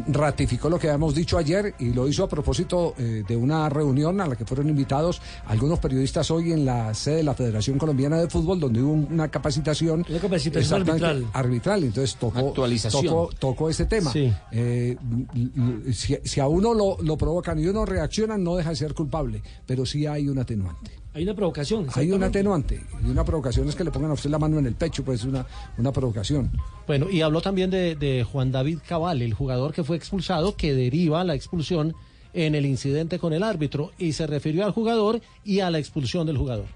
ratificó 0.09 0.69
lo 0.71 0.79
que 0.79 0.89
habíamos 0.89 1.15
dicho 1.15 1.39
ayer 1.39 1.75
y 1.79 1.93
lo 1.93 2.09
hizo 2.09 2.25
a 2.25 2.29
propósito 2.29 2.95
eh, 2.99 3.23
de 3.27 3.37
una 3.37 3.69
reunión 3.69 4.21
a 4.21 4.27
la 4.27 4.37
que 4.37 4.45
fueron 4.45 4.69
invitados 4.69 5.21
algunos 5.47 5.79
periodistas 5.79 6.31
hoy 6.31 6.53
en 6.53 6.65
la 6.65 6.95
sede 6.95 7.17
de 7.17 7.23
la 7.25 7.35
Federación 7.35 7.79
Colombiana 7.79 8.19
de 8.19 8.29
Fútbol, 8.29 8.61
donde 8.61 8.83
hubo 8.83 8.93
una 8.93 9.29
capacitación, 9.29 10.05
Una 10.09 10.19
capacitación 10.19 10.81
exactamente 10.83 11.07
arbitral. 11.07 11.31
arbitral. 11.33 11.85
Entonces 11.85 12.17
tocó, 12.17 12.49
Actualización. 12.49 13.05
tocó, 13.07 13.31
tocó 13.39 13.71
ese 13.71 13.87
tema. 13.87 14.13
Sí. 14.13 14.33
Eh, 14.53 14.97
si, 15.93 16.17
si 16.25 16.41
a 16.41 16.49
uno 16.49 16.75
lo, 16.75 16.97
lo 17.03 17.17
provocan 17.17 17.59
y 17.59 17.67
uno 17.67 17.85
reacciona, 17.85 18.39
no 18.39 18.57
deja 18.57 18.71
de 18.71 18.77
ser 18.77 18.95
culpable, 18.95 19.43
pero 19.67 19.85
sí 19.87 20.07
hay 20.07 20.29
un 20.29 20.39
atenuante. 20.39 21.00
Hay 21.13 21.25
una 21.25 21.35
provocación. 21.35 21.89
Hay 21.95 22.13
un 22.13 22.23
atenuante. 22.23 22.81
Y 23.05 23.11
una 23.11 23.25
provocación 23.25 23.69
es 23.69 23.75
que 23.75 23.83
le 23.83 23.91
pongan 23.91 24.13
a 24.13 24.15
usted 24.15 24.31
la 24.31 24.39
mano 24.39 24.59
en 24.59 24.67
el 24.67 24.75
pecho, 24.75 25.05
pues 25.05 25.25
una, 25.25 25.45
una 25.77 25.91
provocación. 25.91 26.53
Bueno, 26.87 27.11
y 27.11 27.21
habló 27.21 27.41
también 27.41 27.69
de, 27.69 27.97
de 27.97 28.23
Juan 28.23 28.53
David 28.53 28.79
Cabal, 28.87 29.21
el 29.21 29.35
jugador 29.35 29.73
que 29.73 29.83
fue 29.83 29.97
expulsado, 29.97 30.55
que 30.57 30.73
deriva 30.73 31.25
la 31.25 31.35
expulsión 31.35 31.95
en 32.33 32.55
el 32.55 32.65
incidente 32.65 33.19
con 33.19 33.33
el 33.33 33.43
árbitro, 33.43 33.91
y 33.99 34.13
se 34.13 34.29
refirió 34.29 34.65
al 34.65 34.71
jugador 34.71 35.21
y 35.45 35.61
a 35.61 35.71
la 35.71 35.81
expulsión 35.81 36.29
del 36.29 36.39
jugador. 36.39 36.67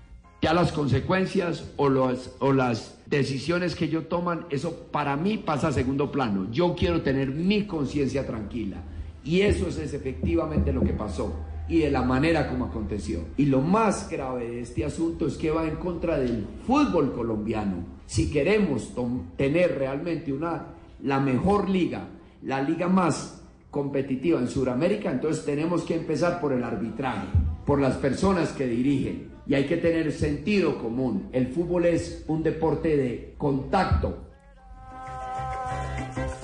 Ya 0.43 0.53
las 0.53 0.73
consecuencias 0.73 1.65
o, 1.77 1.89
los, 1.89 2.33
o 2.41 2.53
las 2.53 2.97
decisiones 3.07 3.77
que 3.77 3.85
ellos 3.85 4.09
toman, 4.09 4.47
eso 4.51 4.89
para 4.91 5.17
mí 5.17 5.39
pasa 5.39 5.69
a 5.69 5.73
segundo 5.73 6.11
plano. 6.11 6.49
Yo 6.51 6.75
quiero 6.75 7.03
tener 7.03 7.31
mi 7.31 7.67
conciencia 7.67 8.27
tranquila. 8.27 8.79
Y 9.25 9.43
eso 9.43 9.69
es, 9.69 9.79
es 9.79 9.95
efectivamente 9.95 10.73
lo 10.73 10.83
que 10.83 10.93
pasó 10.93 11.33
y 11.69 11.79
de 11.79 11.91
la 11.91 12.03
manera 12.03 12.49
como 12.49 12.67
aconteció. 12.67 13.21
Y 13.37 13.47
lo 13.47 13.61
más 13.61 14.09
grave 14.11 14.49
de 14.49 14.61
este 14.61 14.85
asunto 14.85 15.27
es 15.27 15.37
que 15.37 15.51
va 15.51 15.67
en 15.67 15.77
contra 15.77 16.19
del 16.19 16.47
fútbol 16.67 17.13
colombiano. 17.13 17.85
Si 18.07 18.31
queremos 18.31 18.93
tener 19.37 19.79
realmente 19.79 20.33
una, 20.33 20.67
la 21.03 21.21
mejor 21.21 21.71
liga, 21.71 22.09
la 22.43 22.61
liga 22.61 22.89
más 22.89 23.43
competitiva 23.71 24.39
en 24.39 24.49
Sudamérica, 24.49 25.11
entonces 25.11 25.45
tenemos 25.45 25.83
que 25.83 25.97
empezar 25.97 26.41
por 26.41 26.53
el 26.53 26.63
arbitraje, 26.63 27.27
por 27.65 27.81
las 27.81 27.97
personas 27.97 28.53
que 28.53 28.67
dirigen. 28.67 29.33
Y 29.47 29.55
hay 29.55 29.65
que 29.65 29.77
tener 29.77 30.13
sentido 30.13 30.79
común. 30.79 31.29
El 31.33 31.49
fútbol 31.49 31.87
es 31.87 32.25
un 32.29 32.43
deporte 32.43 32.97
de 32.97 33.35
contacto. 33.37 34.34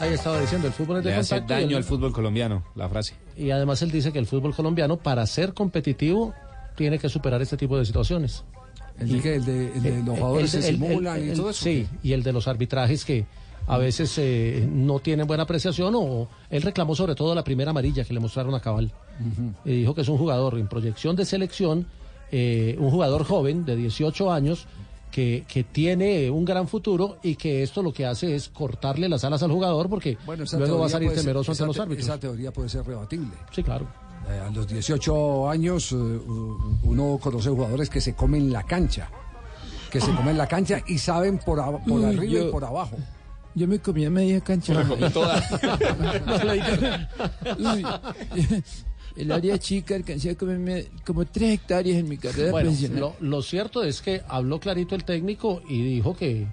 Ahí 0.01 0.15
estaba 0.15 0.41
diciendo, 0.41 0.67
el 0.67 0.73
fútbol 0.73 0.99
es 0.99 1.05
de 1.05 1.11
Le 1.11 1.17
hace 1.17 1.35
contacto 1.37 1.53
y 1.55 1.57
daño 1.65 1.71
el- 1.71 1.77
al 1.77 1.85
fútbol 1.85 2.13
colombiano, 2.13 2.63
la 2.75 2.89
frase. 2.89 3.15
Y 3.37 3.51
además 3.51 3.83
él 3.83 3.91
dice 3.91 4.13
que 4.13 4.19
el 4.19 4.27
fútbol 4.27 4.55
colombiano, 4.55 4.97
para 4.97 5.27
ser 5.27 5.53
competitivo, 5.53 6.33
tiene 6.77 6.99
que 6.99 7.09
superar 7.09 7.43
este 7.43 7.57
tipo 7.57 7.77
de 7.79 7.85
situaciones. 7.85 8.45
¿El 8.99 9.13
de 9.13 9.21
qué? 9.21 9.35
¿El 9.37 9.45
de- 9.45 9.73
el 9.75 9.83
de 9.83 10.03
los 10.03 10.19
jugadores 10.19 10.51
se 10.51 10.63
simulan 10.63 11.29
y 11.29 11.33
todo 11.35 11.51
eso? 11.51 11.63
Sí, 11.65 11.87
y 12.03 12.13
el 12.13 12.23
de 12.23 12.33
los 12.33 12.49
arbitrajes 12.49 13.05
que 13.05 13.27
a 13.67 13.79
veces 13.79 14.13
eh, 14.19 14.67
no 14.71 14.99
tienen 15.01 15.27
buena 15.27 15.43
apreciación 15.45 15.95
o 15.97 16.29
él 16.51 16.63
reclamó 16.63 16.95
sobre 16.95 17.15
todo 17.15 17.35
la 17.35 17.45
primera 17.45 17.71
amarilla 17.71 18.05
que 18.05 18.13
le 18.15 18.21
mostraron 18.21 18.55
a 18.55 18.61
Cabal. 18.61 18.91
Y 19.65 19.81
dijo 19.81 19.95
que 19.95 20.01
es 20.01 20.09
un 20.09 20.17
jugador 20.19 20.59
en 20.59 20.67
proyección 20.67 21.15
de 21.15 21.25
selección, 21.27 21.87
eh, 22.33 22.75
un 22.79 22.91
jugador 22.91 23.25
joven 23.25 23.65
de 23.67 23.77
18 23.77 24.33
años 24.33 24.67
que, 25.11 25.45
que 25.49 25.65
tiene 25.65 26.31
un 26.31 26.45
gran 26.45 26.69
futuro 26.69 27.19
y 27.23 27.35
que 27.37 27.63
esto 27.63 27.83
lo 27.83 27.93
que 27.93 28.07
hace 28.07 28.35
es 28.35 28.49
cortarle 28.49 29.09
las 29.09 29.25
alas 29.25 29.43
al 29.43 29.51
jugador 29.51 29.89
porque 29.89 30.17
Bueno, 30.25 30.45
luego 30.59 30.79
va 30.81 30.87
a 30.87 30.89
salir 30.89 31.09
puede 31.09 31.17
ser- 31.17 31.25
temeroso 31.25 31.53
ante 31.53 31.67
los 31.67 31.79
árbitros. 31.81 32.07
Esa 32.09 32.19
teoría 32.19 32.53
puede 32.53 32.69
ser 32.69 32.87
rebatible. 32.87 33.31
Sí, 33.53 33.63
claro. 33.63 33.87
Eh, 34.29 34.39
a 34.39 34.51
los 34.51 34.69
18 34.69 35.49
años 35.51 35.93
eh, 35.93 35.97
uno 35.97 37.19
conoce 37.21 37.49
jugadores 37.51 37.89
que 37.91 38.01
se 38.01 38.15
comen 38.15 38.53
la 38.53 38.63
cancha, 38.65 39.09
que 39.91 40.01
se 40.01 40.13
comen 40.15 40.37
la 40.39 40.47
cancha 40.47 40.83
y 40.87 40.99
saben 40.99 41.39
por, 41.39 41.59
a- 41.61 41.79
por 41.79 42.05
arriba 42.05 42.41
y 42.49 42.51
por 42.51 42.65
abajo. 42.65 42.97
Yo 43.55 43.67
me 43.67 43.81
comía 43.81 44.09
media 44.11 44.41
cancha. 44.41 44.75
Me 44.75 44.85
la 44.85 44.89
comí 44.89 45.11
toda. 45.11 45.43
Uy, 47.59 47.85
el 49.17 49.33
área 49.33 49.59
chica 49.59 49.95
alcancé 49.95 50.31
a 50.31 50.35
comerme 50.37 50.87
como 51.05 51.25
tres 51.27 51.55
hectáreas 51.55 51.99
en 51.99 52.09
mi 52.09 52.17
carrera 52.17 52.51
Bueno, 52.51 52.71
profesional. 52.71 53.01
lo, 53.01 53.17
lo 53.21 53.43
cierto 53.43 53.83
es 53.85 54.01
que 54.01 54.23
habló 54.29 54.61
clarito 54.61 54.95
el 54.95 55.05
técnico 55.05 55.63
y 55.69 55.83
dijo 55.83 56.17
que, 56.17 56.47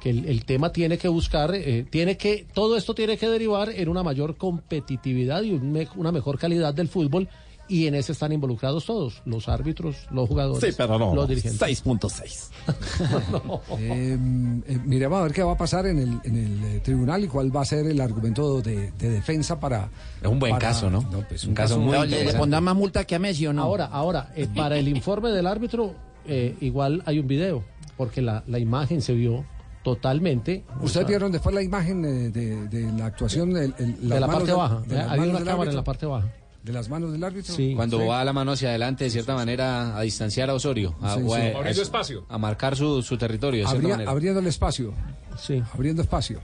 que 0.00 0.10
el, 0.10 0.24
el 0.26 0.44
tema 0.44 0.72
tiene 0.72 0.98
que 0.98 1.08
buscar, 1.08 1.54
eh, 1.54 1.84
tiene 1.90 2.16
que, 2.16 2.46
todo 2.54 2.76
esto 2.76 2.94
tiene 2.94 3.16
que 3.16 3.28
derivar 3.28 3.70
en 3.70 3.88
una 3.88 4.02
mayor 4.02 4.36
competitividad 4.36 5.42
y 5.42 5.52
un 5.52 5.72
me- 5.72 5.88
una 5.96 6.12
mejor 6.12 6.38
calidad 6.38 6.72
del 6.74 6.88
fútbol 6.88 7.28
y 7.68 7.86
en 7.86 7.94
ese 7.94 8.12
están 8.12 8.32
involucrados 8.32 8.84
todos, 8.86 9.22
los 9.24 9.48
árbitros, 9.48 9.96
los 10.10 10.28
jugadores, 10.28 10.62
Sí, 10.70 10.74
pero 10.76 10.98
no. 10.98 11.14
los 11.14 11.28
dirigentes. 11.28 11.60
6.6. 11.84 12.50
Eh, 13.78 14.18
eh, 14.66 14.78
miremos 14.84 15.18
a 15.20 15.22
ver 15.24 15.32
qué 15.32 15.42
va 15.42 15.52
a 15.52 15.56
pasar 15.56 15.86
en 15.86 15.98
el, 15.98 16.20
en 16.24 16.36
el 16.36 16.64
eh, 16.64 16.80
tribunal 16.80 17.24
y 17.24 17.28
cuál 17.28 17.54
va 17.54 17.62
a 17.62 17.64
ser 17.64 17.86
el 17.86 18.00
argumento 18.00 18.60
de, 18.62 18.90
de 18.92 19.10
defensa 19.10 19.58
para... 19.60 19.88
Es 20.20 20.28
un 20.28 20.38
buen 20.38 20.52
para- 20.52 20.68
caso, 20.68 20.90
¿no? 20.90 21.02
pues, 21.28 21.44
Un 21.44 21.54
caso 21.54 21.78
muy 21.78 21.96
¿Le, 22.06 22.32
pondrán 22.34 22.64
más 22.64 22.74
multa 22.76 23.04
que 23.04 23.14
a 23.14 23.18
Messi 23.18 23.46
o 23.46 23.52
no? 23.52 23.62
Ahora, 23.62 23.86
ahora, 23.86 24.32
eh, 24.36 24.48
para 24.54 24.76
el 24.78 24.88
informe 24.88 25.30
del 25.30 25.46
árbitro, 25.46 25.94
eh, 26.26 26.56
igual 26.60 27.02
hay 27.06 27.18
un 27.18 27.26
video, 27.26 27.64
porque 27.96 28.22
la, 28.22 28.42
la 28.46 28.58
imagen 28.58 29.00
se 29.02 29.12
vio 29.14 29.44
totalmente. 29.82 30.64
o 30.68 30.84
¿Ustedes 30.84 30.92
sea, 30.92 31.02
vieron 31.04 31.32
después 31.32 31.54
la 31.54 31.62
imagen 31.62 32.04
eh, 32.04 32.30
de, 32.30 32.66
de 32.68 32.92
la 32.92 33.06
actuación 33.06 33.56
el- 33.56 33.74
el- 33.78 34.08
de 34.08 34.20
la 34.20 34.26
parte 34.26 34.52
baja. 34.52 34.80
de 34.86 34.96
manos 34.96 35.28
una 35.28 35.44
cámara 35.44 35.70
en 35.70 35.76
la 35.76 35.84
parte 35.84 36.06
baja. 36.06 36.26
¿De 36.66 36.72
las 36.72 36.88
manos 36.88 37.12
del 37.12 37.22
árbitro? 37.22 37.54
Cuando 37.76 38.00
Sí. 38.00 38.06
va 38.06 38.24
la 38.24 38.32
mano 38.32 38.50
hacia 38.50 38.70
adelante, 38.70 39.04
de 39.04 39.10
cierta 39.10 39.36
manera, 39.36 39.96
a 39.96 40.02
distanciar 40.02 40.50
a 40.50 40.54
Osorio. 40.54 40.96
A, 41.00 41.14
Sí, 41.14 41.20
o 41.24 41.32
a- 41.34 41.38
sí. 41.38 41.46
a- 41.46 41.56
Abriendo 41.58 41.82
espacio. 41.82 42.26
A 42.28 42.38
marcar 42.38 42.74
su, 42.76 43.02
su 43.02 43.16
territorio, 43.16 43.60
de 43.60 43.66
cierta 43.66 43.76
Abría- 43.78 43.94
manera. 43.94 44.10
abriendo 44.10 44.40
el 44.40 44.46
espacio. 44.48 44.92
Sí. 45.38 45.62
Abriendo 45.72 46.02
espacio. 46.02 46.40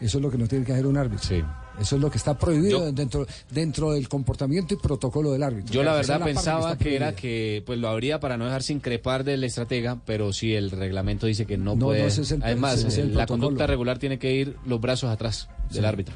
Eso 0.00 0.18
es 0.18 0.22
lo 0.22 0.28
que 0.30 0.38
no 0.38 0.48
tiene 0.48 0.64
que 0.64 0.72
hacer 0.72 0.86
un 0.86 0.96
árbitro. 0.96 1.36
Eso 1.78 1.96
es 1.96 2.02
lo 2.02 2.10
que 2.10 2.18
está 2.18 2.36
prohibido 2.36 2.90
dentro, 2.90 3.26
dentro 3.50 3.92
del 3.92 4.08
comportamiento 4.08 4.74
y 4.74 4.76
protocolo 4.76 5.30
del 5.30 5.42
árbitro. 5.44 5.72
Yo 5.72 5.82
la 5.84 5.94
verdad 5.94 6.20
pensaba 6.24 6.76
que 6.76 6.96
era 6.96 7.14
que 7.14 7.62
pues 7.64 7.78
lo 7.78 7.88
habría 7.88 8.18
para 8.18 8.36
no 8.36 8.46
dejarse 8.46 8.72
increpar 8.72 9.22
del 9.24 9.44
estratega, 9.44 9.98
pero 10.04 10.32
sí 10.32 10.52
el 10.54 10.70
reglamento 10.72 11.26
dice 11.26 11.46
que 11.46 11.56
no, 11.56 11.76
No, 11.76 11.86
puede. 11.86 12.00
no, 12.00 12.06
ese 12.08 12.22
es 12.22 12.32
el- 12.32 12.42
Además, 12.42 12.78
ese 12.78 12.88
es 12.88 12.98
el 12.98 13.08
la 13.10 13.24
protocolo. 13.26 13.46
conducta 13.46 13.66
regular 13.68 13.98
tiene 13.98 14.18
que 14.18 14.32
ir 14.34 14.56
los 14.66 14.80
brazos 14.80 15.10
atrás 15.10 15.48
del 15.70 15.84
árbitro. 15.84 16.14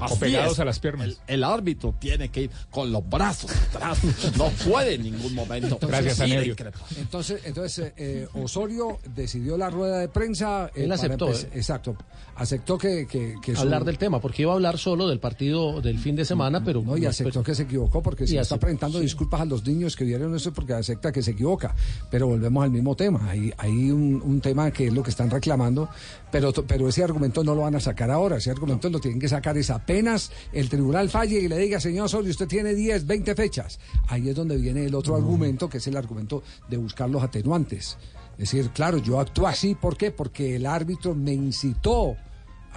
Apegados 0.00 0.58
a 0.60 0.64
las 0.64 0.78
piernas. 0.78 1.06
El, 1.08 1.16
el 1.26 1.44
árbitro 1.44 1.94
tiene 1.98 2.28
que 2.30 2.42
ir 2.42 2.50
con 2.70 2.90
los 2.92 3.08
brazos 3.08 3.50
atrás. 3.74 3.98
No 4.36 4.48
puede 4.68 4.94
en 4.94 5.02
ningún 5.04 5.34
momento. 5.34 5.78
Entonces, 5.80 6.18
ir 6.28 6.56
a. 6.66 7.00
Entonces, 7.00 7.40
entonces 7.44 7.78
eh, 7.86 7.92
eh, 7.96 8.28
Osorio 8.34 8.98
decidió 9.14 9.56
la 9.56 9.70
rueda 9.70 9.98
de 9.98 10.08
prensa. 10.08 10.70
eh, 10.74 10.84
Él 10.84 10.92
aceptó, 10.92 11.30
eh. 11.32 11.48
Exacto. 11.54 11.96
Aceptó 12.36 12.76
que. 12.78 13.06
que, 13.06 13.34
que 13.42 13.54
su- 13.54 13.60
hablar 13.62 13.84
del 13.84 13.98
tema, 13.98 14.20
porque 14.20 14.42
iba 14.42 14.52
a 14.52 14.54
hablar 14.54 14.78
solo 14.78 15.08
del 15.08 15.20
partido 15.20 15.80
del 15.80 15.98
fin 15.98 16.14
de 16.16 16.24
semana, 16.24 16.62
pero... 16.64 16.82
No, 16.82 16.96
y 16.96 17.02
no, 17.02 17.08
aceptó 17.10 17.30
pero- 17.30 17.44
que 17.44 17.54
se 17.54 17.62
equivocó 17.64 18.02
porque 18.02 18.26
se 18.26 18.38
está 18.38 18.58
presentando 18.58 18.98
sí. 18.98 19.04
disculpas 19.04 19.40
a 19.40 19.44
los 19.44 19.66
niños 19.66 19.96
que 19.96 20.04
vieron 20.04 20.34
eso 20.34 20.52
porque 20.52 20.74
acepta 20.74 21.12
que 21.12 21.22
se 21.22 21.32
equivoca. 21.32 21.74
Pero 22.10 22.26
volvemos 22.28 22.62
al 22.64 22.70
mismo 22.70 22.94
tema. 22.96 23.28
Hay, 23.30 23.52
hay 23.58 23.90
un, 23.90 24.20
un 24.22 24.40
tema 24.40 24.70
que 24.70 24.86
es 24.88 24.92
lo 24.92 25.02
que 25.02 25.10
están 25.10 25.30
reclamando, 25.30 25.88
pero, 26.30 26.52
pero 26.52 26.88
ese 26.88 27.02
argumento 27.02 27.42
no 27.44 27.54
lo 27.54 27.62
van 27.62 27.74
a 27.76 27.80
sacar 27.80 28.10
ahora. 28.10 28.36
Ese 28.36 28.50
argumento 28.50 28.88
lo 28.90 28.98
tienen 29.00 29.20
que 29.20 29.28
sacar 29.28 29.56
es 29.66 29.70
apenas 29.70 30.30
el 30.52 30.68
tribunal 30.68 31.10
falle 31.10 31.40
y 31.40 31.48
le 31.48 31.58
diga, 31.58 31.80
señor 31.80 32.06
Osorio, 32.06 32.30
usted 32.30 32.46
tiene 32.46 32.74
10, 32.74 33.06
20 33.06 33.34
fechas. 33.34 33.80
Ahí 34.08 34.28
es 34.28 34.36
donde 34.36 34.56
viene 34.56 34.84
el 34.84 34.94
otro 34.94 35.16
argumento, 35.16 35.68
que 35.68 35.78
es 35.78 35.86
el 35.88 35.96
argumento 35.96 36.42
de 36.68 36.76
buscar 36.76 37.10
los 37.10 37.22
atenuantes. 37.22 37.98
Es 38.38 38.50
decir, 38.50 38.70
claro, 38.70 38.98
yo 38.98 39.18
actúo 39.18 39.46
así, 39.46 39.74
¿por 39.74 39.96
qué? 39.96 40.10
Porque 40.10 40.56
el 40.56 40.66
árbitro 40.66 41.14
me 41.14 41.32
incitó 41.32 42.16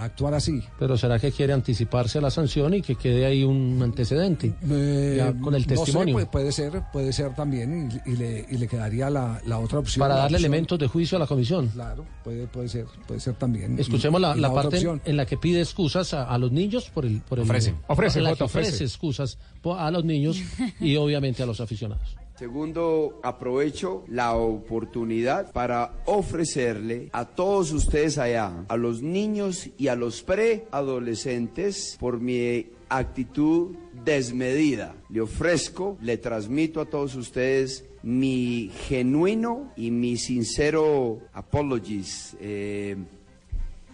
actuar 0.04 0.34
así. 0.34 0.62
Pero 0.78 0.96
será 0.96 1.18
que 1.18 1.30
quiere 1.32 1.52
anticiparse 1.52 2.18
a 2.18 2.20
la 2.20 2.30
sanción 2.30 2.74
y 2.74 2.82
que 2.82 2.94
quede 2.96 3.26
ahí 3.26 3.44
un 3.44 3.80
antecedente 3.82 4.54
Eh, 4.68 5.14
ya 5.18 5.32
con 5.40 5.54
el 5.54 5.62
no 5.62 5.68
sé, 5.68 5.74
testimonio 5.76 6.14
puede, 6.14 6.26
puede 6.26 6.52
ser, 6.52 6.82
puede 6.92 7.12
ser 7.12 7.34
también 7.34 7.90
y, 8.06 8.10
y 8.10 8.16
le, 8.16 8.46
y 8.50 8.56
le 8.58 8.68
quedaría 8.68 9.10
la, 9.10 9.40
la 9.46 9.58
otra 9.58 9.78
opción. 9.78 10.00
para 10.00 10.14
darle 10.14 10.36
opción- 10.36 10.40
elementos 10.52 10.78
de 10.78 10.86
juicio 10.86 11.16
a 11.16 11.18
la 11.20 11.26
comisión. 11.26 11.68
Claro, 11.68 12.04
puede, 12.24 12.46
puede 12.46 12.68
ser, 12.68 12.86
puede 13.06 13.20
ser 13.20 13.34
también. 13.34 13.78
Escuchemos 13.78 14.18
Y- 14.20 14.22
la, 14.22 14.36
y 14.36 14.40
la 14.40 14.50
otra 14.50 14.62
parte 14.62 14.76
en, 14.78 14.86
opción. 14.88 15.02
en 15.04 15.16
la 15.16 15.26
que 15.26 15.36
pide 15.36 15.60
excusas 15.60 16.14
a, 16.14 16.24
a 16.24 16.38
los 16.38 16.52
niños 16.52 16.90
por 16.92 17.04
el 17.06 17.20
por 17.20 17.38
el 17.38 17.44
Ofrece. 17.44 17.74
Ofrece, 17.86 18.18
en 18.18 18.24
la 18.24 18.34
que 18.34 18.44
ofrece 18.44 18.68
ofrece. 18.68 18.84
excusas 18.84 19.38
po- 19.62 19.76
a 19.76 19.90
los 19.90 20.04
niños 20.04 20.40
y 20.80 20.96
obviamente 20.96 21.42
a 21.42 21.46
los 21.46 21.60
aficionados. 21.60 22.16
Segundo, 22.40 23.20
aprovecho 23.22 24.02
la 24.08 24.32
oportunidad 24.32 25.52
para 25.52 25.92
ofrecerle 26.06 27.10
a 27.12 27.26
todos 27.26 27.70
ustedes 27.70 28.16
allá, 28.16 28.64
a 28.66 28.78
los 28.78 29.02
niños 29.02 29.68
y 29.76 29.88
a 29.88 29.94
los 29.94 30.22
preadolescentes, 30.22 31.98
por 32.00 32.18
mi 32.18 32.66
actitud 32.88 33.76
desmedida. 34.06 34.94
Le 35.10 35.20
ofrezco, 35.20 35.98
le 36.00 36.16
transmito 36.16 36.80
a 36.80 36.86
todos 36.86 37.14
ustedes 37.14 37.84
mi 38.02 38.70
genuino 38.88 39.70
y 39.76 39.90
mi 39.90 40.16
sincero 40.16 41.18
apologies. 41.34 42.38
eh, 42.40 42.96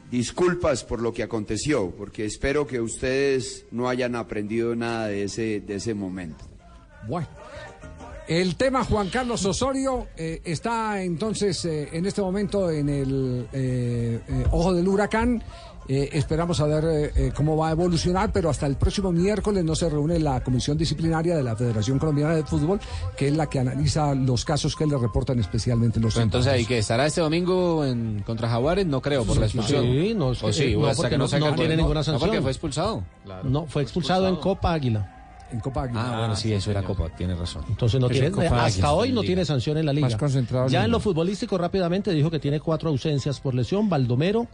disculpas 0.08 0.84
por 0.84 1.02
lo 1.02 1.12
que 1.12 1.24
aconteció, 1.24 1.90
porque 1.90 2.24
espero 2.24 2.64
que 2.64 2.80
ustedes 2.80 3.66
no 3.72 3.88
hayan 3.88 4.14
aprendido 4.14 4.76
nada 4.76 5.08
de 5.08 5.24
ese, 5.24 5.58
de 5.58 5.74
ese 5.74 5.94
momento. 5.94 6.44
Bueno. 7.08 7.45
El 8.28 8.56
tema 8.56 8.84
Juan 8.84 9.08
Carlos 9.08 9.44
Osorio 9.44 10.08
eh, 10.16 10.40
está 10.44 11.00
entonces 11.02 11.64
eh, 11.64 11.88
en 11.92 12.06
este 12.06 12.20
momento 12.22 12.70
en 12.70 12.88
el 12.88 13.46
eh, 13.52 14.20
eh, 14.28 14.44
ojo 14.50 14.74
del 14.74 14.88
huracán. 14.88 15.42
Eh, 15.88 16.08
esperamos 16.14 16.58
a 16.58 16.66
ver 16.66 17.32
cómo 17.36 17.56
va 17.56 17.68
a 17.68 17.70
evolucionar, 17.70 18.32
pero 18.32 18.50
hasta 18.50 18.66
el 18.66 18.74
próximo 18.74 19.12
miércoles 19.12 19.62
no 19.62 19.76
se 19.76 19.88
reúne 19.88 20.18
la 20.18 20.42
comisión 20.42 20.76
disciplinaria 20.76 21.36
de 21.36 21.44
la 21.44 21.54
Federación 21.54 22.00
Colombiana 22.00 22.34
de 22.34 22.42
Fútbol, 22.42 22.80
que 23.16 23.28
es 23.28 23.36
la 23.36 23.46
que 23.46 23.60
analiza 23.60 24.12
los 24.16 24.44
casos 24.44 24.74
que 24.74 24.84
le 24.84 24.98
reportan 24.98 25.38
especialmente 25.38 26.00
los 26.00 26.14
Pero 26.14 26.24
entonces 26.24 26.50
sindicatos. 26.54 26.68
que 26.68 26.78
estará 26.78 27.06
este 27.06 27.20
domingo 27.20 27.84
en 27.84 28.24
contra 28.26 28.48
Jaguares, 28.48 28.84
no 28.84 29.00
creo, 29.00 29.24
por 29.24 29.36
la 29.36 29.46
expulsión. 29.46 29.84
Sí, 29.84 30.12
no, 30.14 30.26
o 30.30 30.34
sí, 30.52 30.74
no, 30.76 30.86
hasta 30.88 31.08
que 31.08 31.16
no, 31.18 31.28
no- 31.28 31.38
no 31.50 31.54
tiene 31.54 31.76
ninguna 31.76 32.00
No, 32.00 32.02
sanción. 32.04 32.18
porque 32.30 32.42
fue 32.42 32.50
expulsado. 32.50 33.04
No, 33.44 33.66
fue 33.68 33.82
expulsado 33.84 34.26
en 34.26 34.34
Copa 34.36 34.72
Águila. 34.72 35.12
En 35.52 35.60
Copa 35.60 35.84
Águila. 35.84 36.02
Ah, 36.04 36.18
bueno, 36.18 36.36
sí, 36.36 36.52
eso 36.52 36.70
era 36.70 36.82
Copa, 36.82 37.08
tiene 37.10 37.34
razón. 37.34 37.64
Entonces 37.68 38.00
no 38.00 38.08
tiene, 38.08 38.30
Copa 38.30 38.46
hasta 38.46 38.66
Águila, 38.66 38.92
hoy 38.92 39.12
no 39.12 39.22
tiene 39.22 39.44
sanción 39.44 39.78
en 39.78 39.86
la 39.86 39.92
liga. 39.92 40.08
Más 40.08 40.16
concentrado 40.16 40.66
en 40.66 40.72
Ya 40.72 40.84
en 40.84 40.90
lo 40.90 41.00
futbolístico 41.00 41.56
rápidamente 41.56 42.10
dijo 42.12 42.30
que 42.30 42.38
tiene 42.38 42.60
cuatro 42.60 42.90
ausencias 42.90 43.40
por 43.40 43.54
lesión, 43.54 43.88
Baldomero, 43.88 44.46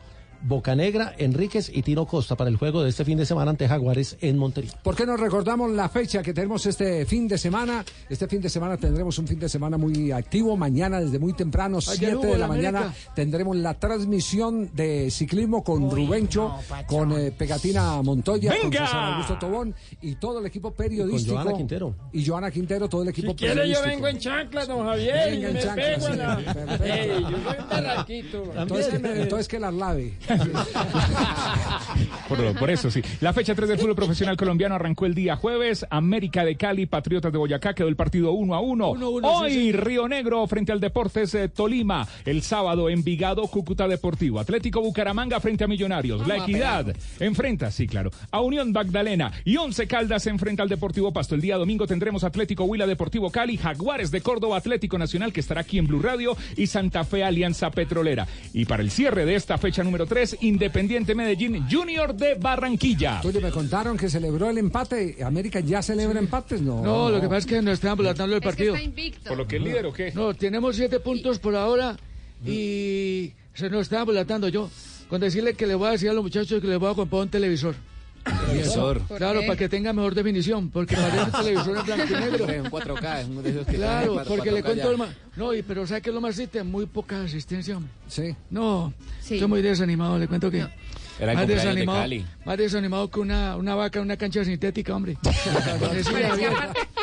Bocanegra, 0.45 1.15
Enríquez 1.19 1.71
y 1.73 1.83
Tino 1.83 2.07
Costa 2.07 2.37
para 2.37 2.51
el 2.51 2.57
juego 2.57 2.83
de 2.83 2.91
este 2.91 3.05
fin 3.05 3.17
de 3.19 3.25
semana 3.27 3.51
ante 3.53 3.69
Jaguares 3.69 4.17
en 4.21 4.39
Montería. 4.39 4.73
¿Por 4.83 4.97
qué 4.97 5.07
nos 5.07 5.19
recordamos 5.21 5.71
la 5.71 5.89
fecha 5.89 6.23
que 6.23 6.35
tenemos 6.35 6.67
este 6.67 7.07
fin 7.07 7.29
de 7.29 7.39
semana? 7.39 7.85
Este 8.09 8.27
fin 8.29 8.41
de 8.41 8.49
semana 8.49 8.77
tendremos 8.77 9.19
un 9.19 9.27
fin 9.29 9.39
de 9.39 9.49
semana 9.49 9.79
muy 9.79 10.11
activo. 10.13 10.57
Mañana 10.57 11.01
desde 11.01 11.19
muy 11.19 11.33
temprano, 11.33 11.79
Ayer 11.79 11.97
7 12.11 12.17
hubo 12.17 12.25
de 12.27 12.33
la 12.33 12.39
la 12.39 12.49
mañana, 12.49 12.79
América. 12.81 13.13
tendremos 13.15 13.57
la 13.57 13.75
transmisión 13.75 14.71
de 14.75 15.11
ciclismo 15.11 15.63
con 15.63 15.91
Rubencho, 15.91 16.55
con 16.87 17.13
eh, 17.13 17.31
Pegatina 17.33 18.03
Montoya, 18.03 18.53
con. 18.61 18.73
César 18.73 19.13
Augusto 19.13 19.39
Tobón 19.39 19.75
y 20.01 20.17
todo 20.17 20.41
el 20.41 20.47
equipo 20.47 20.73
periodístico. 20.73 21.35
Joana 21.37 21.57
Quintero. 21.57 21.95
Y 22.13 22.27
Joana 22.27 22.51
Quintero, 22.51 22.89
todo 22.89 23.03
el 23.03 23.09
equipo 23.11 23.31
Si 23.33 23.37
quiere 23.37 23.55
yo 23.55 23.61
periodístico. 23.81 23.89
vengo 23.95 24.09
en 24.09 24.19
chanclas, 24.19 24.67
don 24.69 24.85
Javier, 24.87 25.31
Venga 25.31 25.35
y 25.35 25.45
en 25.51 25.55
me 25.55 25.61
chanclas, 25.63 25.87
pego 25.95 26.07
en 26.09 26.13
sí, 26.13 26.19
la... 26.19 26.37
perfecto. 26.55 26.85
Ey, 26.85 27.09
yo 27.23 27.31
soy 27.31 28.41
un. 28.53 28.59
Entonces, 28.59 28.95
entonces 29.05 29.49
que 29.49 29.59
las 29.61 29.75
lave. 29.75 30.13
Por, 32.29 32.59
por 32.59 32.71
eso, 32.71 32.91
sí. 32.91 33.03
La 33.21 33.33
fecha 33.33 33.55
3 33.55 33.69
del 33.69 33.79
fútbol 33.79 33.95
profesional 33.95 34.37
colombiano 34.37 34.75
arrancó 34.75 35.07
el 35.07 35.15
día 35.15 35.37
jueves. 35.37 35.85
América 35.91 36.45
de 36.45 36.57
Cali, 36.57 36.87
Patriotas 36.87 37.31
de 37.31 37.39
Boyacá, 37.39 37.75
quedó 37.75 37.89
el 37.89 37.97
partido 37.97 38.33
1 38.33 38.55
a 38.55 38.61
1. 38.61 38.89
Hoy, 38.89 39.73
Río 39.73 40.09
Negro 40.09 40.47
frente 40.47 40.73
al 40.73 40.81
Deportes 40.81 41.35
eh, 41.35 41.49
Tolima. 41.49 42.07
El 42.25 42.43
sábado, 42.43 42.89
Envigado, 42.89 43.47
Cúcuta 43.49 43.87
Deportivo. 43.87 44.41
Atlético 44.41 44.81
Bucaramanga 44.81 45.41
frente 45.41 45.65
a 45.65 45.69
Millonarios. 45.69 46.27
La 46.27 46.37
Vamos 46.37 46.49
Equidad 46.49 46.97
enfrenta, 47.21 47.71
sí, 47.71 47.87
claro, 47.87 48.11
a 48.31 48.41
Unión 48.41 48.73
Magdalena. 48.73 49.33
Y 49.45 49.57
Once 49.57 49.87
Caldas 49.87 50.27
enfrenta 50.27 50.63
al 50.63 50.69
Deportivo 50.69 51.13
Pasto. 51.13 51.35
El 51.35 51.41
día 51.41 51.57
domingo 51.57 51.87
tendremos 51.87 52.25
Atlético 52.25 52.65
Huila 52.65 52.87
Deportivo 52.87 53.31
Cali, 53.31 53.57
Jaguares 53.57 54.11
de 54.11 54.21
Córdoba, 54.21 54.57
Atlético 54.57 54.99
Nacional, 54.99 55.33
que 55.33 55.41
estará 55.41 55.63
aquí 55.63 55.79
en 55.79 55.87
Blue 55.87 56.01
Radio, 56.01 56.37
y 56.57 56.67
Santa 56.67 57.05
Fe 57.05 57.25
Alianza 57.25 57.71
Petrolera. 57.71 58.27
Y 58.53 58.65
para 58.65 58.83
el 58.83 58.91
cierre 58.91 59.27
de 59.27 59.35
esta 59.35 59.59
fecha 59.59 59.83
número 59.85 60.07
3, 60.07 60.22
Independiente 60.41 61.15
Medellín 61.15 61.67
Junior 61.71 62.15
de 62.15 62.35
Barranquilla. 62.35 63.21
Oye, 63.25 63.41
me 63.41 63.51
contaron 63.51 63.97
que 63.97 64.09
celebró 64.09 64.51
el 64.51 64.59
empate. 64.59 65.17
¿América 65.25 65.61
ya 65.61 65.83
celebra 65.83 66.19
empates? 66.19 66.61
No. 66.61 66.83
No, 66.83 67.11
lo 67.11 67.21
que 67.21 67.27
pasa 67.27 67.39
es 67.39 67.47
que 67.47 67.63
no 67.63 67.73
estamos 67.73 67.99
dilatando 67.99 68.37
el 68.37 68.43
partido. 68.43 68.75
¿Por 69.27 69.37
lo 69.37 69.47
que 69.47 69.57
el 69.57 69.65
líder 69.65 69.87
o 69.87 69.93
qué? 69.93 70.13
No, 70.13 70.35
tenemos 70.35 70.77
siete 70.77 71.01
puntos 71.01 71.39
por 71.39 71.57
ahora 71.57 71.97
y 72.47 73.33
se 73.55 73.69
nos 73.69 73.83
está 73.83 74.05
dilatando 74.05 74.49
yo. 74.49 74.71
Con 75.09 75.21
decirle 75.21 75.55
que 75.55 75.67
le 75.67 75.75
voy 75.75 75.89
a 75.89 75.91
decir 75.93 76.09
a 76.09 76.13
los 76.13 76.23
muchachos 76.23 76.61
que 76.61 76.67
les 76.67 76.79
voy 76.79 76.91
a 76.91 76.95
comprar 76.95 77.23
un 77.23 77.29
televisor. 77.29 77.75
Televisor. 78.25 79.01
Claro, 79.17 79.41
para 79.41 79.57
que 79.57 79.69
tenga 79.69 79.93
mejor 79.93 80.15
definición, 80.15 80.71
porque 80.71 80.97
parece 80.97 81.23
un 81.25 81.33
televisor 81.33 81.77
en 81.79 81.85
blanco 81.87 82.05
y 82.09 82.21
negro. 82.21 82.45
Un 82.45 82.71
4K, 82.71 83.21
es 83.21 83.29
uno 83.29 83.43
de 83.43 83.51
esos 83.51 83.67
que 83.67 83.75
Claro, 83.75 84.23
porque 84.27 84.53
le 84.53 84.61
4K 84.61 84.65
cuento 84.65 84.85
ya. 84.85 84.91
el 84.91 84.99
ma- 84.99 85.15
No, 85.37 85.55
y, 85.55 85.63
pero 85.63 85.87
¿sabe 85.87 86.03
qué 86.03 86.11
es 86.11 86.15
lo 86.15 86.21
más 86.21 86.37
triste? 86.37 86.63
Muy 86.63 86.87
poca 86.87 87.23
asistencia, 87.23 87.77
hombre. 87.77 87.91
Sí. 88.09 88.35
No, 88.51 88.93
Sí. 89.21 89.35
estoy 89.35 89.49
muy 89.49 89.63
desanimado, 89.63 90.19
le 90.19 90.29
cuento 90.29 90.51
que... 90.51 90.67
Era 91.23 91.35
más 91.35 91.47
de 91.47 91.55
desanimado, 91.55 91.99
Cali. 92.01 92.27
más 92.45 92.59
desanimado 92.59 93.09
que 93.11 93.21
una, 93.21 93.57
una 93.57 93.75
vaca 93.77 94.01
en 94.01 94.07
una 94.07 94.17
cancha 94.17 94.45
sintética, 94.45 94.97
hombre. 94.97 95.17
Con 95.79 95.95
decirle, 95.95 96.27
a 96.27 96.31
Javier, 96.31 96.53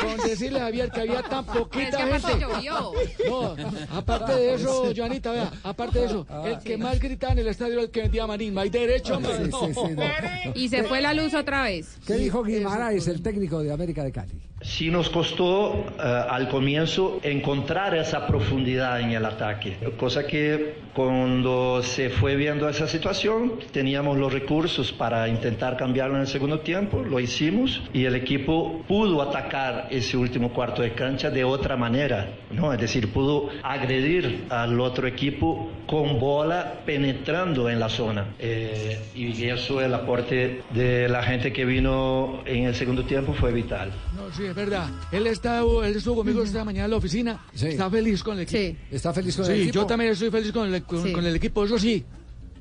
con 0.00 0.16
decirle 0.28 0.58
a 0.60 0.62
Javier 0.64 0.90
que 0.90 1.00
había 1.00 1.22
tan 1.22 1.44
poquita 1.46 1.98
Pero 1.98 2.14
es 2.16 2.24
que 2.24 2.30
gente. 2.32 2.46
llovió. 2.46 2.92
No, 3.28 3.56
aparte 3.96 4.32
de 4.32 4.54
eso, 4.54 4.92
Joanita, 4.96 5.32
vea, 5.32 5.50
aparte 5.62 6.00
de 6.00 6.04
eso, 6.06 6.26
el 6.44 6.58
que 6.58 6.76
más 6.76 7.00
gritaba 7.00 7.32
en 7.32 7.38
el 7.40 7.48
estadio 7.48 7.72
era 7.74 7.82
el 7.82 7.90
que 7.90 8.02
vendía 8.02 8.26
manín. 8.26 8.58
Hay 8.58 8.68
derecho, 8.70 9.16
hombre. 9.16 9.32
Sí, 9.36 9.44
sí, 9.50 9.74
sí, 9.74 9.94
no. 9.96 10.52
Y 10.54 10.68
se 10.68 10.84
fue 10.84 11.00
la 11.00 11.14
luz 11.14 11.32
otra 11.34 11.62
vez. 11.64 11.96
¿Qué 12.06 12.14
dijo 12.14 12.42
Guimaraes, 12.42 13.08
el 13.08 13.22
técnico 13.22 13.62
de 13.62 13.72
América 13.72 14.04
de 14.04 14.12
Cali? 14.12 14.32
Sí 14.62 14.90
nos 14.90 15.08
costó 15.08 15.86
eh, 15.98 16.02
al 16.02 16.48
comienzo 16.48 17.18
encontrar 17.22 17.94
esa 17.94 18.26
profundidad 18.26 19.00
en 19.00 19.12
el 19.12 19.24
ataque, 19.24 19.76
cosa 19.96 20.26
que 20.26 20.74
cuando 20.94 21.82
se 21.82 22.10
fue 22.10 22.36
viendo 22.36 22.68
esa 22.68 22.86
situación 22.86 23.54
teníamos 23.72 24.18
los 24.18 24.32
recursos 24.32 24.92
para 24.92 25.28
intentar 25.28 25.76
cambiarlo 25.76 26.16
en 26.16 26.22
el 26.22 26.26
segundo 26.26 26.60
tiempo, 26.60 27.02
lo 27.02 27.20
hicimos 27.20 27.80
y 27.92 28.04
el 28.04 28.14
equipo 28.16 28.82
pudo 28.86 29.22
atacar 29.22 29.86
ese 29.90 30.16
último 30.16 30.52
cuarto 30.52 30.82
de 30.82 30.92
cancha 30.92 31.30
de 31.30 31.44
otra 31.44 31.76
manera, 31.76 32.34
¿no? 32.50 32.72
es 32.72 32.80
decir, 32.80 33.12
pudo 33.12 33.48
agredir 33.62 34.44
al 34.50 34.78
otro 34.80 35.06
equipo 35.06 35.70
con 35.86 36.20
bola 36.20 36.80
penetrando 36.84 37.68
en 37.70 37.80
la 37.80 37.88
zona 37.88 38.26
Eh, 38.38 38.98
y 39.14 39.44
eso 39.44 39.80
el 39.80 39.92
aporte 39.94 40.62
de 40.70 41.08
la 41.08 41.22
gente 41.22 41.52
que 41.52 41.64
vino 41.64 42.42
en 42.44 42.64
el 42.64 42.74
segundo 42.74 43.04
tiempo 43.04 43.32
fue 43.32 43.52
vital. 43.52 43.92
No, 44.14 44.30
sí, 44.32 44.49
es 44.50 44.56
verdad. 44.56 44.88
Él, 45.12 45.26
está, 45.26 45.60
él 45.60 45.96
estuvo 45.96 46.16
conmigo 46.16 46.42
esta 46.42 46.64
mañana 46.64 46.84
en 46.86 46.90
la 46.92 46.96
oficina. 46.96 47.44
Está 47.54 47.90
feliz 47.90 48.22
con 48.22 48.34
el 48.38 48.42
equipo. 48.42 48.78
¿Está 48.90 49.12
feliz 49.12 49.36
con 49.36 49.44
Sí, 49.46 49.52
el 49.52 49.60
equipo? 49.62 49.74
yo 49.74 49.86
también 49.86 50.12
estoy 50.12 50.30
feliz 50.30 50.52
con 50.52 50.72
el, 50.74 50.82
con, 50.82 51.02
Sí. 51.02 51.12
con 51.12 51.24
el 51.24 51.36
equipo. 51.36 51.64
Eso 51.64 51.78
sí, 51.78 52.04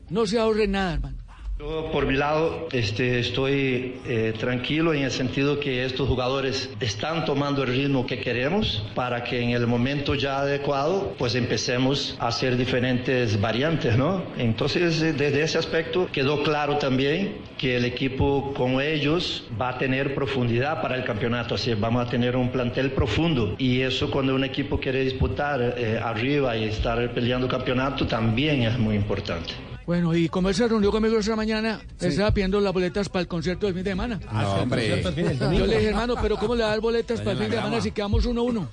no 0.10 0.26
se 0.26 0.40
ahorre 0.40 0.68
nada, 0.68 0.94
hermano. 0.94 1.18
Yo, 1.60 1.90
por 1.92 2.06
mi 2.06 2.14
lado, 2.14 2.70
este, 2.72 3.20
estoy 3.20 4.00
eh, 4.06 4.34
tranquilo 4.40 4.94
en 4.94 5.04
el 5.04 5.12
sentido 5.12 5.60
que 5.60 5.84
estos 5.84 6.08
jugadores 6.08 6.70
están 6.80 7.26
tomando 7.26 7.64
el 7.64 7.70
ritmo 7.70 8.08
que 8.08 8.22
queremos 8.22 8.82
para 8.96 9.26
que 9.26 9.42
en 9.42 9.50
el 9.50 9.68
momento 9.68 10.16
ya 10.16 10.40
adecuado, 10.40 11.14
pues 11.18 11.36
empecemos 11.36 12.16
a 12.18 12.28
hacer 12.28 12.56
diferentes 12.56 13.42
variantes, 13.42 13.98
¿no? 13.98 14.24
Entonces, 14.38 15.02
desde 15.02 15.42
ese 15.42 15.58
aspecto 15.58 16.08
quedó 16.14 16.44
claro 16.44 16.78
también 16.78 17.40
que 17.58 17.76
el 17.76 17.84
equipo 17.84 18.54
con 18.54 18.80
ellos 18.80 19.46
va 19.60 19.70
a 19.70 19.78
tener 19.78 20.16
profundidad 20.16 20.82
para 20.82 20.96
el 20.96 21.04
campeonato, 21.04 21.56
así 21.56 21.74
vamos 21.74 22.08
a 22.08 22.10
tener 22.10 22.38
un 22.38 22.52
plantel 22.52 22.92
profundo 22.92 23.56
y 23.58 23.82
eso 23.82 24.10
cuando 24.10 24.34
un 24.34 24.46
equipo 24.46 24.80
quiere 24.80 25.04
disputar 25.04 25.76
eh, 25.78 26.00
arriba 26.02 26.56
y 26.56 26.64
estar 26.64 27.14
peleando 27.14 27.50
campeonato 27.50 28.08
también 28.08 28.64
es 28.64 28.80
muy 28.80 28.96
importante. 28.96 29.69
Bueno, 29.90 30.16
y 30.16 30.30
como 30.30 30.50
él 30.50 30.54
se 30.54 30.68
reunió 30.68 30.92
conmigo 30.92 31.18
esta 31.18 31.36
mañana, 31.36 31.82
estaba 32.00 32.32
pidiendo 32.32 32.62
las 32.62 32.72
boletas 32.72 33.10
para 33.10 33.22
el 33.22 33.28
concierto 33.28 33.66
del 33.66 33.74
fin 33.74 33.84
de 33.84 33.90
semana. 33.90 34.20
Ah, 34.28 34.44
No, 34.44 34.62
hombre. 34.62 35.02
fin 35.02 35.26
del 35.26 35.40
domingo. 35.40 35.62
Yo 35.62 35.66
le 35.66 35.78
dije, 35.78 35.90
hermano, 35.90 36.14
pero 36.22 36.38
¿cómo 36.38 36.54
le 36.54 36.62
das 36.62 36.80
boletas 36.80 37.22
para 37.22 37.32
el 37.32 37.38
fin 37.40 37.50
de 37.50 37.58
a 37.58 37.64
semana 37.64 37.82
si 37.82 37.90
quedamos 37.90 38.28
1-1? 38.28 38.68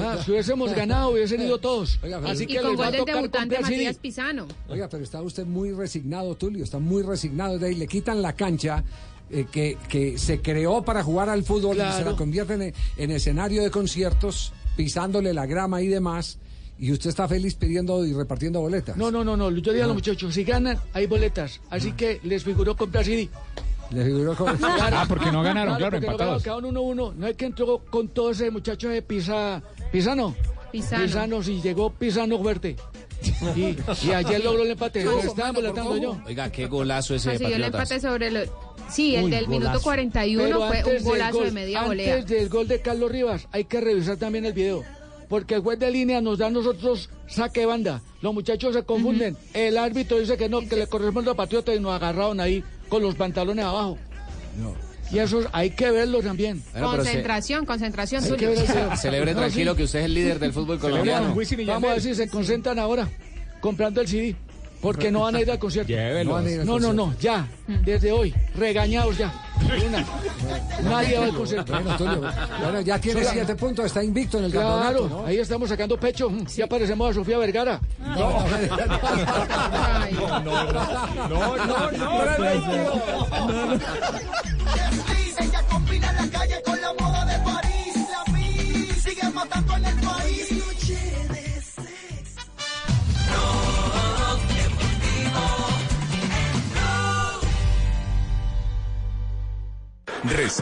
Ah, 0.00 0.18
si 0.22 0.30
hubiésemos 0.30 0.74
ganado, 0.74 1.12
hubiesen 1.12 1.40
ido 1.40 1.56
todos. 1.56 1.98
Así 2.26 2.44
y 2.44 2.46
que 2.46 2.60
con 2.60 2.72
les 2.72 2.78
va 2.78 2.84
a 2.84 2.86
gol 2.88 2.92
del 2.92 3.00
tocar 3.00 3.14
debutante. 3.14 3.58
Matías 3.58 3.96
Pisano. 3.96 4.46
Oiga, 4.68 4.86
pero 4.90 5.02
está 5.02 5.22
usted 5.22 5.46
muy 5.46 5.72
resignado, 5.72 6.34
Tulio, 6.34 6.62
está 6.62 6.78
muy 6.78 7.02
resignado. 7.02 7.58
De 7.58 7.68
ahí 7.68 7.76
le 7.76 7.86
quitan 7.86 8.20
la 8.20 8.34
cancha 8.34 8.84
eh, 9.30 9.46
que, 9.50 9.78
que 9.88 10.18
se 10.18 10.42
creó 10.42 10.82
para 10.82 11.02
jugar 11.02 11.30
al 11.30 11.42
fútbol 11.42 11.78
y 11.78 11.92
se 11.96 12.04
la 12.04 12.14
convierten 12.16 12.60
en, 12.60 12.74
en 12.98 13.10
escenario 13.12 13.62
de 13.62 13.70
conciertos, 13.70 14.52
pisándole 14.76 15.32
la 15.32 15.46
grama 15.46 15.80
y 15.80 15.88
demás. 15.88 16.36
Y 16.78 16.90
usted 16.92 17.10
está 17.10 17.28
feliz 17.28 17.54
pidiendo 17.54 18.04
y 18.04 18.12
repartiendo 18.12 18.60
boletas. 18.60 18.96
No, 18.96 19.10
no, 19.10 19.22
no, 19.24 19.36
no. 19.36 19.50
Yo 19.50 19.72
dije 19.72 19.84
a 19.84 19.86
los 19.86 19.94
muchachos, 19.96 20.34
si 20.34 20.42
ganan, 20.44 20.78
hay 20.92 21.06
boletas. 21.06 21.60
Así 21.70 21.92
que 21.92 22.20
les 22.24 22.42
figuró 22.44 22.76
comprar 22.76 23.04
CD. 23.04 23.28
Le 23.90 24.04
figuró 24.04 24.34
como... 24.34 24.52
Ah, 24.62 25.04
porque 25.08 25.30
no 25.30 25.42
ganaron, 25.42 25.76
claro, 25.76 26.00
no 26.00 26.06
empatados. 26.06 26.42
ganaron, 26.42 26.62
quedaron 26.74 26.96
1-1. 26.98 27.14
No 27.14 27.26
es 27.28 27.36
que 27.36 27.44
entró 27.46 27.78
con 27.90 28.08
todo 28.08 28.30
ese 28.32 28.50
muchacho 28.50 28.88
de 28.88 29.02
Pisa, 29.02 29.62
Pisano. 29.92 30.34
Pisano. 30.72 31.04
Pisano, 31.04 31.42
sí, 31.42 31.60
llegó 31.62 31.90
Pisano 31.90 32.38
fuerte. 32.38 32.74
Y, 33.56 33.76
y 34.06 34.10
ayer 34.12 34.42
logró 34.44 34.64
el 34.64 34.72
empate. 34.72 35.04
Lo 35.04 35.20
estaba 35.20 35.52
volatando 35.52 35.96
yo. 35.96 36.20
Oiga, 36.26 36.50
qué 36.50 36.66
golazo 36.66 37.14
ese 37.14 37.30
de 37.30 37.34
Consiguió 37.38 37.56
el 37.56 37.70
Patriotas. 37.72 37.90
empate 37.92 38.08
sobre 38.08 38.26
el... 38.28 38.50
Sí, 38.90 39.14
el 39.16 39.24
Uy, 39.26 39.30
del 39.30 39.48
minuto 39.48 39.68
golazo. 39.68 39.84
41 39.84 40.42
Pero 40.44 40.66
fue 40.66 40.78
antes 40.78 41.00
un 41.02 41.08
golazo 41.08 41.36
gol- 41.38 41.44
de 41.46 41.50
media 41.52 41.78
Antes 41.78 41.88
volea. 41.88 42.22
del 42.24 42.48
gol 42.48 42.68
de 42.68 42.80
Carlos 42.82 43.10
Rivas, 43.10 43.48
hay 43.52 43.64
que 43.64 43.80
revisar 43.80 44.16
también 44.18 44.44
el 44.44 44.52
video. 44.52 44.82
Porque 45.34 45.56
el 45.56 45.62
juez 45.62 45.80
de 45.80 45.90
línea 45.90 46.20
nos 46.20 46.38
da 46.38 46.46
a 46.46 46.50
nosotros 46.50 47.10
saque 47.26 47.58
de 47.60 47.66
banda. 47.66 48.00
Los 48.22 48.32
muchachos 48.32 48.72
se 48.72 48.84
confunden. 48.84 49.36
El 49.52 49.76
árbitro 49.78 50.20
dice 50.20 50.36
que 50.36 50.48
no, 50.48 50.60
que 50.60 50.76
le 50.76 50.86
corresponde 50.86 51.32
a 51.32 51.34
Patriota 51.34 51.74
y 51.74 51.80
nos 51.80 51.90
agarraron 51.92 52.38
ahí 52.38 52.62
con 52.88 53.02
los 53.02 53.16
pantalones 53.16 53.64
abajo. 53.64 53.98
Y 55.10 55.18
eso 55.18 55.40
hay 55.50 55.70
que 55.70 55.90
verlo 55.90 56.22
también. 56.22 56.62
Bueno, 56.70 56.92
pero 56.92 57.02
se- 57.02 57.08
Concentración, 57.10 57.66
concentración. 57.66 58.22
Hay 58.22 58.30
que 58.30 58.36
Tulio. 58.36 58.50
ver 58.50 58.58
el 58.60 58.66
video. 58.68 58.96
Celebre 58.96 59.34
No, 59.34 59.40
tranquilo 59.40 59.72
sí. 59.72 59.76
que 59.78 59.82
usted 59.82 59.98
es 59.98 60.04
el 60.04 60.14
líder 60.14 60.38
del 60.38 60.52
fútbol 60.52 60.78
colombiano. 60.78 61.34
Vamos 61.66 61.90
a 61.90 61.92
ver 61.94 62.00
si 62.00 62.14
se 62.14 62.28
concentran 62.28 62.78
ahora 62.78 63.08
comprando 63.60 64.02
el 64.02 64.06
CD. 64.06 64.36
Porque 64.84 65.10
no 65.10 65.20
van 65.22 65.34
a 65.36 65.40
ir 65.40 65.50
al 65.50 65.58
concierto. 65.58 65.88
Llévelos. 65.88 66.26
No, 66.26 66.32
van 66.34 66.46
a 66.46 66.50
ir 66.50 66.60
al 66.60 66.66
no, 66.66 66.78
no, 66.78 66.92
no, 66.92 67.14
ya. 67.18 67.46
Desde 67.66 68.12
hoy. 68.12 68.32
Regañados 68.54 69.16
ya. 69.18 69.32
Una. 69.86 70.04
Nadie 70.90 71.18
va 71.18 71.24
al 71.24 71.34
concierto. 71.34 71.72
Bueno, 71.72 71.96
Tulio, 71.96 72.20
bueno, 72.60 72.80
ya 72.82 72.98
tiene 72.98 73.20
Sola- 73.22 73.32
siete 73.32 73.54
puntos, 73.56 73.86
está 73.86 74.04
invicto 74.04 74.38
en 74.38 74.44
el 74.44 74.52
Claro, 74.52 74.68
campeonato, 74.82 75.08
¿no? 75.22 75.26
ahí 75.26 75.38
estamos 75.38 75.68
sacando 75.70 75.98
pecho. 75.98 76.30
Ya 76.54 76.66
parecemos 76.66 77.10
a 77.10 77.14
Sofía 77.14 77.38
Vergara. 77.38 77.80
No, 77.98 78.44
no, 80.44 80.76
no, 81.96 82.22
Ella 82.46 83.80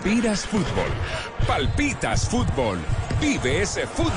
Respiras 0.02 0.44
fútbol. 0.46 0.90
Palpitas 1.46 2.28
fútbol. 2.28 2.80
Vive 3.20 3.62
ese 3.62 3.86
fútbol. 3.86 4.10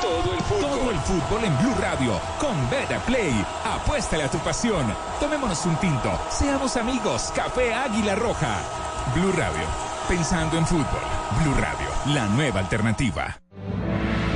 Todo 0.00 0.34
el 0.34 0.40
fútbol. 0.40 0.60
Todo 0.60 0.90
el 0.90 0.98
fútbol 0.98 1.44
en 1.44 1.58
Blue 1.58 1.74
Radio 1.80 2.20
con 2.40 2.68
Beta 2.68 2.98
Play. 3.06 3.32
Apuéstale 3.64 4.24
a 4.24 4.28
tu 4.28 4.38
pasión. 4.38 4.92
Tomémonos 5.20 5.64
un 5.66 5.76
tinto. 5.76 6.18
Seamos 6.30 6.76
amigos. 6.76 7.32
Café 7.36 7.72
Águila 7.74 8.16
Roja. 8.16 8.58
Blue 9.14 9.30
Radio. 9.36 9.62
Pensando 10.08 10.58
en 10.58 10.66
fútbol. 10.66 11.02
Blue 11.40 11.54
Radio. 11.54 11.86
La 12.12 12.26
nueva 12.26 12.58
alternativa. 12.58 13.38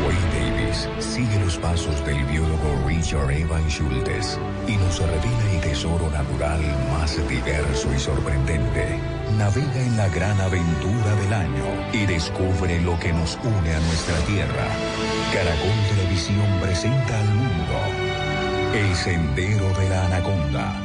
Wayne 0.06 0.52
Davis 0.52 0.88
sigue 1.00 1.40
los 1.40 1.56
pasos 1.56 2.06
del 2.06 2.24
biólogo 2.26 2.86
Richard 2.86 3.32
Evan 3.32 3.68
Schultes 3.68 4.38
y 4.68 4.76
nos 4.76 5.00
revela 5.00 5.50
el 5.54 5.60
tesoro 5.60 6.08
natural 6.10 6.60
más 6.92 7.16
diverso 7.28 7.92
y 7.92 7.98
sorprendente. 7.98 9.15
Navega 9.38 9.80
en 9.82 9.96
la 9.98 10.08
gran 10.08 10.40
aventura 10.40 11.14
del 11.14 11.32
año 11.32 11.64
y 11.92 12.06
descubre 12.06 12.80
lo 12.80 12.98
que 12.98 13.12
nos 13.12 13.38
une 13.44 13.74
a 13.74 13.80
nuestra 13.80 14.16
tierra. 14.20 14.66
Caracol 15.32 15.94
Televisión 15.94 16.60
presenta 16.62 17.20
al 17.20 17.28
mundo 17.28 17.74
El 18.74 18.94
Sendero 18.94 19.68
de 19.78 19.90
la 19.90 20.06
Anaconda. 20.06 20.82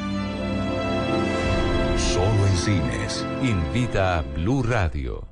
Solo 1.98 2.48
en 2.48 2.58
cines. 2.58 3.26
Invita 3.42 4.18
a 4.18 4.22
Blue 4.22 4.64
Radio. 4.64 5.26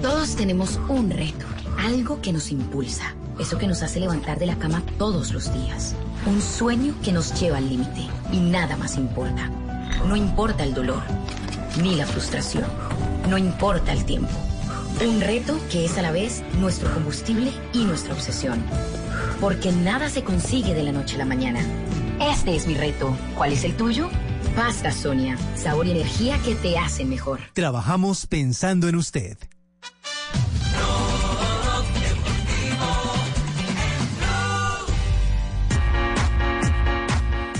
Todos 0.00 0.36
tenemos 0.36 0.78
un 0.88 1.10
reto, 1.10 1.44
algo 1.76 2.20
que 2.22 2.32
nos 2.32 2.52
impulsa, 2.52 3.16
eso 3.40 3.58
que 3.58 3.66
nos 3.66 3.82
hace 3.82 3.98
levantar 3.98 4.38
de 4.38 4.46
la 4.46 4.56
cama 4.56 4.82
todos 4.96 5.32
los 5.32 5.52
días, 5.52 5.96
un 6.24 6.40
sueño 6.40 6.94
que 7.02 7.10
nos 7.10 7.38
lleva 7.40 7.58
al 7.58 7.68
límite 7.68 8.06
y 8.30 8.38
nada 8.38 8.76
más 8.76 8.96
importa. 8.96 9.50
No 10.06 10.14
importa 10.14 10.62
el 10.62 10.74
dolor, 10.74 11.02
ni 11.82 11.96
la 11.96 12.06
frustración, 12.06 12.64
no 13.28 13.38
importa 13.38 13.92
el 13.92 14.04
tiempo. 14.04 14.30
Un 15.00 15.20
reto 15.20 15.58
que 15.70 15.84
es 15.84 15.96
a 15.96 16.02
la 16.02 16.10
vez 16.10 16.42
nuestro 16.58 16.92
combustible 16.92 17.52
y 17.72 17.84
nuestra 17.84 18.14
obsesión. 18.14 18.62
Porque 19.40 19.70
nada 19.70 20.08
se 20.08 20.24
consigue 20.24 20.74
de 20.74 20.82
la 20.82 20.92
noche 20.92 21.14
a 21.14 21.18
la 21.18 21.24
mañana. 21.24 21.60
Este 22.20 22.56
es 22.56 22.66
mi 22.66 22.74
reto. 22.74 23.16
¿Cuál 23.36 23.52
es 23.52 23.64
el 23.64 23.76
tuyo? 23.76 24.10
Pasta 24.56 24.90
Sonia, 24.90 25.38
sabor 25.56 25.86
y 25.86 25.92
energía 25.92 26.38
que 26.44 26.56
te 26.56 26.76
hacen 26.78 27.08
mejor. 27.08 27.40
Trabajamos 27.52 28.26
pensando 28.26 28.88
en 28.88 28.96
usted. 28.96 29.38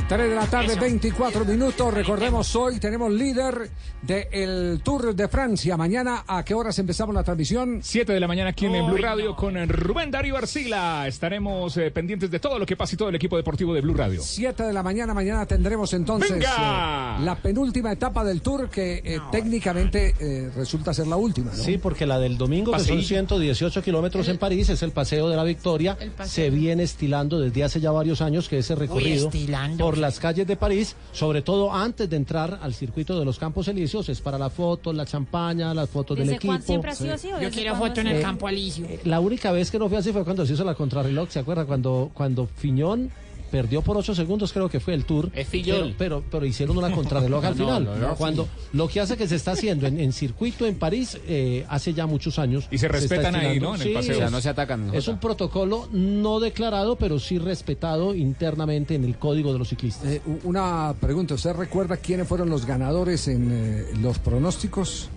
3 0.09 0.31
de 0.31 0.35
la 0.35 0.47
tarde, 0.47 0.75
24 0.75 1.45
minutos. 1.45 1.93
Recordemos, 1.93 2.57
hoy 2.57 2.81
tenemos 2.81 3.13
líder 3.13 3.69
del 4.01 4.81
Tour 4.83 5.15
de 5.15 5.29
Francia. 5.29 5.77
Mañana, 5.77 6.25
¿a 6.27 6.43
qué 6.47 6.55
horas 6.55 6.79
empezamos 6.79 7.15
la 7.15 7.23
transmisión? 7.23 7.81
7 7.83 8.15
de 8.15 8.19
la 8.19 8.27
mañana 8.27 8.51
aquí 8.51 8.65
en 8.65 8.87
Blue 8.87 8.97
Radio 8.97 9.37
con 9.37 9.69
Rubén 9.69 10.11
Darío 10.11 10.39
Arcila. 10.39 11.07
Estaremos 11.07 11.77
eh, 11.77 11.91
pendientes 11.91 12.31
de 12.31 12.41
todo 12.41 12.59
lo 12.59 12.65
que 12.65 12.75
pase 12.75 12.95
y 12.95 12.97
todo 12.97 13.11
el 13.11 13.17
equipo 13.17 13.37
deportivo 13.37 13.75
de 13.75 13.83
Blue 13.83 13.93
Radio. 13.93 14.23
7 14.23 14.63
de 14.63 14.73
la 14.73 14.83
mañana, 14.83 15.13
mañana 15.13 15.45
tendremos 15.45 15.93
entonces 15.93 16.31
eh, 16.31 16.41
la 16.43 17.39
penúltima 17.43 17.93
etapa 17.93 18.25
del 18.25 18.41
Tour 18.41 18.71
que 18.71 19.03
eh, 19.05 19.19
técnicamente 19.31 20.15
eh, 20.19 20.51
resulta 20.57 20.95
ser 20.95 21.07
la 21.07 21.17
última. 21.17 21.51
¿no? 21.55 21.63
Sí, 21.63 21.77
porque 21.77 22.07
la 22.07 22.19
del 22.19 22.39
domingo, 22.39 22.73
que 22.73 22.79
son 22.79 22.97
Paseillo. 22.97 23.09
118 23.09 23.83
kilómetros 23.83 24.27
en 24.29 24.39
París, 24.39 24.71
es 24.71 24.83
el 24.83 24.93
Paseo 24.93 25.29
de 25.29 25.37
la 25.37 25.45
Victoria. 25.45 25.99
Se 26.25 26.49
viene 26.49 26.85
estilando 26.85 27.39
desde 27.39 27.63
hace 27.63 27.79
ya 27.79 27.91
varios 27.91 28.23
años 28.23 28.49
que 28.49 28.57
ese 28.57 28.75
recorrido 28.75 29.27
estilando. 29.27 29.85
por 29.85 29.98
las 29.99 30.19
calles 30.19 30.47
de 30.47 30.57
París, 30.57 30.97
sobre 31.13 31.43
todo 31.43 31.73
antes 31.73 32.09
de 32.09 32.17
entrar 32.17 32.59
al 32.63 32.75
circuito 32.75 33.19
de 33.19 33.25
los 33.25 33.39
Campos 33.39 33.69
Elíseos, 33.69 34.09
es 34.09 34.21
para 34.21 34.39
la 34.39 34.51
foto, 34.51 34.93
la 34.93 35.05
champaña, 35.07 35.75
las 35.75 35.89
fotos 35.91 36.17
del 36.17 36.27
¿Desde 36.27 36.37
equipo. 36.37 36.53
cuándo 36.53 36.67
siempre 36.67 36.91
ha 36.91 36.95
sido 36.95 37.15
así 37.15 37.33
o 37.33 37.41
Yo 37.41 37.51
quiero 37.51 37.77
foto 37.77 38.01
en 38.01 38.07
el 38.09 38.23
campo 38.23 38.47
Alicio. 38.47 38.87
La 39.05 39.21
única 39.21 39.53
vez 39.53 39.71
que 39.71 39.79
no 39.79 39.89
fue 39.89 39.99
así 39.99 40.13
fue 40.13 40.25
cuando 40.25 40.47
se 40.47 40.55
hizo 40.55 40.65
la 40.65 40.75
contrarreloj, 40.75 41.29
¿se 41.31 41.39
acuerda? 41.39 41.65
Cuando, 41.65 42.11
cuando 42.15 42.47
Fiñón 42.47 43.11
perdió 43.51 43.83
por 43.83 43.97
8 43.97 44.15
segundos, 44.15 44.53
creo 44.53 44.69
que 44.69 44.81
fue 44.81 44.95
el 44.95 45.05
Tour. 45.05 45.31
Es. 45.35 45.49
Pero, 45.51 45.91
pero, 45.99 46.25
pero 46.31 46.47
hicieron 46.47 46.77
una 46.79 46.91
contrarreloj 46.91 47.45
al 47.45 47.55
final. 47.55 47.85
no, 47.85 47.97
no, 47.97 48.15
cuando 48.17 48.49
Lo 48.73 48.89
que 48.89 49.01
hace 49.01 49.17
que 49.17 49.27
se 49.27 49.37
está 49.37 49.53
haciendo 49.53 49.87
en, 49.87 49.99
en 50.01 50.13
circuito 50.13 50.67
en 50.67 50.77
París 50.79 51.19
eh, 51.27 51.65
hace 51.69 51.93
ya 51.95 52.07
muchos 52.07 52.39
años. 52.39 52.67
Y 52.71 52.79
se 52.79 52.89
respetan 52.89 53.35
ahí. 53.35 53.59
¿no? 53.61 53.75
En 53.75 53.81
el 53.83 53.89
Sí, 53.89 53.95
paseo. 53.95 54.15
O 54.17 54.19
sea, 54.19 54.31
no 54.31 54.41
se 54.41 54.49
atacan. 54.49 54.95
Es 54.95 55.09
un 55.09 55.19
protocolo 55.19 55.89
no 55.93 56.41
declarado, 56.41 56.97
pero 56.97 57.19
sí 57.19 57.39
respetado 57.39 58.15
internamente 58.15 58.95
en 58.95 59.05
el 59.05 59.17
código 59.19 59.53
de 59.53 59.59
los 59.59 59.69
ciclistas. 59.69 60.07
Eh, 60.11 60.23
una 60.45 60.95
pregunta, 61.01 61.35
¿usted 61.35 61.55
recuerda 61.55 61.97
quiénes 61.97 62.27
fueron 62.29 62.49
los 62.51 62.67
ganadores 62.67 63.29
en 63.29 63.49
eh, 63.53 63.85
los 64.01 64.19
pronósticos? 64.19 65.09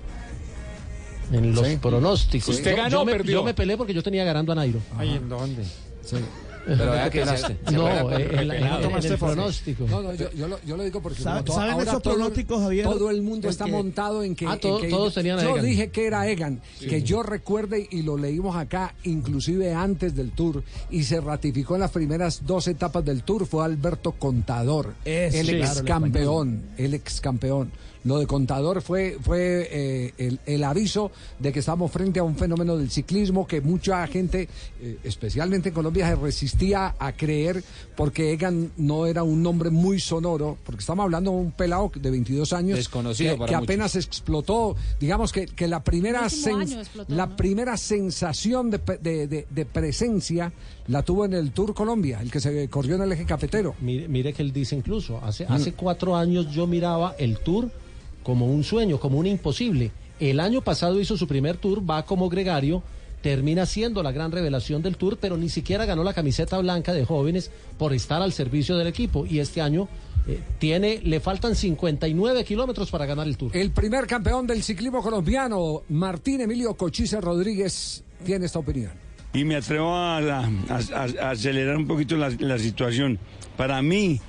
En 1.32 1.54
los 1.56 1.66
Sí. 1.66 1.78
pronósticos. 1.78 2.50
¿Usted 2.56 2.72
Yo- 2.72 2.78
ganó 2.78 2.90
yo, 2.90 3.06
me, 3.06 3.12
perdió? 3.14 3.34
yo 3.36 3.44
me 3.44 3.54
peleé 3.54 3.78
porque 3.78 3.94
yo 3.94 4.04
tenía 4.04 4.24
ganando 4.26 4.52
a 4.52 4.56
Nairo. 4.56 4.80
Ay, 4.98 5.12
¿en 5.16 5.30
dónde? 5.30 5.64
Sí. 6.04 6.18
Pero 6.66 6.92
vea 6.92 7.10
que 7.10 7.26
se- 7.26 7.38
se 7.38 7.58
No, 7.72 8.12
eh, 8.18 8.30
el 9.04 9.18
pronóstico. 9.18 9.86
No, 9.88 10.02
no, 10.02 10.14
yo, 10.14 10.32
yo 10.32 10.48
lo, 10.48 10.62
yo 10.64 10.78
lo 10.78 10.84
digo 10.84 11.02
porque 11.02 11.22
¿Sabe- 11.22 11.40
como 11.44 11.46
to- 11.46 11.54
saben 11.54 11.80
esos 11.88 12.02
todo- 12.02 12.14
pronósticos, 12.16 12.62
Javier? 12.62 12.86
Todo 12.86 13.10
el 13.10 13.22
mundo 13.22 13.50
está 13.50 13.66
que- 13.66 13.72
montado 13.72 14.24
en 14.24 14.36
que, 14.36 14.46
Ah, 14.48 14.54
en 14.54 14.60
to- 14.60 14.80
que 14.80 14.90
todos 14.90 15.14
yo, 15.14 15.22
tenían 15.22 15.40
a 15.40 15.44
yo 15.44 15.50
Egan. 15.52 15.66
dije 15.66 15.90
que 15.90 16.06
era 16.08 16.28
Egan, 16.28 16.62
que 16.80 17.04
yo 17.04 17.24
recuerde 17.24 17.88
y 17.90 18.02
lo 18.04 18.18
leímos 18.18 18.56
acá, 18.56 18.94
inclusive 19.04 19.74
antes 19.74 20.16
del 20.16 20.32
Tour 20.32 20.64
y 20.90 21.04
se 21.04 21.20
ratificó 21.22 21.76
en 21.76 21.82
las 21.82 21.92
primeras 21.92 22.46
dos 22.46 22.68
etapas 22.68 23.04
del 23.06 23.24
Tour 23.24 23.46
fue 23.46 23.64
Alberto 23.66 24.14
Contador, 24.14 24.94
Eso, 25.06 25.38
el 25.38 25.46
sí, 25.48 25.52
ex 25.56 25.72
claro, 25.72 25.86
campeón, 25.88 26.64
el 26.78 26.94
ex 26.94 27.22
campeón. 27.22 27.72
Lo 28.04 28.18
de 28.18 28.26
Contador 28.26 28.82
fue, 28.82 29.18
fue 29.22 29.68
eh, 29.72 30.14
el, 30.18 30.40
el 30.48 30.64
aviso 30.64 31.12
de 31.40 31.52
que 31.54 31.60
estamos 31.60 31.92
frente 31.92 32.20
a 32.20 32.24
un 32.24 32.36
fenómeno 32.36 32.76
del 32.76 32.90
ciclismo 32.90 33.46
que 33.46 33.62
mucha 33.62 34.06
gente, 34.08 34.50
eh, 34.82 34.98
especialmente 35.04 35.70
en 35.70 35.76
Colombia, 35.76 36.08
se 36.10 36.16
resistía 36.16 36.96
a 36.98 37.12
creer 37.14 37.64
porque 37.96 38.32
Egan 38.34 38.72
no 38.78 39.06
era 39.06 39.22
un 39.24 39.44
nombre 39.44 39.70
muy 39.70 40.00
sonoro, 40.00 40.58
porque 40.66 40.80
estamos 40.80 41.04
hablando 41.04 41.30
de 41.32 41.38
un 41.38 41.52
pelado 41.52 41.92
de 41.94 42.10
22 42.10 42.54
años 42.54 42.78
Desconocido 42.78 43.34
que, 43.34 43.38
para 43.40 43.50
que 43.50 43.56
apenas 43.56 43.96
explotó, 43.96 44.76
digamos 45.00 45.32
que, 45.32 45.46
que 45.46 45.68
la 45.68 45.84
primera 45.84 46.24
sens- 46.26 46.80
explotó, 46.80 47.14
la 47.14 47.28
¿no? 47.28 47.36
primera 47.36 47.78
sensación 47.78 48.72
de, 48.72 48.80
pe- 48.80 48.98
de- 48.98 49.28
de- 49.28 49.48
de 49.50 49.66
presencia 49.66 50.52
la 50.88 51.04
tuvo 51.04 51.26
en 51.26 51.34
el 51.34 51.52
Tour 51.52 51.74
Colombia, 51.76 52.20
el 52.22 52.32
que 52.32 52.40
se 52.40 52.68
corrió 52.68 52.96
en 52.96 53.04
el 53.04 53.12
eje 53.12 53.26
cafetero. 53.26 53.76
Mire, 53.80 54.08
mire 54.08 54.34
que 54.34 54.42
él 54.42 54.52
dice 54.52 54.76
incluso, 54.76 55.20
hace, 55.24 55.46
Mm. 55.46 55.52
hace 55.54 55.74
cuatro 55.74 56.16
años 56.16 56.52
yo 56.52 56.66
miraba 56.66 57.16
el 57.20 57.38
tour 57.40 57.70
como 58.24 58.46
un 58.48 58.64
sueño, 58.64 59.00
como 59.00 59.18
un 59.18 59.28
imposible. 59.28 59.92
El 60.20 60.40
año 60.40 60.62
pasado 60.62 61.00
hizo 61.00 61.18
su 61.18 61.28
primer 61.28 61.58
tour, 61.58 61.88
va 61.90 62.06
como 62.06 62.30
gregario, 62.30 62.84
termina 63.22 63.66
siendo 63.66 64.02
la 64.04 64.12
gran 64.12 64.32
revelación 64.32 64.82
del 64.82 64.98
tour, 64.98 65.18
pero 65.20 65.38
ni 65.38 65.50
siquiera 65.50 65.86
ganó 65.86 66.04
la 66.04 66.14
camiseta 66.14 66.58
blanca 66.60 66.94
de 66.94 67.06
jóvenes 67.06 67.52
por 67.78 67.94
estar 67.94 68.22
al 68.22 68.34
servicio 68.34 68.78
del 68.78 68.88
equipo. 68.88 69.26
Y 69.26 69.40
este 69.40 69.62
año 69.62 69.88
eh, 70.28 70.40
tiene, 70.60 71.00
le 71.04 71.20
faltan 71.20 71.56
59 71.56 72.44
kilómetros 72.44 72.90
para 72.92 73.06
ganar 73.06 73.28
el 73.28 73.38
tour. 73.38 73.56
El 73.56 73.72
primer 73.72 74.06
campeón 74.08 74.46
del 74.48 74.62
ciclismo 74.64 75.02
colombiano, 75.02 75.82
Martín 75.90 76.42
Emilio 76.42 76.76
Cochise 76.76 77.20
Rodríguez, 77.22 78.04
tiene 78.26 78.46
esta 78.46 78.60
opinión. 78.60 78.92
y 79.34 79.44
me 79.46 79.56
atrevo 79.56 79.96
a, 79.96 80.18
a- 80.18 80.50
a- 80.70 81.28
a 81.28 81.30
acelerar 81.32 81.78
un 81.78 81.88
poquito 81.88 82.18
la, 82.18 82.30
la 82.40 82.58
situación. 82.60 83.18
Para 83.58 83.82
mí, 83.82 84.20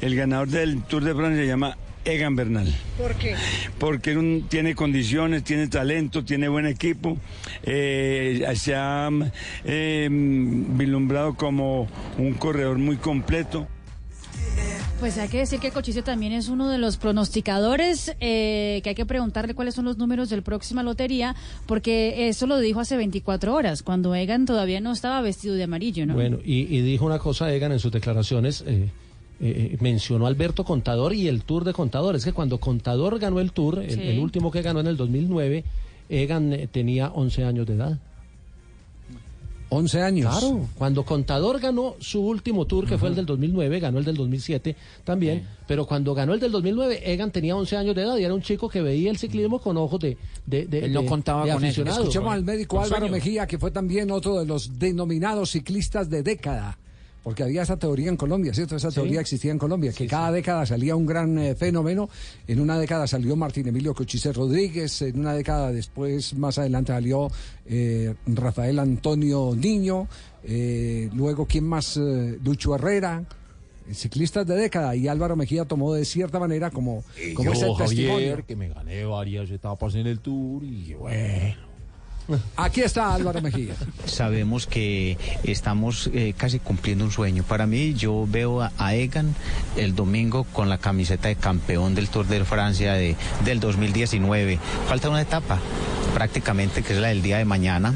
el 0.00 0.14
ganador 0.16 0.48
del 0.48 0.82
Tour 0.84 1.04
de 1.04 1.14
Francia 1.14 1.42
se 1.42 1.46
llama 1.48 1.76
Egan 2.06 2.36
Bernal. 2.36 2.72
¿Por 2.96 3.14
qué? 3.16 3.34
Porque 3.78 4.16
un- 4.16 4.46
tiene 4.48 4.74
condiciones, 4.74 5.44
tiene 5.44 5.66
talento, 5.68 6.24
tiene 6.24 6.48
buen 6.48 6.66
equipo, 6.66 7.18
eh, 7.64 8.46
se 8.56 8.74
ha 8.74 9.08
eh, 9.64 10.08
vislumbrado 10.10 11.34
como 11.34 11.88
un 12.18 12.34
corredor 12.34 12.78
muy 12.78 12.96
completo. 12.96 13.66
Pues 15.00 15.18
hay 15.18 15.28
que 15.28 15.36
decir 15.38 15.60
que 15.60 15.70
Cochise 15.72 16.00
también 16.00 16.32
es 16.32 16.48
uno 16.48 16.70
de 16.70 16.78
los 16.78 16.96
pronosticadores, 16.96 18.16
eh, 18.20 18.80
que 18.82 18.88
hay 18.90 18.94
que 18.94 19.04
preguntarle 19.04 19.52
cuáles 19.54 19.74
son 19.74 19.84
los 19.84 19.98
números 19.98 20.30
del 20.30 20.42
próxima 20.42 20.82
lotería, 20.82 21.36
porque 21.66 22.28
eso 22.28 22.46
lo 22.46 22.58
dijo 22.58 22.80
hace 22.80 22.96
24 22.96 23.52
horas, 23.54 23.82
cuando 23.82 24.14
Egan 24.14 24.46
todavía 24.46 24.80
no 24.80 24.92
estaba 24.92 25.20
vestido 25.20 25.54
de 25.54 25.64
amarillo, 25.64 26.06
¿no? 26.06 26.14
Bueno, 26.14 26.38
y, 26.42 26.60
y 26.74 26.80
dijo 26.80 27.04
una 27.04 27.18
cosa 27.18 27.52
Egan 27.52 27.72
en 27.72 27.78
sus 27.78 27.92
declaraciones, 27.92 28.64
eh, 28.66 28.88
eh, 29.40 29.76
mencionó 29.80 30.24
a 30.26 30.28
Alberto 30.28 30.64
Contador 30.64 31.12
y 31.14 31.28
el 31.28 31.42
Tour 31.42 31.64
de 31.64 31.72
Contador. 31.72 32.16
Es 32.16 32.24
que 32.24 32.32
cuando 32.32 32.58
Contador 32.58 33.18
ganó 33.18 33.40
el 33.40 33.52
Tour, 33.52 33.80
el, 33.80 33.90
Sí. 33.90 34.00
el 34.00 34.18
último 34.18 34.50
que 34.50 34.62
ganó 34.62 34.80
en 34.80 34.86
el 34.86 34.96
2009, 34.96 35.64
Egan 36.08 36.52
eh, 36.52 36.68
tenía 36.70 37.08
11 37.08 37.44
años 37.44 37.66
de 37.66 37.74
edad. 37.74 37.98
11 39.68 40.00
años. 40.00 40.30
Claro, 40.38 40.68
cuando 40.78 41.04
Contador 41.04 41.58
ganó 41.58 41.96
su 41.98 42.20
último 42.24 42.66
tour, 42.66 42.86
que 42.86 42.98
fue 42.98 43.08
el 43.08 43.16
del 43.16 43.26
2009, 43.26 43.80
ganó 43.80 43.98
el 43.98 44.04
del 44.04 44.14
2007 44.16 44.76
también, 45.02 45.44
pero 45.66 45.84
cuando 45.86 46.14
ganó 46.14 46.34
el 46.34 46.38
del 46.40 46.52
2009, 46.52 47.00
Egan 47.12 47.32
tenía 47.32 47.56
11 47.56 47.76
años 47.76 47.96
de 47.96 48.02
edad 48.02 48.16
y 48.16 48.22
era 48.22 48.32
un 48.32 48.42
chico 48.42 48.68
que 48.68 48.80
veía 48.80 49.10
el 49.10 49.18
ciclismo 49.18 49.58
con 49.58 49.76
ojos 49.76 49.98
de, 49.98 50.16
de, 50.46 50.66
de- 50.66 50.84
Él 50.84 50.92
no 50.92 51.02
de- 51.02 51.08
contaba 51.08 51.44
de 51.44 51.52
con 51.52 51.64
eso. 51.64 51.66
aficionado. 51.82 52.02
Escuchemos 52.02 52.32
al 52.32 52.44
médico 52.44 52.78
Álvaro 52.80 53.06
sueño. 53.08 53.12
Mejía, 53.12 53.46
que 53.48 53.58
fue 53.58 53.72
también 53.72 54.12
otro 54.12 54.38
de 54.38 54.46
los 54.46 54.78
denominados 54.78 55.50
ciclistas 55.50 56.08
de 56.08 56.22
década. 56.22 56.78
Porque 57.26 57.42
había 57.42 57.62
esa 57.62 57.76
teoría 57.76 58.08
en 58.08 58.16
Colombia, 58.16 58.54
¿cierto? 58.54 58.76
Esa 58.76 58.90
Sí. 58.92 58.94
teoría 59.00 59.20
existía 59.20 59.50
en 59.50 59.58
Colombia, 59.58 59.92
que 59.92 60.06
cada 60.06 60.30
década 60.30 60.64
salía 60.64 60.94
un 60.94 61.06
gran 61.06 61.36
eh, 61.40 61.56
fenómeno. 61.56 62.08
En 62.46 62.60
una 62.60 62.78
década 62.78 63.08
salió 63.08 63.34
Martín 63.34 63.66
Emilio 63.66 63.94
Cochise 63.94 64.32
Rodríguez, 64.32 65.02
en 65.02 65.18
una 65.18 65.34
década 65.34 65.72
después, 65.72 66.34
más 66.34 66.56
adelante 66.58 66.92
salió 66.92 67.28
eh, 67.66 68.14
Rafael 68.28 68.78
Antonio 68.78 69.56
Niño, 69.56 70.06
eh, 70.44 71.10
luego, 71.14 71.46
¿quién 71.46 71.64
más? 71.64 71.96
Eh, 71.96 72.38
Lucho 72.44 72.76
Herrera. 72.76 73.24
eh, 73.88 73.94
Ciclistas 73.94 74.46
de 74.46 74.54
década 74.54 74.94
y 74.94 75.08
Álvaro 75.08 75.34
Mejía 75.34 75.64
tomó 75.64 75.94
de 75.94 76.04
cierta 76.04 76.38
manera 76.38 76.70
como, 76.70 77.02
como 77.34 77.50
ese 77.52 77.66
testimonio. 77.76 78.44
que 78.46 78.54
me 78.54 78.68
gané 78.68 79.04
varias 79.04 79.50
etapas 79.50 79.96
en 79.96 80.06
el 80.06 80.20
Tour 80.20 80.62
y 80.62 80.94
bueno. 80.94 81.56
Aquí 82.56 82.80
está 82.80 83.14
Álvaro 83.14 83.40
Mejía. 83.40 83.74
Sabemos 84.04 84.66
que 84.66 85.16
estamos 85.44 86.10
eh, 86.12 86.34
casi 86.36 86.58
cumpliendo 86.58 87.04
un 87.04 87.12
sueño. 87.12 87.44
Para 87.44 87.66
mí, 87.66 87.94
yo 87.94 88.26
veo 88.28 88.62
a, 88.62 88.94
Egan 88.94 89.34
el 89.76 89.94
domingo 89.94 90.44
con 90.44 90.68
la 90.68 90.78
camiseta 90.78 91.28
de 91.28 91.36
campeón 91.36 91.94
del 91.94 92.08
Tour 92.08 92.26
de 92.26 92.44
Francia 92.44 92.94
de, 92.94 93.14
del 93.44 93.60
2019. 93.60 94.58
Falta 94.88 95.08
una 95.08 95.20
etapa, 95.20 95.58
prácticamente, 96.14 96.82
que 96.82 96.94
es 96.94 96.98
la 96.98 97.08
del 97.08 97.22
día 97.22 97.38
de 97.38 97.44
mañana. 97.44 97.94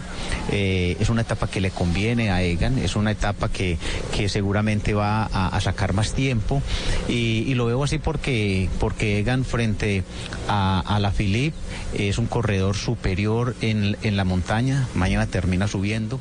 Eh, 0.53 0.97
es 1.01 1.09
una 1.09 1.23
etapa 1.23 1.49
que 1.49 1.61
le 1.61 1.71
conviene 1.71 2.31
a 2.31 2.43
Egan, 2.43 2.79
es 2.79 2.97
una 2.97 3.13
etapa 3.13 3.49
que, 3.49 3.79
que 4.15 4.29
seguramente 4.29 4.95
va 4.95 5.25
a, 5.25 5.61
sacar 5.61 5.93
más 5.93 6.13
tiempo. 6.13 6.63
Y, 7.09 7.45
y 7.47 7.55
lo 7.55 7.67
veo 7.67 7.83
así 7.83 7.99
porque, 7.99 8.69
porque 8.79 9.19
Egan 9.19 9.45
frente 9.45 10.05
a, 10.49 10.81
a 10.81 11.01
la 11.01 11.11
Philippe 11.11 11.57
es 11.95 12.19
un 12.19 12.27
corredor 12.27 12.77
superior 12.77 13.57
en, 13.61 13.97
en 14.03 14.17
la 14.17 14.20
montaña. 14.25 14.87
Mañana 14.95 15.27
termina 15.27 15.69
subiendo. 15.69 16.21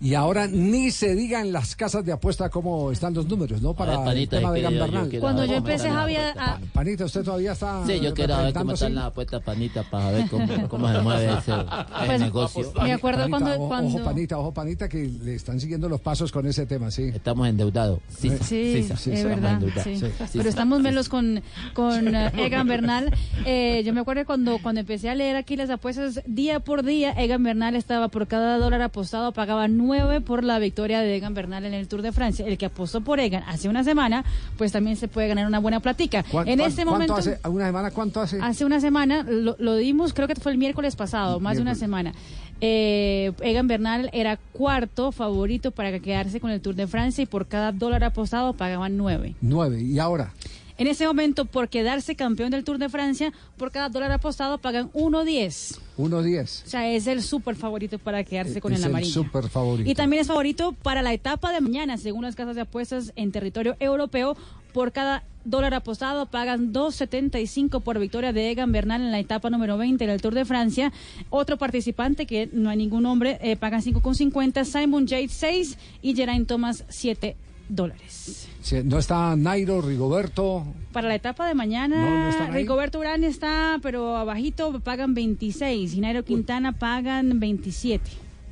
Y 0.00 0.14
ahora 0.14 0.46
ni 0.46 0.92
se 0.92 1.14
diga 1.16 1.40
en 1.40 1.52
las 1.52 1.74
casas 1.74 2.04
de 2.04 2.12
apuesta 2.12 2.48
cómo 2.50 2.92
están 2.92 3.14
los 3.14 3.26
números, 3.26 3.60
¿no? 3.60 3.74
Para 3.74 3.94
A 3.94 3.96
ver, 3.98 4.06
Panita, 4.06 4.36
el 4.36 4.42
tema 4.42 4.52
de 4.52 4.62
yo- 4.62 4.70
yo 4.70 4.78
Gambernal. 4.78 5.08
quiero 5.08 5.22
Cuando 5.22 5.44
yo 5.44 5.54
empecé, 5.54 5.76
están 5.88 5.94
las 5.94 6.00
Javi, 6.02 6.14
a- 6.16 6.30
apuestas. 6.30 6.48
a- 6.48 6.72
Panita, 6.72 7.04
usted 7.04 7.24
todavía 7.24 7.52
está. 7.52 7.86
Sí, 7.86 8.00
yo 8.00 8.14
quiero 8.14 8.36
ver 8.38 8.54
cómo 8.54 8.72
están 8.74 8.94
las 8.94 9.04
apuestas, 9.06 9.42
Panita, 9.42 9.82
para 9.82 10.10
ver 10.12 10.28
cómo, 10.30 10.68
cómo 10.68 10.92
se 10.92 11.00
mueve 11.00 11.32
ese 11.38 11.50
el 11.52 11.66
Pues, 12.06 12.20
negocio. 12.20 12.72
me 12.80 12.92
acuerdo 12.92 13.18
Panita, 13.22 13.38
cuando- 13.38 13.54
ojo, 13.56 13.68
cuando- 13.68 13.88
Ojo, 13.96 14.04
Panita, 14.04 14.38
ojo, 14.38 14.54
Panita, 14.54 14.88
que 14.88 15.10
le 15.24 15.34
están 15.34 15.58
siguiendo 15.60 15.88
los 15.88 16.00
pasos 16.00 16.30
con 16.30 16.46
ese 16.46 16.64
tema, 16.66 16.90
sí. 16.92 17.02
Estamos 17.12 17.48
endeudados. 17.48 17.98
Sí, 18.08 18.30
Sí, 18.42 18.84
sí, 18.96 19.10
es 19.10 19.24
verdad. 19.24 19.60
sí. 19.82 20.00
Pero 20.32 20.48
estamos 20.48 20.80
melos 20.80 21.08
con, 21.08 21.42
con 21.74 22.14
eh, 22.14 22.30
Egan 22.36 22.68
Bernal. 22.68 23.12
Eh, 23.44 23.82
yo 23.84 23.92
me 23.92 24.00
acuerdo 24.00 24.24
cuando, 24.26 24.58
cuando 24.62 24.80
empecé 24.80 25.10
a 25.10 25.14
leer 25.16 25.34
aquí 25.34 25.56
las 25.56 25.70
apuestas, 25.70 26.20
día 26.26 26.60
por 26.60 26.84
día, 26.84 27.12
Egan 27.12 27.42
Bernal 27.42 27.74
estaba 27.74 28.06
por 28.08 28.28
cada 28.28 28.58
dólar 28.58 28.82
apostado, 28.82 29.32
pagaba 29.32 29.66
nueve 29.88 30.20
por 30.20 30.44
la 30.44 30.58
victoria 30.58 31.00
de 31.00 31.16
Egan 31.16 31.32
Bernal 31.32 31.64
en 31.64 31.72
el 31.72 31.88
Tour 31.88 32.02
de 32.02 32.12
Francia. 32.12 32.46
El 32.46 32.58
que 32.58 32.66
apostó 32.66 33.00
por 33.00 33.18
Egan 33.20 33.42
hace 33.46 33.68
una 33.70 33.82
semana, 33.84 34.22
pues 34.58 34.70
también 34.70 34.96
se 34.96 35.08
puede 35.08 35.28
ganar 35.28 35.46
una 35.46 35.58
buena 35.60 35.80
platica. 35.80 36.22
¿Cuán- 36.30 36.46
En 36.46 36.60
este 36.60 36.84
¿Cuánto 36.84 36.92
momento... 36.92 37.14
hace? 37.16 37.38
¿Una 37.48 37.66
semana 37.66 37.90
cuánto 37.90 38.20
hace? 38.20 38.38
Hace 38.40 38.64
una 38.66 38.80
semana 38.80 39.22
lo, 39.22 39.56
lo 39.58 39.76
dimos, 39.76 40.12
creo 40.12 40.28
que 40.28 40.34
fue 40.34 40.52
el 40.52 40.58
miércoles 40.58 40.94
pasado, 40.94 41.40
más 41.40 41.56
de 41.56 41.62
una 41.62 41.74
semana. 41.74 42.12
Eh, 42.60 43.32
Egan 43.40 43.66
Bernal 43.68 44.10
era 44.12 44.36
cuarto 44.52 45.10
favorito 45.12 45.70
para 45.70 45.98
quedarse 46.00 46.38
con 46.40 46.50
el 46.50 46.60
Tour 46.60 46.74
de 46.74 46.86
Francia 46.86 47.22
y 47.22 47.26
por 47.26 47.46
cada 47.46 47.72
dólar 47.72 48.04
apostado 48.04 48.52
pagaban 48.52 48.96
nueve. 48.96 49.34
Nueve. 49.40 49.80
¿Y 49.80 49.98
ahora? 50.00 50.32
En 50.78 50.86
ese 50.86 51.08
momento, 51.08 51.44
por 51.44 51.68
quedarse 51.68 52.14
campeón 52.14 52.52
del 52.52 52.62
Tour 52.62 52.78
de 52.78 52.88
Francia, 52.88 53.32
por 53.56 53.72
cada 53.72 53.88
dólar 53.88 54.12
apostado 54.12 54.58
pagan 54.58 54.92
1.10. 54.92 55.80
Uno 55.96 56.22
diez. 56.22 56.62
O 56.64 56.70
sea, 56.70 56.88
es 56.88 57.08
el 57.08 57.20
súper 57.20 57.56
favorito 57.56 57.98
para 57.98 58.22
quedarse 58.22 58.60
con 58.60 58.72
es 58.72 58.78
el 58.78 58.86
amarillo. 58.86 59.12
súper 59.12 59.48
favorito. 59.48 59.90
Y 59.90 59.94
también 59.96 60.22
es 60.22 60.28
favorito 60.28 60.76
para 60.80 61.02
la 61.02 61.12
etapa 61.12 61.52
de 61.52 61.60
mañana, 61.60 61.98
según 61.98 62.22
las 62.22 62.36
casas 62.36 62.54
de 62.54 62.62
apuestas 62.62 63.12
en 63.16 63.32
territorio 63.32 63.76
europeo. 63.80 64.36
Por 64.72 64.92
cada 64.92 65.24
dólar 65.44 65.74
apostado 65.74 66.26
pagan 66.26 66.72
2.75 66.72 67.82
por 67.82 67.98
victoria 67.98 68.32
de 68.32 68.50
Egan 68.50 68.70
Bernal 68.70 69.00
en 69.02 69.10
la 69.10 69.18
etapa 69.18 69.50
número 69.50 69.78
20 69.78 70.06
del 70.06 70.22
Tour 70.22 70.34
de 70.34 70.44
Francia. 70.44 70.92
Otro 71.30 71.56
participante 71.56 72.24
que 72.24 72.48
no 72.52 72.70
hay 72.70 72.76
ningún 72.76 73.02
nombre 73.02 73.40
eh, 73.42 73.56
pagan 73.56 73.82
5.50, 73.82 74.64
Simon 74.64 75.08
Yates 75.08 75.32
6 75.32 75.78
y 76.02 76.14
Geraint 76.14 76.46
Thomas 76.46 76.84
7 76.88 77.34
dólares. 77.68 78.48
Sí, 78.62 78.82
No 78.84 78.98
está 78.98 79.36
Nairo, 79.36 79.80
Rigoberto. 79.80 80.64
Para 80.92 81.08
la 81.08 81.14
etapa 81.14 81.46
de 81.46 81.54
mañana, 81.54 82.30
No, 82.30 82.46
no. 82.48 82.52
Rigoberto 82.52 82.98
Urán 82.98 83.24
está, 83.24 83.78
pero 83.82 84.16
abajito 84.16 84.80
pagan 84.80 85.14
26 85.14 85.94
y 85.94 86.00
Nairo 86.00 86.24
Quintana 86.24 86.72
pagan 86.78 87.38
27. 87.40 88.02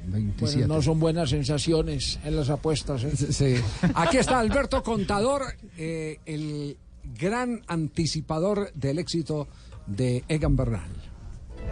27. 0.06 0.59
Bueno, 0.59 0.74
no 0.76 0.82
son 0.82 1.01
buenas 1.01 1.30
sensaciones 1.30 2.18
en 2.24 2.36
las 2.36 2.48
apuestas. 2.51 3.02
¿eh? 3.05 3.16
Sí. 3.16 3.56
Aquí 3.94 4.18
está 4.18 4.38
Alberto 4.38 4.82
Contador, 4.82 5.43
eh, 5.76 6.18
el 6.26 6.76
gran 7.18 7.62
anticipador 7.66 8.72
del 8.74 8.98
éxito 8.98 9.48
de 9.86 10.24
Egan 10.28 10.56
Bernal. 10.56 10.90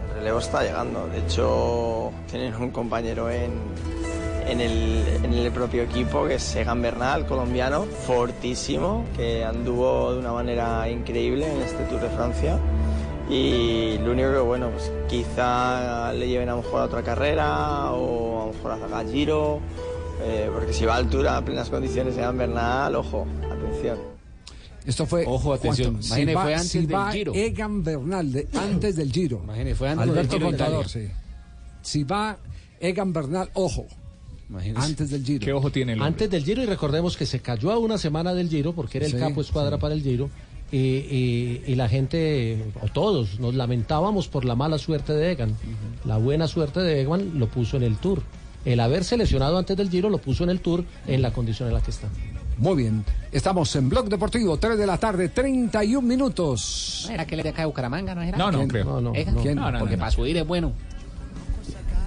El 0.09 0.15
relevo 0.15 0.39
está 0.39 0.63
llegando. 0.63 1.07
De 1.07 1.19
hecho, 1.19 2.11
tienen 2.29 2.53
un 2.55 2.71
compañero 2.71 3.29
en, 3.29 3.51
en, 4.47 4.61
el, 4.61 5.03
en 5.23 5.33
el 5.33 5.51
propio 5.51 5.83
equipo 5.83 6.25
que 6.27 6.35
es 6.35 6.55
Egan 6.55 6.81
Bernal, 6.81 7.25
colombiano, 7.25 7.83
fortísimo, 7.83 9.05
que 9.15 9.43
anduvo 9.43 10.13
de 10.13 10.19
una 10.19 10.31
manera 10.33 10.89
increíble 10.89 11.51
en 11.51 11.61
este 11.61 11.83
Tour 11.85 12.01
de 12.01 12.09
Francia. 12.09 12.59
Y 13.29 13.97
lo 13.99 14.11
único 14.11 14.31
que, 14.31 14.39
bueno, 14.39 14.69
pues 14.69 14.91
quizá 15.09 16.13
le 16.13 16.27
lleven 16.27 16.47
a 16.49 16.55
lo 16.55 16.61
mejor 16.61 16.81
a 16.81 16.83
otra 16.85 17.01
carrera 17.01 17.91
o 17.91 18.43
a 18.43 18.45
lo 18.47 18.53
mejor 18.53 18.93
a 18.93 19.03
Giro, 19.09 19.59
eh, 20.23 20.49
porque 20.53 20.73
si 20.73 20.85
va 20.85 20.93
a 20.93 20.97
altura, 20.97 21.37
a 21.37 21.43
plenas 21.43 21.69
condiciones, 21.69 22.15
Egan 22.17 22.37
Bernal, 22.37 22.95
ojo, 22.95 23.25
atención. 23.51 23.97
Esto 24.85 25.07
fue. 25.07 25.25
Ojo, 25.25 25.53
atención. 25.53 25.99
Imagine, 26.05 26.33
fue 26.33 26.53
antes 26.53 26.69
si 26.69 26.85
del 26.85 27.11
Giro. 27.11 27.33
Egan 27.33 27.83
Bernal, 27.83 28.31
de- 28.31 28.47
antes 28.53 28.95
del 28.95 29.11
Giro. 29.11 29.41
Imagine, 29.43 29.73
fue 29.73 29.89
antes 29.89 30.05
del 30.05 30.09
Alberto 30.17 30.33
Giro 30.33 30.45
de 30.51 30.57
Contador, 30.57 30.87
sí. 30.87 31.07
Si 31.81 32.03
va 32.03 32.37
Egan 32.79 33.11
Bernal, 33.11 33.49
ojo. 33.55 33.87
Antes 34.75 35.09
del 35.09 35.23
Giro. 35.23 35.43
¿Qué 35.43 35.53
ojo 35.53 35.71
tiene 35.71 35.93
el 35.93 35.99
hombre? 35.99 36.07
Antes 36.13 36.29
del 36.29 36.43
Giro, 36.43 36.61
y 36.61 36.65
recordemos 36.65 37.17
que 37.17 37.25
se 37.25 37.39
cayó 37.39 37.71
a 37.71 37.77
una 37.79 37.97
semana 37.97 38.33
del 38.33 38.49
Giro, 38.49 38.73
porque 38.73 38.99
era 38.99 39.07
el 39.07 39.13
Sí, 39.13 39.17
capo 39.17 39.41
escuadra 39.41 39.77
para 39.77 39.93
el 39.95 40.01
Giro, 40.03 40.29
y, 40.71 40.77
y- 40.77 41.63
y 41.67 41.75
la 41.75 41.89
gente, 41.89 42.63
o 42.81 42.87
todos, 42.87 43.39
nos 43.39 43.55
lamentábamos 43.55 44.27
por 44.27 44.45
la 44.45 44.55
mala 44.55 44.77
suerte 44.77 45.13
de 45.13 45.31
Egan. 45.31 45.55
La 46.05 46.17
buena 46.17 46.47
suerte 46.47 46.79
de 46.81 47.01
Egan 47.01 47.39
lo 47.39 47.47
puso 47.47 47.77
en 47.77 47.83
el 47.83 47.97
Tour. 47.97 48.21
El 48.65 48.79
haberse 48.79 49.15
lesionado 49.17 49.57
antes 49.57 49.77
del 49.77 49.89
Giro 49.89 50.09
lo 50.09 50.17
puso 50.19 50.43
en 50.43 50.49
el 50.49 50.59
Tour 50.59 50.83
en 51.07 51.21
la 51.21 51.31
condición 51.31 51.67
en 51.67 51.73
la 51.75 51.81
que 51.81 51.91
está. 51.91 52.07
Muy 52.57 52.77
bien. 52.77 53.03
Estamos 53.31 53.75
en 53.75 53.89
Blog 53.89 54.07
Deportivo, 54.09 54.57
3 54.57 54.77
de 54.77 54.87
la 54.87 54.97
tarde, 54.97 55.27
31 55.29 56.07
minutos. 56.07 57.03
¿No 57.07 57.13
era 57.13 57.25
que 57.27 57.35
le 57.35 57.43
de 57.43 57.49
acá 57.49 57.63
de 57.63 57.65
Bucaramanga? 57.65 58.15
¿No 58.15 58.21
era? 58.21 58.37
No, 58.37 58.51
no 58.51 58.67
creo. 58.67 59.01
No. 59.01 59.11
¿Quién? 59.41 59.55
No, 59.55 59.69
no, 59.71 59.79
Porque 59.79 59.95
no. 59.97 59.99
para 59.99 60.11
subir 60.11 60.37
es 60.37 60.47
bueno. 60.47 60.71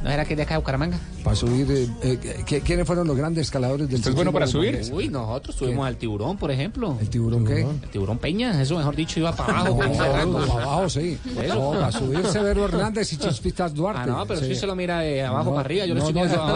¿No 0.02 0.10
era 0.10 0.24
que 0.24 0.36
de 0.36 0.42
acá 0.42 0.54
de 0.54 0.58
Bucaramanga? 0.58 0.96
Para 1.24 1.34
subir. 1.34 1.66
eh, 1.70 1.88
eh, 2.02 2.18
¿qui- 2.46 2.62
¿Quiénes 2.62 2.86
fueron 2.86 3.06
los 3.08 3.16
grandes 3.16 3.46
escaladores 3.46 3.88
del 3.88 3.96
¿Usted 3.96 4.10
es 4.10 4.14
bueno 4.14 4.32
para 4.32 4.46
subir? 4.46 4.80
Uy, 4.92 5.08
nosotros 5.08 5.56
subimos 5.56 5.86
al 5.86 5.96
tiburón, 5.96 6.36
por 6.36 6.50
ejemplo. 6.52 6.96
¿El 7.00 7.08
tiburón 7.10 7.44
qué? 7.44 7.62
El 7.62 7.90
tiburón 7.90 8.18
Peña, 8.18 8.60
eso 8.62 8.76
mejor 8.78 8.94
dicho, 8.94 9.18
iba 9.18 9.34
para 9.34 9.58
abajo. 9.60 9.82
No, 9.82 9.92
para 9.96 10.22
abajo, 10.22 10.88
sí. 10.88 11.18
Eso. 11.42 11.54
No, 11.54 11.70
para 11.72 11.92
subir 11.92 12.24
Severo 12.26 12.64
Hernández 12.66 13.12
y 13.12 13.16
Chispitas 13.18 13.74
Duarte. 13.74 14.02
Ah, 14.02 14.06
no, 14.06 14.26
pero 14.26 14.40
Sí. 14.40 14.46
si 14.46 14.54
se 14.56 14.66
lo 14.66 14.76
mira 14.76 15.00
de 15.00 15.24
abajo 15.24 15.44
No, 15.46 15.50
para 15.56 15.60
arriba, 15.62 15.84
yo 15.86 15.94
le 15.94 16.00
no, 16.00 16.08
estoy 16.08 16.22
no, 16.22 16.28
viendo 16.28 16.36
yo- 16.36 16.48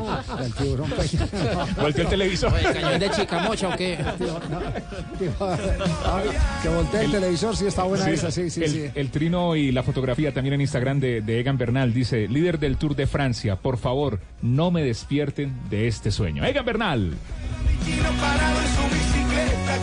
abajo. 0.00 0.42
el 0.42 0.52
tiburón 0.54 0.90
Peña. 0.90 1.28
Volteó 1.80 2.02
el 2.04 2.08
televisor. 2.08 2.52
Oye, 2.54 2.72
cañón 2.80 2.98
de 3.00 3.10
chicamocha 3.10 3.68
o 3.68 3.76
qué? 3.76 3.98
Que 6.62 6.68
voltee 6.68 7.04
el 7.04 7.10
televisor, 7.10 7.56
sí 7.56 7.66
está 7.66 7.82
buena 7.84 8.04
Sí, 8.04 8.10
esa, 8.12 8.30
sí, 8.30 8.50
sí, 8.50 8.62
el, 8.64 8.70
sí. 8.70 8.84
el 8.94 9.10
trino 9.10 9.54
y 9.56 9.72
la 9.72 9.82
fotografía 9.82 10.32
también 10.32 10.54
en 10.54 10.60
Instagram 10.62 11.00
de, 11.00 11.20
de 11.20 11.40
Egan 11.40 11.58
Bernal 11.58 11.92
dice, 11.92 12.26
líder 12.28 12.53
del 12.58 12.76
Tour 12.76 12.94
de 12.94 13.06
Francia, 13.06 13.56
por 13.56 13.76
favor, 13.76 14.20
no 14.42 14.70
me 14.70 14.82
despierten 14.82 15.54
de 15.70 15.88
este 15.88 16.10
sueño. 16.10 16.44
Egan 16.44 16.64
Bernal. 16.64 17.14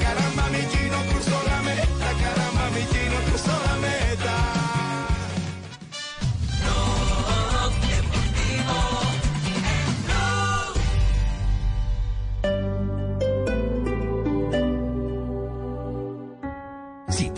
Caramba 0.01 0.40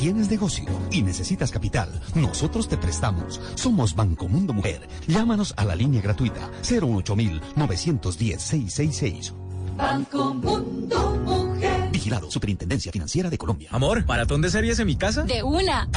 tienes 0.04 0.30
negocio 0.30 0.66
y 0.92 1.02
necesitas 1.02 1.50
capital, 1.50 1.90
nosotros 2.14 2.68
te 2.68 2.76
prestamos. 2.76 3.40
Somos 3.56 3.96
Banco 3.96 4.28
Mundo 4.28 4.52
Mujer. 4.52 4.86
Llámanos 5.08 5.54
a 5.56 5.64
la 5.64 5.78
línea 5.78 6.02
gratuita 6.02 6.52
08910-666. 6.62 9.32
Banco 9.78 10.34
Mundo 10.34 11.18
Mujer. 11.24 11.90
Vigilado 11.90 12.30
Superintendencia 12.30 12.92
Financiera 12.92 13.30
de 13.30 13.38
Colombia. 13.38 13.70
Amor, 13.72 14.06
¿maratón 14.06 14.42
de 14.42 14.50
series 14.50 14.78
en 14.80 14.88
mi 14.88 14.98
casa? 14.98 15.24
De 15.24 15.42
una. 15.42 15.88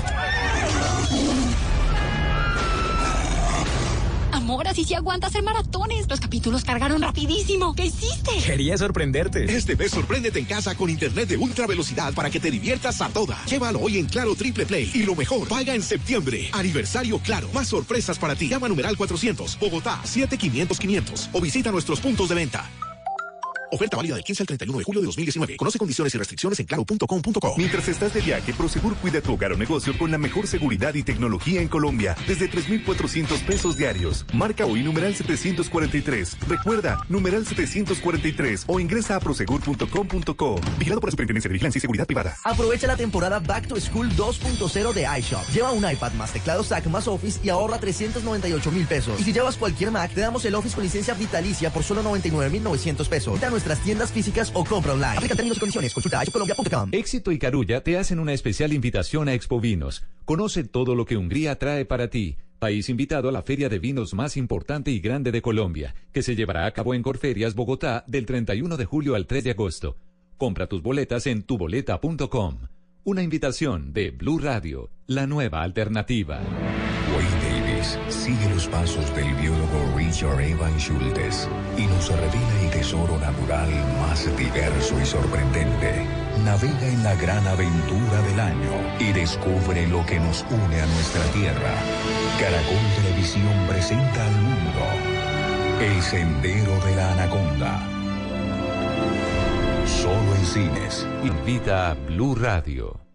Demoras 4.47 4.79
y 4.79 4.85
si 4.85 4.95
aguantas 4.95 5.31
hacer 5.33 5.43
maratones. 5.43 6.09
Los 6.09 6.21
capítulos 6.21 6.63
cargaron 6.63 7.03
rapidísimo. 7.03 7.75
¿Qué 7.75 7.87
hiciste? 7.87 8.31
Quería 8.47 8.79
sorprenderte. 8.79 9.45
Este 9.45 9.75
mes 9.75 9.91
sorpréndete 9.91 10.39
en 10.39 10.45
casa 10.45 10.77
con 10.77 10.89
internet 10.89 11.29
de 11.29 11.37
ultra 11.37 11.67
velocidad 11.67 12.15
para 12.15 12.31
que 12.31 12.39
te 12.39 12.53
diviertas 12.53 13.01
a 13.01 13.09
toda. 13.09 13.45
Llévalo 13.47 13.81
hoy 13.81 13.99
en 13.99 14.07
Claro 14.07 14.37
Triple 14.37 14.65
Play 14.65 14.89
y 14.95 15.03
lo 15.03 15.17
mejor, 15.17 15.49
paga 15.49 15.75
en 15.75 15.83
septiembre. 15.83 16.49
Aniversario 16.53 17.19
Claro. 17.19 17.49
Más 17.53 17.67
sorpresas 17.67 18.21
para 18.21 18.37
ti. 18.37 18.49
Llama 18.49 18.69
numeral 18.69 18.97
400, 18.97 19.59
Bogotá, 19.59 20.01
7500 20.05 20.79
500 20.79 21.31
o 21.33 21.41
visita 21.41 21.73
nuestros 21.73 21.99
puntos 21.99 22.29
de 22.29 22.37
venta. 22.37 22.71
Oferta 23.73 23.97
válida 23.97 24.15
del 24.15 24.25
15 24.25 24.43
al 24.43 24.47
31 24.47 24.79
de 24.79 24.85
julio 24.85 25.01
de 25.01 25.07
2019. 25.07 25.57
Conoce 25.57 25.79
condiciones 25.79 26.15
y 26.15 26.19
restricciones 26.19 26.61
en 26.61 26.67
claro.com.co. 26.67 27.55
Mientras 27.57 27.89
estás 27.89 28.15
de 28.15 28.21
viaje, 28.21 28.53
Prosegur 28.53 28.97
cuida 28.97 29.21
tu 29.21 29.33
hogar 29.33 29.53
o 29.53 29.57
negocio 29.57 29.97
con 29.99 30.11
la 30.11 30.19
mejor 30.19 30.47
seguridad 30.47 30.95
y 30.95 31.03
tecnología 31.03 31.61
en 31.61 31.69
Colombia 31.69 32.17
desde 32.27 32.49
3,400 32.49 33.41
pesos 33.41 33.77
diarios. 33.77 34.25
Marca 34.33 34.67
hoy 34.67 34.83
numeral 34.83 35.15
743. 35.15 36.39
Recuerda, 36.49 36.99
numeral 37.09 37.47
743 37.47 38.65
o 38.67 38.81
ingresa 38.81 39.17
a 39.17 39.21
prosegur.com.co. 39.21 40.61
Vigilado 40.79 41.01
por 41.01 41.09
la 41.09 41.13
Superintendencia 41.13 41.49
de 41.49 41.53
Vigilancia 41.53 41.79
y 41.79 41.81
Seguridad 41.81 42.07
Privada. 42.07 42.37
Aprovecha 42.45 42.87
la 42.87 42.97
temporada 42.97 43.41
Back 43.41 43.69
to 43.69 43.81
School 43.81 44.11
2.0 44.11 44.93
de 44.93 45.07
iShop. 45.19 45.49
Lleva 45.53 45.73
un 45.73 45.91
iPad 45.91 46.13
más 46.13 46.33
teclado 46.33 46.63
SAC 46.63 46.87
más 46.87 47.09
Office 47.09 47.41
y 47.43 47.49
ahorra 47.49 47.79
398 47.79 48.71
mil 48.73 48.87
pesos. 48.87 49.21
Y 49.21 49.25
si 49.25 49.33
llevas 49.33 49.57
cualquier 49.57 49.91
Mac, 49.91 50.13
te 50.13 50.21
damos 50.21 50.45
el 50.45 50.55
Office 50.55 50.75
con 50.75 50.85
licencia 50.85 51.15
vitalicia 51.15 51.73
por 51.73 51.83
solo 51.83 52.03
99 52.03 52.51
mil 52.51 52.63
900 52.63 53.09
pesos. 53.09 53.41
Nuestras 53.57 53.81
tiendas 53.81 54.13
físicas 54.13 54.51
o 54.55 54.65
compra 54.65 54.93
online. 54.93 55.17
Aplica 55.17 55.35
términos 55.35 55.57
y 55.57 55.61
condiciones. 55.61 55.95
Consulta 55.95 56.23
iShopcolombia.com. 56.23 56.91
Éxito 56.93 57.33
y 57.33 57.39
Carulla 57.39 57.83
te 57.83 57.97
hacen 57.97 58.19
una 58.19 58.35
especial 58.35 58.75
invitación 58.75 59.31
a 59.31 59.35
Expo 59.35 59.61
Vinos. 59.61 60.05
Conoce 60.27 60.63
todo 60.65 60.95
lo 60.95 61.07
que 61.07 61.17
Hungría 61.17 61.59
trae 61.59 61.87
para 61.87 62.09
ti. 62.09 62.37
País 62.59 62.91
invitado 62.91 63.31
a 63.31 63.33
la 63.33 63.43
feria 63.43 63.69
de 63.69 63.79
vinos 63.79 64.13
más 64.13 64.37
importante 64.37 64.91
y 64.91 65.01
grande 65.01 65.33
de 65.33 65.41
Colombia, 65.41 65.95
que 66.13 66.23
se 66.23 66.37
llevará 66.37 66.67
a 66.67 66.73
cabo 66.73 66.93
en 66.95 67.03
Corferias, 67.03 67.55
Bogotá, 67.55 68.05
del 68.07 68.27
31 68.27 68.77
de 68.77 68.85
julio 68.85 69.15
al 69.15 69.27
3 69.27 69.45
de 69.45 69.51
agosto. 69.53 69.97
Compra 70.37 70.67
tus 70.67 70.83
boletas 70.83 71.27
en 71.27 71.43
tuboleta.com. 71.43 72.59
Una 73.05 73.23
invitación 73.23 73.95
de 73.95 74.11
Blue 74.11 74.39
Radio, 74.39 74.91
la 75.07 75.27
nueva 75.27 75.63
alternativa. 75.63 76.41
Sigue 78.09 78.49
los 78.49 78.67
pasos 78.69 79.15
del 79.15 79.35
biólogo 79.35 79.93
Richard 79.97 80.41
Evan 80.41 80.79
Schultes 80.79 81.49
y 81.77 81.87
nos 81.87 82.09
revela 82.09 82.61
el 82.63 82.71
tesoro 82.71 83.19
natural 83.19 83.69
más 84.01 84.25
diverso 84.37 84.99
y 85.01 85.05
sorprendente. 85.05 86.07
Navega 86.45 86.87
en 86.89 87.03
la 87.03 87.15
gran 87.17 87.47
aventura 87.47 88.23
del 88.23 88.41
año 88.41 88.73
y 88.99 89.13
descubre 89.13 89.87
lo 89.89 90.05
que 90.07 90.19
nos 90.19 90.45
une 90.51 90.81
a 90.81 90.87
nuestra 90.87 91.23
tierra. 91.33 91.75
Caracol 92.41 93.03
Televisión 93.03 93.67
presenta 93.69 94.27
al 94.27 94.33
mundo 94.33 94.83
El 95.81 96.03
Sendero 96.03 96.79
de 96.85 96.97
la 96.97 97.13
Anaconda. 97.13 97.81
Solo 99.87 100.35
en 100.35 100.45
cines. 100.45 101.07
Invita 101.23 101.91
a 101.91 101.95
Blue 101.95 102.35
Radio. 102.35 103.06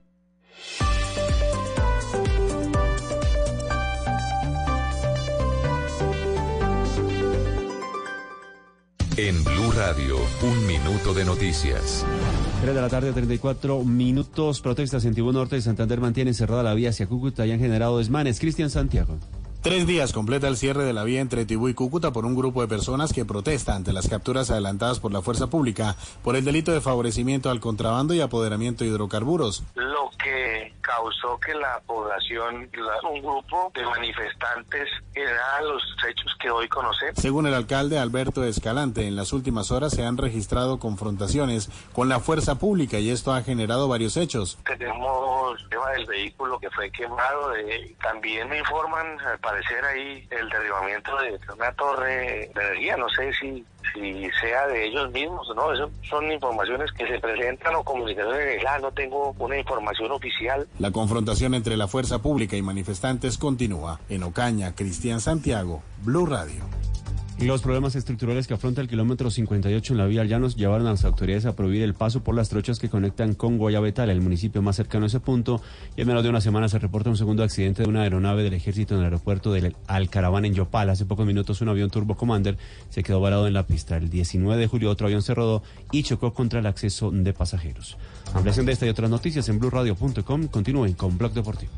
En 9.17 9.43
Blue 9.43 9.71
Radio, 9.75 10.15
un 10.41 10.65
minuto 10.65 11.13
de 11.13 11.25
noticias. 11.25 12.05
3 12.61 12.73
de 12.73 12.81
la 12.81 12.87
tarde, 12.87 13.11
34 13.11 13.83
minutos. 13.83 14.61
Protestas 14.61 15.03
en 15.03 15.13
Tibú 15.13 15.33
Norte 15.33 15.57
de 15.57 15.61
Santander 15.61 15.99
mantienen 15.99 16.33
cerrada 16.33 16.63
la 16.63 16.73
vía 16.73 16.91
hacia 16.91 17.07
Cúcuta 17.07 17.45
y 17.45 17.51
han 17.51 17.59
generado 17.59 17.97
desmanes. 17.97 18.39
Cristian 18.39 18.69
Santiago. 18.69 19.17
Tres 19.61 19.85
días 19.85 20.13
completa 20.13 20.47
el 20.47 20.57
cierre 20.57 20.85
de 20.85 20.93
la 20.93 21.03
vía 21.03 21.19
entre 21.19 21.45
Tibú 21.45 21.67
y 21.67 21.73
Cúcuta 21.73 22.11
por 22.11 22.25
un 22.25 22.35
grupo 22.35 22.61
de 22.61 22.67
personas 22.67 23.11
que 23.13 23.25
protesta 23.25 23.75
ante 23.75 23.93
las 23.93 24.07
capturas 24.07 24.49
adelantadas 24.49 24.99
por 24.99 25.11
la 25.11 25.21
fuerza 25.21 25.47
pública 25.47 25.95
por 26.23 26.35
el 26.35 26.45
delito 26.45 26.71
de 26.71 26.81
favorecimiento 26.81 27.49
al 27.51 27.59
contrabando 27.59 28.13
y 28.13 28.21
apoderamiento 28.21 28.83
de 28.83 28.89
hidrocarburos. 28.89 29.63
Lo 29.75 30.09
que 30.23 30.73
causó 30.81 31.39
que 31.39 31.53
la 31.53 31.79
población, 31.85 32.69
la- 32.73 33.09
un 33.09 33.21
grupo 33.21 33.71
de 33.73 33.85
manifestantes, 33.85 34.89
eran 35.15 35.67
los 35.67 35.81
hechos 36.07 36.35
que 36.39 36.49
hoy 36.49 36.67
conocemos. 36.67 37.15
Según 37.17 37.47
el 37.47 37.53
alcalde 37.53 37.99
Alberto 37.99 38.43
Escalante, 38.43 39.07
en 39.07 39.15
las 39.15 39.33
últimas 39.33 39.71
horas 39.71 39.93
se 39.93 40.03
han 40.05 40.17
registrado 40.17 40.79
confrontaciones 40.79 41.69
con 41.93 42.09
la 42.09 42.19
fuerza 42.19 42.55
pública 42.55 42.97
y 42.99 43.09
esto 43.09 43.33
ha 43.33 43.41
generado 43.43 43.87
varios 43.87 44.17
hechos. 44.17 44.57
Tenemos 44.65 45.59
el 45.61 45.69
tema 45.69 45.89
del 45.91 46.05
vehículo 46.05 46.59
que 46.59 46.69
fue 46.71 46.89
quemado. 46.91 47.55
eh, 47.55 47.95
también 48.01 48.49
me 48.49 48.57
informan, 48.59 49.19
al 49.21 49.39
parecer, 49.39 49.83
ahí 49.85 50.27
el 50.31 50.49
derribamiento 50.49 51.15
de 51.17 51.39
una 51.53 51.71
torre 51.73 52.15
de 52.15 52.51
energía. 52.55 52.97
No 52.97 53.09
sé 53.09 53.31
si, 53.39 53.65
si 53.93 54.29
sea 54.39 54.67
de 54.67 54.87
ellos 54.87 55.11
mismos 55.11 55.47
no. 55.55 55.73
Eso 55.73 55.89
son 56.09 56.31
informaciones 56.31 56.91
que 56.91 57.07
se 57.07 57.19
presentan 57.19 57.75
o 57.75 57.83
comunicaciones. 57.83 58.63
Ah, 58.67 58.79
no 58.79 58.91
tengo 58.91 59.35
una 59.39 59.57
información 59.57 60.11
oficial. 60.11 60.67
La 60.79 60.91
confrontación 60.91 61.53
entre 61.53 61.77
la 61.77 61.87
fuerza 61.87 62.21
pública 62.21 62.55
y 62.55 62.61
manifestantes 62.61 63.37
continúa. 63.37 63.99
En 64.09 64.23
Ocaña, 64.23 64.75
Cristian 64.75 65.21
Santiago, 65.21 65.81
Blue 66.03 66.25
Radio. 66.25 66.63
Los 67.41 67.63
problemas 67.63 67.95
estructurales 67.95 68.45
que 68.45 68.53
afronta 68.53 68.81
el 68.81 68.87
kilómetro 68.87 69.31
58 69.31 69.93
en 69.93 69.97
la 69.97 70.05
vía 70.05 70.23
Llanos 70.23 70.55
llevaron 70.55 70.85
a 70.85 70.91
las 70.91 71.05
autoridades 71.05 71.47
a 71.47 71.55
prohibir 71.55 71.81
el 71.81 71.95
paso 71.95 72.23
por 72.23 72.35
las 72.35 72.49
trochas 72.49 72.77
que 72.77 72.87
conectan 72.87 73.33
con 73.33 73.57
Guayabetal, 73.57 74.11
el 74.11 74.21
municipio 74.21 74.61
más 74.61 74.75
cercano 74.75 75.05
a 75.05 75.07
ese 75.07 75.19
punto. 75.19 75.59
Y 75.97 76.01
en 76.01 76.07
menos 76.07 76.21
de 76.21 76.29
una 76.29 76.39
semana 76.39 76.69
se 76.69 76.77
reporta 76.77 77.09
un 77.09 77.17
segundo 77.17 77.41
accidente 77.41 77.81
de 77.81 77.89
una 77.89 78.03
aeronave 78.03 78.43
del 78.43 78.53
ejército 78.53 78.93
en 78.93 78.99
el 78.99 79.05
aeropuerto 79.05 79.51
del 79.51 79.75
Alcaraván 79.87 80.45
en 80.45 80.53
Yopal. 80.53 80.91
Hace 80.91 81.05
pocos 81.05 81.25
minutos 81.25 81.61
un 81.61 81.69
avión 81.69 81.89
Turbo 81.89 82.15
Commander 82.15 82.59
se 82.91 83.01
quedó 83.01 83.19
varado 83.19 83.47
en 83.47 83.53
la 83.53 83.65
pista. 83.65 83.97
El 83.97 84.11
19 84.11 84.61
de 84.61 84.67
julio 84.67 84.91
otro 84.91 85.07
avión 85.07 85.23
se 85.23 85.33
rodó 85.33 85.63
y 85.91 86.03
chocó 86.03 86.35
contra 86.35 86.59
el 86.59 86.67
acceso 86.67 87.09
de 87.09 87.33
pasajeros. 87.33 87.97
Ampliación 88.35 88.67
de 88.67 88.73
esta 88.73 88.85
y 88.85 88.89
otras 88.89 89.09
noticias 89.09 89.49
en 89.49 89.57
blueradio.com. 89.57 90.47
Continúen 90.47 90.93
con 90.93 91.17
Blog 91.17 91.33
Deportivo. 91.33 91.71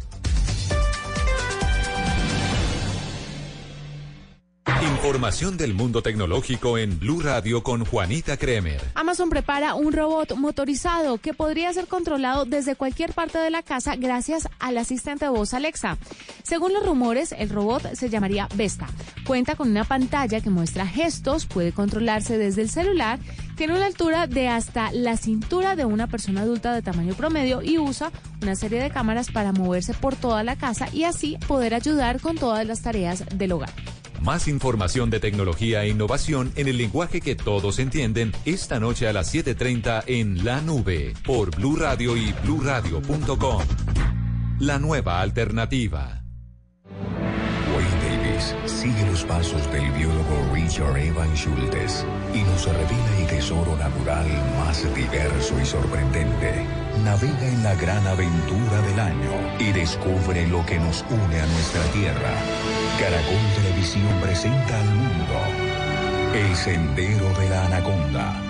Información 5.03 5.57
del 5.57 5.73
mundo 5.73 6.01
tecnológico 6.01 6.77
en 6.77 6.97
Blue 6.97 7.19
Radio 7.19 7.61
con 7.61 7.83
Juanita 7.83 8.37
Kremer. 8.37 8.79
Amazon 8.95 9.29
prepara 9.29 9.75
un 9.75 9.91
robot 9.91 10.37
motorizado 10.37 11.17
que 11.17 11.33
podría 11.33 11.73
ser 11.73 11.87
controlado 11.87 12.45
desde 12.45 12.77
cualquier 12.77 13.11
parte 13.11 13.37
de 13.37 13.49
la 13.49 13.63
casa 13.63 13.97
gracias 13.97 14.47
al 14.59 14.77
asistente 14.77 15.25
de 15.25 15.31
voz 15.31 15.53
Alexa. 15.53 15.97
Según 16.43 16.71
los 16.71 16.85
rumores, 16.85 17.35
el 17.37 17.49
robot 17.49 17.95
se 17.95 18.09
llamaría 18.09 18.47
Vesta. 18.55 18.87
Cuenta 19.27 19.57
con 19.57 19.71
una 19.71 19.83
pantalla 19.83 20.39
que 20.39 20.49
muestra 20.49 20.87
gestos, 20.87 21.47
puede 21.47 21.73
controlarse 21.73 22.37
desde 22.37 22.61
el 22.61 22.69
celular, 22.69 23.19
tiene 23.57 23.75
una 23.75 23.87
altura 23.87 24.25
de 24.25 24.47
hasta 24.47 24.93
la 24.93 25.17
cintura 25.17 25.75
de 25.75 25.83
una 25.83 26.07
persona 26.07 26.43
adulta 26.43 26.73
de 26.73 26.81
tamaño 26.81 27.13
promedio 27.13 27.61
y 27.61 27.77
usa 27.77 28.09
una 28.41 28.55
serie 28.55 28.81
de 28.81 28.89
cámaras 28.89 29.31
para 29.31 29.51
moverse 29.51 29.93
por 29.93 30.15
toda 30.15 30.45
la 30.45 30.55
casa 30.55 30.87
y 30.93 31.03
así 31.03 31.37
poder 31.45 31.73
ayudar 31.73 32.21
con 32.21 32.37
todas 32.37 32.65
las 32.65 32.81
tareas 32.81 33.25
del 33.35 33.51
hogar. 33.51 33.73
Más 34.23 34.47
información 34.47 35.09
de 35.09 35.19
tecnología 35.19 35.83
e 35.83 35.89
innovación 35.89 36.53
en 36.55 36.69
el 36.69 36.77
lenguaje 36.77 37.19
que 37.19 37.35
todos 37.35 37.77
entienden 37.79 38.31
esta 38.45 38.79
noche 38.79 39.05
a 39.09 39.11
las 39.11 39.27
7:30 39.33 40.05
en 40.07 40.45
La 40.45 40.61
Nube 40.61 41.13
por 41.25 41.53
Blue 41.53 41.75
Radio 41.75 42.15
y 42.15 42.31
bluradio.com. 42.41 43.61
La 44.59 44.79
nueva 44.79 45.19
alternativa. 45.19 46.23
Wayne 47.75 47.99
Davis 48.01 48.55
sigue 48.65 49.05
los 49.07 49.25
pasos 49.25 49.69
del 49.73 49.91
biólogo 49.91 50.53
Richard 50.53 50.97
Evan 50.99 51.35
Schultes 51.35 52.05
y 52.33 52.43
nos 52.43 52.65
revela 52.65 53.19
el 53.19 53.27
tesoro 53.27 53.75
natural 53.75 54.27
más 54.57 54.83
diverso 54.95 55.59
y 55.61 55.65
sorprendente. 55.65 56.65
Navega 57.03 57.47
en 57.49 57.63
la 57.63 57.75
gran 57.75 58.07
aventura 58.07 58.81
del 58.87 58.99
año 59.01 59.33
y 59.59 59.73
descubre 59.73 60.47
lo 60.47 60.65
que 60.65 60.79
nos 60.79 61.03
une 61.09 61.41
a 61.41 61.45
nuestra 61.45 61.83
tierra. 61.91 62.82
Caracol 62.99 63.53
Televisión 63.55 64.21
presenta 64.21 64.79
al 64.79 64.87
mundo 64.87 65.39
El 66.33 66.55
Sendero 66.55 67.33
de 67.39 67.49
la 67.49 67.65
Anaconda. 67.65 68.41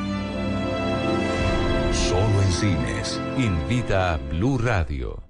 Solo 1.91 2.41
en 2.41 2.51
cines. 2.51 3.21
Invita 3.37 4.13
a 4.13 4.17
Blue 4.17 4.57
Radio. 4.57 5.23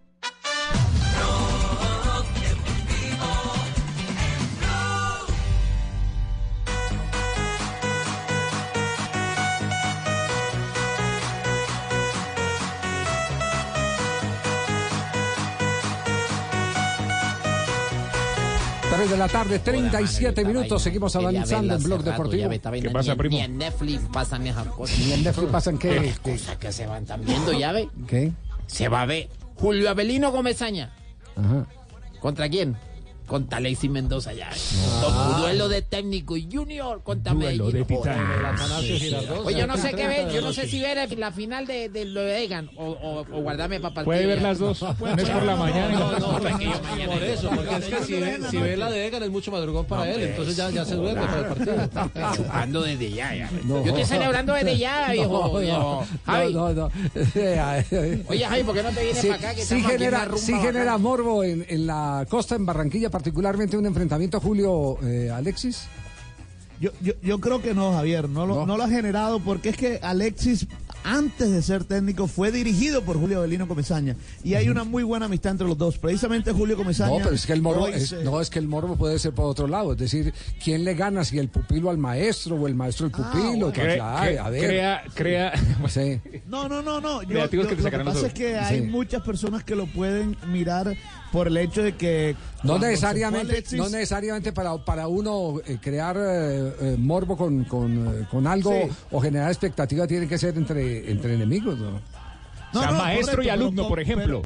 Tres 19.03 19.11
de 19.11 19.17
la 19.17 19.27
tarde, 19.27 19.59
37 19.59 20.45
minutos. 20.45 20.81
Seguimos 20.81 21.13
avanzando 21.17 21.75
en 21.75 21.83
Blog 21.83 22.03
Deportivo. 22.03 22.49
¿Qué 22.49 22.89
pasa, 22.89 23.17
primo? 23.17 23.35
Ni 23.35 23.41
en 23.41 23.57
Netflix 23.57 24.01
pasan 24.13 24.47
esas 24.47 24.65
cosas. 24.67 24.97
¿Ni 24.97 25.11
en 25.11 25.23
Netflix 25.25 25.51
pasan 25.51 25.77
qué? 25.77 25.99
Las 25.99 26.19
cosas 26.19 26.55
que 26.55 26.71
se 26.71 26.87
van 26.87 27.05
tan 27.05 27.25
viendo, 27.25 27.51
ya 27.51 27.73
ve. 27.73 27.89
¿Qué? 28.07 28.31
Se 28.65 28.87
va 28.87 29.01
a 29.01 29.05
ver 29.05 29.27
Julio 29.55 29.89
Avelino 29.89 30.31
Gomezaña. 30.31 30.93
Ajá. 31.35 31.67
¿Contra 32.21 32.47
quién? 32.47 32.77
Con 33.27 33.47
Talexi 33.47 33.89
Mendoza 33.89 34.33
ya. 34.33 34.49
Duelo 35.39 35.69
de 35.69 35.81
técnico 35.81 36.35
y 36.37 36.47
Junior 36.51 37.01
contra 37.03 37.33
Duelo 37.33 37.65
Medellín. 37.65 37.87
de. 37.87 38.77
Sí, 38.81 38.99
sí. 38.99 39.15
Oye, 39.43 39.59
yo 39.59 39.67
no 39.67 39.77
sé 39.77 39.89
qué 39.91 39.95
30 40.05 40.07
ver, 40.25 40.31
yo 40.33 40.41
no 40.41 40.53
sé 40.53 40.67
si 40.67 40.81
ver 40.81 41.17
la 41.17 41.31
final 41.31 41.65
de, 41.65 41.89
de 41.89 42.05
lo 42.05 42.21
de 42.21 42.43
Egan 42.43 42.69
o, 42.77 42.85
o, 42.91 43.19
o 43.21 43.41
guardarme 43.41 43.79
para 43.79 43.93
partido. 43.93 44.05
Puede 44.13 44.25
ver 44.25 44.41
las 44.41 44.59
dos. 44.59 44.81
Una 44.81 45.13
es 45.21 45.29
por 45.29 45.43
la 45.43 45.55
mañana 45.55 45.89
No, 45.99 46.11
no, 46.11 46.19
no, 46.19 46.37
yo 46.37 46.43
mañana- 46.81 47.13
por 47.13 47.23
eso, 47.23 47.49
porque 47.49 47.75
es 47.77 47.85
que 47.85 48.03
si, 48.03 48.13
ve- 48.13 48.39
si 48.49 48.57
ve 48.57 48.77
la 48.77 48.89
de 48.89 49.07
Egan 49.07 49.23
es 49.23 49.29
mucho 49.29 49.51
madrugón 49.51 49.85
para 49.85 50.11
él, 50.11 50.21
entonces 50.23 50.55
ya, 50.55 50.69
ya 50.69 50.85
se 50.85 50.95
duerme 50.95 51.21
para 51.25 51.39
el 51.39 51.45
partido. 51.45 52.33
Chupando 52.35 52.81
desde 52.81 53.11
ya, 53.11 53.35
ya. 53.35 53.49
No. 53.63 53.83
Yo 53.83 53.89
estoy 53.89 54.05
celebrando 54.05 54.53
desde 54.53 54.77
ya, 54.77 55.07
viejo. 55.11 55.31
No, 55.53 55.61
no, 55.61 56.05
Javi. 56.25 56.53
no, 56.53 56.73
no. 56.73 56.91
Oye, 58.27 58.45
Javi, 58.45 58.63
¿por 58.63 58.75
qué 58.75 58.83
no 58.83 58.89
te 58.91 59.01
vienes 59.03 59.17
Sí, 59.21 59.27
para 59.27 59.39
acá? 59.39 59.55
Que 59.55 59.61
sí 59.63 59.81
genera, 59.81 60.27
sí 60.35 60.53
genera 60.59 60.97
morbo 60.97 61.43
en, 61.43 61.65
en 61.69 61.87
la 61.87 62.25
costa, 62.29 62.55
en 62.55 62.65
Barranquilla, 62.65 63.09
particularmente 63.13 63.77
un 63.77 63.85
enfrentamiento, 63.85 64.39
Julio 64.41 64.97
eh, 65.03 65.29
Alexis. 65.31 65.83
Yo, 66.81 66.89
yo, 67.01 67.13
yo 67.21 67.39
creo 67.39 67.61
que 67.61 67.73
no, 67.75 67.93
Javier, 67.93 68.27
no 68.27 68.45
lo, 68.47 68.65
no. 68.65 68.75
lo 68.75 68.83
ha 68.83 68.89
generado 68.89 69.39
porque 69.39 69.69
es 69.69 69.77
que 69.77 69.99
Alexis, 70.01 70.67
antes 71.05 71.49
de 71.51 71.61
ser 71.61 71.83
técnico, 71.85 72.27
fue 72.27 72.51
dirigido 72.51 73.03
por 73.03 73.17
Julio 73.17 73.37
Avelino 73.37 73.67
Comesaña. 73.69 74.17
Y 74.43 74.55
hay 74.55 74.67
una 74.67 74.83
muy 74.83 75.03
buena 75.03 75.27
amistad 75.27 75.51
entre 75.51 75.67
los 75.67 75.77
dos. 75.77 75.97
Precisamente 75.99 76.51
Julio 76.51 76.75
Comesaña. 76.75 77.11
No, 77.11 77.23
pero 77.23 77.35
es 77.35 77.45
que 77.45 77.53
el 77.53 77.61
morbo, 77.61 77.83
hoy 77.83 77.93
es, 77.93 78.09
se- 78.09 78.23
no 78.25 78.41
es 78.41 78.49
que 78.49 78.59
el 78.59 78.67
morbo 78.67 78.97
puede 78.97 79.17
ser 79.19 79.31
por 79.33 79.45
otro 79.45 79.67
lado, 79.67 79.93
es 79.93 79.99
decir, 79.99 80.33
¿quién 80.61 80.83
le 80.83 80.95
gana 80.95 81.23
si 81.23 81.37
el 81.37 81.47
pupilo 81.47 81.89
al 81.89 81.99
maestro 81.99 82.55
o 82.55 82.67
el 82.67 82.75
maestro 82.75 83.05
al 83.05 83.11
pupilo? 83.11 83.71
Cre- 83.71 83.75
Pues, 83.75 83.99
ay, 84.01 84.35
cre- 84.35 84.39
a 84.45 84.49
ver. 84.49 84.65
crea, 84.67 85.03
crea, 85.13 85.53
Sí. 85.87 86.19
No, 86.47 86.67
no, 86.67 86.81
no, 86.81 86.99
no. 86.99 87.21
Yo, 87.21 87.29
yo- 87.49 87.49
que 87.49 87.57
lo 87.57 87.91
que 87.91 87.99
pasa 87.99 88.27
es 88.27 88.33
que 88.33 88.57
hay 88.57 88.79
Sí. 88.81 88.87
muchas 88.87 89.21
personas 89.21 89.63
que 89.63 89.75
lo 89.75 89.85
pueden 89.85 90.35
mirar 90.47 90.97
por 91.33 91.47
el 91.47 91.57
hecho 91.57 91.81
de 91.83 91.93
que. 91.97 92.35
No 92.63 92.77
necesariamente, 92.79 93.57
Alexis- 93.61 93.75
no 93.77 93.89
necesariamente 93.89 94.53
para, 94.53 94.77
para 94.85 95.07
uno 95.07 95.55
eh, 95.65 95.79
crear 95.81 96.15
eh, 96.17 96.73
eh, 96.79 96.95
morbo 96.97 97.35
con, 97.35 97.65
con, 97.65 98.25
con 98.31 98.47
algo 98.47 98.71
Sí. 98.71 98.89
o 99.11 99.19
generar 99.19 99.49
expectativa 99.49 100.07
tiene 100.07 100.27
que 100.27 100.37
ser 100.37 100.55
entre, 100.57 101.11
entre 101.11 101.33
enemigos, 101.33 101.77
¿no? 101.79 101.99
O 102.73 102.79
sea, 102.79 102.91
maestro 102.91 103.43
y 103.43 103.49
alumno, 103.49 103.87
por 103.89 103.99
ejemplo. 103.99 104.43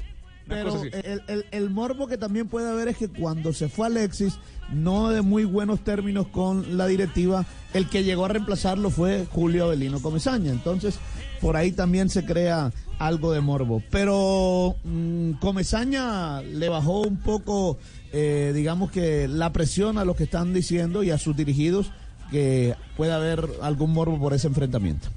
Pero 0.47 0.81
el, 0.83 1.21
el- 1.27 1.45
el 1.51 1.69
morbo 1.69 2.07
que 2.07 2.17
también 2.17 2.47
puede 2.47 2.69
haber 2.69 2.87
es 2.87 2.97
que 2.97 3.07
cuando 3.09 3.53
se 3.53 3.69
fue 3.69 3.87
Alexis, 3.87 4.39
no 4.71 5.09
de 5.09 5.21
muy 5.21 5.45
buenos 5.45 5.81
términos 5.83 6.27
con 6.27 6.77
la 6.77 6.87
directiva, 6.87 7.45
el 7.73 7.87
que 7.89 8.03
llegó 8.03 8.25
a 8.25 8.29
reemplazarlo 8.29 8.89
fue 8.89 9.25
Julio 9.31 9.65
Avelino 9.65 10.01
Comesaña. 10.01 10.51
Entonces, 10.51 10.99
por 11.41 11.55
ahí 11.55 11.71
también 11.71 12.09
se 12.09 12.25
crea 12.25 12.71
algo 12.99 13.31
de 13.31 13.41
morbo. 13.41 13.81
Pero 13.91 14.75
mm, 14.83 15.33
Comesaña 15.33 16.41
le 16.41 16.69
bajó 16.69 17.01
un 17.01 17.17
poco, 17.17 17.77
eh, 18.11 18.51
digamos 18.55 18.91
que 18.91 19.27
la 19.27 19.51
presión 19.53 19.97
a 19.97 20.05
los 20.05 20.15
que 20.15 20.23
están 20.23 20.53
diciendo 20.53 21.03
y 21.03 21.11
a 21.11 21.17
sus 21.17 21.35
dirigidos 21.35 21.91
que 22.31 22.75
puede 22.97 23.13
haber 23.13 23.47
algún 23.61 23.93
morbo 23.93 24.19
por 24.19 24.33
ese 24.33 24.47
enfrentamiento. 24.47 25.07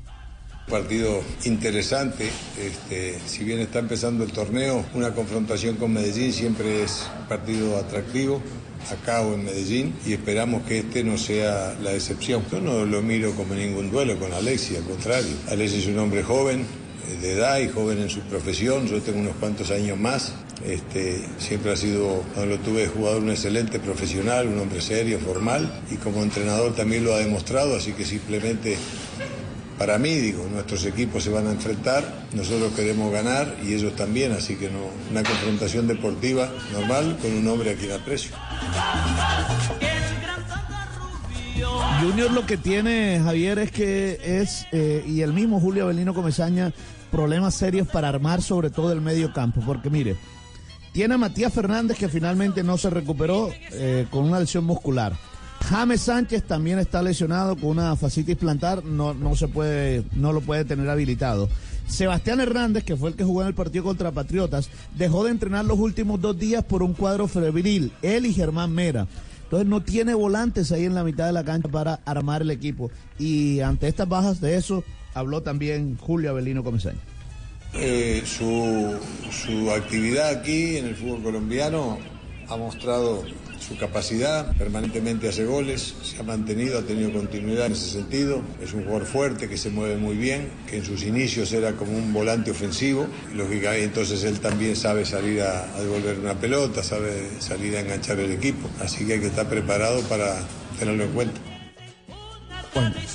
Partido 0.70 1.20
interesante, 1.46 2.30
este, 2.56 3.18
si 3.26 3.42
bien 3.42 3.58
está 3.58 3.80
empezando 3.80 4.22
el 4.22 4.30
torneo, 4.30 4.84
una 4.94 5.12
confrontación 5.12 5.74
con 5.74 5.92
Medellín 5.92 6.32
siempre 6.32 6.84
es 6.84 7.10
un 7.20 7.26
partido 7.26 7.76
atractivo, 7.76 8.40
acá 8.88 9.20
o 9.22 9.34
en 9.34 9.44
Medellín, 9.44 9.94
y 10.06 10.12
esperamos 10.12 10.62
que 10.62 10.78
este 10.78 11.02
no 11.02 11.18
sea 11.18 11.76
la 11.82 11.92
excepción. 11.92 12.44
Yo 12.52 12.60
no 12.60 12.86
lo 12.86 13.02
miro 13.02 13.32
como 13.32 13.54
ningún 13.54 13.90
duelo 13.90 14.16
con 14.16 14.32
Alexis, 14.32 14.78
al 14.78 14.84
contrario. 14.84 15.32
Alexis 15.48 15.82
es 15.82 15.86
un 15.88 15.98
hombre 15.98 16.22
joven, 16.22 16.60
eh, 16.60 17.18
de 17.20 17.32
edad 17.32 17.58
y 17.58 17.68
joven 17.68 17.98
en 17.98 18.08
su 18.08 18.20
profesión, 18.20 18.86
yo 18.86 19.00
tengo 19.02 19.18
unos 19.18 19.34
cuantos 19.40 19.72
años 19.72 19.98
más. 19.98 20.34
Este, 20.64 21.24
siempre 21.38 21.72
ha 21.72 21.76
sido, 21.76 22.22
cuando 22.32 22.56
lo 22.56 22.62
tuve 22.62 22.86
jugador, 22.86 23.22
un 23.22 23.30
excelente 23.30 23.80
profesional, 23.80 24.46
un 24.46 24.60
hombre 24.60 24.80
serio, 24.80 25.18
formal, 25.18 25.80
y 25.90 25.96
como 25.96 26.22
entrenador 26.22 26.76
también 26.76 27.02
lo 27.02 27.12
ha 27.12 27.18
demostrado, 27.18 27.74
así 27.74 27.92
que 27.92 28.04
simplemente 28.04 28.76
para 29.80 29.96
mí, 29.96 30.14
digo, 30.16 30.46
nuestros 30.52 30.84
equipos 30.84 31.24
se 31.24 31.30
van 31.30 31.46
a 31.46 31.52
enfrentar, 31.52 32.04
nosotros 32.34 32.74
queremos 32.74 33.10
ganar 33.10 33.56
y 33.66 33.72
ellos 33.72 33.96
también, 33.96 34.30
así 34.32 34.56
que 34.56 34.68
no, 34.68 34.80
una 35.10 35.22
confrontación 35.22 35.88
deportiva 35.88 36.50
normal 36.70 37.16
con 37.22 37.32
un 37.32 37.48
hombre 37.48 37.70
a 37.70 37.74
quien 37.76 37.92
aprecio. 37.92 38.32
Junior 42.02 42.30
lo 42.30 42.44
que 42.44 42.58
tiene, 42.58 43.22
Javier, 43.24 43.58
es 43.58 43.72
que 43.72 44.20
es, 44.22 44.66
eh, 44.70 45.02
y 45.06 45.22
el 45.22 45.32
mismo 45.32 45.58
Julio 45.60 45.84
Avelino 45.84 46.12
Comesaña, 46.12 46.74
problemas 47.10 47.54
serios 47.54 47.88
para 47.88 48.10
armar 48.10 48.42
sobre 48.42 48.68
todo 48.68 48.92
el 48.92 49.00
medio 49.00 49.32
campo. 49.32 49.62
Porque 49.64 49.88
mire, 49.88 50.14
tiene 50.92 51.14
a 51.14 51.18
Matías 51.18 51.54
Fernández 51.54 51.96
que 51.96 52.10
finalmente 52.10 52.62
no 52.62 52.76
se 52.76 52.90
recuperó 52.90 53.50
eh, 53.72 54.06
con 54.10 54.24
una 54.24 54.40
lesión 54.40 54.64
muscular. 54.64 55.14
James 55.68 56.00
Sánchez 56.00 56.44
también 56.44 56.78
está 56.78 57.02
lesionado 57.02 57.56
con 57.56 57.70
una 57.70 57.94
fascitis 57.96 58.36
plantar, 58.36 58.84
no, 58.84 59.14
no 59.14 59.36
se 59.36 59.48
puede, 59.48 60.04
no 60.12 60.32
lo 60.32 60.40
puede 60.40 60.64
tener 60.64 60.88
habilitado. 60.88 61.48
Sebastián 61.86 62.40
Hernández, 62.40 62.84
que 62.84 62.96
fue 62.96 63.10
el 63.10 63.16
que 63.16 63.24
jugó 63.24 63.42
en 63.42 63.48
el 63.48 63.54
partido 63.54 63.84
contra 63.84 64.12
Patriotas, 64.12 64.70
dejó 64.96 65.24
de 65.24 65.32
entrenar 65.32 65.64
los 65.64 65.78
últimos 65.78 66.20
dos 66.20 66.38
días 66.38 66.64
por 66.64 66.82
un 66.82 66.94
cuadro 66.94 67.28
febril, 67.28 67.92
él 68.02 68.26
y 68.26 68.32
Germán 68.32 68.72
Mera. 68.72 69.06
Entonces 69.44 69.68
no 69.68 69.82
tiene 69.82 70.14
volantes 70.14 70.70
ahí 70.70 70.84
en 70.84 70.94
la 70.94 71.02
mitad 71.02 71.26
de 71.26 71.32
la 71.32 71.44
cancha 71.44 71.68
para 71.68 72.00
armar 72.04 72.42
el 72.42 72.52
equipo. 72.52 72.90
Y 73.18 73.58
ante 73.60 73.88
estas 73.88 74.08
bajas 74.08 74.40
de 74.40 74.56
eso, 74.56 74.84
habló 75.12 75.42
también 75.42 75.98
Julio 75.98 76.30
Avelino 76.30 76.62
Comesaña. 76.62 77.00
Eh, 77.74 78.22
su, 78.24 78.96
su 79.30 79.70
actividad 79.72 80.28
aquí 80.28 80.76
en 80.76 80.86
el 80.86 80.96
fútbol 80.96 81.22
colombiano 81.22 81.98
ha 82.48 82.56
mostrado 82.56 83.24
su 83.60 83.76
capacidad, 83.76 84.56
permanentemente 84.56 85.28
hace 85.28 85.44
goles, 85.44 85.94
se 86.02 86.18
ha 86.18 86.22
mantenido, 86.22 86.78
ha 86.78 86.82
tenido 86.82 87.12
continuidad 87.12 87.66
en 87.66 87.72
ese 87.72 87.90
sentido, 87.90 88.42
es 88.62 88.72
un 88.72 88.84
jugador 88.84 89.06
fuerte 89.06 89.48
que 89.48 89.56
se 89.56 89.70
mueve 89.70 89.96
muy 89.96 90.16
bien, 90.16 90.48
que 90.66 90.78
en 90.78 90.84
sus 90.84 91.02
inicios 91.04 91.52
era 91.52 91.72
como 91.72 91.96
un 91.96 92.12
volante 92.12 92.50
ofensivo, 92.50 93.06
lógicamente 93.34 93.84
entonces 93.84 94.24
él 94.24 94.40
también 94.40 94.76
sabe 94.76 95.04
salir 95.04 95.42
a, 95.42 95.74
a 95.74 95.80
devolver 95.80 96.18
una 96.18 96.34
pelota, 96.34 96.82
sabe 96.82 97.28
salir 97.38 97.76
a 97.76 97.80
enganchar 97.80 98.18
el 98.18 98.32
equipo, 98.32 98.68
así 98.80 99.06
que 99.06 99.14
hay 99.14 99.20
que 99.20 99.26
estar 99.26 99.48
preparado 99.48 100.00
para 100.02 100.36
tenerlo 100.78 101.04
en 101.04 101.10
cuenta. 101.12 101.49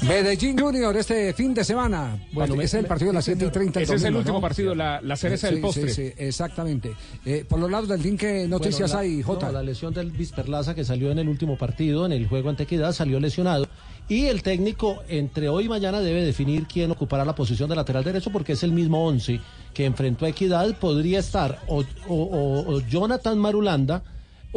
Medellín 0.07 0.57
Junior 0.60 0.95
este 0.98 1.34
fin 1.34 1.53
de 1.53 1.64
semana. 1.64 2.18
Bueno, 2.32 2.56
ese 2.56 2.64
es 2.65 2.73
el 2.76 2.86
partido 2.86 3.10
de 3.11 3.15
las 3.15 3.26
7 3.26 3.45
y 3.45 3.49
30 3.49 3.82
Ese 3.82 3.95
es 3.95 4.03
el 4.03 4.15
último 4.15 4.36
¿no? 4.38 4.41
partido, 4.41 4.76
la, 4.76 4.99
la 5.02 5.15
cereza 5.15 5.48
del 5.49 5.61
postre. 5.61 5.90
Sí, 5.90 6.07
sí, 6.07 6.14
exactamente. 6.18 6.94
Eh, 7.26 7.45
por 7.48 7.60
los 7.60 7.72
lados 7.72 7.88
del 7.90 8.02
link, 8.02 8.19
¿qué 8.19 8.48
noticias 8.48 8.91
Bueno, 8.91 8.94
la- 8.95 8.99
hay, 8.99 9.22
Jota? 9.22 9.45
no, 9.48 9.52
la 9.53 9.64
lesión 9.64 9.94
del 9.94 10.11
Visperlaza 10.11 10.76
que 10.76 10.84
salió 10.84 11.11
en 11.11 11.19
el 11.19 11.30
último 11.30 11.57
partido, 11.57 12.06
en 12.06 12.11
el 12.11 12.27
juego 12.27 12.49
ante 12.49 12.64
Equidad, 12.64 12.91
salió 12.91 13.19
lesionado. 13.19 13.65
Y 14.07 14.26
el 14.26 14.44
técnico 14.44 15.02
entre 15.07 15.49
hoy 15.49 15.65
y 15.65 15.69
mañana 15.69 15.99
debe 15.99 16.23
definir 16.23 16.68
quién 16.68 16.91
ocupará 16.91 17.26
la 17.26 17.34
posición 17.34 17.68
de 17.69 17.76
lateral 17.76 18.03
derecho 18.03 18.30
porque 18.32 18.53
es 18.53 18.61
el 18.61 18.72
mismo 18.72 19.03
11 19.07 19.40
que 19.73 19.86
enfrentó 19.86 20.26
a 20.26 20.30
Equidad. 20.30 20.77
Podría 20.77 21.19
estar 21.19 21.60
o, 21.68 21.84
o- 22.07 22.14
o- 22.14 22.76
o 22.76 22.80
Jonathan 22.82 23.38
Marulanda 23.40 24.03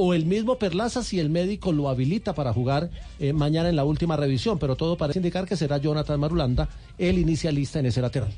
o 0.01 0.15
el 0.15 0.27
mismo 0.27 0.59
Perlaza 0.59 1.03
si 1.03 1.19
el 1.19 1.29
médico 1.29 1.73
lo 1.73 1.89
habilita 1.89 2.33
para 2.33 2.53
jugar 2.53 2.89
eh, 3.19 3.33
mañana 3.33 3.69
en 3.69 3.75
la 3.75 3.85
última 3.85 4.17
revisión. 4.17 4.57
Pero 4.61 4.77
todo 4.77 4.97
parece 4.97 5.19
indicar 5.19 5.45
que 5.45 5.57
será 5.57 5.79
Jonathan 5.79 6.21
Marulanda 6.21 6.69
el 6.99 7.19
inicialista 7.19 7.81
en 7.81 7.87
ese 7.87 8.01
lateral. 8.01 8.33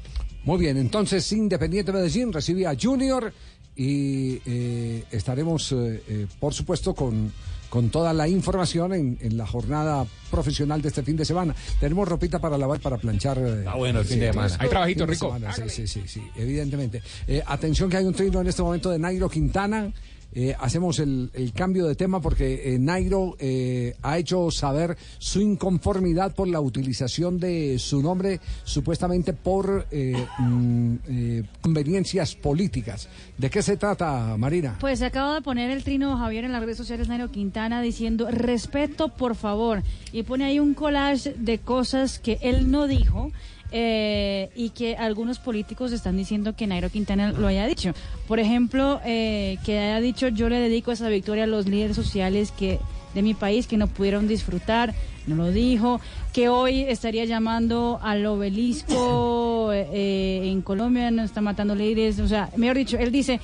Muy 0.45 0.59
bien, 0.59 0.79
entonces 0.79 1.31
Independiente 1.33 1.93
Medellín 1.93 2.33
recibe 2.33 2.67
a 2.67 2.75
Junior 2.81 3.31
y 3.77 4.41
eh, 4.47 5.05
estaremos, 5.11 5.71
eh, 5.73 6.03
eh, 6.09 6.27
por 6.39 6.55
supuesto, 6.55 6.95
con, 6.95 7.31
con 7.69 7.91
toda 7.91 8.15
la 8.15 8.27
información 8.27 8.95
en, 8.95 9.19
en 9.21 9.37
la 9.37 9.47
jornada 9.47 10.07
profesional 10.31 10.81
de 10.81 10.89
este 10.89 11.03
fin 11.03 11.17
de 11.17 11.27
semana. 11.27 11.55
Tenemos 11.79 12.09
ropita 12.09 12.39
para 12.39 12.57
lavar, 12.57 12.81
para 12.81 12.97
planchar. 12.97 13.39
Ah, 13.67 13.77
bueno 13.77 14.01
el 14.01 14.07
fin 14.07 14.21
de 14.21 14.33
semana. 14.33 14.57
Hay 14.59 14.69
trabajito 14.69 15.05
rico. 15.05 15.37
Sí, 15.55 15.63
sí, 15.69 15.87
sí, 15.87 16.03
sí, 16.07 16.23
evidentemente. 16.37 17.03
Eh, 17.27 17.43
atención 17.47 17.91
que 17.91 17.99
hay 17.99 18.05
un 18.05 18.15
trino 18.15 18.41
en 18.41 18.47
este 18.47 18.63
momento 18.63 18.91
de 18.91 18.99
Nairo 18.99 19.29
Quintana. 19.29 19.93
Eh, 20.33 20.55
hacemos 20.61 21.01
el, 21.01 21.31
el 21.35 21.53
cambio 21.53 21.87
de 21.87 21.97
tema 21.97 22.21
porque 22.21 22.75
eh, 22.75 22.79
Nairo 22.79 23.37
eh, 23.41 23.97
ha 24.03 24.17
hecho 24.17 24.51
saber 24.51 24.97
su 25.19 25.41
inconformidad 25.41 26.35
por 26.35 26.47
la 26.47 26.61
utilización 26.61 27.39
de 27.41 27.79
su 27.81 28.01
nombre 28.01 28.41
supuestamente 28.63 29.33
por 29.33 29.87
eh, 29.91 30.25
mm, 30.39 30.95
eh, 31.09 31.43
conveniencias 31.61 32.37
políticas. 32.37 33.09
¿De 33.39 33.51
qué 33.51 33.61
se 33.63 33.77
trata, 33.77 34.37
Marina? 34.37 34.77
Pues 34.79 35.01
se 35.01 35.07
acaba 35.07 35.35
de 35.35 35.43
poner 35.43 35.71
el 35.71 35.83
trino 35.83 36.17
Javier 36.17 36.45
en 36.45 36.53
las 36.53 36.61
redes 36.63 36.77
sociales 36.77 37.09
Nairo 37.09 37.31
Quintana 37.31 37.83
diciendo 37.83 38.29
respeto 38.31 39.09
por 39.09 39.35
favor 39.35 39.83
y 40.13 40.23
pone 40.23 40.45
ahí 40.45 40.61
un 40.61 40.75
collage 40.75 41.35
de 41.37 41.59
cosas 41.59 42.19
que 42.21 42.39
él 42.43 42.71
no 42.71 42.87
dijo 42.87 43.33
eh, 43.73 44.51
y 44.55 44.71
que 44.71 44.97
algunos 44.97 45.39
políticos 45.39 45.93
están 45.93 46.17
diciendo 46.17 46.55
que 46.57 46.67
Nairo 46.67 46.91
Quintana 46.91 47.33
lo 47.33 47.47
haya 47.47 47.67
dicho. 47.67 47.93
Por 48.27 48.41
ejemplo, 48.41 49.01
eh, 49.05 49.59
que 49.65 49.79
haya 49.79 50.01
dicho 50.01 50.29
yo 50.29 50.49
le 50.49 50.59
dedico 50.59 50.93
esa 50.93 51.09
victoria 51.09 51.45
a 51.45 51.47
los 51.47 51.67
líderes 51.67 51.97
sociales 51.97 52.53
que 52.53 52.79
de 53.15 53.23
mi 53.23 53.35
país 53.35 53.67
que 53.67 53.77
no 53.77 53.89
pudieron 53.89 54.29
disfrutar, 54.29 54.95
no 55.27 55.37
lo 55.37 55.51
dijo, 55.51 56.01
que 56.33 56.49
hoy 56.49 56.83
estaría 56.83 57.25
llamando 57.25 57.99
al 58.03 58.25
obelisco 58.27 59.73
eh, 59.73 60.43
en 60.45 60.63
Colombia, 60.63 61.11
no 61.11 61.23
está 61.23 61.41
matando 61.41 61.75
líderes, 61.75 62.19
o 62.21 62.29
sea, 62.29 62.51
mejor 62.57 62.77
dicho, 62.77 62.99
él 62.99 63.11
dice, 63.11 63.41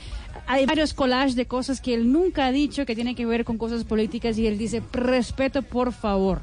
hay 0.47 0.66
varios 0.66 0.94
collages 0.94 1.35
de 1.35 1.47
cosas 1.47 1.81
que 1.81 1.94
él 1.94 2.12
nunca 2.12 2.47
ha 2.47 2.53
dicho 2.53 2.86
que 2.86 2.94
tiene 2.94 3.15
que 3.15 3.27
ver 3.27 3.44
con 3.44 3.59
cosas 3.59 3.85
políticas 3.85 4.39
y 4.39 4.47
él 4.47 4.59
dice, 4.59 4.82
respeto 4.93 5.62
por 5.62 5.93
favor. 5.93 6.40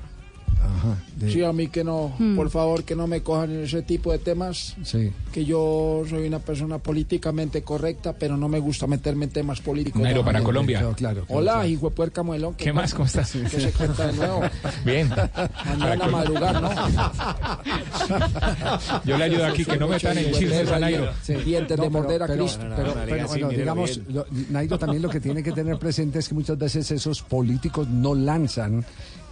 Sí, 1.29 1.43
a 1.43 1.53
mí 1.53 1.67
que 1.67 1.83
no, 1.83 2.13
Hmm. 2.19 2.35
por 2.35 2.49
favor, 2.49 2.83
que 2.83 2.95
no 2.95 3.07
me 3.07 3.21
cojan 3.21 3.51
en 3.51 3.63
ese 3.63 3.81
tipo 3.83 4.11
de 4.11 4.19
temas. 4.19 4.75
Sí. 4.83 5.11
Que 5.31 5.45
yo 5.45 6.03
soy 6.09 6.27
una 6.27 6.39
persona 6.39 6.77
políticamente 6.79 7.61
correcta, 7.63 8.13
pero 8.13 8.35
no 8.35 8.49
me 8.49 8.59
gusta 8.59 8.87
meterme 8.87 9.25
en 9.25 9.31
temas 9.31 9.61
políticos. 9.61 10.01
Nairo, 10.01 10.19
No, 10.19 10.25
para 10.25 10.41
Colombia. 10.43 10.79
claro, 10.79 10.95
Claro, 10.95 11.25
claro, 11.25 11.39
Hola, 11.39 11.51
claro. 11.53 11.67
hijo 11.67 11.89
de 11.89 11.95
puerca 11.95 12.23
muelón. 12.23 12.55
¿Qué 12.55 12.73
más? 12.73 12.93
¿Cómo 12.93 13.05
estás? 13.05 13.31
¿Qué 13.31 13.47
se 13.59 13.71
cuenta 13.71 14.07
de 14.07 14.13
nuevo? 14.13 14.41
Bien. 14.85 15.09
Mañana 15.79 16.05
a 16.05 16.09
madrugar, 16.09 16.61
¿no? 16.61 16.69
Yo 19.05 19.17
le 19.17 19.23
ayudo 19.23 19.45
aquí, 19.45 19.65
que 19.65 19.77
no 19.77 19.87
metan 19.87 20.17
en 20.17 20.31
chismes 20.33 20.71
a 20.71 20.79
Nairo. 20.79 21.09
Sí, 21.21 21.33
dientes 21.35 21.77
de 21.77 21.83
No, 21.83 21.89
morder 21.89 22.23
a 22.23 22.27
pero- 22.27 22.43
Cristo. 22.43 22.63
pero- 22.75 22.93
pero, 23.07 23.27
bueno, 23.27 23.49
digamos, 23.49 23.99
lo- 24.09 24.25
Nairo 24.49 24.77
también 24.77 25.01
lo 25.01 25.09
que 25.09 25.19
tiene 25.19 25.43
que 25.43 25.51
tener 25.51 25.77
presente 25.77 26.19
es 26.19 26.27
que 26.27 26.35
muchas 26.35 26.57
veces 26.57 26.89
esos 26.91 27.21
políticos 27.21 27.87
no 27.87 28.15
lanzan 28.15 28.83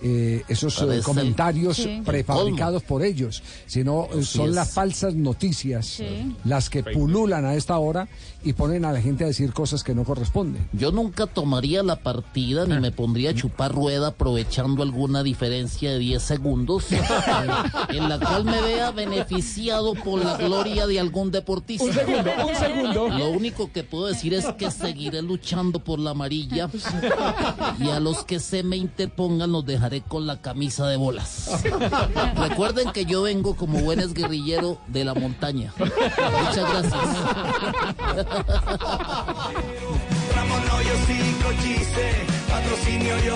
eh, 0.04 0.44
esos 0.48 0.82
eh, 0.82 1.02
comentarios 1.04 1.78
Sí. 1.78 2.02
prefabricados 2.06 2.84
por 2.84 3.04
ellos, 3.04 3.44
sino 3.68 4.06
eh, 4.06 4.20
Así 4.20 4.24
son 4.38 4.50
es. 4.50 4.56
las 4.56 4.72
falsas 4.74 5.14
noticias 5.16 5.86
Sí. 5.86 6.36
las 6.44 6.70
que 6.70 6.84
pululan 6.84 7.46
a 7.46 7.56
esta 7.56 7.78
hora 7.78 8.08
y 8.44 8.54
ponen 8.54 8.86
a 8.86 8.92
la 8.92 9.02
gente 9.02 9.24
a 9.24 9.28
decir 9.28 9.54
cosas 9.54 9.84
que 9.84 9.94
no 9.94 10.04
corresponden. 10.04 10.68
Yo 10.74 10.92
nunca 10.92 11.28
tomaría 11.28 11.84
la 11.84 11.98
partida 11.98 12.66
ni 12.66 12.80
me 12.80 12.92
pondría 12.92 13.32
a 13.32 13.34
chupar 13.36 13.74
rueda 13.74 14.08
aprovechando 14.08 14.82
alguna 14.84 15.22
diferencia 15.24 15.92
de 15.92 16.00
10 16.00 16.22
segundos 16.24 16.86
en 17.90 18.10
la 18.10 18.20
cual 18.20 18.46
me 18.46 18.62
vea 18.62 18.92
beneficiado 18.92 19.94
por 19.94 20.24
la 20.24 20.38
gloria 20.38 20.88
de 20.88 21.00
algún 21.00 21.32
deportista. 21.32 21.86
Un 21.86 21.94
segundo, 21.94 22.32
un 22.48 22.56
segundo. 22.56 23.10
Lo 23.10 23.30
único 23.30 23.72
que 23.72 23.84
puedo 23.84 24.08
decir 24.08 24.34
es 24.34 24.46
que 24.58 24.72
seguiré 24.72 25.22
luchando 25.22 25.80
por 25.84 26.00
la 26.00 26.12
amarilla 26.12 26.70
y 27.80 27.90
a 27.90 28.00
los 28.00 28.24
que 28.24 28.40
se 28.40 28.64
me 28.64 28.78
interpongan 28.78 29.52
los 29.52 29.66
dejaré 29.66 29.91
con 30.00 30.26
la 30.26 30.38
camisa 30.38 30.88
de 30.88 30.96
bolas. 30.96 31.50
Recuerden 32.38 32.94
que 32.94 33.04
yo 33.04 33.24
vengo 33.24 33.58
como 33.58 33.82
buen 33.82 34.00
guerrillero 34.14 34.78
de 34.88 35.04
la 35.04 35.14
montaña. 35.14 35.74
Muchas 35.78 36.56
gracias. 36.56 36.96
Patrocinio 42.48 43.16
io, 43.24 43.36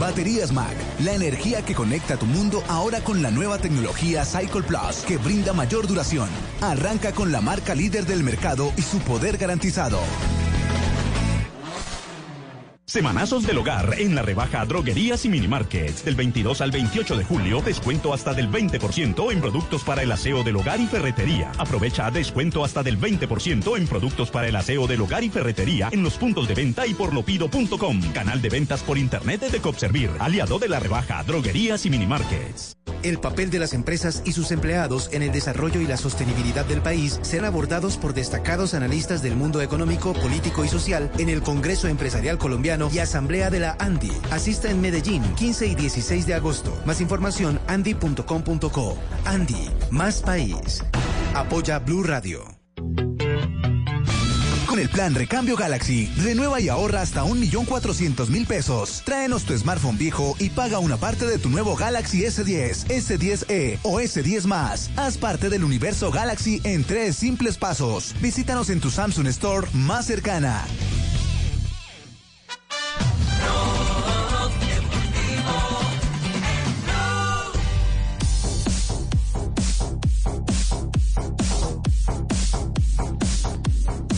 Baterías 0.00 0.52
Mac, 0.52 0.76
la 1.00 1.14
energía 1.14 1.62
que 1.62 1.74
conecta 1.74 2.18
tu 2.18 2.26
mundo 2.26 2.62
ahora 2.68 3.00
con 3.00 3.22
la 3.22 3.30
nueva 3.30 3.56
tecnología 3.58 4.26
Cycle 4.26 4.62
Plus 4.62 4.98
que 5.06 5.16
brinda 5.16 5.54
mayor 5.54 5.86
duración. 5.86 6.28
Arranca 6.60 7.12
con 7.12 7.32
la 7.32 7.40
marca 7.40 7.74
líder 7.74 8.04
del 8.04 8.22
mercado 8.22 8.72
y 8.76 8.82
su 8.82 8.98
poder 8.98 9.38
garantizado. 9.38 9.98
Semanazos 12.88 13.44
del 13.44 13.58
hogar 13.58 13.96
en 13.98 14.14
la 14.14 14.22
rebaja 14.22 14.64
droguerías 14.64 15.24
y 15.24 15.28
minimarkets. 15.28 16.04
Del 16.04 16.14
22 16.14 16.60
al 16.60 16.70
28 16.70 17.16
de 17.16 17.24
julio, 17.24 17.60
descuento 17.60 18.14
hasta 18.14 18.32
del 18.32 18.48
20% 18.48 19.32
en 19.32 19.40
productos 19.40 19.82
para 19.82 20.02
el 20.02 20.12
aseo 20.12 20.44
del 20.44 20.54
hogar 20.54 20.78
y 20.78 20.86
ferretería. 20.86 21.50
Aprovecha 21.58 22.08
descuento 22.12 22.64
hasta 22.64 22.84
del 22.84 22.96
20% 22.96 23.76
en 23.76 23.88
productos 23.88 24.30
para 24.30 24.46
el 24.46 24.54
aseo 24.54 24.86
del 24.86 25.00
hogar 25.00 25.24
y 25.24 25.30
ferretería 25.30 25.88
en 25.90 26.04
los 26.04 26.14
puntos 26.14 26.46
de 26.46 26.54
venta 26.54 26.86
y 26.86 26.94
por 26.94 27.12
lopido.com. 27.12 28.12
Canal 28.12 28.40
de 28.40 28.50
ventas 28.50 28.84
por 28.84 28.98
internet 28.98 29.40
de 29.40 29.58
Copservir, 29.58 30.10
aliado 30.20 30.60
de 30.60 30.68
la 30.68 30.78
rebaja 30.78 31.24
droguerías 31.24 31.86
y 31.86 31.90
minimarkets. 31.90 32.76
El 33.02 33.18
papel 33.18 33.50
de 33.50 33.58
las 33.58 33.72
empresas 33.74 34.22
y 34.24 34.32
sus 34.32 34.50
empleados 34.50 35.10
en 35.12 35.22
el 35.22 35.30
desarrollo 35.30 35.80
y 35.80 35.86
la 35.86 35.96
sostenibilidad 35.96 36.64
del 36.64 36.82
país 36.82 37.20
serán 37.22 37.46
abordados 37.46 37.98
por 37.98 38.14
destacados 38.14 38.74
analistas 38.74 39.22
del 39.22 39.36
mundo 39.36 39.60
económico, 39.60 40.12
político 40.12 40.64
y 40.64 40.68
social 40.68 41.10
en 41.18 41.28
el 41.28 41.42
Congreso 41.42 41.88
Empresarial 41.88 42.38
Colombiano 42.38 42.75
y 42.92 42.98
Asamblea 42.98 43.50
de 43.50 43.60
la 43.60 43.76
ANDI. 43.78 44.12
Asista 44.30 44.70
en 44.70 44.80
Medellín, 44.80 45.22
15 45.34 45.66
y 45.66 45.74
16 45.74 46.26
de 46.26 46.34
agosto. 46.34 46.76
Más 46.84 47.00
información, 47.00 47.60
andi.com.co. 47.66 48.98
ANDI, 49.24 49.70
más 49.90 50.22
país. 50.22 50.82
Apoya 51.34 51.78
Blue 51.78 52.02
Radio. 52.02 52.44
Con 54.66 54.78
el 54.80 54.90
plan 54.90 55.14
Recambio 55.14 55.56
Galaxy, 55.56 56.12
renueva 56.18 56.60
y 56.60 56.68
ahorra 56.68 57.00
hasta 57.00 57.24
1.400.000 57.24 58.46
pesos. 58.46 59.02
Tráenos 59.06 59.44
tu 59.44 59.56
smartphone 59.56 59.96
viejo 59.96 60.36
y 60.38 60.50
paga 60.50 60.80
una 60.80 60.98
parte 60.98 61.26
de 61.26 61.38
tu 61.38 61.48
nuevo 61.48 61.76
Galaxy 61.76 62.24
S10, 62.24 62.86
S10e 62.88 63.78
o 63.84 64.00
S10 64.00 64.44
más. 64.44 64.90
Haz 64.96 65.16
parte 65.16 65.48
del 65.48 65.64
universo 65.64 66.10
Galaxy 66.10 66.60
en 66.64 66.84
tres 66.84 67.16
simples 67.16 67.56
pasos. 67.56 68.14
Visítanos 68.20 68.68
en 68.68 68.80
tu 68.80 68.90
Samsung 68.90 69.28
Store 69.28 69.66
más 69.72 70.04
cercana. 70.04 70.64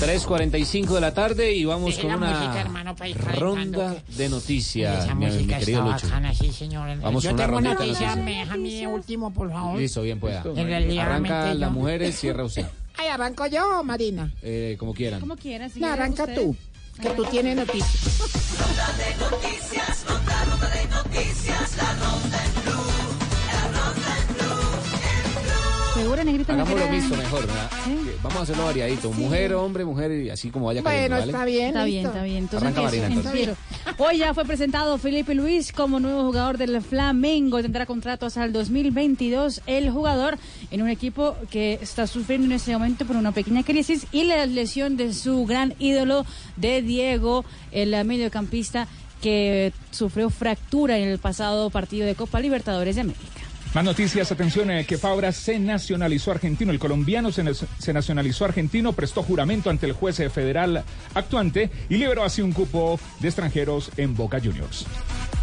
Tres 0.09 0.24
cuarenta 0.24 0.56
y 0.56 0.64
cinco 0.64 0.94
de 0.94 1.02
la 1.02 1.12
tarde 1.12 1.52
y 1.52 1.66
vamos 1.66 1.90
Deje 1.97 2.09
con 2.09 2.14
una 2.16 2.30
música, 2.30 2.60
hermano, 2.62 2.97
calentando, 2.97 3.39
ronda 3.39 3.97
de 4.16 4.28
noticias, 4.30 5.05
Esa 5.05 5.14
mi, 5.14 5.26
mi 5.26 5.47
querido 5.47 5.82
Lucho. 5.82 6.06
bacana, 6.06 6.32
sí, 6.32 6.51
señor. 6.51 6.98
Vamos 7.02 7.22
yo 7.22 7.28
con 7.28 7.35
una 7.40 7.44
tengo 7.47 7.59
de 7.60 7.62
noticia, 7.74 8.06
noticias. 8.14 8.16
me 8.24 8.39
deja 8.39 8.55
a 8.55 8.56
mí 8.56 8.86
último, 8.86 9.30
por 9.35 9.51
favor. 9.52 9.78
Listo, 9.78 10.01
bien 10.01 10.18
pueda. 10.18 10.43
En 10.56 10.66
realidad, 10.66 11.05
Arranca 11.09 11.52
las 11.52 11.70
mujeres, 11.70 12.18
cierra 12.18 12.43
usted, 12.43 12.64
Ay, 12.97 13.09
¿arranco 13.09 13.47
yo, 13.48 13.85
Marina? 13.85 14.32
eh, 14.40 14.76
como 14.78 14.94
quieran. 14.94 15.20
Como 15.20 15.36
quieras. 15.36 15.76
No, 15.76 15.89
arranca 15.89 16.26
tú, 16.35 16.56
que 17.02 17.10
tú 17.10 17.24
tienes 17.26 17.55
noticias. 17.55 18.18
Ronda 18.59 18.97
de 18.97 19.14
noticias, 19.36 20.05
negrita. 26.29 26.65
quiere- 26.65 26.91
mixto 26.91 27.17
mejor, 27.17 27.47
Vamos 28.23 28.39
a 28.39 28.43
hacerlo 28.43 28.65
variadito. 28.65 29.11
Mujer, 29.13 29.55
hombre, 29.55 29.85
mujer 29.85 30.13
y 30.13 30.31
así 30.31 30.51
como 30.51 30.67
vaya 30.67 30.83
cayendo, 30.83 31.17
¿vale? 31.17 31.33
Está 31.33 31.45
bien, 31.45 31.67
está 32.07 32.23
bien. 32.23 32.37
Entonces, 32.39 32.63
Arranca 32.63 32.83
empiezo, 32.83 33.03
Marina, 33.09 33.21
entonces. 33.29 33.57
Hoy 33.99 34.19
ya 34.19 34.35
fue 34.35 34.45
presentado 34.45 34.99
Felipe 34.99 35.35
Luis 35.35 35.73
como 35.73 36.01
nuevo 36.01 36.23
jugador 36.25 36.59
del 36.59 36.81
Flamengo. 36.83 37.61
Tendrá 37.63 37.87
contrato 37.87 38.27
hasta 38.27 38.45
el 38.45 38.53
2022. 38.53 39.63
El 39.67 39.91
jugador 39.91 40.39
en 40.71 40.83
un 40.83 40.89
equipo 40.89 41.37
que 41.51 41.79
está 41.81 42.07
sufriendo 42.07 42.47
en 42.47 42.53
este 42.53 42.73
momento 42.73 43.05
por 43.07 43.17
una 43.17 43.33
pequeña 43.33 43.63
crisis 43.63 44.07
y 44.13 44.25
la 44.25 44.45
lesión 44.47 44.97
de 44.97 45.13
su 45.15 45.45
gran 45.47 45.75
ídolo 45.79 46.25
de 46.57 46.83
Diego, 46.83 47.45
el 47.73 47.91
mediocampista 48.05 48.87
que 49.23 49.73
sufrió 49.91 50.31
fractura 50.31 50.97
en 50.99 51.09
el 51.09 51.19
pasado 51.19 51.71
partido 51.71 52.07
de 52.07 52.15
Copa 52.15 52.41
Libertadores 52.41 52.95
de 52.95 53.01
América. 53.01 53.48
Más 53.74 53.85
noticias, 53.85 54.32
atención, 54.32 54.70
eh, 54.70 54.86
que 54.86 54.97
Fabra 54.97 55.31
se 55.31 55.59
nacionalizó 55.59 56.31
argentino. 56.31 56.73
El 56.73 56.78
colombiano 56.78 57.31
se, 57.31 57.45
se 57.55 57.93
nacionalizó 57.93 58.47
argentino, 58.47 58.95
prestó 58.95 59.23
juramento 59.23 59.69
ante 59.69 59.85
el 59.85 59.93
juez 59.93 60.19
eh, 60.20 60.31
federal 60.31 60.85
actuante 61.15 61.70
y 61.90 61.99
liberó 61.99 62.24
así 62.24 62.40
un 62.40 62.53
cupo 62.53 62.99
de 63.20 63.28
extranjeros 63.28 63.90
en 63.99 64.16
Boca 64.16 64.40
Juniors. 64.40 64.86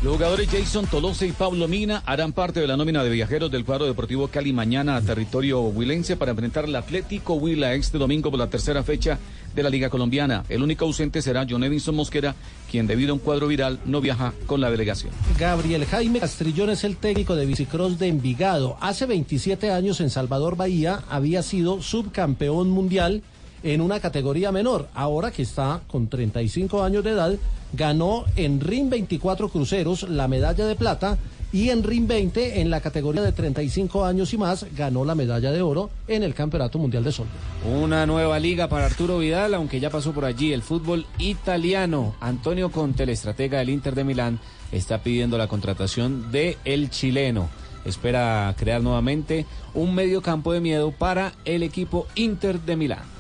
Los 0.02 0.14
jugadores 0.18 0.50
Jason 0.50 0.88
Tolose 0.88 1.28
y 1.28 1.32
Pablo 1.32 1.68
Mina 1.68 2.04
harán 2.06 2.34
parte 2.34 2.60
de 2.60 2.68
la 2.68 2.78
nómina 2.78 3.04
de 3.04 3.10
viajeros 3.10 3.50
del 3.50 3.64
cuadro 3.64 3.86
deportivo 3.86 4.28
Cali 4.28 4.54
mañana 4.54 4.98
a 4.98 5.02
territorio 5.02 5.62
huilense 5.62 6.18
para 6.18 6.32
enfrentar 6.32 6.66
al 6.66 6.76
Atlético 6.76 7.36
Huila 7.36 7.74
este 7.74 7.98
domingo 7.98 8.30
por 8.30 8.40
la 8.40 8.50
tercera 8.50 8.84
fecha 8.84 9.18
de 9.56 9.64
la 9.64 9.70
Liga 9.70 9.90
Colombiana. 9.90 10.44
El 10.50 10.62
único 10.62 10.86
ausente 10.86 11.22
será 11.22 11.46
John 11.50 11.64
Edinson 11.64 11.96
Mosquera, 11.96 12.36
quien 12.70 12.88
debido 12.88 13.12
a 13.12 13.14
un 13.14 13.20
cuadro 13.20 13.48
viral 13.48 13.80
no 13.86 14.02
viaja 14.02 14.34
con 14.46 14.62
la 14.62 14.70
delegación. 14.70 15.14
Gabriel 15.40 15.86
Jaime 15.86 16.20
Castrillón 16.20 16.70
es 16.70 16.84
el 16.84 16.98
técnico 16.98 17.36
de 17.36 17.46
bicicross 17.46 17.98
de 17.98 18.08
Envigado. 18.08 18.78
Hace 18.82 19.06
27 19.06 19.72
años 19.72 20.02
en 20.02 20.10
Salvador 20.10 20.56
Bahía 20.58 21.04
había 21.10 21.42
sido 21.42 21.82
subcampeón 21.82 22.70
mundial 22.70 23.24
en 23.64 23.82
una 23.82 24.00
categoría 24.00 24.52
menor. 24.52 24.90
Ahora 24.94 25.32
que 25.32 25.42
está 25.42 25.82
con 25.88 26.08
35 26.08 26.84
años 26.84 27.04
de 27.04 27.12
edad, 27.12 27.34
ganó 27.74 28.26
en 28.36 28.60
RIN 28.60 28.90
24 28.90 29.50
cruceros 29.50 30.04
la 30.04 30.28
medalla 30.28 30.66
de 30.66 30.76
plata 30.76 31.18
y 31.56 31.70
en 31.70 31.84
RIN 31.84 32.06
20 32.06 32.60
en 32.60 32.70
la 32.70 32.82
categoría 32.82 33.22
de 33.22 33.32
35 33.32 34.04
años 34.04 34.34
y 34.34 34.38
más 34.38 34.66
ganó 34.76 35.06
la 35.06 35.16
medalla 35.16 35.54
de 35.54 35.62
oro 35.62 35.90
en 36.06 36.22
el 36.22 36.34
Campeonato 36.34 36.78
Mundial 36.78 37.06
de 37.06 37.14
Sol. 37.14 37.28
Una 37.66 38.06
nueva 38.06 38.40
liga 38.40 38.68
para 38.68 38.88
Arturo 38.88 39.20
Vidal, 39.20 39.54
aunque 39.54 39.80
ya 39.80 39.90
pasó 39.90 40.12
por 40.12 40.26
allí 40.26 40.52
el 40.52 40.62
fútbol 40.62 41.06
italiano. 41.18 42.14
Antonio 42.20 42.72
Conte, 42.72 43.04
el 43.04 43.10
estratega 43.10 43.60
del 43.60 43.70
Inter 43.70 43.96
de 43.96 44.04
Milán, 44.04 44.40
está 44.74 45.02
pidiendo 45.02 45.38
la 45.38 45.48
contratación 45.48 46.30
de 46.30 46.58
el 46.66 46.90
chileno. 46.90 47.48
espera 47.86 48.54
crear 48.58 48.82
nuevamente 48.82 49.46
un 49.74 49.96
medio 49.96 50.22
campo 50.22 50.52
de 50.52 50.60
miedo 50.60 50.92
para 50.92 51.32
el 51.46 51.64
equipo 51.64 52.06
Inter 52.16 52.60
de 52.60 52.76
Milán. 52.76 53.15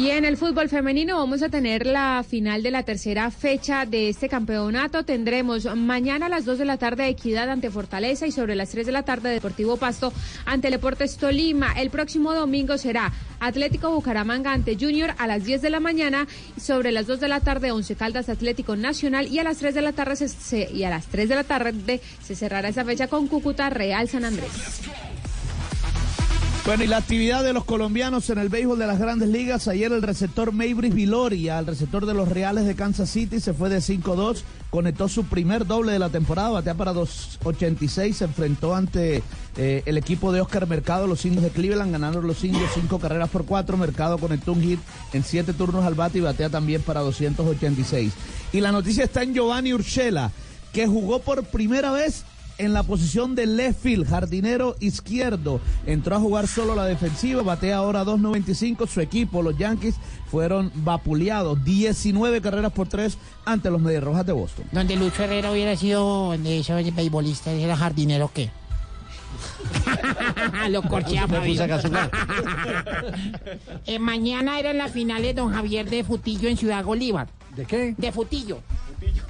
Y 0.00 0.08
en 0.12 0.24
el 0.24 0.38
fútbol 0.38 0.70
femenino 0.70 1.18
vamos 1.18 1.42
a 1.42 1.50
tener 1.50 1.84
la 1.84 2.24
final 2.26 2.62
de 2.62 2.70
la 2.70 2.84
tercera 2.84 3.30
fecha 3.30 3.84
de 3.84 4.08
este 4.08 4.30
campeonato. 4.30 5.04
Tendremos 5.04 5.66
mañana 5.76 6.24
a 6.24 6.28
las 6.30 6.46
2 6.46 6.56
de 6.56 6.64
la 6.64 6.78
tarde 6.78 7.06
Equidad 7.08 7.50
ante 7.50 7.70
Fortaleza 7.70 8.26
y 8.26 8.32
sobre 8.32 8.54
las 8.54 8.70
3 8.70 8.86
de 8.86 8.92
la 8.92 9.02
tarde 9.02 9.28
Deportivo 9.28 9.76
Pasto 9.76 10.10
ante 10.46 10.70
Deportes 10.70 11.18
Tolima. 11.18 11.74
El 11.78 11.90
próximo 11.90 12.32
domingo 12.32 12.78
será 12.78 13.12
Atlético 13.40 13.90
Bucaramanga 13.90 14.52
ante 14.54 14.74
Junior 14.80 15.12
a 15.18 15.26
las 15.26 15.44
10 15.44 15.60
de 15.60 15.68
la 15.68 15.80
mañana 15.80 16.26
y 16.56 16.60
sobre 16.60 16.92
las 16.92 17.06
2 17.06 17.20
de 17.20 17.28
la 17.28 17.40
tarde 17.40 17.70
Once 17.70 17.94
Caldas 17.94 18.30
Atlético 18.30 18.76
Nacional 18.76 19.26
y 19.26 19.38
a 19.38 19.44
las 19.44 19.58
3 19.58 19.74
de 19.74 19.82
la 19.82 19.92
tarde 19.92 20.16
se, 20.16 20.28
se- 20.28 20.70
y 20.72 20.82
a 20.84 20.88
las 20.90 21.08
3 21.08 21.28
de 21.28 21.34
la 21.34 21.44
tarde 21.44 22.00
se 22.22 22.34
cerrará 22.34 22.70
esa 22.70 22.86
fecha 22.86 23.06
con 23.08 23.26
Cúcuta 23.26 23.68
Real 23.68 24.08
San 24.08 24.24
Andrés. 24.24 24.48
Bueno, 26.70 26.84
y 26.84 26.86
la 26.86 26.98
actividad 26.98 27.42
de 27.42 27.52
los 27.52 27.64
colombianos 27.64 28.30
en 28.30 28.38
el 28.38 28.48
béisbol 28.48 28.78
de 28.78 28.86
las 28.86 29.00
grandes 29.00 29.28
ligas. 29.28 29.66
Ayer 29.66 29.90
el 29.90 30.02
receptor 30.02 30.52
Maybris 30.52 30.94
Viloria, 30.94 31.58
el 31.58 31.66
receptor 31.66 32.06
de 32.06 32.14
los 32.14 32.28
Reales 32.28 32.64
de 32.64 32.76
Kansas 32.76 33.10
City, 33.10 33.40
se 33.40 33.52
fue 33.52 33.68
de 33.68 33.78
5-2, 33.78 34.42
conectó 34.70 35.08
su 35.08 35.24
primer 35.24 35.66
doble 35.66 35.90
de 35.90 35.98
la 35.98 36.10
temporada, 36.10 36.50
batea 36.50 36.74
para 36.74 36.94
2.86, 36.94 38.12
se 38.12 38.24
enfrentó 38.24 38.76
ante 38.76 39.24
eh, 39.56 39.82
el 39.84 39.98
equipo 39.98 40.30
de 40.30 40.42
Oscar 40.42 40.68
Mercado, 40.68 41.08
los 41.08 41.24
indios 41.24 41.42
de 41.42 41.50
Cleveland, 41.50 41.90
ganaron 41.90 42.24
los 42.24 42.44
indios 42.44 42.70
cinco 42.72 43.00
carreras 43.00 43.30
por 43.30 43.46
cuatro. 43.46 43.76
Mercado 43.76 44.18
conectó 44.18 44.52
un 44.52 44.62
hit 44.62 44.78
en 45.12 45.24
siete 45.24 45.52
turnos 45.52 45.84
al 45.84 45.94
bate 45.96 46.18
y 46.18 46.20
batea 46.20 46.50
también 46.50 46.82
para 46.82 47.00
286. 47.00 48.12
Y 48.52 48.60
la 48.60 48.70
noticia 48.70 49.02
está 49.02 49.24
en 49.24 49.34
Giovanni 49.34 49.74
Urshela, 49.74 50.30
que 50.72 50.86
jugó 50.86 51.18
por 51.18 51.42
primera 51.42 51.90
vez 51.90 52.24
en 52.60 52.74
la 52.74 52.82
posición 52.82 53.34
de 53.34 53.46
left 53.46 53.80
field, 53.82 54.06
jardinero 54.06 54.76
izquierdo. 54.80 55.60
Entró 55.86 56.16
a 56.16 56.20
jugar 56.20 56.46
solo 56.46 56.74
la 56.74 56.84
defensiva, 56.84 57.42
batea 57.42 57.78
ahora 57.78 58.04
2.95. 58.04 58.86
Su 58.86 59.00
equipo, 59.00 59.42
los 59.42 59.56
Yankees, 59.56 59.96
fueron 60.30 60.70
vapuleados. 60.74 61.64
19 61.64 62.42
carreras 62.42 62.72
por 62.72 62.86
3 62.88 63.16
ante 63.46 63.70
los 63.70 63.80
Medias 63.80 64.04
Rojas 64.04 64.26
de 64.26 64.32
Boston. 64.32 64.66
Donde 64.72 64.96
Lucho 64.96 65.24
Herrera 65.24 65.50
hubiera 65.50 65.74
sido 65.74 66.36
de 66.36 66.60
esos 66.60 66.94
beisbolistas, 66.94 67.54
era 67.54 67.76
jardinero, 67.76 68.30
¿qué? 68.32 68.50
Lo 70.70 70.82
puse 70.82 71.18
a. 71.18 72.10
Eh, 73.86 73.98
mañana 73.98 74.58
eran 74.60 74.76
las 74.78 74.92
finales 74.92 75.34
Don 75.34 75.52
Javier 75.52 75.88
de 75.88 76.04
Futillo 76.04 76.48
en 76.48 76.56
Ciudad 76.56 76.84
Bolívar. 76.84 77.28
¿De 77.56 77.64
qué? 77.64 77.94
De 77.96 78.12
Futillo. 78.12 78.60
De, 79.00 79.06
Futillo. 79.06 79.29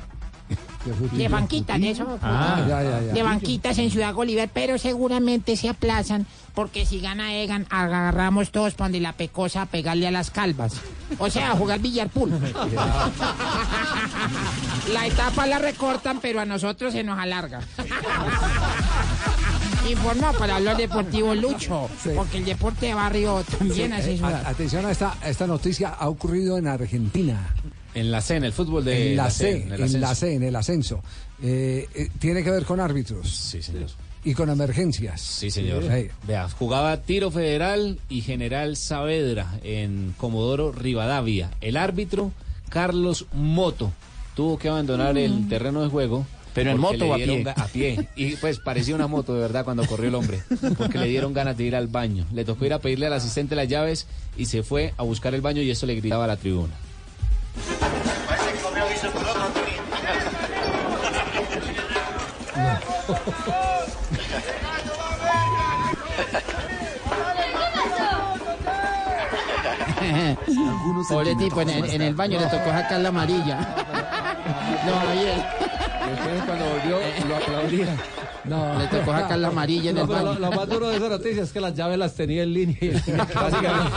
De 1.12 1.28
banquitas, 1.28 1.81
de 1.81 1.90
eso. 1.90 2.19
Ah, 2.23 2.65
ya, 2.69 2.82
ya, 2.82 3.01
ya. 3.02 3.12
De 3.12 3.23
banquitas 3.23 3.78
en 3.78 3.90
Ciudad 3.90 4.15
Bolívar, 4.15 4.48
pero 4.52 4.78
seguramente 4.78 5.57
se 5.57 5.69
aplazan 5.69 6.27
porque 6.55 6.85
si 6.85 7.01
gana 7.01 7.35
Egan, 7.35 7.66
agarramos 7.70 8.51
todos 8.51 8.74
para 8.74 8.86
donde 8.86 9.01
la 9.01 9.12
pecosa 9.12 9.62
a 9.62 9.66
pegarle 9.66 10.07
a 10.07 10.11
las 10.11 10.31
calvas. 10.31 10.74
O 11.19 11.31
sea, 11.31 11.52
a 11.52 11.57
jugar 11.57 11.81
billar 11.81 12.09
pool. 12.09 12.32
La 14.93 15.07
etapa 15.07 15.47
la 15.47 15.59
recortan, 15.59 16.20
pero 16.20 16.40
a 16.40 16.44
nosotros 16.44 16.93
se 16.93 17.05
nos 17.05 17.19
alarga. 17.19 17.61
Informó 19.89 20.32
para 20.35 20.57
hablar 20.57 20.77
deportivo 20.77 21.35
Lucho, 21.35 21.89
porque 22.15 22.39
el 22.39 22.44
deporte 22.44 22.86
de 22.86 22.94
barrio 22.94 23.44
también 23.59 23.93
Sí, 23.93 23.98
hace 23.98 24.15
eh, 24.15 24.43
atención 24.44 24.85
a 24.86 24.90
esta, 24.90 25.16
a 25.20 25.28
esta 25.28 25.47
noticia, 25.47 25.90
ha 25.90 26.09
ocurrido 26.09 26.59
en 26.59 26.66
Argentina. 26.66 27.55
En 27.95 28.11
la 28.11 28.21
C, 28.21 28.37
en 28.37 28.45
el 28.45 28.53
fútbol 28.53 28.85
de 28.85 29.11
en 29.11 29.17
la, 29.17 29.25
la 29.25 29.31
C, 29.31 29.45
C, 29.45 29.51
en 29.51 29.73
el 29.73 29.81
en 29.83 30.01
la 30.01 30.11
ascenso. 30.11 30.15
C, 30.15 30.35
en 30.35 30.43
el 30.43 30.57
ascenso. 30.57 31.03
Eh, 31.43 31.89
eh, 31.95 32.09
tiene 32.19 32.45
que 32.45 32.51
ver 32.51 32.65
con 32.65 32.81
árbitros. 32.81 33.29
Sí, 33.31 33.62
señor. 33.62 33.89
Y 34.23 34.35
con 34.35 34.51
emergencias. 34.51 35.21
Sí, 35.21 35.51
señor. 35.51 35.83
Sí. 35.83 36.09
Vea, 36.27 36.49
jugaba 36.51 36.99
Tiro 36.99 37.31
Federal 37.31 37.99
y 38.09 38.21
General 38.21 38.77
Saavedra 38.77 39.59
en 39.65 40.15
Comodoro 40.19 40.73
Rivadavia. 40.73 41.51
El 41.61 41.77
árbitro, 41.77 42.31
Carlos 42.69 43.27
Moto, 43.33 43.93
tuvo 44.37 44.59
que 44.59 44.69
abandonar 44.69 45.17
el 45.17 45.49
terreno 45.49 45.83
de 45.83 45.89
juego. 45.89 46.27
¿Pero 46.53 46.73
en 46.73 46.79
moto 46.79 46.97
le 46.97 47.05
o 47.05 47.15
a 47.15 47.17
dieron 47.17 47.43
pie? 47.45 47.53
A 47.57 47.67
pie. 47.67 48.09
Y 48.17 48.37
pues 48.37 48.59
parecía 48.59 48.95
una 48.95 49.07
moto 49.07 49.35
de 49.35 49.41
verdad 49.41 49.65
cuando 49.65 49.87
corrió 49.87 50.09
el 50.09 50.15
hombre. 50.17 50.43
Porque 50.77 50.99
le 50.99 51.07
dieron 51.07 51.33
ganas 51.33 51.57
de 51.57 51.65
ir 51.65 51.77
al 51.77 51.87
baño. 51.87 52.27
Le 52.35 52.45
tocó 52.45 52.67
ir 52.67 52.73
a 52.73 52.81
pedirle 52.81 53.07
al 53.07 53.12
asistente 53.12 53.55
las 53.55 53.69
llaves 53.69 54.07
y 54.37 54.47
se 54.47 54.62
fue 54.62 54.93
a 54.97 55.03
buscar 55.05 55.33
el 55.35 55.41
baño 55.41 55.62
y 55.62 55.71
eso 55.71 55.87
le 55.87 55.95
gritaba 55.95 56.25
a 56.25 56.27
la 56.27 56.37
tribuna. 56.37 56.75
Pobre 71.10 71.35
tipo, 71.35 71.60
en 71.62 71.70
el, 71.70 71.90
en 71.90 72.02
el 72.02 72.14
baño 72.14 72.39
le 72.39 72.47
tocó 72.47 72.70
sacar 72.70 73.01
la 73.01 73.09
amarilla. 73.09 73.59
No, 74.86 74.94
Javier. 74.94 75.44
Después 76.09 76.43
cuando 76.47 76.64
volvió 76.64 76.98
lo 77.28 77.36
aplaudía. 77.36 77.97
No, 78.45 78.79
Le 78.79 78.87
tocó 78.89 79.12
sacar 79.12 79.39
la 79.39 79.49
amarilla 79.49 79.91
en 79.91 79.97
No, 79.97 80.03
el 80.03 80.09
lo, 80.09 80.15
baño. 80.15 80.39
lo 80.39 80.53
más 80.53 80.69
duro 80.69 80.89
de 80.89 80.97
esa 80.97 81.09
noticia 81.09 81.43
es 81.43 81.53
que 81.53 81.61
las 81.61 81.75
llaves 81.75 81.99
las 81.99 82.15
tenía 82.15 82.43
en 82.43 82.53
línea. 82.55 82.79
básicamente- 83.35 83.93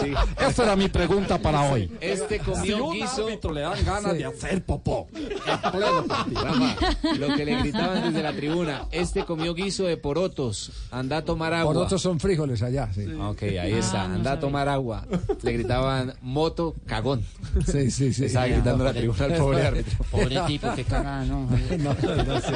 Sí. 0.00 0.12
Esta 0.46 0.62
era 0.64 0.76
mi 0.76 0.88
pregunta 0.88 1.38
para 1.38 1.62
hoy. 1.70 1.90
Este 2.00 2.38
Si 2.38 2.44
comió 2.44 2.86
un 2.86 2.94
guiso. 2.94 3.24
árbitro 3.26 3.52
le 3.52 3.60
dan 3.62 3.84
ganas 3.84 4.12
Sí. 4.12 4.18
de 4.18 4.24
hacer 4.26 4.64
popó. 4.64 5.06
pleno. 5.08 6.04
Rafa, 6.34 6.76
lo 7.18 7.34
que 7.34 7.44
le 7.44 7.56
gritaban 7.58 8.02
desde 8.02 8.22
la 8.22 8.32
tribuna, 8.32 8.86
este 8.90 9.24
comió 9.24 9.54
guiso 9.54 9.84
de 9.84 9.96
porotos, 9.96 10.72
anda 10.90 11.18
a 11.18 11.22
tomar 11.24 11.54
agua. 11.54 11.72
Por 11.72 11.82
otros 11.84 12.02
son 12.02 12.20
frijoles 12.20 12.62
allá. 12.62 12.88
Sí, 12.94 13.06
Ok, 13.14 13.42
ahí 13.42 13.72
está, 13.72 14.04
anda 14.04 14.32
a 14.32 14.40
tomar 14.40 14.68
agua. 14.68 15.06
Le 15.42 15.52
gritaban 15.52 16.14
moto 16.22 16.74
cagón. 16.86 17.24
sí, 17.66 17.90
sí. 17.90 18.12
sí. 18.12 18.26
Estaba 18.26 18.46
gritando 18.46 18.84
la 18.84 18.92
tribuna 18.92 19.24
al 19.24 19.34
pobre 19.34 19.62
árbitro. 19.66 20.04
Pobre 20.10 20.40
tipo, 20.46 20.74
que 20.74 20.84
cagada, 20.84 21.24
¿no? 21.24 21.48
No, 21.78 21.96
no 22.24 22.40
sé. 22.40 22.52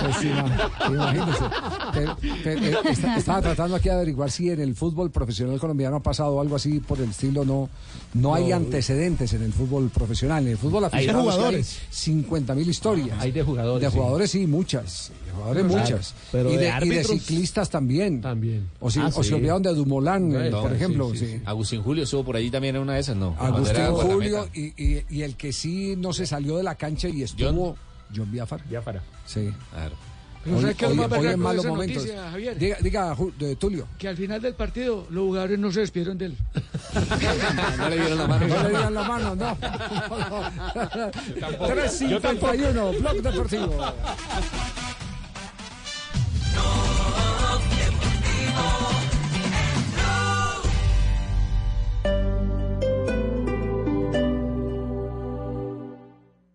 Pues, 0.00 0.22
ima- 0.24 0.70
imagínese. 0.88 1.44
Pero, 1.92 2.16
eh, 2.44 2.74
está- 2.90 3.16
estaba 3.16 3.42
tratando 3.42 3.76
aquí 3.76 3.88
de 3.88 3.94
averiguar 3.94 4.30
si 4.30 4.50
en 4.50 4.60
el 4.60 4.74
fútbol 4.74 5.10
profesional 5.10 5.58
colombiano 5.58 5.96
ha 5.96 6.02
pasado 6.02 6.40
algo 6.40 6.56
así 6.56 6.80
por 6.80 6.98
el 7.00 7.10
estilo. 7.10 7.44
No, 7.44 7.68
no 8.14 8.34
hay 8.34 8.52
antecedentes 8.52 9.32
en 9.32 9.42
el 9.42 9.52
fútbol 9.52 9.88
profesional. 9.90 10.44
En 10.44 10.52
el 10.52 10.58
fútbol 10.58 10.84
Hay 10.84 10.90
de 10.90 10.96
aficionado 10.96 11.24
sí 11.30 11.36
jugadores. 11.36 11.78
50 11.90 12.54
mil 12.54 12.68
historias. 12.68 13.16
Hay 13.20 13.32
de 13.32 13.42
jugadores. 13.42 13.80
De 13.92 13.96
jugadores 13.96 14.30
sí, 14.30 14.46
muchas. 14.46 15.12
De 15.26 15.32
jugadores 15.32 15.64
Claro, 15.66 15.80
muchas. 15.82 16.14
pero 16.32 16.50
y, 16.50 16.52
de 16.54 16.58
de, 16.58 16.64
y 16.64 16.66
de 16.66 16.72
árbitros- 16.72 17.06
ciclistas 17.06 17.70
también. 17.70 18.20
También. 18.20 18.68
O, 18.80 18.90
si, 18.90 19.00
Ah, 19.00 19.10
o 19.14 19.22
sí. 19.22 19.28
se 19.30 19.34
olvidaron 19.34 19.62
de 19.62 19.74
Dumoulin, 19.74 20.34
eh, 20.34 20.50
No, 20.50 20.62
por 20.62 20.72
ejemplo. 20.72 21.10
sí, 21.12 21.18
sí. 21.18 21.26
sí. 21.26 21.42
Agustín 21.44 21.82
Julio 21.82 22.04
estuvo 22.04 22.24
por 22.24 22.36
allí 22.36 22.50
también 22.50 22.76
en 22.76 22.82
una 22.82 22.94
de 22.94 23.00
esas, 23.00 23.16
no. 23.16 23.36
Agustín 23.38 23.86
Julio 23.94 24.48
y, 24.54 24.72
y- 24.82 25.04
y 25.08 25.22
el 25.22 25.36
que 25.36 25.52
sí 25.52 25.94
no 25.96 26.12
se 26.12 26.26
salió 26.26 26.56
de 26.56 26.62
la 26.62 26.74
cancha 26.74 27.08
y 27.08 27.22
estuvo 27.22 27.68
John 27.68 27.76
Biafara. 28.12 28.62
Biafara. 28.68 29.02
Sí. 29.26 29.52
Claro. 29.72 29.94
Pero 30.42 30.56
Hoy- 30.56 30.62
¿sabe 30.62 30.74
qué 30.74 30.84
es 30.86 30.90
hoy- 30.90 30.96
lo 30.96 31.02
más 31.02 31.12
hoy 31.12 31.18
berraco 31.18 31.34
en 31.34 31.38
de 31.40 31.44
malos 31.44 31.64
esa 31.64 31.68
momentos. 31.68 31.96
noticia, 32.02 32.30
Javier? 32.30 32.58
Diga, 32.58 32.76
diga 32.80 33.14
Ju- 33.14 33.34
de 33.36 33.56
Tulio. 33.56 33.86
Que 33.98 34.08
al 34.08 34.16
final 34.16 34.40
del 34.40 34.54
partido 34.54 35.06
los 35.10 35.24
jugadores 35.24 35.58
no 35.58 35.70
se 35.70 35.80
despidieron 35.80 36.16
de 36.16 36.26
él. 36.26 36.36
No 37.78 37.88
le 37.90 37.96
dieron 37.96 38.18
la 38.18 38.26
mano. 38.26 38.46
No 38.48 38.62
le 38.62 38.68
dieron 38.70 38.94
la 38.94 39.02
mano, 39.04 39.34
no. 39.36 39.56
351, 41.68 42.92
Blog 42.92 43.22
Deportivo. 43.22 43.76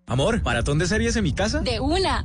Amor, 0.07 0.43
¿maratón 0.43 0.77
de 0.77 0.85
series 0.85 1.15
en 1.15 1.23
mi 1.23 1.33
casa? 1.33 1.61
De 1.61 1.79
una. 1.79 2.23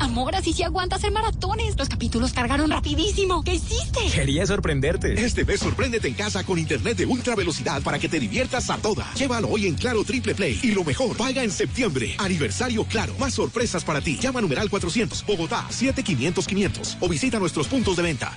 Amor, 0.00 0.34
así 0.34 0.52
se 0.52 0.64
aguanta 0.64 0.96
hacer 0.96 1.12
maratones. 1.12 1.76
Los 1.78 1.88
capítulos 1.88 2.32
cargaron 2.32 2.68
rapidísimo. 2.68 3.44
¿Qué 3.44 3.54
hiciste? 3.54 4.00
Quería 4.12 4.44
sorprenderte. 4.44 5.24
Este 5.24 5.44
mes 5.44 5.60
sorpréndete 5.60 6.08
en 6.08 6.14
casa 6.14 6.42
con 6.42 6.58
internet 6.58 6.96
de 6.96 7.06
ultra 7.06 7.36
velocidad 7.36 7.80
para 7.82 8.00
que 8.00 8.08
te 8.08 8.18
diviertas 8.18 8.68
a 8.70 8.76
toda. 8.78 9.06
Llévalo 9.14 9.48
hoy 9.48 9.68
en 9.68 9.76
Claro 9.76 10.02
Triple 10.02 10.34
Play. 10.34 10.58
Y 10.62 10.72
lo 10.72 10.82
mejor, 10.82 11.16
paga 11.16 11.44
en 11.44 11.52
septiembre. 11.52 12.16
Aniversario 12.18 12.84
Claro. 12.84 13.14
Más 13.20 13.34
sorpresas 13.34 13.84
para 13.84 14.00
ti. 14.00 14.18
Llama 14.20 14.40
a 14.40 14.42
numeral 14.42 14.68
400, 14.68 15.24
Bogotá, 15.24 15.64
7500 15.70 16.46
500 16.46 16.96
o 17.00 17.08
visita 17.08 17.38
nuestros 17.38 17.68
puntos 17.68 17.96
de 17.96 18.02
venta. 18.02 18.36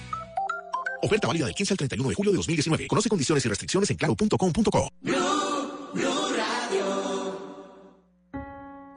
Oferta 1.02 1.28
válida 1.28 1.46
del 1.46 1.56
15 1.56 1.74
al 1.74 1.78
31 1.78 2.10
de 2.10 2.16
julio 2.16 2.32
de 2.32 2.38
2019. 2.38 2.88
Conoce 2.88 3.10
condiciones 3.10 3.46
y 3.46 3.50
restricciones 3.50 3.90
en 3.90 3.98
claro.com.co. 3.98 4.90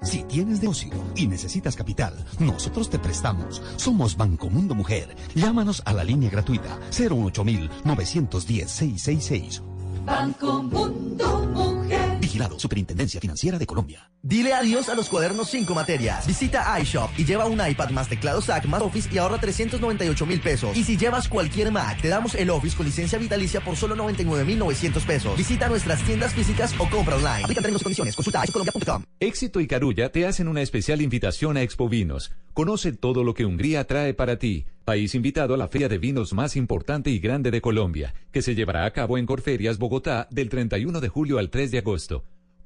Si 0.03 0.23
tienes 0.25 0.61
negocio 0.61 0.91
y 1.15 1.27
necesitas 1.27 1.77
capital, 1.77 2.25
nosotros 2.39 2.89
te 2.89 2.99
prestamos. 2.99 3.63
Somos 3.77 4.17
Banco 4.17 4.49
Mundo 4.49 4.75
Mujer. 4.75 5.15
Llámanos 5.35 5.83
a 5.85 5.93
la 5.93 6.05
línea 6.05 6.31
gratuita 6.31 6.79
08910 6.91 8.71
666. 8.71 9.63
Banco 10.07 10.63
Mundo 10.63 11.47
Mujer. 11.53 12.10
Vigilado 12.21 12.59
Superintendencia 12.59 13.21
Financiera 13.21 13.59
de 13.59 13.67
Colombia. 13.67 14.11
Dile 14.23 14.53
adiós 14.53 14.89
a 14.89 14.95
los 14.95 15.09
cuadernos 15.09 15.49
5 15.51 15.75
materias. 15.75 16.27
Visita 16.27 16.79
iShop 16.81 17.11
y 17.19 17.25
lleva 17.25 17.47
un 17.47 17.61
iPad 17.67 17.91
más 17.91 18.09
teclado 18.09 18.41
SAC 18.43 18.67
más 18.67 18.83
Office 18.83 19.09
y 19.13 19.19
ahorra 19.19 19.39
398 19.39 20.27
mil 20.27 20.41
pesos. 20.41 20.77
Y 20.77 20.85
si 20.85 20.97
llevas 20.97 21.29
cualquier 21.29 21.73
Mac, 21.73 22.01
te 22.01 22.09
damos 22.09 22.35
el 22.35 22.51
Office 22.51 22.77
con 22.77 22.87
licencia 22.87 23.19
vitalicia 23.19 23.61
por 23.61 23.77
solo 23.77 23.97
99 23.97 24.45
mil 24.45 24.59
900 24.59 25.05
pesos. 25.05 25.37
Visita 25.37 25.69
nuestras 25.69 26.03
tiendas 26.05 26.35
físicas 26.35 26.75
o 26.79 26.89
compra 26.89 27.17
online. 27.17 27.45
Aplica 27.45 27.63
términos 27.63 27.81
y 27.81 27.85
condiciones. 27.85 28.15
Consulta 28.15 28.45
iShopcolombia.com. 28.45 29.05
Éxito 29.19 29.61
y 29.61 29.67
Carulla 29.67 30.13
te 30.13 30.27
hacen 30.27 30.49
una 30.49 30.63
especial 30.63 31.01
invitación 31.01 31.57
a 31.57 31.63
Expo 31.63 31.89
Vinos. 31.89 32.33
Conoce 32.53 32.93
todo 32.93 33.25
lo 33.25 33.33
que 33.33 33.47
Hungría 33.47 33.87
trae 33.87 34.13
para 34.13 34.39
ti. 34.39 34.67
País 34.85 35.15
invitado 35.15 35.55
a 35.55 35.57
la 35.57 35.69
feria 35.69 35.89
de 35.89 35.99
vinos 35.99 36.33
más 36.33 36.57
importante 36.57 37.11
y 37.11 37.21
grande 37.21 37.51
de 37.51 37.61
Colombia, 37.61 38.13
que 38.33 38.43
se 38.43 38.55
llevará 38.55 38.85
a 38.85 38.93
cabo 38.93 39.19
en 39.19 39.27
Corferias, 39.27 39.79
Bogotá, 39.79 40.27
del 40.31 40.49
31 40.49 41.01
de 41.01 41.09
julio 41.09 41.39
al 41.39 41.49
3 41.49 41.71
de 41.71 41.79
agosto. 41.79 42.10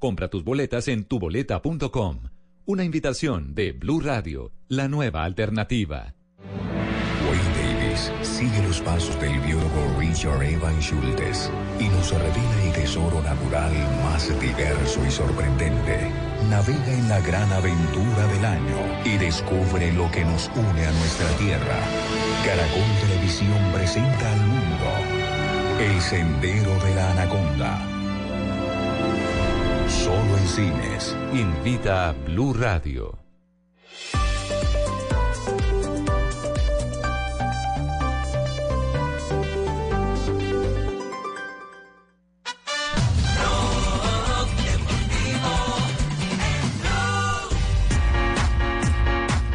Compra 0.04 0.28
tus 0.28 0.44
boletas 0.44 0.86
en 0.88 1.04
tuboleta.com. 1.04 2.28
Una 2.66 2.84
invitación 2.84 3.54
de 3.54 3.72
Blue 3.72 4.00
Radio, 4.00 4.52
la 4.68 4.86
nueva 4.86 5.24
alternativa. 5.24 6.14
Wayne 7.26 7.56
Davis 7.56 8.12
sigue 8.20 8.62
los 8.68 8.82
pasos 8.82 9.18
del 9.18 9.40
biólogo 9.40 9.96
Richard 9.98 10.42
Evan 10.42 10.78
Schultes 10.82 11.50
y 11.80 11.88
nos 11.88 12.12
revela 12.12 12.64
el 12.66 12.72
tesoro 12.74 13.22
natural 13.22 13.72
más 14.04 14.28
diverso 14.38 15.00
y 15.06 15.10
sorprendente. 15.10 16.12
Navega 16.50 16.92
en 16.92 17.08
la 17.08 17.20
gran 17.20 17.50
aventura 17.50 18.26
del 18.26 18.44
año 18.44 18.76
y 19.06 19.16
descubre 19.16 19.90
lo 19.94 20.10
que 20.10 20.22
nos 20.26 20.50
une 20.54 20.84
a 20.84 20.92
nuestra 20.92 21.30
tierra. 21.38 21.78
Caracol 22.44 23.08
Televisión 23.08 23.72
presenta 23.72 24.32
al 24.34 24.40
mundo 24.48 25.80
El 25.80 25.98
Sendero 26.02 26.78
de 26.84 26.94
la 26.94 27.10
Anaconda. 27.12 27.93
Solo 30.02 30.36
en 30.36 30.46
cines. 30.48 31.16
Invita 31.32 32.08
a 32.08 32.12
Blue 32.12 32.52
Radio. 32.52 33.23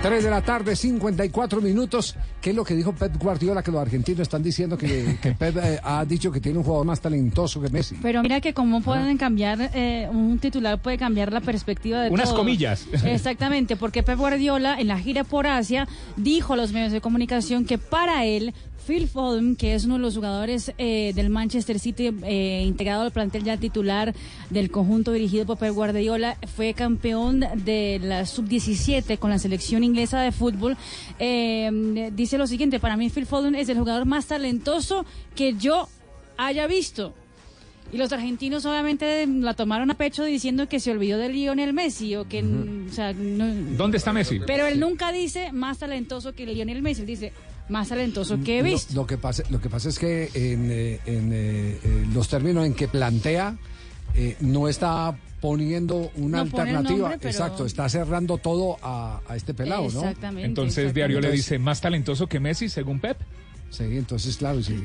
Tres 0.09 0.23
de 0.23 0.31
la 0.31 0.41
tarde, 0.41 0.75
54 0.75 1.61
minutos. 1.61 2.15
¿Qué 2.41 2.49
es 2.49 2.55
lo 2.55 2.63
que 2.65 2.73
dijo 2.73 2.93
Pep 2.93 3.15
Guardiola? 3.21 3.61
Que 3.61 3.69
los 3.69 3.79
argentinos 3.79 4.21
están 4.21 4.41
diciendo 4.41 4.75
que, 4.75 5.19
que 5.21 5.33
Pep 5.33 5.55
eh, 5.57 5.79
ha 5.83 6.03
dicho 6.03 6.31
que 6.31 6.41
tiene 6.41 6.57
un 6.57 6.63
jugador 6.63 6.87
más 6.87 6.99
talentoso 6.99 7.61
que 7.61 7.69
Messi. 7.69 7.95
Pero 8.01 8.23
mira 8.23 8.41
que 8.41 8.55
cómo 8.55 8.81
pueden 8.81 9.19
cambiar, 9.19 9.69
eh, 9.75 10.09
un 10.11 10.39
titular 10.39 10.81
puede 10.81 10.97
cambiar 10.97 11.31
la 11.31 11.41
perspectiva 11.41 12.01
de 12.01 12.09
Unas 12.09 12.29
todo. 12.29 12.39
comillas. 12.39 12.87
Exactamente, 13.05 13.75
porque 13.75 14.01
Pep 14.01 14.17
Guardiola 14.17 14.79
en 14.81 14.87
la 14.87 14.97
gira 14.97 15.23
por 15.23 15.45
Asia 15.45 15.87
dijo 16.17 16.53
a 16.53 16.57
los 16.57 16.73
medios 16.73 16.91
de 16.91 17.01
comunicación 17.01 17.65
que 17.65 17.77
para 17.77 18.25
él 18.25 18.55
Phil 18.89 19.07
Foden, 19.07 19.55
que 19.55 19.75
es 19.75 19.85
uno 19.85 19.95
de 19.95 19.99
los 19.99 20.15
jugadores 20.15 20.73
eh, 20.79 21.11
del 21.13 21.29
Manchester 21.29 21.77
City 21.77 22.11
eh, 22.23 22.63
integrado 22.65 23.03
al 23.03 23.11
plantel 23.11 23.43
ya 23.43 23.55
titular 23.55 24.15
del 24.49 24.71
conjunto 24.71 25.11
dirigido 25.11 25.45
por 25.45 25.59
Pep 25.59 25.75
Guardiola, 25.75 26.37
fue 26.55 26.73
campeón 26.73 27.45
de 27.53 27.99
la 28.01 28.25
sub-17 28.25 29.19
con 29.19 29.29
la 29.29 29.37
selección 29.37 29.83
inglesa 29.83 29.98
de 29.99 30.31
fútbol. 30.31 30.77
Eh, 31.19 32.09
dice 32.15 32.37
lo 32.37 32.47
siguiente, 32.47 32.79
para 32.79 32.97
mí 32.97 33.09
Phil 33.09 33.25
Foden 33.25 33.55
es 33.55 33.69
el 33.69 33.77
jugador 33.77 34.05
más 34.05 34.25
talentoso 34.27 35.05
que 35.35 35.53
yo 35.55 35.87
haya 36.37 36.67
visto. 36.67 37.13
Y 37.91 37.97
los 37.97 38.11
argentinos 38.13 38.65
obviamente 38.65 39.25
la 39.27 39.55
tomaron 39.55 39.89
a 39.89 39.95
pecho 39.95 40.23
diciendo 40.23 40.69
que 40.69 40.79
se 40.79 40.91
olvidó 40.91 41.17
de 41.17 41.29
Lionel 41.29 41.73
Messi 41.73 42.15
o 42.15 42.27
que, 42.27 42.43
o 42.43 42.93
sea, 42.93 43.13
no- 43.13 43.75
¿Dónde 43.75 43.97
está 43.97 44.13
Messi? 44.13 44.39
pero 44.45 44.67
él 44.67 44.79
nunca 44.79 45.11
dice 45.11 45.51
más 45.51 45.79
talentoso 45.79 46.33
que 46.33 46.45
Lionel 46.45 46.83
Messi, 46.83 47.01
él 47.01 47.07
dice 47.07 47.33
más 47.67 47.89
talentoso 47.89 48.39
que 48.43 48.59
he 48.59 48.61
visto. 48.63 48.93
Lo, 48.93 49.07
que 49.07 49.17
pasa, 49.17 49.41
lo 49.49 49.59
que 49.59 49.69
pasa 49.69 49.89
es 49.89 49.97
que 49.97 50.29
en, 50.35 50.69
eh, 50.71 50.99
en, 51.07 51.33
eh, 51.33 51.79
eh, 51.83 52.05
los 52.13 52.27
términos 52.29 52.65
en 52.65 52.75
que 52.75 52.87
plantea, 52.87 53.57
eh, 54.13 54.35
no 54.41 54.67
está 54.67 55.15
poniendo 55.41 56.11
una 56.15 56.37
No 56.37 56.43
alternativa. 56.43 56.97
nombre, 56.97 57.17
pero- 57.17 57.29
Exacto, 57.29 57.65
está 57.65 57.87
cerrando 57.89 58.37
todo 58.37 58.77
a, 58.81 59.21
a 59.27 59.35
este 59.35 59.53
pelado, 59.53 59.83
¿no? 59.83 59.99
Exactamente, 60.01 60.45
Entonces 60.45 60.93
Diario 60.93 61.19
le 61.21 61.31
dice, 61.31 61.59
¿más 61.59 61.81
talentoso 61.81 62.27
que 62.27 62.39
Messi 62.39 62.69
según 62.69 62.99
Pep? 62.99 63.17
Sí, 63.69 63.83
entonces 63.83 64.35
claro, 64.37 64.61
sí. 64.63 64.75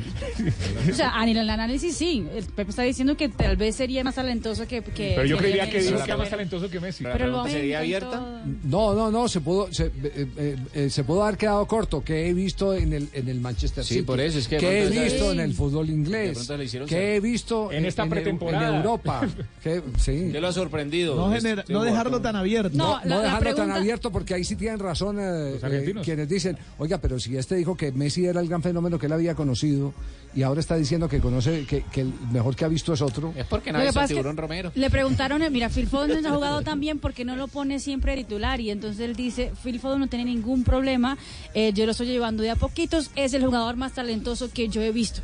O 0.91 0.95
sea, 0.95 1.13
en 1.27 1.37
el 1.37 1.49
análisis 1.49 1.97
sí, 1.97 2.27
el 2.35 2.45
Pepe 2.45 2.71
está 2.71 2.83
diciendo 2.83 3.17
que 3.17 3.29
tal 3.31 3.57
vez 3.57 3.77
sería 3.77 4.05
más 4.05 4.15
talentoso 4.17 4.67
que... 4.69 4.83
que 4.83 5.13
Pero 5.17 5.25
yo 5.27 5.39
creería 5.39 5.71
que 5.71 5.81
dijo 5.81 5.97
que 5.97 6.03
era 6.05 6.17
más 6.19 6.29
talentoso 6.29 6.69
que 6.69 6.81
Messi. 6.81 7.03
Pero 7.05 7.29
lo 7.29 7.41
aumentan 7.41 8.01
todo. 8.01 8.39
No, 8.65 8.95
no, 8.95 9.11
no, 9.11 9.27
se 9.27 9.41
pudo, 9.41 9.73
se, 9.73 9.87
eh, 9.87 9.93
eh, 10.37 10.57
eh, 10.75 10.91
se 10.91 11.03
pudo 11.03 11.25
haber 11.25 11.39
quedado 11.39 11.67
corto. 11.67 12.05
Que 12.05 12.29
he 12.29 12.35
visto 12.35 12.75
en 12.75 12.93
el, 12.93 13.09
en 13.15 13.29
el 13.29 13.41
Manchester 13.41 13.83
Sí, 13.85 13.95
City. 13.95 14.07
por 14.07 14.21
eso, 14.21 14.39
es 14.39 14.49
que 14.49 14.59
que 14.59 14.83
he 14.83 14.91
visto 14.91 15.25
Sí. 15.31 15.31
en 15.33 15.41
el 15.41 15.55
fútbol 15.55 15.89
inglés. 15.89 16.47
Que 16.87 17.17
he 17.17 17.21
visto 17.21 17.73
En 17.73 17.87
esta 17.87 18.03
en, 18.03 18.11
pretemporada. 18.11 18.69
en 18.69 18.75
Europa. 18.77 19.27
que, 19.63 19.83
sí. 19.99 20.29
¿Qué 20.31 20.41
lo 20.41 20.49
ha 20.49 20.53
sorprendido? 20.53 21.17
No, 21.17 21.35
Este 21.35 21.49
genera- 21.49 21.65
no 21.69 21.83
dejarlo 21.85 22.21
tan 22.21 22.37
abierto. 22.37 22.77
No, 22.77 23.01
No, 23.05 23.23
dejarlo 23.23 23.55
tan 23.55 23.71
abierto 23.71 24.13
porque 24.13 24.35
ahí 24.35 24.45
sí 24.45 24.57
tienen 24.57 24.79
razón 24.79 25.19
eh, 25.19 25.59
eh, 25.63 25.95
quienes 26.05 26.29
dicen, 26.29 26.59
oiga, 26.79 26.99
pero 26.99 27.19
si 27.19 27.35
este 27.39 27.55
dijo 27.57 27.75
que 27.77 27.91
Messi 27.91 28.27
era 28.27 28.41
el 28.41 28.49
gran 28.49 28.61
fenómeno 28.63 28.74
que 28.99 29.07
él 29.07 29.13
había 29.13 29.35
conocido 29.35 29.95
y 30.35 30.43
ahora 30.43 30.61
está 30.61 30.77
diciendo 30.77 31.09
que 31.09 31.21
conoce 31.21 31.65
que, 31.65 31.83
que 31.83 32.01
el 32.01 32.13
mejor 32.33 32.57
que 32.57 32.65
ha 32.65 32.69
visto 32.69 32.93
es 32.93 33.01
otro. 33.01 33.33
Es 33.37 33.47
porque 33.47 33.73
nadie 33.73 33.93
que 33.93 34.07
Tiburón 34.09 34.37
Romero. 34.37 34.73
Le 34.75 34.91
preguntaron, 34.91 35.43
eh, 35.43 35.51
mira, 35.51 35.69
Phil 35.69 35.87
Foden 35.87 36.23
no 36.23 36.29
ha 36.29 36.33
jugado 36.33 36.63
tan 36.63 36.81
bien 36.81 36.99
porque 36.99 37.25
no 37.25 37.37
lo 37.37 37.47
pone 37.47 37.79
siempre 37.79 38.13
de 38.17 38.25
titular 38.25 38.61
y 38.61 38.71
entonces 38.71 39.01
él 39.01 39.15
dice, 39.15 39.53
Phil 39.63 39.79
Foden 39.79 40.01
no 40.01 40.09
tiene 40.09 40.25
ningún 40.25 40.65
problema, 40.65 41.17
eh, 41.55 41.73
yo 41.73 41.85
lo 41.85 41.93
estoy 41.93 42.09
llevando 42.09 42.43
de 42.43 42.51
a 42.51 42.57
poquitos, 42.57 43.11
es 43.15 43.33
el 43.35 43.45
jugador 43.45 43.77
más 43.77 43.93
talentoso 43.93 44.51
que 44.51 44.69
yo 44.69 44.83
he 44.83 44.91
visto. 44.91 45.23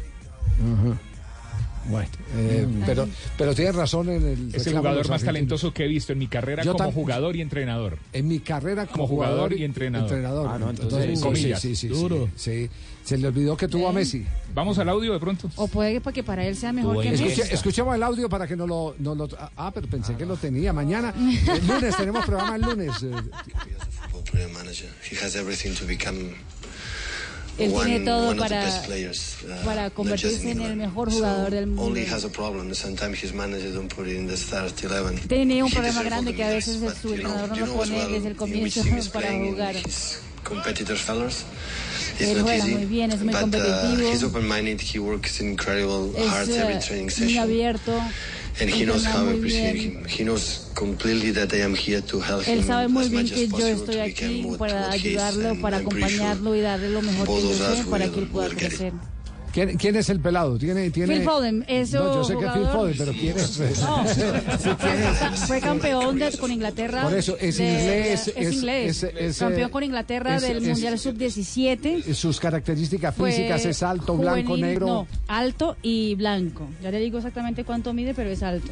Bueno, 1.88 2.08
eh, 2.36 2.66
pero, 2.86 3.08
pero 3.36 3.54
tiene 3.54 3.72
razón 3.72 4.10
en 4.10 4.26
el 4.26 4.54
Es 4.54 4.66
el 4.66 4.76
jugador 4.76 5.08
más 5.08 5.24
talentoso 5.24 5.72
que 5.72 5.84
he 5.84 5.88
visto 5.88 6.12
en 6.12 6.18
mi 6.18 6.26
carrera 6.26 6.62
Yo 6.62 6.74
como 6.74 6.92
jugador 6.92 7.36
y 7.36 7.40
entrenador. 7.40 7.98
En 8.12 8.28
mi 8.28 8.38
carrera 8.40 8.86
como, 8.86 9.06
Como 9.06 9.08
jugador 9.08 9.52
y 9.54 9.64
entrenador. 9.64 10.48
Ah, 10.48 10.58
no, 10.58 10.70
entonces, 10.70 11.18
sí, 11.18 11.24
comillas. 11.24 11.60
sí, 11.60 11.74
sí, 11.74 11.88
sí, 11.88 11.94
Duro. 11.94 12.28
sí, 12.36 12.66
sí. 12.66 12.70
Se 13.04 13.16
le 13.18 13.26
olvidó 13.28 13.56
que 13.56 13.66
tuvo 13.66 13.88
a 13.88 13.92
Messi. 13.92 14.24
Vamos 14.54 14.78
al 14.78 14.88
audio 14.88 15.12
de 15.12 15.18
pronto. 15.18 15.50
O 15.56 15.66
puede 15.68 16.00
que 16.00 16.22
para 16.22 16.44
él 16.46 16.54
sea 16.56 16.72
mejor 16.72 17.02
que 17.02 17.10
Escuche- 17.14 17.38
Messi. 17.38 17.54
escuchemos 17.54 17.94
el 17.94 18.02
audio 18.02 18.28
para 18.28 18.46
que 18.46 18.56
no 18.56 18.66
lo, 18.66 18.94
no 18.98 19.14
lo- 19.14 19.28
Ah, 19.56 19.70
pero 19.74 19.88
pensé 19.88 20.14
que 20.16 20.24
lo 20.26 20.36
tenía. 20.36 20.72
Mañana, 20.72 21.12
el 21.16 21.66
lunes, 21.66 21.96
tenemos 21.96 22.24
programa 22.24 22.56
el 22.56 22.62
lunes. 22.62 22.90
eh, 23.02 23.10
football 23.10 24.22
player 24.30 24.48
manager. 24.50 24.88
He 25.10 25.16
has 25.16 25.34
everything 25.34 25.74
to 25.74 25.86
become 25.86 26.34
Él 27.58 27.72
one, 27.72 27.84
tiene 27.86 28.04
todo 28.04 28.28
one 28.28 28.38
of 28.40 28.44
the 28.44 28.48
para- 28.54 28.64
best 28.64 28.86
players. 28.86 29.36
uh, 29.44 29.64
para 29.64 29.90
convertirse 29.90 30.50
en 30.50 30.60
el 30.62 30.76
mejor 30.76 31.10
So, 31.10 31.16
jugador 31.18 31.50
del 31.50 31.66
mundo. 31.66 31.82
Only 31.84 32.06
has 32.06 32.24
a 32.24 32.28
problem. 32.30 32.72
Sometimes 32.74 33.22
his 33.24 33.34
manager 33.34 33.72
don't 33.72 33.92
put 33.92 34.06
it 34.06 34.16
in 34.16 34.26
the 34.28 34.36
start 34.36 34.72
11. 34.82 35.26
Tiene 35.26 35.62
un 35.62 35.70
problema 35.70 36.02
grande 36.02 36.34
que 36.34 36.44
a 36.44 36.48
veces 36.50 36.78
su 37.00 37.08
entrenador 37.12 37.48
no 37.58 37.66
lo 37.66 37.74
pone 37.74 38.06
desde 38.08 38.28
el 38.28 38.36
comienzo 38.36 38.82
para 39.12 39.30
jugar. 39.32 39.74
Él 42.20 42.42
juega 42.42 42.66
muy 42.66 42.84
bien, 42.86 43.10
es 43.12 43.20
muy 43.20 43.28
but, 43.32 43.36
uh, 43.36 43.40
competitivo. 43.42 44.10
he's 44.12 44.22
open-minded. 44.22 44.80
He 44.80 44.98
works 44.98 45.40
incredible 45.40 46.12
hard 46.28 46.48
Es 46.48 46.56
every 46.56 46.74
eh, 46.74 46.78
training 46.80 47.04
muy 47.06 47.10
session. 47.14 47.42
abierto. 47.42 47.92
And 48.60 48.68
he 48.68 48.84
knows 48.84 49.04
entrena 49.06 49.14
how 49.14 49.20
I 49.22 49.24
muy 49.26 49.38
appreciate 49.38 49.72
bien. 49.74 49.92
him. 49.92 50.04
He 50.06 50.24
knows 50.24 50.70
completely 50.74 51.30
that 51.32 51.52
I 51.52 51.62
am 51.62 51.74
here 51.74 52.02
to 52.02 52.20
help 52.20 52.46
Él 52.48 52.58
him 52.58 52.66
sabe 52.66 52.88
muy 52.88 53.04
as 53.04 53.10
bien 53.10 53.22
much 53.22 53.32
que 53.32 53.44
as 53.44 53.48
yo 53.48 53.56
possible 53.56 53.74
estoy 53.74 53.94
to 53.94 54.02
aquí 54.02 54.56
para 54.58 54.90
ayudarlo, 54.90 55.48
and 55.50 55.62
para 55.62 55.76
acompañarlo 55.78 56.54
y 56.56 56.60
darle 56.60 56.90
lo 56.90 57.00
mejor 57.02 57.26
que 57.26 57.42
yo 57.42 57.54
sé 57.54 57.84
para 57.88 58.08
que 58.08 58.18
él 58.20 58.26
pueda 58.26 58.48
crecer. 58.50 58.92
¿Quién, 59.52 59.76
quién 59.78 59.96
es 59.96 60.08
el 60.08 60.20
pelado? 60.20 60.56
¿Tiene, 60.58 60.90
tiene... 60.90 61.16
Phil 61.16 61.24
Foden, 61.24 61.64
es 61.66 61.92
No, 61.92 62.14
yo 62.14 62.24
sé 62.24 62.36
que 62.36 62.46
es 62.46 62.52
Phil 62.52 62.62
jugador- 62.62 62.72
Foden, 62.94 62.94
pero 62.98 63.12
¿quién 63.12 63.36
es? 63.36 63.80
No, 63.80 64.04
fue 65.46 65.60
campeón 65.60 66.18
de- 66.18 66.38
con 66.38 66.52
Inglaterra. 66.52 67.02
Por 67.02 67.14
eso, 67.14 67.36
es 67.40 67.56
de- 67.58 67.64
inglés, 67.64 68.28
Es, 68.28 68.36
es- 68.36 68.54
inglés. 68.54 69.02
es- 69.02 69.14
es, 69.16 69.38
campeón 69.38 69.68
eh, 69.68 69.72
con 69.72 69.82
Inglaterra 69.82 70.38
del 70.40 70.60
Mundial 70.60 70.98
Sub-17. 70.98 72.14
Sus 72.14 72.38
características 72.38 73.14
físicas 73.14 73.64
es 73.66 73.82
alto, 73.82 74.16
blanco, 74.16 74.56
negro. 74.56 74.86
No, 74.86 75.06
alto 75.28 75.76
y 75.82 76.14
blanco. 76.14 76.68
Ya 76.82 76.90
le 76.90 77.00
digo 77.00 77.18
exactamente 77.18 77.64
cuánto 77.64 77.92
mide, 77.92 78.14
pero 78.14 78.30
es 78.30 78.42
alto. 78.42 78.70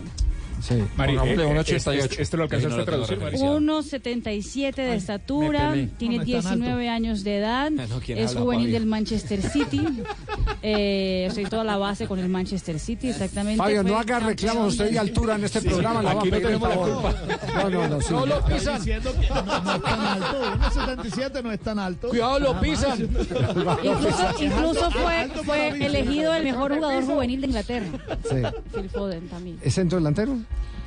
Sí. 0.60 0.74
Pongámosle 0.96 1.42
eh, 1.42 1.46
un 1.46 1.56
eh, 1.56 1.60
88. 1.60 2.04
este- 2.04 2.22
Esto 2.22 2.36
lo 2.36 2.42
alcanzaste 2.44 2.68
Ese 2.68 2.76
no 2.76 2.82
a 2.82 2.86
traducir, 2.86 3.18
Mari. 3.18 3.30
referenciado. 3.32 3.58
1,77 3.60 4.74
de 4.76 4.94
estatura, 4.96 5.70
pelé. 5.70 5.86
tiene 5.98 6.16
No, 6.16 6.22
no 6.24 6.24
es 6.38 6.44
tan 6.44 6.58
19 6.58 6.88
años 6.88 7.24
de 7.24 7.38
edad, 7.38 7.70
No, 7.70 8.00
¿quién 8.00 8.18
es 8.18 8.34
juvenil 8.34 8.72
del 8.72 8.86
Manchester 8.86 9.42
City, 9.42 9.86
eh, 10.62 11.28
soy 11.34 11.44
toda 11.44 11.64
la 11.64 11.76
base 11.76 12.06
con 12.06 12.18
el 12.18 12.28
Manchester 12.28 12.78
City, 12.78 13.08
exactamente. 13.10 13.58
Fabio, 13.58 13.82
no 13.82 13.98
haga 13.98 14.18
reclamos 14.20 14.72
usted 14.72 14.90
de 14.90 14.98
altura 14.98 15.36
en 15.36 15.44
este 15.44 15.60
programa. 15.62 16.02
le 16.02 16.08
aquí 16.08 16.16
a 16.18 16.24
no 16.24 16.30
pedir 16.30 16.42
tenemos 16.46 16.68
la 16.68 16.74
favor. 16.74 17.14
No, 17.54 17.70
no, 17.70 17.88
no. 17.88 18.00
sí. 18.00 18.12
No 18.12 18.26
lo 18.26 18.44
pisan. 18.44 18.80
no, 18.84 19.62
no 19.62 19.74
es 19.74 19.82
tan 19.82 20.00
alto. 20.00 20.42
1.77 20.58 21.42
no 21.42 21.52
es 21.52 21.60
tan 21.60 21.78
alto. 21.78 22.08
Cuidado, 22.08 22.38
lo 22.40 22.60
pisan. 22.60 23.00
Incluso, 23.02 24.34
incluso 24.40 24.90
fue, 24.90 25.28
fue 25.44 25.68
elegido 25.86 26.34
el 26.34 26.44
mejor 26.44 26.74
jugador 26.74 27.04
juvenil 27.04 27.40
de 27.40 27.46
Inglaterra. 27.46 27.86
Sí. 28.28 28.36
Phil 28.74 28.90
Foden 28.90 29.28
también. 29.28 29.58
¿Es 29.62 29.74
centro 29.74 29.98
delantero? 29.98 30.36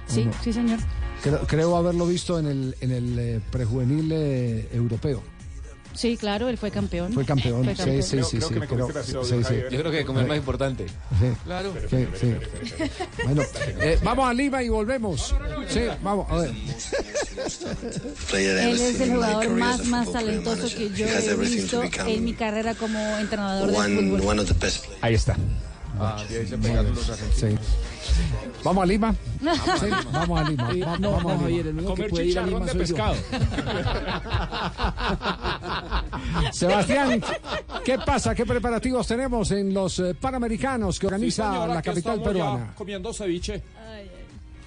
Sí, 0.07 0.25
no? 0.25 0.33
sí, 0.43 0.51
señor. 0.53 0.79
Creo, 1.23 1.39
creo 1.47 1.75
haberlo 1.77 2.05
visto 2.07 2.39
en 2.39 2.47
el, 2.47 2.75
en 2.81 2.91
el 2.91 3.19
eh, 3.19 3.41
prejuvenil 3.51 4.11
eh, 4.11 4.67
europeo. 4.73 5.21
Sí, 5.93 6.15
claro, 6.15 6.47
él 6.47 6.57
fue 6.57 6.71
campeón. 6.71 7.11
Fue 7.13 7.25
campeón, 7.25 7.63
Fue 7.65 7.75
sí, 7.75 7.77
campeón. 7.77 8.03
sí, 8.03 8.17
sí, 8.23 8.41
sí, 8.41 8.53
creo- 8.67 8.87
sí, 9.03 9.43
sí. 9.43 9.55
Yo 9.71 9.79
creo 9.79 9.91
que 9.91 10.05
como 10.05 10.21
es 10.21 10.27
más 10.27 10.37
importante. 10.37 10.87
Sí. 10.87 11.25
Claro. 11.43 11.73
Sí, 11.89 12.07
sí. 12.19 12.33
Bueno, 13.25 13.43
eh, 13.81 13.99
vamos 14.03 14.27
a 14.29 14.33
Lima 14.33 14.63
y 14.63 14.69
volvemos. 14.69 15.35
Sí, 15.67 15.81
vamos, 16.01 16.27
a 16.31 16.37
ver. 16.37 16.49
Él 18.33 18.79
es 18.79 19.01
el 19.01 19.11
jugador 19.13 19.49
más, 19.49 19.85
más 19.85 20.11
talentoso 20.11 20.67
que 20.75 20.89
yo 20.91 21.05
he 21.07 21.35
visto 21.35 21.83
en 22.07 22.23
mi 22.23 22.33
carrera 22.33 22.73
como 22.73 22.97
entrenador 23.17 23.69
de 23.69 23.75
fútbol. 24.17 24.47
Ahí 25.01 25.13
está. 25.15 25.35
Ah, 26.01 26.17
los 26.19 27.09
argentinos. 27.09 27.61
Sí. 27.61 28.13
Vamos 28.63 28.83
a 28.83 28.85
Lima. 28.85 29.13
Sí, 29.13 29.89
vamos 30.11 30.39
a 30.39 30.49
Lima. 30.49 30.73
No, 30.99 31.11
vamos 31.11 31.23
no, 31.23 31.29
a 31.29 31.33
Lima. 31.33 31.39
Javier, 31.41 31.67
el 31.67 31.77
único 31.77 31.93
que 31.93 32.01
Comer 32.01 32.09
puede 32.09 32.25
ir 32.25 32.39
a 32.39 32.43
chicharrón 32.43 32.61
Lima 32.61 32.73
de 32.73 32.79
pescado. 32.79 33.15
Sebastián, 36.51 37.23
¿qué 37.85 37.99
pasa? 37.99 38.33
¿Qué 38.35 38.45
preparativos 38.45 39.07
tenemos 39.07 39.51
en 39.51 39.73
los 39.73 39.99
eh, 39.99 40.15
Panamericanos 40.19 40.99
que 40.99 41.07
organiza 41.07 41.51
señora, 41.51 41.73
la 41.75 41.81
capital 41.81 42.21
peruana? 42.21 42.73
comiendo 42.75 43.13
ceviche. 43.13 43.61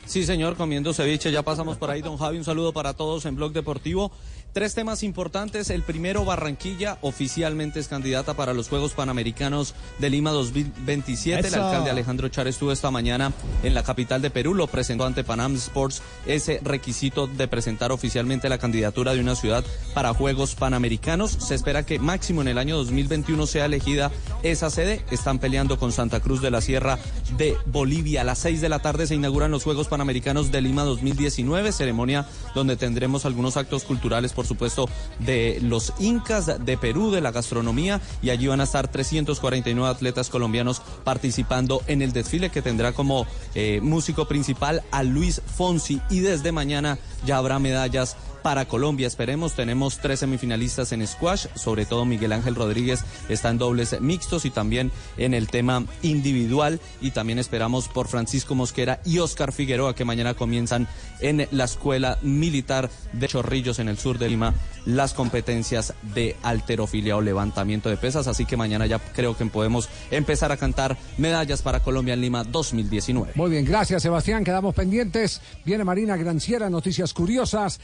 Sí, 0.07 0.25
señor, 0.25 0.57
comiendo 0.57 0.93
ceviche. 0.93 1.33
Ya 1.33 1.43
pasamos 1.43 1.79
por 1.79 1.91
ahí, 1.91 2.03
don 2.03 2.19
Javi. 2.19 2.39
Un 2.39 2.45
saludo 2.45 2.73
para 2.73 2.95
todos 2.95 3.25
en 3.25 3.37
Blog 3.37 3.53
Deportivo. 3.53 4.13
Tres 4.55 4.73
temas 4.73 5.03
importantes. 5.03 5.69
El 5.69 5.83
primero, 5.83 6.25
Barranquilla 6.25 6.97
oficialmente 7.01 7.81
es 7.81 7.89
candidata 7.89 8.35
para 8.35 8.55
los 8.55 8.69
Juegos 8.69 8.93
Panamericanos 8.93 9.75
de 9.99 10.11
Lima 10.11 10.31
2027. 10.31 11.49
El 11.49 11.55
alcalde 11.57 11.91
Alejandro 11.91 12.29
Char 12.29 12.47
estuvo 12.47 12.71
esta 12.71 12.93
mañana 12.93 13.33
en 13.65 13.75
la 13.75 13.83
capital 13.83 14.23
de 14.23 14.31
Perú. 14.31 14.55
Lo 14.55 14.69
presentó 14.69 15.07
ante 15.07 15.25
Panam 15.25 15.57
Sports 15.57 16.03
ese 16.25 16.61
requisito 16.63 17.27
de 17.27 17.49
presentar 17.49 17.91
oficialmente 17.91 18.49
la 18.49 18.59
candidatura 18.59 19.13
de 19.13 19.19
una 19.19 19.35
ciudad 19.35 19.65
para 19.93 20.15
Juegos 20.15 20.55
Panamericanos. 20.55 21.33
Se 21.33 21.57
espera 21.57 21.85
que 21.85 21.99
máximo 21.99 22.41
en 22.41 22.47
el 22.47 22.59
año 22.59 22.77
2021 22.77 23.49
sea 23.49 23.65
elegida 23.65 24.13
esa 24.45 24.71
sede. 24.71 25.05
Están 25.11 25.41
peleando 25.41 25.81
con 25.81 25.91
Santa 25.91 26.21
Cruz 26.21 26.41
de 26.41 26.53
la 26.53 26.61
Sierra 26.61 27.01
de 27.37 27.57
Bolivia. 27.67 28.21
A 28.21 28.25
las 28.25 28.39
seis 28.39 28.61
de 28.61 28.69
la 28.69 28.79
tarde 28.79 29.09
se 29.09 29.17
inauguran 29.17 29.51
los 29.51 29.65
Juegos 29.65 29.89
Panamericanos 29.89 30.53
de 30.53 30.61
Lima 30.61 30.85
2019, 30.85 31.73
ceremonia 31.73 32.29
donde 32.55 32.77
tendremos 32.77 33.25
algunos 33.25 33.57
actos 33.57 33.83
culturales, 33.83 34.33
por 34.33 34.44
supuesto, 34.45 34.89
de 35.19 35.59
los 35.63 35.93
incas 35.99 36.65
de 36.65 36.77
Perú, 36.77 37.11
de 37.11 37.21
la 37.21 37.33
gastronomía, 37.33 38.01
y 38.23 38.31
allí 38.31 38.47
van 38.47 38.61
a 38.61 38.65
estar 38.65 38.89
349 38.89 39.89
atletas 39.89 40.29
colombianos 40.31 40.83
participando 41.05 41.83
en 41.87 42.03
el 42.03 42.13
desfile 42.13 42.51
que 42.51 42.63
tendrá 42.63 42.93
como 42.93 43.27
eh, 43.55 43.81
músico 43.83 44.27
principal 44.27 44.83
a 44.91 45.03
Luis 45.03 45.41
Fonsi. 45.57 46.01
Y 46.11 46.21
desde 46.21 46.53
mañana 46.53 46.99
ya 47.25 47.39
habrá 47.39 47.59
medallas 47.59 48.17
para 48.45 48.67
Colombia. 48.67 49.07
Esperemos, 49.07 49.55
tenemos 49.55 50.01
tres 50.01 50.21
semifinalistas 50.21 50.93
en 50.93 51.05
squash, 51.07 51.47
sobre 51.55 51.87
todo 51.87 52.05
Miguel 52.05 52.35
Ángel 52.35 52.55
Rodríguez 52.55 53.03
está 53.31 53.49
en 53.49 53.57
dobles 53.57 53.99
mixtos 54.03 54.45
y 54.45 54.51
también 54.51 54.93
en 55.17 55.33
el 55.33 55.49
tema 55.49 55.87
individual. 56.03 56.79
Y 57.01 57.13
también 57.13 57.39
esperamos 57.39 57.89
por 57.89 58.07
Francisco 58.07 58.55
Mosquera 58.55 59.01
y 59.07 59.19
Oscar 59.19 59.51
Figueroa 59.51 59.95
que 59.95 60.05
mañana 60.05 60.35
comienzan 60.35 60.87
en 61.21 61.49
la 61.53 61.65
Escuela 61.65 62.19
Militar 62.21 62.91
de 63.15 63.29
Chorrillos 63.29 63.79
en 63.79 63.89
el 63.89 63.97
sur 63.97 64.19
de 64.19 64.29
Lima 64.29 64.53
las 64.85 65.15
competencias 65.15 65.95
de 66.15 66.37
alterofilia 66.43 67.17
o 67.17 67.23
levantamiento 67.23 67.89
de 67.89 67.97
pesas. 67.97 68.27
Así 68.27 68.45
que 68.45 68.57
mañana 68.57 68.87
ya 68.87 68.99
creo 68.99 69.37
que 69.37 69.47
podemos 69.47 69.89
empezar 70.11 70.53
a 70.53 70.57
cantar 70.57 70.97
medallas 71.17 71.63
para 71.63 71.81
Colombia 71.81 72.15
en 72.15 72.21
Lima 72.21 72.45
2019. 72.45 73.33
Muy 73.35 73.51
bien, 73.51 73.65
gracias 73.65 74.03
Sebastián, 74.03 74.45
quedamos 74.45 74.75
pendientes. 74.75 75.41
Viene 75.65 75.85
Marina 75.85 76.17
Granciera, 76.17 76.69
noticias 76.69 77.15
curiosas, 77.15 77.81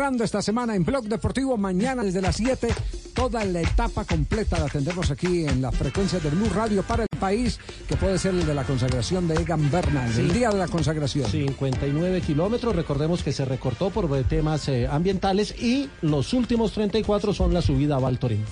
cerrando 0.00 0.24
esta 0.24 0.40
semana 0.40 0.74
en 0.74 0.82
Blog 0.82 1.04
Deportivo, 1.04 1.58
mañana 1.58 2.02
desde 2.02 2.22
las 2.22 2.36
7, 2.36 2.68
toda 3.12 3.44
la 3.44 3.60
etapa 3.60 4.06
completa 4.06 4.58
la 4.58 4.66
tendremos 4.66 5.10
aquí 5.10 5.44
en 5.44 5.60
las 5.60 5.74
frecuencias 5.76 6.22
de 6.22 6.30
Blue 6.30 6.48
Radio 6.54 6.82
para 6.82 7.02
el 7.02 7.18
país, 7.18 7.60
que 7.86 7.96
puede 7.96 8.16
ser 8.16 8.32
el 8.32 8.46
de 8.46 8.54
la 8.54 8.64
consagración 8.64 9.28
de 9.28 9.34
Egan 9.34 9.70
Bernal, 9.70 10.10
el 10.18 10.32
día 10.32 10.48
de 10.48 10.56
la 10.56 10.68
consagración. 10.68 11.30
59 11.30 12.22
kilómetros, 12.22 12.74
recordemos 12.74 13.22
que 13.22 13.30
se 13.30 13.44
recortó 13.44 13.90
por 13.90 14.08
temas 14.24 14.68
eh, 14.68 14.88
ambientales 14.90 15.54
y 15.60 15.90
los 16.00 16.32
últimos 16.32 16.72
34 16.72 17.34
son 17.34 17.52
la 17.52 17.60
subida 17.60 17.96
a 17.96 17.98
Valtorín. 17.98 18.42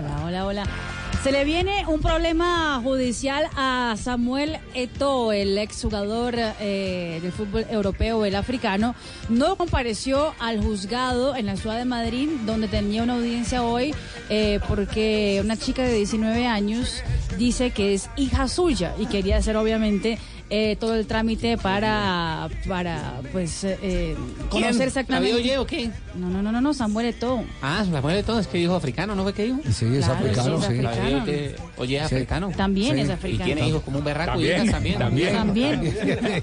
Hola, 0.00 0.24
hola, 0.24 0.46
hola. 0.46 0.95
Se 1.26 1.32
le 1.32 1.44
viene 1.44 1.84
un 1.88 1.98
problema 1.98 2.80
judicial 2.80 3.48
a 3.56 3.96
Samuel 4.00 4.60
Eto'o, 4.74 5.32
el 5.32 5.58
exjugador 5.58 6.36
eh, 6.60 7.18
del 7.20 7.32
fútbol 7.32 7.66
europeo, 7.68 8.24
el 8.24 8.36
africano. 8.36 8.94
No 9.28 9.56
compareció 9.56 10.34
al 10.38 10.62
juzgado 10.62 11.34
en 11.34 11.46
la 11.46 11.56
ciudad 11.56 11.78
de 11.78 11.84
Madrid, 11.84 12.28
donde 12.46 12.68
tenía 12.68 13.02
una 13.02 13.14
audiencia 13.14 13.64
hoy, 13.64 13.92
eh, 14.30 14.60
porque 14.68 15.40
una 15.42 15.56
chica 15.56 15.82
de 15.82 15.94
19 15.94 16.46
años 16.46 17.02
dice 17.36 17.72
que 17.72 17.94
es 17.94 18.08
hija 18.16 18.46
suya 18.46 18.94
y 18.96 19.06
quería 19.06 19.38
hacer, 19.38 19.56
obviamente, 19.56 20.20
eh, 20.48 20.76
todo 20.78 20.94
el 20.94 21.06
trámite 21.06 21.58
para, 21.58 22.48
para 22.68 23.20
pues, 23.32 23.64
eh, 23.64 24.14
conocer 24.48 24.88
exactamente. 24.88 25.30
¿La 25.32 25.36
vio 25.38 25.44
oye 25.44 25.58
o 25.58 25.66
qué? 25.66 25.90
No, 26.14 26.30
no, 26.30 26.40
no, 26.42 26.52
no, 26.52 26.60
no, 26.60 26.72
Samuel 26.72 27.06
Eto'o. 27.06 27.44
Ah, 27.62 27.84
de 27.84 28.22
todo, 28.22 28.38
es 28.38 28.46
que 28.46 28.58
dijo 28.58 28.74
africano, 28.74 29.14
¿no 29.14 29.22
fue 29.24 29.32
que 29.32 29.44
dijo? 29.44 29.58
Sí, 29.72 29.86
es 29.96 30.04
Claro, 30.04 30.14
africano, 30.14 30.58
sí, 30.58 30.64
es 30.64 30.84
africano. 30.86 31.24
Que- 31.24 31.56
Oye, 31.78 31.96
es 31.98 32.08
Sí. 32.08 32.14
africano. 32.14 32.50
También 32.56 32.94
Sí. 32.94 33.00
es 33.02 33.08
Y 33.08 33.12
africano. 33.12 33.44
tiene 33.44 33.68
hijos 33.68 33.82
como 33.82 33.98
un 33.98 34.04
berraco 34.04 34.40
y 34.40 34.46
También, 34.48 34.62
hijas 34.62 34.72
también. 34.74 34.98
también. 34.98 35.34
También. 35.34 35.82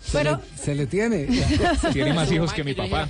Se 0.00 0.18
Pero- 0.18 0.36
le- 0.36 0.58
se 0.62 0.74
le 0.74 0.86
tiene. 0.86 1.26
Tiene 1.92 2.12
más 2.14 2.30
hijos 2.32 2.52
que 2.52 2.64
mi 2.64 2.74
papá. 2.74 3.06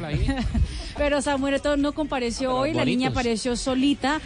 Pero 0.97 1.23
Samuel 1.23 1.55
Eto'o 1.55 1.77
no 1.77 1.93
compareció 1.93 2.55
hoy, 2.55 2.75
la 2.75 2.85
niña 2.85 3.09
apareció 3.09 3.57
solita, 3.57 4.21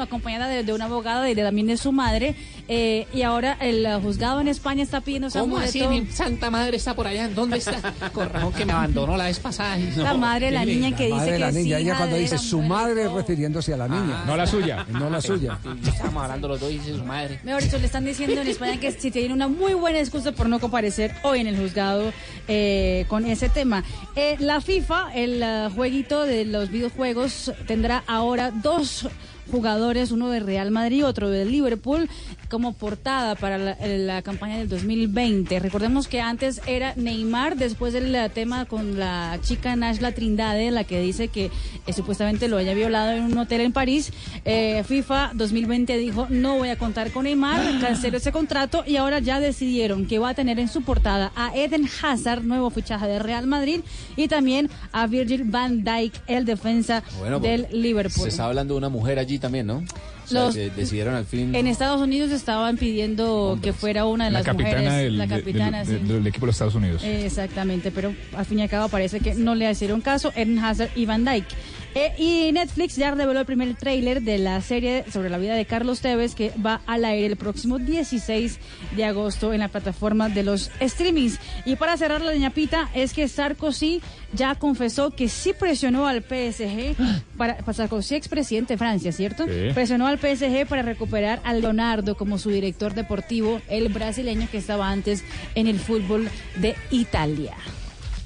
acompañada 0.00 0.46
de, 0.48 0.62
de 0.62 0.72
una 0.74 0.84
abogada 0.86 1.28
y 1.30 1.34
de, 1.34 1.42
también 1.42 1.68
de 1.68 1.76
su 1.76 1.90
madre. 1.92 2.34
Eh, 2.68 3.06
y 3.12 3.22
ahora 3.22 3.56
el 3.60 3.86
juzgado 4.02 4.40
en 4.40 4.48
España 4.48 4.82
está 4.82 5.00
pidiendo 5.00 5.28
¿Cómo 5.30 5.56
así? 5.58 5.86
Mi 5.88 6.06
santa 6.06 6.50
madre 6.50 6.76
está 6.76 6.94
por 6.94 7.06
allá. 7.06 7.28
¿Dónde 7.28 7.58
está? 7.58 7.94
Con 8.12 8.28
razón 8.28 8.52
que 8.52 8.64
me 8.66 8.72
abandonó 8.72 9.16
la 9.16 9.24
vez 9.24 9.38
pasada. 9.38 9.76
no. 9.76 10.02
La 10.02 10.14
madre 10.14 10.46
de 10.46 10.52
la 10.52 10.64
niña 10.64 10.94
que 10.94 11.06
dice 11.06 11.16
Madre 11.16 11.32
que 11.32 11.38
la 11.38 11.48
es 11.48 11.54
niña, 11.54 11.78
ella 11.78 11.88
hija 11.88 11.96
cuando 11.96 12.16
de 12.16 12.22
dice 12.22 12.38
su 12.38 12.60
madre 12.60 13.08
refiriéndose 13.08 13.74
a 13.74 13.76
la 13.76 13.88
niña. 13.88 14.24
No 14.26 14.36
la 14.36 14.46
suya. 14.46 14.86
No 14.88 15.08
la 15.08 15.20
suya. 15.20 15.58
Ya 15.82 15.90
estábamos 15.90 16.22
hablando 16.22 16.48
los 16.48 16.60
dos 16.60 16.70
y 16.70 16.78
dice 16.78 16.96
su 16.96 17.04
madre. 17.04 17.40
Mejor 17.42 17.62
dicho, 17.62 17.78
le 17.78 17.86
están 17.86 18.04
diciendo 18.04 18.40
en 18.40 18.48
España 18.48 18.78
que 18.78 18.92
si 18.92 19.10
tiene 19.10 19.32
una 19.32 19.48
muy 19.48 19.74
buena 19.74 19.98
excusa 19.98 20.32
por 20.32 20.48
no 20.48 20.60
comparecer 20.60 21.14
hoy 21.22 21.40
en 21.40 21.46
el 21.46 21.56
juzgado 21.56 22.12
eh, 22.48 23.06
con 23.08 23.26
ese 23.26 23.48
tema. 23.48 23.84
Eh, 24.16 24.36
la 24.38 24.60
FIFA, 24.60 25.14
el 25.14 25.42
eh, 25.42 25.68
jueguito 25.74 26.24
de 26.24 26.44
los 26.44 26.70
videojuegos, 26.70 27.52
tendrá 27.66 28.04
ahora 28.06 28.50
dos 28.50 29.08
jugadores, 29.50 30.10
uno 30.10 30.28
de 30.28 30.40
Real 30.40 30.70
Madrid, 30.70 31.06
otro 31.06 31.30
de 31.30 31.44
Liverpool, 31.44 32.08
como 32.48 32.72
portada 32.72 33.34
para 33.34 33.58
la, 33.58 33.76
la 33.80 34.22
campaña 34.22 34.58
del 34.58 34.68
2020. 34.68 35.58
Recordemos 35.60 36.08
que 36.08 36.20
antes 36.20 36.60
era 36.66 36.94
Neymar, 36.96 37.56
después 37.56 37.92
del 37.92 38.14
eh, 38.14 38.30
tema 38.32 38.64
con 38.64 38.98
la 38.98 39.38
chica 39.42 39.76
Nashla 39.76 40.12
Trindade, 40.12 40.70
la 40.70 40.84
que 40.84 41.00
dice 41.00 41.28
que 41.28 41.50
eh, 41.86 41.92
supuestamente 41.92 42.48
lo 42.48 42.56
haya 42.56 42.74
violado 42.74 43.12
en 43.12 43.24
un 43.24 43.38
hotel 43.38 43.60
en 43.62 43.72
París. 43.72 44.12
Eh, 44.44 44.82
FIFA 44.86 45.32
2020 45.34 45.96
dijo, 45.98 46.26
no 46.30 46.56
voy 46.56 46.70
a 46.70 46.76
contar 46.76 47.10
con 47.10 47.24
Neymar, 47.24 47.80
canceló 47.80 48.16
ese 48.16 48.32
contrato 48.32 48.84
y 48.86 48.96
ahora 48.96 49.18
ya 49.18 49.40
decidieron 49.40 50.06
que 50.06 50.18
va 50.18 50.30
a 50.30 50.34
tener 50.34 50.58
en 50.58 50.68
su 50.68 50.82
portada 50.82 51.32
a 51.36 51.54
Eden 51.56 51.88
Hazard, 52.02 52.44
nuevo 52.44 52.70
fichaje 52.70 53.06
de 53.06 53.18
Real 53.18 53.46
Madrid, 53.46 53.80
y 54.16 54.28
también 54.28 54.70
a 54.92 55.06
Virgil 55.06 55.44
van 55.44 55.84
Dijk, 55.84 56.14
el 56.26 56.44
defensa 56.44 57.02
Bueno, 57.18 57.40
del 57.40 57.66
Liverpool. 57.72 58.22
Se 58.22 58.28
está 58.28 58.46
hablando 58.46 58.74
de 58.74 58.78
una 58.78 58.88
mujer 58.88 59.18
allí 59.18 59.38
también, 59.38 59.66
¿no? 59.66 59.82
O 60.28 60.30
sea, 60.30 60.44
Los- 60.44 60.54
que 60.54 60.70
decidieron 60.70 61.14
al 61.14 61.24
fin. 61.24 61.54
En 61.54 61.66
Estados 61.66 62.00
Unidos 62.00 62.30
estaban 62.30 62.76
pidiendo 62.76 63.58
que 63.62 63.72
fuera 63.72 64.04
una 64.04 64.26
de 64.26 64.30
La 64.30 64.38
las 64.40 64.46
capitana, 64.46 64.76
mujeres, 64.82 65.02
del, 65.04 65.18
la 65.18 65.26
capitana, 65.26 65.84
del- 65.84 66.00
sí. 66.00 66.04
del 66.06 66.26
equipo 66.26 66.44
de 66.44 66.48
los 66.48 66.54
Estados 66.56 66.74
Unidos. 66.74 67.02
Exactamente, 67.04 67.90
pero 67.90 68.14
al 68.36 68.44
fin 68.44 68.58
y 68.58 68.62
al 68.62 68.68
cabo 68.68 68.88
parece 68.88 69.20
que 69.20 69.34
no 69.34 69.54
le 69.54 69.70
hicieron 69.70 70.00
caso 70.00 70.32
Eden 70.36 70.58
Hazard 70.58 70.90
y 70.96 71.06
Van 71.06 71.24
Dyke. 71.24 71.46
Eh, 71.94 72.12
y 72.18 72.52
Netflix 72.52 72.96
ya 72.96 73.10
reveló 73.10 73.40
el 73.40 73.46
primer 73.46 73.74
tráiler 73.74 74.22
de 74.22 74.38
la 74.38 74.60
serie 74.60 75.04
sobre 75.10 75.30
la 75.30 75.38
vida 75.38 75.54
de 75.54 75.64
Carlos 75.64 76.00
Tevez 76.00 76.34
que 76.34 76.52
va 76.64 76.80
al 76.86 77.04
aire 77.04 77.26
el 77.26 77.36
próximo 77.36 77.78
16 77.78 78.58
de 78.96 79.04
agosto 79.04 79.52
en 79.52 79.60
la 79.60 79.68
plataforma 79.68 80.28
de 80.28 80.42
los 80.42 80.70
streamings. 80.80 81.38
Y 81.64 81.76
para 81.76 81.96
cerrar 81.96 82.20
la 82.20 82.34
ñapita 82.34 82.90
es 82.94 83.12
que 83.12 83.26
Sarkozy 83.28 84.00
ya 84.32 84.54
confesó 84.54 85.10
que 85.10 85.28
sí 85.28 85.52
presionó 85.58 86.06
al 86.06 86.22
PSG 86.22 86.94
para, 87.36 87.56
para 87.58 87.72
Sarkozy 87.72 88.14
expresidente 88.14 88.74
de 88.74 88.78
Francia, 88.78 89.12
¿cierto? 89.12 89.46
Sí. 89.46 89.72
Presionó 89.74 90.06
al 90.06 90.18
PSG 90.18 90.66
para 90.68 90.82
recuperar 90.82 91.40
a 91.44 91.54
Leonardo 91.54 92.16
como 92.16 92.38
su 92.38 92.50
director 92.50 92.94
deportivo, 92.94 93.60
el 93.68 93.88
brasileño 93.88 94.48
que 94.50 94.58
estaba 94.58 94.90
antes 94.90 95.24
en 95.54 95.66
el 95.66 95.78
fútbol 95.78 96.28
de 96.56 96.76
Italia. 96.90 97.56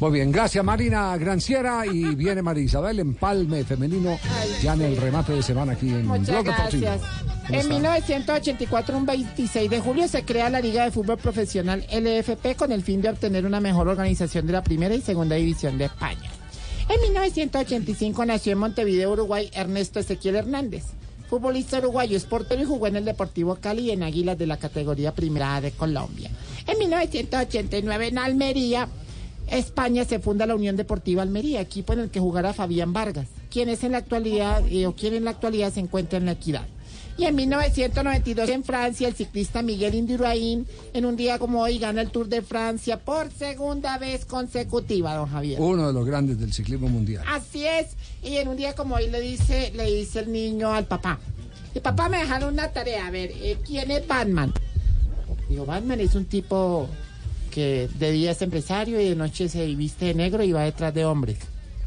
Muy 0.03 0.11
bien, 0.11 0.33
gracias 0.33 0.65
Marina 0.65 1.17
Granciera 1.17 1.87
y 1.87 2.17
viene 2.17 2.43
María 2.43 2.65
Isabel 2.65 2.99
Empalme 2.99 3.63
femenino 3.63 4.19
ya 4.61 4.75
en 4.75 4.83
el 4.83 4.97
remate 4.97 5.31
de 5.31 5.45
semana 5.45 5.75
aquí 5.75 5.91
en 5.91 6.07
Muchas 6.09 6.27
Blog 6.27 6.45
gracias. 6.45 7.03
En 7.49 7.69
1984, 7.69 8.99
un 8.99 9.07
26 9.07 9.71
de 9.71 9.79
julio, 9.79 10.09
se 10.09 10.25
crea 10.25 10.51
la 10.51 10.59
Liga 10.59 10.83
de 10.83 10.91
Fútbol 10.91 11.19
Profesional 11.19 11.87
LFP 11.89 12.57
con 12.57 12.73
el 12.73 12.83
fin 12.83 13.01
de 13.01 13.11
obtener 13.11 13.47
una 13.47 13.61
mejor 13.61 13.87
organización 13.87 14.45
de 14.49 14.55
la 14.55 14.65
primera 14.65 14.93
y 14.93 15.01
segunda 15.01 15.37
división 15.37 15.79
de 15.79 15.85
España. 15.85 16.33
En 16.89 17.01
1985 17.01 18.27
nació 18.27 18.55
en 18.55 18.59
Montevideo, 18.59 19.13
Uruguay, 19.13 19.51
Ernesto 19.55 20.01
Ezequiel 20.01 20.35
Hernández. 20.35 20.83
Futbolista 21.31 21.79
uruguayo, 21.79 22.17
es 22.17 22.25
portero 22.25 22.61
y 22.61 22.67
jugó 22.67 22.89
en 22.89 22.97
el 22.97 23.05
Deportivo 23.05 23.55
Cali 23.55 23.83
y 23.83 23.91
en 23.93 24.03
Águilas 24.03 24.37
de 24.37 24.49
la 24.49 24.57
categoría 24.57 25.15
Primera 25.15 25.61
de 25.61 25.71
Colombia. 25.71 26.29
En 26.67 26.77
1989 26.79 28.09
en 28.09 28.19
Almería, 28.19 28.89
España 29.53 30.05
se 30.05 30.19
funda 30.19 30.47
la 30.47 30.55
Unión 30.55 30.77
Deportiva 30.77 31.23
Almería, 31.23 31.61
equipo 31.61 31.93
en 31.93 32.01
el 32.01 32.11
que 32.11 32.21
jugará 32.21 32.55
Fabián 32.55 32.93
Vargas, 32.93 33.29
quien 33.51 33.69
es 33.69 33.85
en 33.85 33.93
la 33.93 33.99
actualidad 33.99 34.63
eh, 34.71 34.87
o 34.87 34.95
quien 34.95 35.15
en 35.15 35.25
la 35.25 35.31
actualidad 35.31 35.73
se 35.73 35.81
encuentra 35.81 36.19
en 36.19 36.25
la 36.25 36.33
Equidad. 36.33 36.67
Y 37.19 37.27
en 37.27 37.35
1992 37.35 38.49
en 38.49 38.65
Francia, 38.65 39.07
el 39.07 39.15
ciclista 39.15 39.63
Miguel 39.63 39.95
Indurain, 39.95 40.67
en 40.95 41.05
un 41.05 41.17
día 41.17 41.39
como 41.39 41.61
hoy, 41.61 41.79
gana 41.79 42.01
el 42.01 42.11
Tour 42.11 42.29
de 42.29 42.41
Francia 42.41 42.99
por 42.99 43.31
segunda 43.31 43.99
vez 43.99 44.25
consecutiva, 44.25 45.15
don 45.15 45.29
Javier. 45.29 45.61
Uno 45.61 45.87
de 45.89 45.93
los 45.93 46.07
grandes 46.07 46.39
del 46.41 46.55
ciclismo 46.55 46.89
mundial. 46.89 47.23
Así 47.29 47.67
es. 47.67 47.97
Y 48.23 48.37
en 48.37 48.49
un 48.49 48.57
día 48.57 48.75
como 48.75 48.95
hoy 48.95 49.11
le 49.11 49.21
dice, 49.21 49.73
le 49.77 49.85
dice 49.85 50.21
el 50.21 50.33
niño 50.33 50.73
al 50.73 50.87
papá. 50.87 51.21
El 51.75 51.83
papá 51.83 52.09
me 52.09 52.19
dejaron 52.19 52.55
una 52.55 52.69
tarea. 52.69 53.07
A 53.07 53.11
ver, 53.11 53.31
eh, 53.35 53.59
¿quién 53.63 53.91
es 53.91 54.07
Batman? 54.07 54.53
Digo, 55.51 55.67
Batman 55.67 56.01
es 56.01 56.15
un 56.15 56.25
tipo 56.25 56.89
que 57.53 57.89
de 57.99 58.11
día 58.11 58.33
es 58.33 58.43
empresario 58.43 59.01
y 59.01 59.11
de 59.11 59.15
noche 59.15 59.49
se 59.49 59.67
viste 59.77 60.07
de 60.07 60.15
negro 60.15 60.43
y 60.43 60.53
va 60.53 60.65
detrás 60.65 60.93
de 60.93 61.05
hombres. 61.05 61.39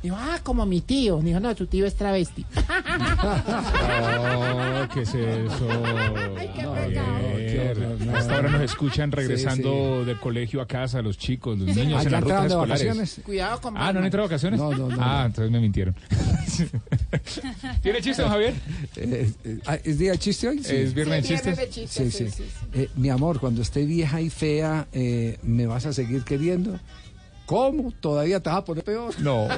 Digo, 0.06 0.18
ah, 0.20 0.40
como 0.44 0.68
mi 0.68 0.82
tío. 0.82 1.18
Dijo, 1.20 1.40
no, 1.40 1.56
tu 1.56 1.66
tío 1.66 1.88
es 1.88 1.96
travesti. 1.96 2.46
Oh, 4.38 4.88
¿qué 4.94 5.02
es 5.02 5.14
eso? 5.16 5.68
Javier, 6.56 7.98
Hasta 8.16 8.36
ahora 8.36 8.50
nos 8.52 8.62
escuchan 8.62 9.12
regresando 9.12 10.06
del 10.06 10.20
colegio 10.20 10.62
a 10.62 10.68
casa, 10.68 11.02
los 11.02 11.18
chicos, 11.18 11.58
los 11.58 11.76
niños 11.76 12.00
Ah, 12.00 12.04
en 12.04 12.10
¿ya 12.10 12.12
las 12.12 12.22
rutas 12.24 12.46
escolares. 12.46 12.70
vacaciones? 12.86 13.22
Cuidado 13.26 13.62
con 13.62 13.76
Ah, 13.78 13.92
¿no 13.94 14.00
han 14.00 14.06
entrado 14.06 14.28
de 14.28 14.34
vacaciones? 14.34 14.60
No, 14.60 14.72
no, 14.74 14.90
no. 14.90 14.98
Ah, 15.00 15.24
entonces 15.26 15.52
me 15.52 15.60
mintieron. 15.60 15.96
¿Tiene 17.82 18.02
chiste, 18.02 18.22
don 18.22 18.32
Javier? 18.32 18.54
Eh, 18.96 19.32
eh, 19.44 19.60
ah, 19.66 19.78
¿Es 19.84 19.98
día 19.98 20.12
de 20.12 20.20
chiste 20.20 20.48
hoy? 20.48 20.60
¿Es 20.64 20.94
viernes 20.94 21.24
de 21.24 21.28
Sí, 21.30 21.34
chistes? 21.34 21.58
viernes 21.58 21.58
de 21.58 21.70
chistes, 21.82 22.14
Sí, 22.14 22.26
sí. 22.26 22.30
sí, 22.30 22.44
sí, 22.48 22.68
Eh, 22.80 22.90
mi 22.96 23.10
amor, 23.10 23.40
cuando 23.40 23.62
esté 23.64 23.86
vieja 23.86 24.22
y 24.22 24.30
fea, 24.30 24.88
eh, 24.94 25.40
¿me 25.42 25.66
vas 25.66 25.86
a 25.88 25.94
seguir 25.94 26.24
queriendo? 26.24 26.80
¿Cómo? 27.46 27.92
¿Todavía 28.00 28.40
te 28.40 28.50
vas 28.50 28.60
a 28.60 28.66
poner 28.66 28.84
peor? 28.84 29.14
No. 29.22 29.48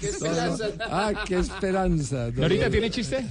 Qué 0.00 0.08
esperanza. 0.08 0.64
Ah, 0.90 1.12
qué 1.26 1.38
esperanza. 1.38 2.28
¿Norita 2.34 2.70
tiene 2.70 2.90
chiste? 2.90 3.24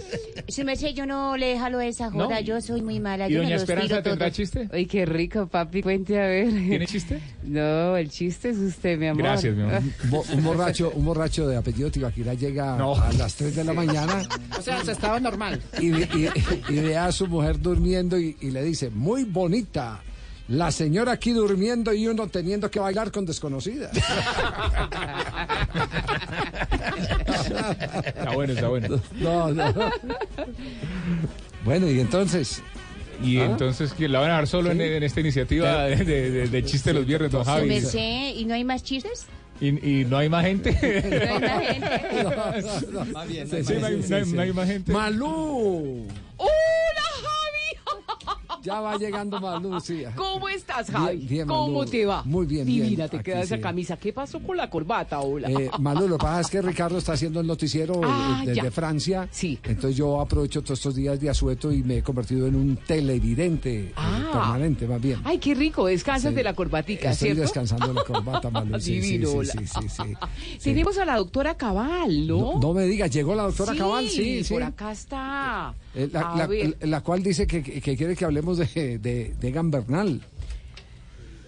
Su 0.47 0.63
merced, 0.63 0.89
yo 0.93 1.05
no 1.05 1.35
le 1.37 1.57
jalo 1.59 1.81
esa 1.81 2.09
joda, 2.11 2.39
¿No? 2.39 2.39
yo 2.41 2.61
soy 2.61 2.81
muy 2.81 2.99
mala. 2.99 3.29
¿Y 3.29 3.33
yo 3.33 3.39
doña 3.39 3.49
me 3.51 3.55
Esperanza 3.55 3.87
tiro 3.89 4.03
tendrá 4.03 4.27
todos. 4.27 4.37
chiste? 4.37 4.69
Ay, 4.71 4.85
qué 4.85 5.05
rico, 5.05 5.47
papi, 5.47 5.81
cuente 5.81 6.19
a 6.19 6.25
ver. 6.27 6.49
¿Tiene 6.49 6.85
chiste? 6.87 7.19
No, 7.43 7.95
el 7.97 8.09
chiste 8.09 8.49
es 8.49 8.57
usted, 8.57 8.97
mi 8.97 9.07
amor. 9.07 9.23
Gracias, 9.23 9.55
mi 9.55 9.63
amor. 9.63 9.81
Bo- 10.09 10.25
un 10.33 10.43
borracho, 10.43 10.91
un 10.95 11.05
borracho 11.05 11.47
de 11.47 11.57
apellido 11.57 11.91
Tibaquirá 11.91 12.33
llega 12.33 12.77
No. 12.77 12.95
a 12.95 13.11
las 13.13 13.35
3 13.35 13.55
de 13.55 13.63
la 13.63 13.73
mañana 13.73 14.23
O 14.57 14.61
sea, 14.61 14.83
se 14.83 14.91
estaba 14.93 15.19
normal. 15.19 15.61
y, 15.79 15.87
y- 15.91 16.29
y 16.69 16.75
ve 16.79 16.97
a 16.97 17.11
su 17.11 17.27
mujer 17.27 17.59
durmiendo 17.59 18.17
y, 18.19 18.35
y 18.41 18.51
le 18.51 18.63
dice, 18.63 18.89
muy 18.89 19.23
bonita, 19.41 20.01
la 20.47 20.72
señora 20.72 21.13
aquí 21.13 21.31
durmiendo 21.31 21.93
y 21.93 22.07
uno 22.07 22.27
teniendo 22.27 22.69
que 22.72 22.80
bailar 22.80 23.11
con 23.11 23.26
desconocidas. 23.26 23.91
Está 28.05 28.31
bueno, 28.34 28.53
está 28.53 28.68
bueno. 28.68 29.01
No, 29.19 29.51
no. 29.51 29.73
Bueno, 31.65 31.88
y 31.89 31.99
entonces... 31.99 32.61
Y 33.23 33.38
¿Ah? 33.38 33.45
entonces, 33.45 33.93
¿quién 33.95 34.11
la 34.13 34.19
van 34.19 34.30
a 34.31 34.34
dejar 34.34 34.47
solo 34.47 34.72
en, 34.72 34.77
Sí. 34.80 34.84
en 34.84 35.03
esta 35.03 35.19
iniciativa 35.19 35.84
de, 35.84 35.95
de- 35.97 36.31
de- 36.31 36.47
de 36.47 36.65
chiste 36.65 36.91
los 36.91 37.05
viernes, 37.05 37.31
don 37.31 37.43
Javi? 37.43 37.80
¿y 38.35 38.45
no 38.45 38.55
hay 38.55 38.63
más 38.63 38.84
chistes? 38.84 39.27
¿Y, 39.59 39.68
y 40.01 40.05
no 40.05 40.18
hay 40.18 40.27
más 40.27 40.43
gente? 40.43 40.72
No 42.23 42.30
hay 42.30 42.35
más 42.35 42.55
gente. 42.81 43.13
Más 43.13 43.27
bien, 43.27 43.47
Sí, 43.47 43.57
no 43.80 43.85
hay- 43.85 44.03
no 44.09 44.15
hay- 44.15 44.26
no 44.26 44.41
hay 44.41 44.53
más 44.53 44.68
gente. 44.68 44.91
Malú. 44.91 46.07
¡Hola! 46.38 46.49
Ya 48.63 48.79
va 48.81 48.97
llegando 48.97 49.79
sí. 49.81 50.03
¿Cómo 50.15 50.47
estás, 50.49 50.88
Bien, 50.89 51.01
Javi? 51.01 51.17
bien, 51.27 51.47
¿Cómo 51.47 51.79
Malú. 51.79 51.89
te 51.91 52.05
va? 52.05 52.23
Muy 52.23 52.45
bien, 52.45 52.65
bien. 52.65 52.83
Divina, 52.83 53.07
te 53.07 53.21
queda 53.23 53.41
esa 53.41 53.55
sí. 53.55 53.61
camisa. 53.61 53.97
¿Qué 53.97 54.13
pasó 54.13 54.39
con 54.39 54.55
la 54.57 54.69
corbata, 54.69 55.19
hola? 55.21 55.49
Eh, 55.49 55.69
Malú, 55.79 56.07
lo 56.07 56.17
que 56.17 56.23
pasa 56.23 56.41
es 56.41 56.47
que 56.49 56.61
Ricardo 56.61 56.97
está 56.97 57.13
haciendo 57.13 57.39
el 57.39 57.47
noticiero 57.47 57.95
eh, 57.95 58.07
Ah, 58.07 58.43
desde 58.45 58.61
ya. 58.63 58.71
Francia. 58.71 59.27
Sí. 59.31 59.57
Entonces 59.63 59.95
yo 59.97 60.19
aprovecho 60.21 60.61
todos 60.61 60.79
estos 60.79 60.95
días 60.95 61.19
de 61.19 61.29
asueto 61.29 61.71
y 61.71 61.83
me 61.83 61.97
he 61.97 62.03
convertido 62.03 62.47
en 62.47 62.55
un 62.55 62.77
televidente 62.77 63.79
eh, 63.88 63.93
Ah. 63.95 64.29
permanente, 64.31 64.88
más 64.88 65.01
bien. 65.01 65.19
Ay, 65.23 65.38
qué 65.39 65.53
rico, 65.55 65.85
descansas 65.88 66.29
Sí. 66.31 66.35
de 66.35 66.43
la 66.43 66.53
corbatica, 66.53 67.11
Estoy 67.11 67.27
¿cierto? 67.29 67.41
descansando 67.41 67.88
de 67.88 67.93
la 67.95 68.03
corbata, 68.05 68.49
Malú. 68.49 68.79
Sí, 68.79 68.99
Divino, 68.99 69.29
sí, 69.43 69.59
sí, 69.65 69.89
sí. 69.89 70.57
Tenemos 70.63 70.97
a 70.97 71.05
la 71.05 71.17
doctora 71.17 71.55
Cabal, 71.55 72.27
¿no? 72.27 72.53
No, 72.53 72.59
no 72.59 72.73
me 72.73 72.83
digas, 72.85 73.11
llegó 73.11 73.35
la 73.35 73.43
doctora 73.43 73.75
Cabal, 73.75 74.07
sí, 74.07 74.43
sí. 74.43 74.53
por 74.53 74.63
acá 74.63 74.91
está. 74.91 75.73
Eh, 75.93 76.09
la, 76.84 77.01
cual 77.01 77.22
dice 77.22 77.45
que, 77.47 77.61
quiere 77.63 78.15
que 78.15 78.26
hablemos 78.26 78.57
de, 78.57 78.97
de, 78.99 79.34
de 79.39 79.47
Egan 79.47 79.72
Bernal. 79.72 80.22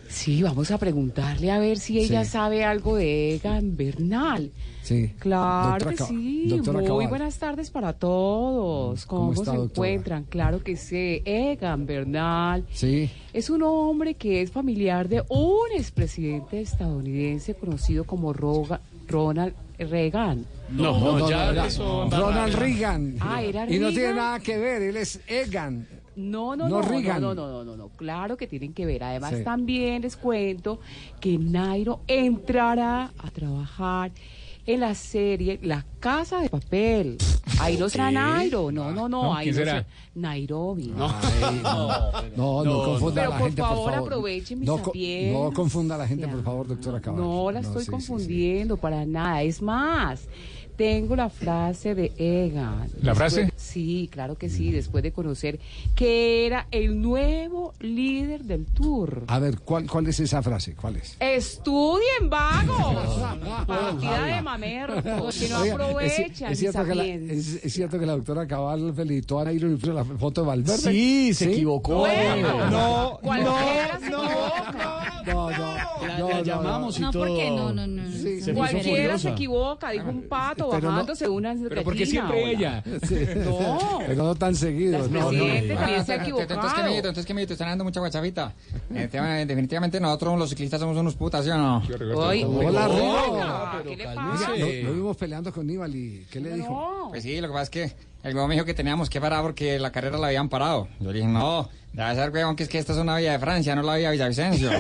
Sí, 0.10 0.44
vamos 0.44 0.70
a 0.70 0.78
preguntarle 0.78 1.50
a 1.50 1.58
ver 1.58 1.80
si 1.80 1.98
ella 1.98 2.24
Sí. 2.24 2.32
sabe 2.32 2.64
algo 2.64 2.96
de 2.98 3.34
Egan 3.34 3.76
Bernal. 3.76 4.52
Sí. 4.84 5.12
Claro 5.18 5.72
Doctora 5.86 5.96
que 5.96 6.04
sí. 6.04 6.46
doctora 6.50 6.78
Muy 6.80 6.88
Cabal. 6.88 7.08
buenas 7.08 7.40
tardes 7.40 7.72
para 7.72 7.94
todos. 7.94 9.08
¿Cómo, 9.08 9.22
¿Cómo 9.30 9.34
está, 9.34 9.52
se 9.54 9.58
doctora? 9.58 9.90
encuentran? 9.90 10.24
Claro 10.26 10.64
que 10.64 10.76
sí. 10.76 11.24
Egan 11.26 11.88
Bernal 11.88 12.64
Sí. 12.74 13.10
es 13.34 13.50
un 13.50 13.64
hombre 13.64 14.14
que 14.14 14.44
es 14.44 14.52
familiar 14.52 15.10
de 15.10 15.24
un 15.30 15.72
expresidente 15.76 16.62
estadounidense 16.62 17.56
conocido 17.56 18.04
como 18.04 18.34
Roga- 18.34 18.82
Ronald 19.08 19.56
Reagan. 19.80 20.46
No, 20.74 21.28
era 21.30 21.68
Ronald 22.10 22.56
Reagan. 22.56 23.16
Ah, 23.20 23.42
¿era 23.42 23.64
Y 23.72 23.80
no 23.80 23.90
tiene 23.90 24.08
Reagan? 24.08 24.16
nada 24.16 24.40
que 24.40 24.58
ver, 24.58 24.82
él 24.82 24.98
es 24.98 25.20
Egan. 25.28 25.88
No, 26.16 26.56
no, 26.56 26.68
No 26.70 26.78
no, 26.78 26.82
no, 26.84 26.88
Reagan. 26.90 27.22
no, 27.22 27.34
no, 27.34 27.48
no, 27.48 27.64
no, 27.64 27.76
no, 27.78 27.90
claro 27.90 28.38
que 28.38 28.46
tienen 28.48 28.74
que 28.74 28.86
ver. 28.86 29.04
Además, 29.04 29.34
Sí. 29.38 29.44
también 29.44 30.02
les 30.04 30.16
cuento 30.16 30.80
que 31.20 31.38
Nairo 31.38 32.02
entrará 32.08 33.12
a 33.18 33.32
trabajar 33.32 34.12
en 34.66 34.80
la 34.80 34.94
serie 34.96 35.60
La 35.64 35.86
Casa 36.00 36.40
de 36.40 36.50
Papel. 36.50 37.18
Ahí 37.60 37.78
no 37.78 37.90
será. 37.90 38.12
Nairo, 38.12 38.72
no, 38.72 38.92
no, 38.92 39.10
no, 39.10 39.24
¿No? 39.24 39.36
ahí 39.36 39.46
¿Quién 39.52 39.56
no 39.56 39.62
será? 39.72 39.86
Nairobi. 40.16 40.94
Ay, 40.98 41.60
no, 41.64 42.00
no, 42.36 42.64
no 42.64 42.84
confunda 42.86 43.26
a 43.26 43.30
la 43.30 43.38
por 43.38 43.48
gente, 43.48 43.62
favor, 43.62 43.84
por 43.84 43.94
favor. 43.94 44.08
aprovechen 44.08 44.60
mi 44.60 44.66
no, 44.66 44.78
no 44.78 45.52
confunda 45.52 45.96
a 45.96 45.98
la 45.98 46.08
gente, 46.08 46.28
por 46.28 46.44
favor, 46.44 46.68
doctora 46.68 47.02
Cabal. 47.02 47.20
No 47.20 47.52
la 47.52 47.60
estoy 47.60 47.74
sí, 47.74 47.80
sí, 47.80 47.86
sí. 47.86 47.92
confundiendo 47.92 48.78
para 48.78 49.06
nada. 49.06 49.42
Es 49.44 49.62
más, 49.62 50.28
tengo 50.76 51.16
la 51.16 51.30
frase 51.30 51.96
de 51.96 52.12
Egan. 52.18 52.88
¿La 53.02 53.16
frase? 53.16 53.52
Sí, 53.56 54.10
claro 54.12 54.36
que 54.38 54.50
sí, 54.50 54.72
después 54.72 55.04
de 55.04 55.12
conocer 55.12 55.60
que 55.96 56.46
era 56.46 56.68
el 56.72 57.02
nuevo 57.02 57.74
líder 57.80 58.44
del 58.44 58.66
tour. 58.66 59.24
A 59.28 59.40
ver, 59.40 59.60
¿cuál, 59.60 59.90
¿cuál 59.90 60.08
es 60.08 60.20
esa 60.20 60.42
frase? 60.42 60.76
¿Cuál 60.76 60.98
es? 60.98 61.16
Estudien, 61.20 62.30
vagos. 62.30 63.20
Partida 63.68 64.24
de 64.26 64.42
mamertos 64.42 65.38
que 65.40 65.50
no 65.50 65.60
Oiga, 65.60 65.74
aprovechan. 65.74 66.52
Es, 66.52 66.54
es 66.54 66.60
cierto 66.60 66.84
que 66.84 66.96
la, 66.96 67.04
sabiendo. 67.04 67.34
es, 67.34 67.66
es 67.66 67.74
cierto 67.74 68.00
que 68.00 68.06
la 68.06 68.14
doctora 68.14 68.48
Cabal 68.48 68.94
felicitó 68.96 69.40
a 69.40 69.46
Nairo 69.46 69.68
la 69.94 70.04
foto 70.06 70.42
de 70.42 70.48
Valverde. 70.48 70.78
Sí, 70.78 71.34
se 71.34 71.52
equivocó. 71.52 71.96
Bueno, 72.00 72.70
no, 72.70 73.20
cualquiera 73.22 74.00
se 74.00 74.10
no. 74.10 74.24
No, 75.26 75.50
no, 75.52 75.58
La, 76.06 76.18
no, 76.20 76.30
la 76.30 76.38
no, 76.38 76.44
llamamos 76.44 76.98
y 76.98 77.02
No, 77.02 77.12
todo. 77.12 77.26
porque 77.28 77.50
no, 77.50 77.72
no, 77.74 77.88
no. 77.88 78.12
Sí, 78.12 78.42
Se 78.42 78.52
puso 78.54 78.56
Cualquiera 78.72 79.18
se 79.18 79.30
equivoca, 79.30 79.92
dijo 79.92 80.10
un 80.10 80.24
pato 80.24 80.63
Pero 80.70 80.82
no- 80.82 80.88
bajándose 80.90 81.26
de 81.26 81.30
una 81.30 81.56
Pero 81.70 81.84
¿por 81.84 81.94
qué 81.94 82.00
gallina, 82.06 82.28
siempre 82.30 82.44
hola. 82.44 82.52
ella? 82.52 82.84
Sí. 83.08 83.16
No. 83.46 84.00
Pero 84.08 84.24
no 84.24 84.36
tan 84.36 84.56
seguido. 84.56 85.00
Las 85.00 85.10
no, 85.10 85.20
no. 85.22 85.28
presidentes 85.30 85.78
también 85.78 86.06
se 86.06 86.12
ha 86.12 86.16
Entonces, 86.16 86.18
¿qué 86.18 86.22
equivocado. 86.24 86.84
mijito? 86.90 87.08
Entonces. 87.10 87.52
Están 87.54 87.68
dando 87.70 87.84
mucha 87.84 88.00
guachafita. 88.00 88.54
Definitivamente, 88.90 89.46
definitivamente 89.54 90.00
nosotros 90.00 90.40
los 90.40 90.50
ciclistas 90.50 90.80
somos 90.80 90.98
unos 90.98 91.16
putas, 91.16 91.44
¿sí 91.46 91.52
o 91.52 91.58
no? 91.58 91.82
Ay, 92.28 92.44
Hola, 92.44 92.88
Rigo. 92.88 93.84
¿qué 93.84 93.98
le 93.98 94.06
pasa? 94.06 94.50
Lo, 94.56 94.94
vimos 94.94 95.18
peleando 95.18 95.52
con 95.54 95.66
Nibali. 95.68 95.98
y 96.22 96.26
¿Qué 96.32 96.40
le 96.40 96.54
dijo? 96.56 97.08
Pues 97.10 97.24
sí, 97.24 97.40
lo 97.42 97.48
que 97.48 97.54
pasa 97.54 97.64
es 97.64 97.70
que 97.70 98.13
el 98.24 98.36
huevo 98.36 98.48
me 98.48 98.56
dijo 98.56 98.66
que 98.66 98.74
teníamos 98.74 99.10
que 99.10 99.20
parar 99.20 99.42
porque 99.42 99.78
la 99.80 99.92
carrera 99.92 100.18
la 100.18 100.28
habían 100.28 100.50
parado. 100.50 100.88
Yo 101.00 101.12
le 101.12 101.20
dije, 101.20 101.28
no, 101.28 101.70
Debe 101.94 102.16
ser, 102.16 102.32
weón, 102.32 102.56
que 102.56 102.64
es 102.64 102.70
que 102.70 102.80
esta 102.80 102.94
es 102.94 102.98
una 102.98 103.18
vía 103.18 103.34
de 103.34 103.40
Francia, 103.40 103.76
no 103.76 103.84
la 103.84 103.96
vía 103.96 104.10
de 104.10 104.14
Villavicencio. 104.14 104.72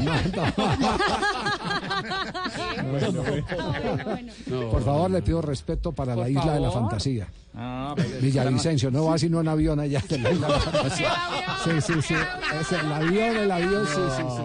Por 4.72 4.84
favor, 4.84 5.12
le 5.12 5.22
pido 5.22 5.40
respeto 5.44 5.92
para 5.92 6.16
la 6.16 6.28
isla 6.28 6.54
de 6.56 6.60
la 6.60 6.72
fantasía. 6.72 7.28
Ah, 7.56 7.94
pues, 7.96 8.20
Villavicencio, 8.20 8.90
no 8.90 9.06
va 9.06 9.20
sino 9.20 9.42
en 9.42 9.48
avión 9.48 9.80
allá 9.80 10.02
de 10.10 10.18
la 10.18 10.32
isla 10.32 10.48
de 10.48 10.54
la 10.54 10.60
fantasía. 10.60 11.14
Sí, 11.64 11.70
sí, 11.82 11.94
sí. 12.02 12.16
Es 12.60 12.72
el 12.72 12.92
avión, 12.92 13.38
el 13.38 13.52
avión, 13.52 13.86
sí, 13.86 14.02
sí, 14.18 14.24
sí. 14.38 14.42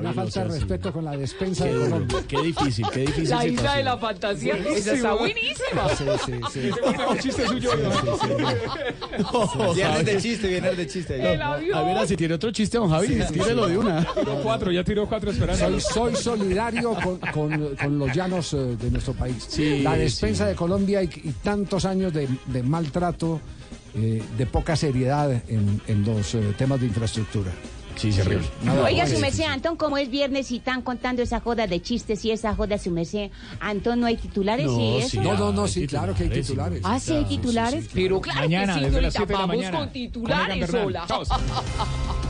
Una 0.00 0.12
falta 0.12 0.42
de 0.42 0.48
respeto 0.48 0.92
con 0.92 1.04
la 1.04 1.16
despensa 1.16 1.64
de 1.64 1.78
Colombia. 1.78 2.24
Qué 2.26 2.42
difícil, 2.42 2.86
qué 2.92 3.00
difícil. 3.00 3.30
La 3.30 3.46
isla 3.46 3.76
de 3.76 3.84
la 3.84 3.96
fantasía, 3.98 4.56
esa 4.56 4.94
está 4.94 5.12
buenísima. 5.14 5.88
Sí, 5.96 6.04
sí, 6.26 6.40
sí. 6.52 6.70
Ese 6.70 7.22
chiste 7.22 7.46
suyo. 7.46 7.70
Viernes 9.74 10.04
de 10.04 10.16
chiste, 10.18 10.48
viernes 10.48 10.76
de 10.76 10.86
chiste. 10.86 11.32
El 11.34 11.42
avión. 11.42 11.78
A 11.78 11.82
ver, 11.82 12.06
si 12.08 12.16
tiene 12.16 12.34
otro 12.34 12.50
chiste, 12.50 12.78
don 12.78 12.90
Javi, 12.90 13.18
tírelo 13.32 13.66
de 13.66 13.78
una. 13.78 14.04
Tiró 14.14 14.34
cuatro, 14.42 14.70
ya 14.72 14.84
tiró 14.84 15.06
cuatro 15.08 15.30
esperando. 15.30 15.80
Soy, 15.80 16.14
soy 16.14 16.16
solidario 16.16 16.94
con, 16.94 17.18
con- 17.18 17.76
con 17.76 17.98
los 17.98 18.14
llanos 18.14 18.52
eh, 18.54 18.76
de 18.80 18.90
nuestro 18.90 19.14
país. 19.14 19.44
Sí, 19.48 19.80
la 19.82 19.96
despensa 19.96 20.44
sí. 20.44 20.50
de 20.50 20.56
Colombia 20.56 21.02
y, 21.02 21.06
y 21.06 21.32
tantos 21.42 21.84
años 21.84 22.12
de, 22.12 22.28
de 22.46 22.62
maltrato, 22.62 23.40
eh, 23.94 24.22
de 24.36 24.46
poca 24.46 24.76
seriedad 24.76 25.30
en, 25.48 25.80
en 25.86 26.04
los 26.04 26.34
eh, 26.34 26.40
temas 26.56 26.80
de 26.80 26.86
infraestructura. 26.86 27.50
Sí, 27.98 28.12
se 28.12 28.22
ríe. 28.22 28.38
Nada, 28.62 28.84
Oiga, 28.84 29.06
su 29.08 29.18
merced, 29.18 29.42
Antón, 29.44 29.76
como 29.76 29.98
es 29.98 30.08
viernes 30.08 30.50
y 30.52 30.58
están 30.58 30.82
contando 30.82 31.20
esa 31.20 31.40
joda 31.40 31.66
de 31.66 31.82
chistes 31.82 32.24
y 32.24 32.30
esa 32.30 32.54
joda, 32.54 32.78
su 32.78 32.90
merced, 32.92 33.30
Antón, 33.60 33.98
¿no 34.00 34.06
hay 34.06 34.16
titulares 34.16 34.66
No, 34.66 34.80
y 34.80 34.98
eso? 34.98 35.08
sí, 35.08 35.18
No, 35.18 35.34
no, 35.34 35.52
no, 35.52 35.66
sí, 35.66 35.86
claro 35.86 36.14
que 36.14 36.22
hay 36.22 36.30
titulares. 36.30 36.80
Ah, 36.84 37.00
sí, 37.00 37.12
hay 37.14 37.24
titulares. 37.24 37.88
Pero 37.92 38.20
claro 38.20 38.40
Mañana, 38.40 38.74
que 38.74 38.78
sí, 38.78 38.84
desde 38.86 39.02
las 39.02 39.14
Dorita, 39.14 39.18
7 39.18 39.26
de 39.26 39.32
la 39.34 39.40
vamos 39.40 39.56
mañana. 39.56 39.78
con 39.78 39.92
titulares, 39.92 40.74
hola. 40.74 41.06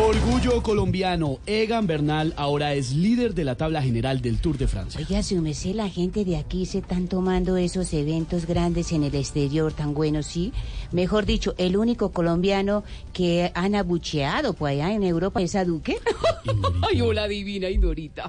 Orgullo 0.00 0.62
colombiano. 0.62 1.40
Egan 1.44 1.86
Bernal 1.86 2.32
ahora 2.36 2.74
es 2.74 2.92
líder 2.92 3.34
de 3.34 3.44
la 3.44 3.56
tabla 3.56 3.82
general 3.82 4.20
del 4.20 4.38
Tour 4.38 4.56
de 4.56 4.68
Francia. 4.68 5.00
Oiga, 5.00 5.22
su 5.22 5.40
merced, 5.42 5.74
la 5.74 5.88
gente 5.88 6.24
de 6.24 6.36
aquí 6.36 6.66
se 6.66 6.78
están 6.78 7.08
tomando 7.08 7.56
esos 7.56 7.92
eventos 7.92 8.46
grandes 8.46 8.92
en 8.92 9.02
el 9.02 9.14
exterior 9.14 9.72
tan 9.72 9.94
buenos, 9.94 10.26
¿sí? 10.26 10.52
Mejor 10.92 11.26
dicho, 11.26 11.54
el 11.58 11.76
único 11.76 12.12
colombiano 12.12 12.84
que 13.12 13.50
han 13.54 13.74
abucheado 13.74 14.54
por 14.54 14.70
allá 14.70 14.92
en 14.92 15.02
Europa 15.02 15.42
es 15.42 15.54
a 15.56 15.64
Duque. 15.64 15.98
Ay, 16.88 17.00
hola 17.00 17.26
divina 17.26 17.68
y 17.68 17.76
Dorita. 17.78 18.28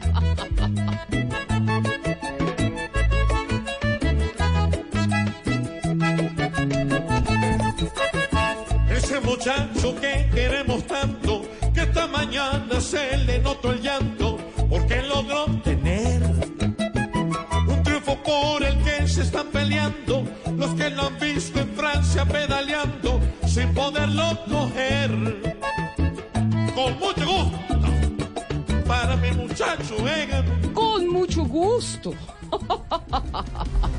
Ese 8.91 9.19
muchacho 9.21 9.95
que 10.01 10.29
queremos 10.33 10.85
tanto, 10.85 11.43
esta 11.99 12.17
mañana 12.17 12.79
se 12.79 13.17
le 13.17 13.39
notó 13.39 13.73
el 13.73 13.81
llanto, 13.81 14.37
porque 14.69 15.01
logró 15.01 15.47
tener 15.65 16.23
un 17.67 17.83
triunfo 17.83 18.15
por 18.23 18.63
el 18.63 18.81
que 18.83 19.05
se 19.05 19.23
están 19.23 19.47
peleando 19.47 20.23
los 20.55 20.75
que 20.75 20.89
lo 20.91 21.07
han 21.07 21.19
visto 21.19 21.59
en 21.59 21.67
Francia 21.75 22.23
pedaleando 22.23 23.19
sin 23.45 23.73
poderlo 23.73 24.39
coger. 24.49 25.11
Con 26.73 26.99
mucho 26.99 27.25
gusto, 27.25 28.85
para 28.87 29.17
mi 29.17 29.31
muchacho 29.31 29.95
Egan. 30.07 30.71
Con 30.73 31.05
mucho 31.09 31.43
gusto. 31.43 32.13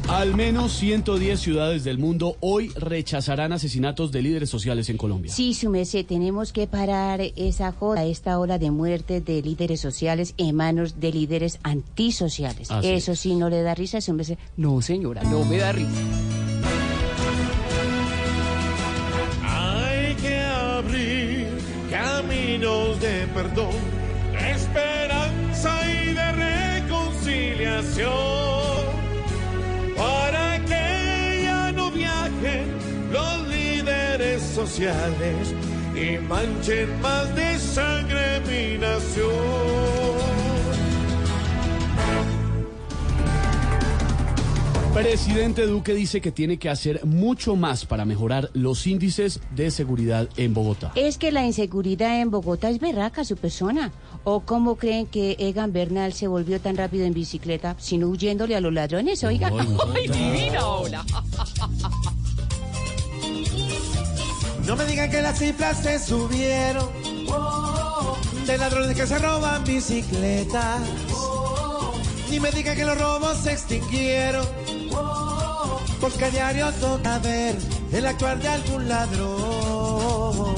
Al 0.08 0.34
menos 0.34 0.72
110 0.72 1.40
ciudades 1.40 1.84
del 1.84 1.98
mundo 1.98 2.36
hoy 2.40 2.70
rechazarán 2.70 3.52
asesinatos 3.52 4.10
de 4.12 4.22
líderes 4.22 4.50
sociales 4.50 4.88
en 4.90 4.96
Colombia. 4.96 5.32
Sí, 5.32 5.54
su 5.54 5.70
merced, 5.70 6.04
tenemos 6.04 6.52
que 6.52 6.66
parar 6.66 7.20
esa 7.36 7.72
joda, 7.72 8.04
esta 8.04 8.38
ola 8.38 8.58
de 8.58 8.70
muerte 8.70 9.20
de 9.20 9.40
líderes 9.40 9.80
sociales 9.80 10.34
en 10.36 10.56
manos 10.56 11.00
de 11.00 11.12
líderes 11.12 11.58
antisociales. 11.62 12.70
Así 12.70 12.88
Eso 12.88 13.14
sí, 13.14 13.34
no 13.34 13.48
le 13.48 13.62
da 13.62 13.74
risa, 13.74 14.00
su 14.00 14.12
merced. 14.12 14.36
No, 14.56 14.82
señora, 14.82 15.22
no 15.22 15.44
me 15.44 15.58
da 15.58 15.72
risa. 15.72 15.90
Hay 19.44 20.14
que 20.16 20.40
abrir 20.40 21.46
caminos 21.90 23.00
de 23.00 23.26
perdón, 23.28 23.74
de 24.32 24.50
esperanza 24.50 25.80
y 25.88 26.14
de 26.14 26.59
reconciliación. 27.30 28.10
Para 29.96 30.64
que 30.64 31.42
ya 31.44 31.72
no 31.72 31.90
viajen 31.90 32.66
los 33.12 33.48
líderes 33.48 34.42
sociales 34.42 35.54
y 35.94 36.18
manchen 36.18 37.00
más 37.00 37.34
de 37.34 37.58
sangre 37.58 38.40
mi 38.48 38.78
nación. 38.78 39.70
Presidente 44.94 45.66
Duque 45.66 45.94
dice 45.94 46.20
que 46.20 46.32
tiene 46.32 46.58
que 46.58 46.68
hacer 46.68 47.04
mucho 47.06 47.54
más 47.54 47.86
para 47.86 48.04
mejorar 48.04 48.50
los 48.54 48.88
índices 48.88 49.40
de 49.54 49.70
seguridad 49.70 50.28
en 50.36 50.52
Bogotá. 50.52 50.90
Es 50.96 51.16
que 51.16 51.30
la 51.30 51.46
inseguridad 51.46 52.20
en 52.20 52.30
Bogotá 52.30 52.70
es 52.70 52.80
berraca 52.80 53.24
su 53.24 53.36
persona. 53.36 53.92
¿O 54.24 54.40
cómo 54.40 54.76
creen 54.76 55.06
que 55.06 55.36
Egan 55.38 55.72
Bernal 55.72 56.12
se 56.12 56.26
volvió 56.26 56.60
tan 56.60 56.76
rápido 56.76 57.06
en 57.06 57.14
bicicleta, 57.14 57.74
sino 57.78 58.08
huyéndole 58.08 58.54
a 58.54 58.60
los 58.60 58.72
ladrones, 58.72 59.24
oiga? 59.24 59.48
Ay, 59.48 59.66
no. 59.66 59.78
Ay, 59.94 60.08
divina, 60.08 60.66
hola. 60.66 61.04
No 64.66 64.76
me 64.76 64.84
digan 64.84 65.10
que 65.10 65.22
las 65.22 65.38
cifras 65.38 65.82
se 65.82 65.98
subieron 65.98 66.86
de 68.46 68.58
ladrones 68.58 68.96
que 68.96 69.06
se 69.06 69.18
roban 69.18 69.64
bicicletas. 69.64 70.80
Ni 72.30 72.38
me 72.40 72.50
digan 72.50 72.76
que 72.76 72.84
los 72.84 72.98
robos 72.98 73.36
se 73.38 73.52
extinguieron. 73.52 74.46
Porque 76.00 76.24
a 76.24 76.30
diario 76.30 76.72
toca 76.72 77.18
ver 77.18 77.56
el 77.92 78.06
actuar 78.06 78.38
de 78.40 78.48
algún 78.48 78.88
ladrón. 78.88 80.54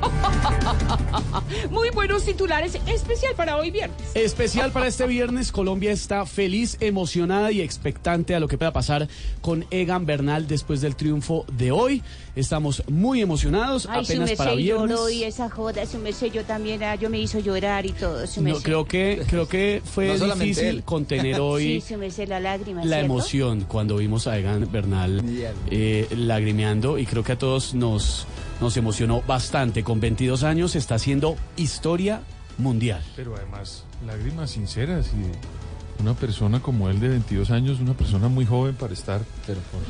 Muy 1.70 1.90
buenos 1.90 2.24
titulares, 2.24 2.78
especial 2.86 3.34
para 3.36 3.56
hoy 3.56 3.70
viernes. 3.70 3.96
Especial 4.14 4.72
para 4.72 4.86
este 4.86 5.06
viernes, 5.06 5.52
Colombia 5.52 5.92
está 5.92 6.26
feliz, 6.26 6.76
emocionada 6.80 7.52
y 7.52 7.60
expectante 7.60 8.34
a 8.34 8.40
lo 8.40 8.48
que 8.48 8.58
pueda 8.58 8.72
pasar 8.72 9.08
con 9.40 9.64
Egan 9.70 10.06
Bernal 10.06 10.46
después 10.48 10.80
del 10.80 10.96
triunfo 10.96 11.44
de 11.52 11.70
hoy. 11.70 12.02
Estamos 12.36 12.82
muy 12.88 13.20
emocionados, 13.20 13.86
Ay, 13.90 14.04
su 14.04 14.12
apenas 14.12 14.32
para 14.32 14.54
viernes. 14.54 14.90
lloró 14.90 15.10
y 15.10 15.24
esa 15.24 15.50
joda, 15.50 15.84
su 15.86 15.98
merced, 15.98 16.32
yo 16.32 16.44
también, 16.44 16.82
ah, 16.82 16.94
yo 16.94 17.10
me 17.10 17.18
hizo 17.20 17.38
llorar 17.40 17.84
y 17.86 17.92
todo, 17.92 18.26
su 18.26 18.40
No, 18.42 18.56
creo 18.60 18.84
que 18.84 19.22
creo 19.28 19.48
que 19.48 19.82
fue 19.84 20.16
No 20.18 20.34
difícil 20.34 20.64
él. 20.66 20.82
contener 20.84 21.40
hoy 21.40 21.80
Sí, 21.80 21.94
su 21.94 21.98
merced, 21.98 22.28
la 22.28 22.40
lágrima, 22.40 22.84
la 22.84 23.00
emoción 23.00 23.64
cuando 23.68 23.96
vimos 23.96 24.26
a 24.26 24.38
Egan 24.38 24.70
Bernal 24.70 25.22
eh, 25.70 26.06
lagrimeando 26.16 26.98
y 26.98 27.06
creo 27.06 27.24
que 27.24 27.32
a 27.32 27.38
todos 27.38 27.74
nos 27.74 28.26
nos 28.60 28.76
emocionó 28.76 29.22
bastante. 29.22 29.82
Con 29.84 30.00
22 30.00 30.42
años 30.44 30.76
está 30.76 30.96
haciendo 30.96 31.36
historia 31.56 32.22
mundial. 32.58 33.02
Pero 33.16 33.34
además, 33.36 33.84
lágrimas 34.06 34.50
sinceras 34.50 35.08
y 35.08 36.02
una 36.02 36.14
persona 36.14 36.60
como 36.60 36.88
él 36.90 37.00
de 37.00 37.08
22 37.08 37.50
años, 37.50 37.80
una 37.80 37.94
persona 37.94 38.28
muy 38.28 38.46
joven 38.46 38.74
para 38.74 38.92
estar 38.92 39.20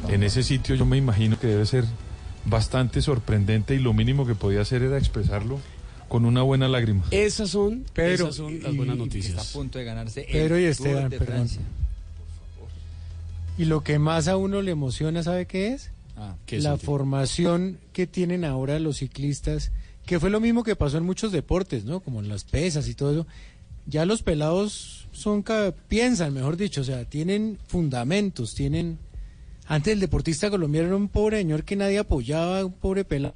en 0.09 0.23
ese 0.23 0.43
sitio, 0.43 0.75
yo 0.75 0.85
me 0.85 0.97
imagino 0.97 1.39
que 1.39 1.47
debe 1.47 1.67
ser 1.67 1.85
bastante 2.45 3.03
sorprendente 3.03 3.75
y 3.75 3.79
lo 3.79 3.93
mínimo 3.93 4.27
que 4.27 4.35
podía 4.35 4.63
hacer 4.63 4.83
era 4.83 4.99
expresarlo 4.99 5.59
con 6.09 6.25
una 6.25 6.43
buena 6.43 6.69
lágrima. 6.69 7.05
Esas 7.13 7.51
son, 7.51 7.85
Pero- 7.93 8.25
esas 8.25 8.35
son 8.37 8.61
las 8.63 8.75
buenas 8.75 8.97
noticias. 8.97 9.37
Está 9.37 9.43
a 9.43 9.53
punto 9.53 9.79
de 9.79 9.85
ganarse 9.85 10.27
Pero 10.33 10.57
el 10.57 10.63
y 10.63 10.75
Tour 10.75 10.87
Esteban, 10.89 11.11
de 11.11 11.19
perdón. 11.19 11.37
Francia. 11.37 11.61
Y 13.59 13.67
lo 13.67 13.83
que 13.83 13.99
más 13.99 14.27
a 14.27 14.37
uno 14.37 14.63
le 14.63 14.71
emociona, 14.73 15.23
¿sabe 15.23 15.47
qué 15.47 15.75
es? 15.75 15.91
Ah, 16.21 16.37
¿Qué 16.47 16.59
es, 16.59 16.65
la 16.65 16.77
formación 16.77 17.79
que 17.93 18.07
tienen 18.07 18.45
ahora 18.45 18.79
los 18.79 18.99
ciclistas, 18.99 19.73
que 20.07 20.21
fue 20.21 20.31
lo 20.31 20.39
mismo 20.39 20.63
que 20.63 20.77
pasó 20.77 20.99
en 20.99 21.05
muchos 21.05 21.33
deportes, 21.33 21.85
¿no? 21.85 22.01
Como 22.01 22.21
en 22.21 22.29
las 22.29 22.45
pesas 22.45 22.89
y 22.89 22.95
todo 22.95 23.13
eso. 23.13 23.27
Ya 23.87 24.05
los 24.05 24.23
pelados 24.23 25.09
son 25.13 25.43
piensan, 25.89 26.35
mejor 26.35 26.57
dicho, 26.57 26.83
o 26.83 26.85
sea, 26.85 27.05
tienen 27.05 27.59
fundamentos, 27.67 28.55
tienen 28.55 28.99
antes 29.67 29.93
el 29.93 30.01
deportista 30.01 30.51
colombiano 30.51 30.89
era 30.89 30.97
un 30.97 31.09
pobre 31.09 31.39
señor 31.39 31.65
que 31.65 31.77
nadie 31.77 31.99
apoyaba, 31.99 32.65
un 32.65 32.73
pobre 32.73 33.05
pelado 33.05 33.35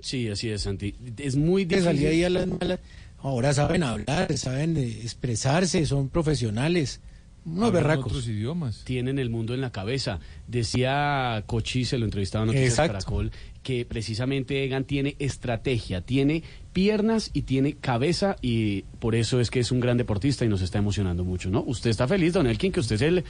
Sí, 0.00 0.28
así 0.28 0.48
es, 0.50 0.62
Santi. 0.62 0.94
Es 1.16 1.36
muy 1.36 1.64
difícil. 1.64 1.84
salía 1.84 2.10
ahí 2.10 2.24
a 2.24 2.30
las 2.30 2.46
malas. 2.46 2.78
Ahora 3.18 3.52
saben 3.52 3.82
hablar, 3.82 4.36
saben 4.38 4.76
expresarse, 4.76 5.84
son 5.86 6.08
profesionales, 6.08 7.00
Hablan 7.46 7.72
berracos. 7.72 8.06
otros 8.06 8.28
idiomas. 8.28 8.82
Tienen 8.84 9.18
el 9.18 9.30
mundo 9.30 9.54
en 9.54 9.60
la 9.60 9.70
cabeza. 9.70 10.20
Decía 10.46 11.42
Cochi, 11.46 11.84
se 11.84 11.98
lo 11.98 12.04
entrevistaba 12.04 12.44
en 12.44 12.48
Noticias 12.48 12.72
Exacto. 12.72 12.92
Caracol, 12.92 13.32
que 13.62 13.84
precisamente 13.84 14.64
Egan 14.64 14.84
tiene 14.84 15.16
estrategia, 15.18 16.00
tiene 16.00 16.42
piernas 16.72 17.30
y 17.32 17.42
tiene 17.42 17.74
cabeza 17.74 18.36
y 18.40 18.82
por 19.00 19.14
eso 19.14 19.40
es 19.40 19.50
que 19.50 19.60
es 19.60 19.72
un 19.72 19.80
gran 19.80 19.96
deportista 19.96 20.44
y 20.44 20.48
nos 20.48 20.62
está 20.62 20.78
emocionando 20.78 21.24
mucho, 21.24 21.50
¿no? 21.50 21.62
Usted 21.66 21.90
está 21.90 22.06
feliz, 22.06 22.32
don 22.32 22.46
Elkin, 22.46 22.72
que 22.72 22.80
usted 22.80 22.96
es 22.96 23.02
el 23.02 23.24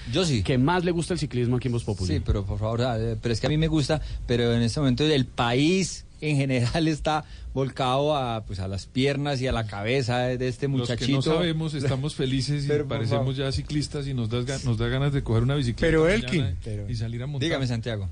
que 0.45 0.59
más 0.59 0.85
le 0.85 0.91
gusta 0.91 1.15
el 1.15 1.21
ciclismo 1.21 1.57
aquí 1.57 1.69
en 1.69 1.73
Voz 1.73 1.85
Populi. 1.85 2.15
Sí, 2.15 2.23
pero 2.25 2.45
por 2.45 2.59
favor, 2.59 2.81
eh, 2.99 3.17
pero 3.21 3.33
es 3.33 3.41
que 3.41 3.47
a 3.47 3.51
mí 3.51 3.57
me 3.57 3.69
gusta, 3.69 4.01
pero 4.27 4.53
en 4.53 4.63
este 4.63 4.81
momento 4.81 5.05
el 5.05 5.27
país 5.27 6.05
en 6.21 6.37
general 6.37 6.89
está 6.89 7.25
volcado 7.55 8.17
a 8.17 8.45
pues 8.45 8.61
a 8.61 8.69
las 8.69 8.87
piernas 8.87 9.41
y 9.41 9.47
a 9.47 9.53
la 9.53 9.67
cabeza 9.67 10.19
de 10.19 10.49
este 10.49 10.69
Los 10.69 10.79
muchachito. 10.81 11.07
que 11.07 11.13
no 11.13 11.23
sabemos, 11.23 11.75
estamos 11.75 12.15
felices 12.15 12.65
y 12.65 12.69
Pero, 12.69 12.87
parecemos 12.89 13.37
ya 13.37 13.51
ciclistas 13.53 14.07
y 14.07 14.15
nos, 14.15 14.29
das 14.31 14.65
nos 14.65 14.79
da 14.79 14.89
ganas 14.89 15.13
de 15.13 15.23
coger 15.23 15.43
una 15.43 15.55
bicicleta. 15.55 15.87
Pero, 15.87 16.09
Elkin, 16.09 16.45
y- 16.45 16.57
pero- 16.65 16.89
y 16.91 16.95
salir 16.97 17.23
a 17.23 17.27
montar. 17.27 17.47
Dígame, 17.47 17.67
Santiago. 17.67 18.09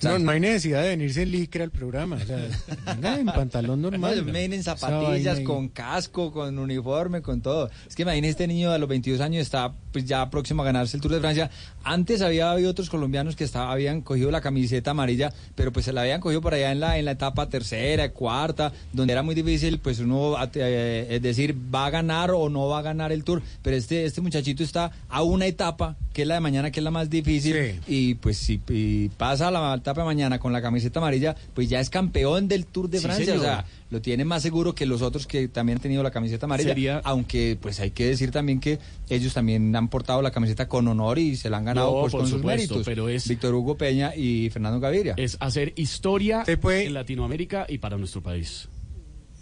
No, 0.00 0.16
no 0.20 0.30
hay 0.30 0.38
necesidad 0.38 0.82
de 0.82 0.90
venirse 0.90 1.22
en 1.22 1.32
licra 1.32 1.64
al 1.64 1.72
programa. 1.72 2.16
O 2.16 2.24
sea, 2.24 2.48
venga 2.94 3.18
en 3.18 3.26
pantalón 3.26 3.82
normal. 3.82 4.24
Me 4.24 4.44
en 4.44 4.62
zapatillas, 4.62 5.40
con 5.40 5.68
casco, 5.68 6.30
con 6.32 6.56
uniforme, 6.58 7.20
con 7.20 7.40
todo. 7.40 7.68
Es 7.88 7.96
que 7.96 8.02
imagínese 8.02 8.30
este 8.30 8.46
niño 8.46 8.70
a 8.70 8.78
los 8.78 8.88
22 8.88 9.20
años 9.20 9.42
está 9.42 9.74
pues 9.98 10.08
ya 10.08 10.30
próximo 10.30 10.62
a 10.62 10.64
ganarse 10.64 10.96
el 10.96 11.00
Tour 11.00 11.12
de 11.12 11.20
Francia. 11.20 11.50
Antes 11.82 12.22
había 12.22 12.50
habido 12.52 12.70
otros 12.70 12.88
colombianos 12.88 13.34
que 13.34 13.42
estaba, 13.44 13.72
habían 13.72 14.00
cogido 14.02 14.30
la 14.30 14.40
camiseta 14.40 14.92
amarilla, 14.92 15.32
pero 15.56 15.72
pues 15.72 15.86
se 15.86 15.92
la 15.92 16.02
habían 16.02 16.20
cogido 16.20 16.40
por 16.40 16.54
allá 16.54 16.70
en 16.70 16.80
la 16.80 16.98
en 16.98 17.04
la 17.04 17.12
etapa 17.12 17.48
tercera, 17.48 18.10
cuarta, 18.10 18.72
donde 18.92 19.12
era 19.12 19.22
muy 19.22 19.34
difícil 19.34 19.78
pues 19.80 19.98
uno 19.98 20.36
eh, 20.54 21.06
es 21.10 21.22
decir 21.22 21.56
va 21.74 21.86
a 21.86 21.90
ganar 21.90 22.30
o 22.30 22.48
no 22.48 22.68
va 22.68 22.78
a 22.78 22.82
ganar 22.82 23.10
el 23.12 23.24
Tour. 23.24 23.42
Pero 23.62 23.76
este 23.76 24.04
este 24.04 24.20
muchachito 24.20 24.62
está 24.62 24.92
a 25.08 25.22
una 25.22 25.46
etapa 25.46 25.96
que 26.12 26.22
es 26.22 26.28
la 26.28 26.34
de 26.34 26.40
mañana, 26.40 26.70
que 26.70 26.80
es 26.80 26.84
la 26.84 26.90
más 26.90 27.10
difícil 27.10 27.80
y 27.86 28.14
pues 28.14 28.36
si 28.38 28.60
y 28.68 29.08
pasa 29.10 29.50
la 29.50 29.74
etapa 29.74 30.02
de 30.02 30.06
mañana 30.06 30.38
con 30.38 30.52
la 30.52 30.62
camiseta 30.62 31.00
amarilla, 31.00 31.34
pues 31.54 31.68
ya 31.68 31.80
es 31.80 31.90
campeón 31.90 32.46
del 32.48 32.66
Tour 32.66 32.88
de 32.88 32.98
Sí, 32.98 33.04
Francia. 33.04 33.24
señor. 33.26 33.38
O 33.38 33.42
sea, 33.42 33.64
lo 33.90 34.02
tiene 34.02 34.24
más 34.24 34.42
seguro 34.42 34.74
que 34.74 34.84
los 34.84 35.00
otros 35.00 35.26
que 35.26 35.48
también 35.48 35.78
han 35.78 35.82
tenido 35.82 36.02
la 36.02 36.10
camiseta 36.10 36.46
amarilla. 36.46 36.68
Sería- 36.70 37.00
Aunque 37.04 37.56
pues 37.60 37.80
hay 37.80 37.90
que 37.90 38.06
decir 38.06 38.30
también 38.30 38.60
que 38.60 38.78
ellos 39.08 39.32
también 39.34 39.74
han 39.74 39.88
portado 39.88 40.20
la 40.20 40.30
camiseta 40.30 40.68
con 40.68 40.86
honor 40.88 41.18
y 41.18 41.36
se 41.36 41.48
la 41.48 41.56
han 41.56 41.64
ganado 41.64 41.92
No, 41.94 42.00
pues, 42.02 42.12
por 42.12 42.20
con 42.22 42.30
sus 42.30 42.44
méritos. 42.44 42.82
pero 42.84 43.08
es- 43.08 43.26
Víctor 43.28 43.54
Hugo 43.54 43.76
Peña 43.78 44.14
y 44.14 44.50
Fernando 44.50 44.78
Gaviria. 44.80 45.14
Es 45.16 45.36
hacer 45.40 45.72
historia 45.76 46.44
en 46.46 46.94
Latinoamérica 46.94 47.66
y 47.68 47.78
para 47.78 47.96
nuestro 47.96 48.22
país. 48.22 48.68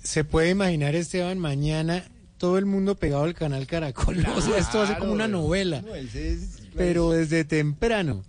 Se 0.02 0.22
puede 0.22 0.50
imaginar, 0.50 0.94
Esteban, 0.94 1.38
mañana 1.38 2.04
todo 2.38 2.58
el 2.58 2.66
mundo 2.66 2.94
pegado 2.94 3.24
al 3.24 3.34
canal 3.34 3.66
Caracol. 3.66 4.18
o 4.36 4.40
sea, 4.40 4.58
esto 4.58 4.78
va 4.78 4.84
a 4.84 4.86
ser 4.86 4.98
como 4.98 5.12
una 5.12 5.26
novela. 5.26 5.82
Pero 6.76 7.10
desde 7.10 7.44
temprano. 7.44 8.22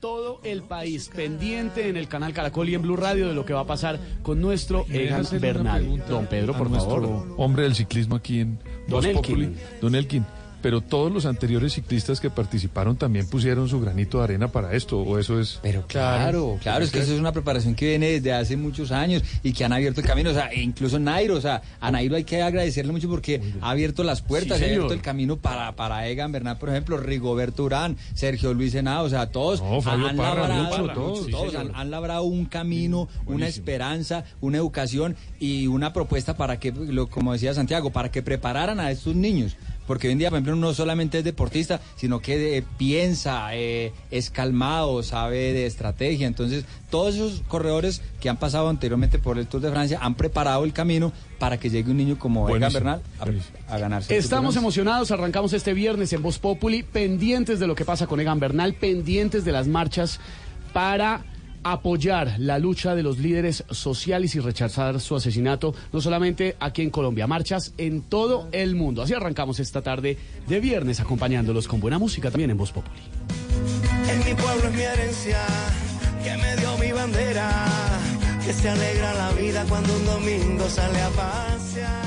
Todo 0.00 0.40
el 0.44 0.62
país 0.62 1.10
pendiente 1.14 1.88
en 1.88 1.96
el 1.96 2.06
canal 2.06 2.32
Caracol 2.32 2.68
y 2.68 2.74
en 2.74 2.82
Blue 2.82 2.96
Radio 2.96 3.28
de 3.28 3.34
lo 3.34 3.46
que 3.46 3.54
va 3.54 3.60
a 3.60 3.66
pasar 3.66 3.98
con 4.22 4.40
nuestro 4.40 4.84
¿Me 4.88 4.98
deja 4.98 5.20
Egan 5.20 5.40
Bernal. 5.40 6.04
Don 6.08 6.26
Pedro, 6.26 6.56
por 6.56 6.70
nuestro 6.70 7.02
favor. 7.02 7.34
Hombre 7.38 7.62
del 7.64 7.74
ciclismo 7.74 8.16
aquí 8.16 8.40
en 8.40 8.58
Don 8.88 9.04
Elkin. 9.04 9.56
Don 9.80 9.94
Elkin. 9.94 10.24
Pero 10.66 10.80
todos 10.80 11.12
los 11.12 11.26
anteriores 11.26 11.74
ciclistas 11.74 12.18
que 12.18 12.28
participaron 12.28 12.96
también 12.96 13.28
pusieron 13.28 13.68
su 13.68 13.80
granito 13.80 14.18
de 14.18 14.24
arena 14.24 14.48
para 14.48 14.74
esto, 14.74 14.98
o 14.98 15.16
eso 15.16 15.38
es. 15.38 15.60
Pero 15.62 15.84
Claro, 15.86 16.58
claro, 16.60 16.82
es 16.82 16.90
que 16.90 16.98
eso 16.98 17.14
es 17.14 17.20
una 17.20 17.30
preparación 17.30 17.76
que 17.76 17.86
viene 17.90 18.08
desde 18.08 18.32
hace 18.32 18.56
muchos 18.56 18.90
años 18.90 19.22
y 19.44 19.52
que 19.52 19.64
han 19.64 19.72
abierto 19.72 20.00
el 20.00 20.06
camino, 20.08 20.30
o 20.30 20.34
sea, 20.34 20.48
e 20.48 20.60
incluso 20.60 20.98
Nairo, 20.98 21.36
o 21.36 21.40
sea, 21.40 21.62
a 21.78 21.92
Nairo 21.92 22.16
hay 22.16 22.24
que 22.24 22.42
agradecerle 22.42 22.90
mucho 22.90 23.08
porque 23.08 23.40
ha 23.60 23.70
abierto 23.70 24.02
las 24.02 24.22
puertas, 24.22 24.58
Sí, 24.58 24.64
ha 24.64 24.66
abierto 24.66 24.92
el 24.92 25.02
camino 25.02 25.36
para, 25.36 25.76
para 25.76 26.08
Egan 26.08 26.32
Bernal, 26.32 26.58
por 26.58 26.70
ejemplo, 26.70 26.96
Rigoberto 26.96 27.62
Urán, 27.62 27.96
Sergio 28.14 28.52
Luis 28.52 28.74
Henao, 28.74 29.04
o 29.04 29.08
sea, 29.08 29.28
todos 29.28 29.62
No, 29.62 29.80
Fabio 29.80 30.08
han, 30.08 30.16
Parra, 30.16 30.48
labrado, 30.48 30.64
mucho, 30.64 30.76
todos, 30.78 30.94
todos, 30.94 31.26
sí, 31.26 31.30
todos 31.30 31.52
señor. 31.52 31.70
han, 31.74 31.80
han 31.80 31.90
labrado 31.92 32.24
un 32.24 32.44
camino, 32.44 33.08
una 33.26 33.46
esperanza, 33.46 34.24
una 34.40 34.56
educación 34.56 35.14
y 35.38 35.68
una 35.68 35.92
propuesta 35.92 36.36
para 36.36 36.58
que, 36.58 36.72
lo, 36.72 37.06
como 37.06 37.34
decía 37.34 37.54
Santiago, 37.54 37.90
para 37.90 38.10
que 38.10 38.20
prepararan 38.20 38.80
a 38.80 38.90
estos 38.90 39.14
niños. 39.14 39.56
Porque 39.86 40.08
hoy 40.08 40.12
en 40.12 40.18
día, 40.18 40.30
por 40.30 40.38
ejemplo, 40.38 40.56
no 40.56 40.74
solamente 40.74 41.18
es 41.18 41.24
deportista, 41.24 41.80
sino 41.96 42.20
que 42.20 42.58
eh, 42.58 42.64
piensa, 42.76 43.54
eh, 43.54 43.92
es 44.10 44.30
calmado, 44.30 45.02
sabe 45.02 45.52
de 45.52 45.66
estrategia. 45.66 46.26
Entonces, 46.26 46.64
todos 46.90 47.14
esos 47.14 47.42
corredores 47.48 48.02
que 48.20 48.28
han 48.28 48.36
pasado 48.36 48.68
anteriormente 48.68 49.18
por 49.18 49.38
el 49.38 49.46
Tour 49.46 49.62
de 49.62 49.70
Francia 49.70 49.98
han 50.02 50.14
preparado 50.14 50.64
el 50.64 50.72
camino 50.72 51.12
para 51.38 51.58
que 51.58 51.70
llegue 51.70 51.90
un 51.90 51.96
niño 51.98 52.18
como 52.18 52.48
Egan 52.48 52.72
Bernal 52.72 53.02
a, 53.18 53.74
a 53.74 53.78
ganarse. 53.78 54.16
Estamos 54.16 54.56
emocionados, 54.56 55.10
arrancamos 55.10 55.52
este 55.52 55.74
viernes 55.74 56.12
en 56.12 56.22
Voz 56.22 56.38
Populi, 56.38 56.82
pendientes 56.82 57.60
de 57.60 57.66
lo 57.66 57.74
que 57.74 57.84
pasa 57.84 58.06
con 58.06 58.20
Egan 58.20 58.40
Bernal, 58.40 58.74
pendientes 58.74 59.44
de 59.44 59.52
las 59.52 59.66
marchas 59.66 60.20
para 60.72 61.24
apoyar 61.72 62.36
la 62.38 62.58
lucha 62.58 62.94
de 62.94 63.02
los 63.02 63.18
líderes 63.18 63.64
sociales 63.70 64.34
y 64.34 64.40
rechazar 64.40 65.00
su 65.00 65.16
asesinato, 65.16 65.74
no 65.92 66.00
solamente 66.00 66.56
aquí 66.60 66.82
en 66.82 66.90
Colombia, 66.90 67.26
marchas 67.26 67.72
en 67.76 68.02
todo 68.02 68.48
el 68.52 68.76
mundo. 68.76 69.02
Así 69.02 69.14
arrancamos 69.14 69.58
esta 69.58 69.82
tarde 69.82 70.16
de 70.46 70.60
viernes 70.60 71.00
acompañándolos 71.00 71.66
con 71.66 71.80
buena 71.80 71.98
música 71.98 72.30
también 72.30 72.50
en 72.50 72.56
Voz 72.56 72.72
Populi. 72.72 73.00
En 74.08 74.18
mi 74.20 74.34
pueblo 74.34 74.68
es 74.68 74.74
mi 74.74 74.82
herencia, 74.82 75.38
que 76.22 76.36
me 76.36 76.56
dio 76.56 76.78
mi 76.78 76.92
bandera, 76.92 77.50
que 78.44 78.52
se 78.52 78.68
alegra 78.68 79.14
la 79.14 79.30
vida 79.32 79.64
cuando 79.68 79.92
un 79.96 80.06
domingo 80.06 80.68
sale 80.68 81.00
a 81.00 81.08
pasear. 81.10 82.06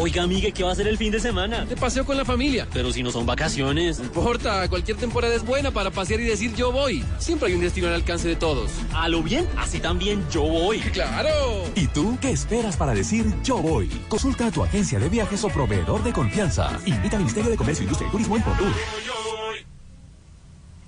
Oiga, 0.00 0.22
amigue, 0.22 0.52
¿qué 0.52 0.62
va 0.62 0.68
a 0.68 0.72
hacer 0.74 0.86
el 0.86 0.96
fin 0.96 1.10
de 1.10 1.18
semana? 1.18 1.64
De 1.64 1.74
paseo 1.74 2.04
con 2.04 2.16
la 2.16 2.24
familia. 2.24 2.68
Pero 2.72 2.92
si 2.92 3.02
no 3.02 3.10
son 3.10 3.26
vacaciones. 3.26 3.98
No 3.98 4.04
importa, 4.04 4.68
cualquier 4.68 4.96
temporada 4.96 5.34
es 5.34 5.44
buena 5.44 5.72
para 5.72 5.90
pasear 5.90 6.20
y 6.20 6.24
decir 6.24 6.54
yo 6.54 6.70
voy. 6.70 7.04
Siempre 7.18 7.48
hay 7.48 7.54
un 7.56 7.60
destino 7.60 7.88
al 7.88 7.94
alcance 7.94 8.28
de 8.28 8.36
todos. 8.36 8.70
A 8.94 9.08
lo 9.08 9.24
bien, 9.24 9.48
así 9.56 9.80
también 9.80 10.24
yo 10.30 10.42
voy. 10.42 10.78
¡Claro! 10.78 11.64
¿Y 11.74 11.88
tú 11.88 12.16
qué 12.20 12.30
esperas 12.30 12.76
para 12.76 12.94
decir 12.94 13.26
yo 13.42 13.58
voy? 13.58 13.88
Consulta 14.08 14.46
a 14.46 14.52
tu 14.52 14.62
agencia 14.62 15.00
de 15.00 15.08
viajes 15.08 15.42
o 15.42 15.48
proveedor 15.48 16.04
de 16.04 16.12
confianza. 16.12 16.78
Invita 16.86 17.16
al 17.16 17.24
Ministerio 17.24 17.50
de 17.50 17.56
Comercio, 17.56 17.82
Industria 17.82 18.06
y 18.06 18.12
Turismo 18.12 18.36
en 18.36 18.42
Portur. 18.44 18.72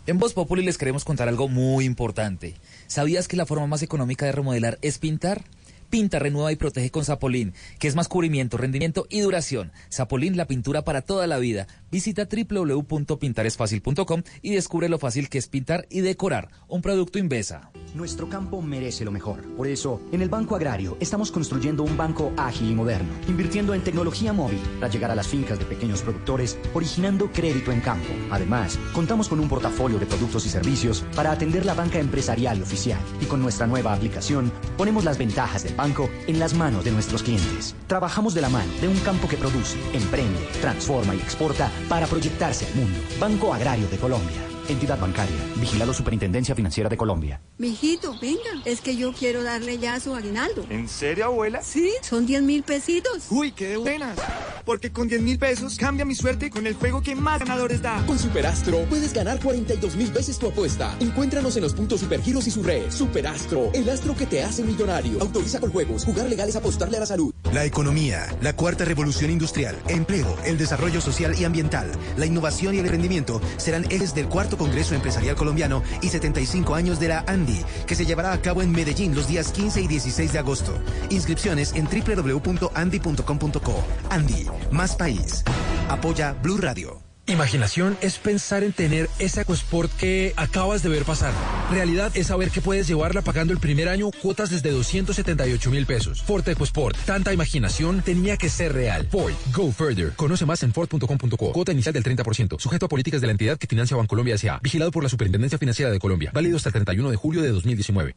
En 0.06 0.18
Voz 0.18 0.34
Populi 0.34 0.62
les 0.62 0.78
queremos 0.78 1.04
contar 1.04 1.28
algo 1.28 1.48
muy 1.48 1.84
importante. 1.84 2.54
¿Sabías 2.86 3.28
que 3.28 3.36
la 3.36 3.46
forma 3.46 3.66
más 3.66 3.82
económica 3.82 4.26
de 4.26 4.32
remodelar 4.32 4.78
es 4.82 4.98
pintar? 4.98 5.44
Pinta, 5.90 6.20
renueva 6.20 6.52
y 6.52 6.56
protege 6.56 6.90
con 6.90 7.04
Zapolín, 7.04 7.52
que 7.80 7.88
es 7.88 7.96
más 7.96 8.06
cubrimiento, 8.06 8.56
rendimiento 8.56 9.06
y 9.10 9.20
duración. 9.20 9.72
Zapolín, 9.92 10.36
la 10.36 10.46
pintura 10.46 10.82
para 10.82 11.02
toda 11.02 11.26
la 11.26 11.38
vida. 11.38 11.66
Visita 11.90 12.28
www.pintaresfacil.com 12.30 14.22
y 14.40 14.52
descubre 14.52 14.88
lo 14.88 15.00
fácil 15.00 15.28
que 15.28 15.38
es 15.38 15.48
pintar 15.48 15.86
y 15.90 16.00
decorar. 16.00 16.50
Un 16.68 16.80
producto 16.80 17.18
Invesa. 17.18 17.72
Nuestro 17.94 18.28
campo 18.28 18.62
merece 18.62 19.04
lo 19.04 19.10
mejor. 19.10 19.42
Por 19.56 19.66
eso, 19.66 20.00
en 20.12 20.22
el 20.22 20.28
Banco 20.28 20.54
Agrario 20.54 20.96
estamos 21.00 21.32
construyendo 21.32 21.82
un 21.82 21.96
banco 21.96 22.32
ágil 22.36 22.70
y 22.70 22.74
moderno, 22.74 23.12
invirtiendo 23.26 23.74
en 23.74 23.82
tecnología 23.82 24.32
móvil 24.32 24.60
para 24.78 24.92
llegar 24.92 25.10
a 25.10 25.16
las 25.16 25.26
fincas 25.26 25.58
de 25.58 25.64
pequeños 25.64 26.02
productores, 26.02 26.56
originando 26.72 27.32
crédito 27.32 27.72
en 27.72 27.80
campo. 27.80 28.08
Además, 28.30 28.78
contamos 28.92 29.28
con 29.28 29.40
un 29.40 29.48
portafolio 29.48 29.98
de 29.98 30.06
productos 30.06 30.46
y 30.46 30.50
servicios 30.50 31.04
para 31.16 31.32
atender 31.32 31.66
la 31.66 31.74
banca 31.74 31.98
empresarial 31.98 32.62
oficial. 32.62 33.00
Y 33.20 33.24
con 33.24 33.42
nuestra 33.42 33.66
nueva 33.66 33.92
aplicación, 33.92 34.52
ponemos 34.76 35.04
las 35.04 35.18
ventajas 35.18 35.64
del 35.64 35.74
banco 35.80 36.10
en 36.26 36.38
las 36.38 36.52
manos 36.52 36.84
de 36.84 36.90
nuestros 36.90 37.22
clientes. 37.22 37.74
Trabajamos 37.86 38.34
de 38.34 38.42
la 38.42 38.50
mano 38.50 38.70
de 38.82 38.88
un 38.88 38.98
campo 38.98 39.26
que 39.28 39.38
produce, 39.38 39.78
emprende, 39.94 40.38
transforma 40.60 41.14
y 41.14 41.18
exporta 41.18 41.70
para 41.88 42.06
proyectarse 42.06 42.66
al 42.66 42.74
mundo. 42.74 42.98
Banco 43.18 43.54
Agrario 43.54 43.88
de 43.88 43.96
Colombia. 43.96 44.42
Entidad 44.70 45.00
bancaria. 45.00 45.34
Vigilado 45.56 45.92
Superintendencia 45.92 46.54
Financiera 46.54 46.88
de 46.88 46.96
Colombia. 46.96 47.40
Mijito, 47.58 48.16
venga, 48.22 48.62
es 48.64 48.80
que 48.80 48.96
yo 48.96 49.12
quiero 49.12 49.42
darle 49.42 49.78
ya 49.78 49.98
su 49.98 50.14
aguinaldo. 50.14 50.64
¿En 50.70 50.88
serio, 50.88 51.24
abuela? 51.24 51.60
Sí, 51.60 51.90
son 52.02 52.24
10 52.24 52.42
mil 52.44 52.62
pesitos. 52.62 53.24
Uy, 53.30 53.50
qué 53.50 53.66
de 53.70 53.76
buenas. 53.78 54.16
Porque 54.64 54.92
con 54.92 55.08
10 55.08 55.22
mil 55.22 55.40
pesos 55.40 55.76
cambia 55.76 56.04
mi 56.04 56.14
suerte 56.14 56.50
con 56.50 56.68
el 56.68 56.74
juego 56.74 57.02
que 57.02 57.16
más 57.16 57.40
ganadores 57.40 57.82
da. 57.82 58.06
Con 58.06 58.16
Superastro 58.16 58.84
puedes 58.88 59.12
ganar 59.12 59.40
42 59.40 59.96
mil 59.96 60.12
veces 60.12 60.38
tu 60.38 60.46
apuesta. 60.46 60.96
Encuéntranos 61.00 61.56
en 61.56 61.62
los 61.62 61.74
puntos 61.74 61.98
Supergiros 61.98 62.46
y 62.46 62.52
su 62.52 62.62
red. 62.62 62.92
Superastro, 62.92 63.72
el 63.74 63.90
astro 63.90 64.14
que 64.14 64.26
te 64.26 64.44
hace 64.44 64.62
millonario. 64.62 65.20
Autoriza 65.20 65.58
con 65.58 65.72
juegos. 65.72 66.04
Jugar 66.04 66.28
legal 66.28 66.48
es 66.48 66.54
apostarle 66.54 66.96
a 66.96 67.00
la 67.00 67.06
salud. 67.06 67.34
La 67.52 67.64
economía, 67.64 68.28
la 68.40 68.54
cuarta 68.54 68.84
revolución 68.84 69.32
industrial, 69.32 69.76
empleo, 69.88 70.36
el 70.44 70.58
desarrollo 70.58 71.00
social 71.00 71.34
y 71.36 71.44
ambiental, 71.44 71.90
la 72.16 72.26
innovación 72.26 72.76
y 72.76 72.78
el 72.78 72.88
rendimiento 72.88 73.40
serán 73.56 73.84
ejes 73.90 74.14
del 74.14 74.28
cuarto 74.28 74.59
Congreso 74.60 74.94
Empresarial 74.94 75.36
Colombiano 75.36 75.82
y 76.02 76.10
75 76.10 76.74
años 76.74 77.00
de 77.00 77.08
la 77.08 77.24
ANDI, 77.26 77.64
que 77.86 77.94
se 77.94 78.04
llevará 78.04 78.34
a 78.34 78.42
cabo 78.42 78.60
en 78.60 78.70
Medellín 78.70 79.14
los 79.14 79.26
días 79.26 79.52
15 79.52 79.80
y 79.80 79.86
16 79.86 80.34
de 80.34 80.38
agosto. 80.38 80.78
Inscripciones 81.08 81.72
en 81.74 81.86
www.andi.com.co. 81.86 83.84
Andi, 84.10 84.46
más 84.70 84.96
país. 84.96 85.44
Apoya 85.88 86.34
Blue 86.42 86.58
Radio. 86.58 87.09
Imaginación 87.30 87.96
es 88.00 88.18
pensar 88.18 88.64
en 88.64 88.72
tener 88.72 89.08
esa 89.20 89.42
EcoSport 89.42 89.92
que 89.92 90.34
acabas 90.36 90.82
de 90.82 90.88
ver 90.88 91.04
pasar. 91.04 91.32
Realidad 91.70 92.10
es 92.16 92.26
saber 92.26 92.50
que 92.50 92.60
puedes 92.60 92.88
llevarla 92.88 93.22
pagando 93.22 93.52
el 93.52 93.60
primer 93.60 93.88
año 93.88 94.10
cuotas 94.10 94.50
desde 94.50 94.72
278 94.72 95.70
mil 95.70 95.86
pesos. 95.86 96.22
Ford 96.22 96.46
EcoSport. 96.48 96.96
Tanta 97.06 97.32
imaginación 97.32 98.02
tenía 98.02 98.36
que 98.36 98.48
ser 98.48 98.72
real. 98.72 99.06
Ford. 99.12 99.32
Go 99.54 99.70
further. 99.70 100.12
Conoce 100.16 100.44
más 100.44 100.64
en 100.64 100.72
Ford.com.co. 100.72 101.52
Cuota 101.52 101.70
inicial 101.70 101.92
del 101.92 102.02
30%. 102.02 102.58
Sujeto 102.58 102.86
a 102.86 102.88
políticas 102.88 103.20
de 103.20 103.28
la 103.28 103.32
entidad 103.32 103.58
que 103.58 103.68
financia 103.68 103.96
Bancolombia 103.96 104.34
S.A. 104.34 104.58
Vigilado 104.60 104.90
por 104.90 105.04
la 105.04 105.08
Superintendencia 105.08 105.56
Financiera 105.56 105.92
de 105.92 106.00
Colombia. 106.00 106.32
Válido 106.34 106.56
hasta 106.56 106.70
el 106.70 106.72
31 106.72 107.10
de 107.10 107.16
julio 107.16 107.42
de 107.42 107.50
2019. 107.50 108.16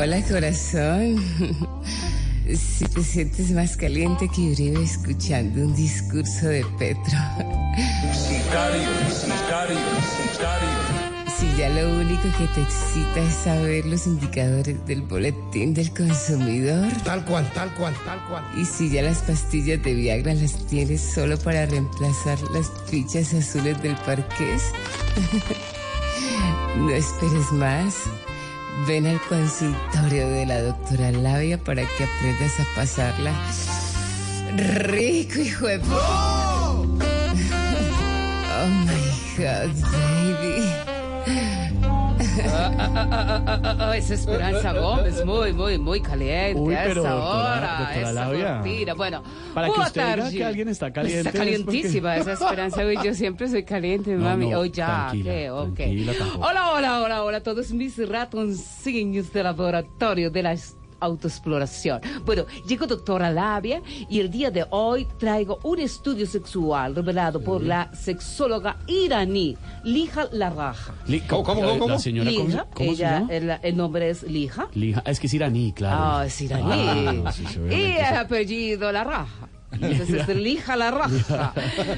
Hola 0.00 0.22
corazón. 0.22 1.16
Si 2.46 2.84
te 2.84 3.02
sientes 3.02 3.50
más 3.50 3.76
caliente 3.76 4.28
que 4.28 4.52
Uribe 4.52 4.80
escuchando 4.80 5.60
un 5.60 5.74
discurso 5.74 6.46
de 6.46 6.64
Petro. 6.78 7.18
Si 11.36 11.56
ya 11.58 11.68
lo 11.70 11.98
único 11.98 12.22
que 12.22 12.46
te 12.54 12.62
excita 12.62 13.20
es 13.20 13.34
saber 13.34 13.86
los 13.86 14.06
indicadores 14.06 14.86
del 14.86 15.02
boletín 15.02 15.74
del 15.74 15.90
consumidor. 15.90 16.86
Tal 17.02 17.24
cual, 17.24 17.50
tal 17.52 17.74
cual, 17.74 17.94
tal 18.04 18.24
cual. 18.28 18.44
Y 18.56 18.64
si 18.66 18.90
ya 18.90 19.02
las 19.02 19.18
pastillas 19.22 19.82
de 19.82 19.94
Viagra 19.94 20.32
las 20.32 20.64
tienes 20.68 21.00
solo 21.00 21.36
para 21.38 21.66
reemplazar 21.66 22.40
las 22.52 22.70
fichas 22.86 23.34
azules 23.34 23.82
del 23.82 23.96
parqués. 23.96 24.62
no 26.76 26.90
esperes 26.90 27.50
más. 27.50 27.96
Ven 28.86 29.06
al 29.06 29.20
consultorio 29.22 30.28
de 30.28 30.46
la 30.46 30.62
doctora 30.62 31.10
Labia 31.10 31.58
para 31.58 31.82
que 31.82 32.04
aprendas 32.04 32.60
a 32.60 32.64
pasarla 32.74 33.32
rico, 34.56 35.40
hijo 35.40 35.66
de... 35.66 35.78
Oh 38.60 38.66
my 38.66 39.36
God, 39.36 39.70
baby. 39.92 40.97
Ah, 42.44 43.42
ah, 43.62 43.76
ah, 43.80 43.96
esa 43.96 44.14
Esperanza 44.14 44.72
Gómez, 44.80 45.24
muy, 45.24 45.52
muy, 45.52 45.78
muy 45.78 46.00
caliente 46.00 46.60
Uy, 46.60 46.74
pero, 46.74 47.00
esa 47.02 47.10
doctora- 47.10 47.56
hora. 47.58 47.76
doctora 47.78 48.10
esa 48.10 48.26
cortina. 48.62 48.94
Bueno, 48.94 49.22
para 49.54 49.66
que 49.68 49.80
usted 49.80 50.14
diga 50.16 50.30
que 50.30 50.44
alguien 50.44 50.68
está 50.68 50.92
caliente, 50.92 51.18
Está 51.18 51.30
es 51.30 51.36
porque- 51.36 51.64
calientísima 51.64 52.16
esa 52.16 52.32
Esperanza. 52.32 52.84
Uy, 52.86 52.98
yo 53.04 53.14
siempre 53.14 53.48
soy 53.48 53.64
caliente, 53.64 54.10
No, 54.14 54.24
mami. 54.24 54.50
no, 54.50 54.60
oh, 54.60 54.64
ya, 54.64 54.86
tranquila, 55.10 55.32
¿qué? 55.32 55.50
Ok. 55.50 55.80
Hola, 56.40 56.70
hola, 56.72 57.02
hola, 57.02 57.24
hola 57.24 57.36
a 57.38 57.42
todos 57.42 57.70
mis 57.72 57.96
ratoncillos 58.08 59.32
del 59.32 59.44
laboratorio 59.44 60.30
de 60.30 60.42
la 60.42 60.56
autoexploración. 61.00 62.00
Bueno, 62.24 62.44
llegó 62.66 62.86
doctora 62.86 63.30
Labia 63.30 63.82
y 64.08 64.20
el 64.20 64.30
día 64.30 64.50
de 64.50 64.66
hoy 64.70 65.06
traigo 65.18 65.58
un 65.64 65.78
estudio 65.80 66.26
sexual 66.26 66.94
revelado 66.94 67.40
por 67.40 67.62
la 67.62 67.90
sexóloga 67.94 68.76
iraní 68.86 69.56
Lija 69.84 70.28
Larraja. 70.32 70.94
Li- 71.06 71.20
¿Cómo, 71.20 71.44
cómo, 71.44 71.62
la- 71.64 71.78
cómo? 71.78 71.88
La 71.88 71.98
señora, 71.98 72.30
¿cómo, 72.30 72.44
se- 72.44 72.50
Lija, 72.52 72.66
cómo 72.74 72.88
se 72.90 72.94
ella, 72.96 73.18
llama? 73.20 73.32
El, 73.32 73.58
el 73.62 73.76
nombre 73.76 74.10
es 74.10 74.22
Lija. 74.22 74.68
Lija. 74.74 75.02
Es 75.06 75.20
que 75.20 75.26
es 75.26 75.34
iraní, 75.34 75.72
claro. 75.72 75.96
Ah, 76.18 76.26
es 76.26 76.40
iraní. 76.40 77.22
Ah, 77.24 77.32
sí, 77.32 77.44
sí, 77.46 77.58
y 77.70 77.74
el 77.74 77.96
sí. 77.96 78.14
apellido 78.14 78.92
La 78.92 79.04
Raja. 79.04 79.48
Entonces, 79.72 80.28
Lija 80.36 80.76
La 80.76 80.90
Raja. 80.90 81.52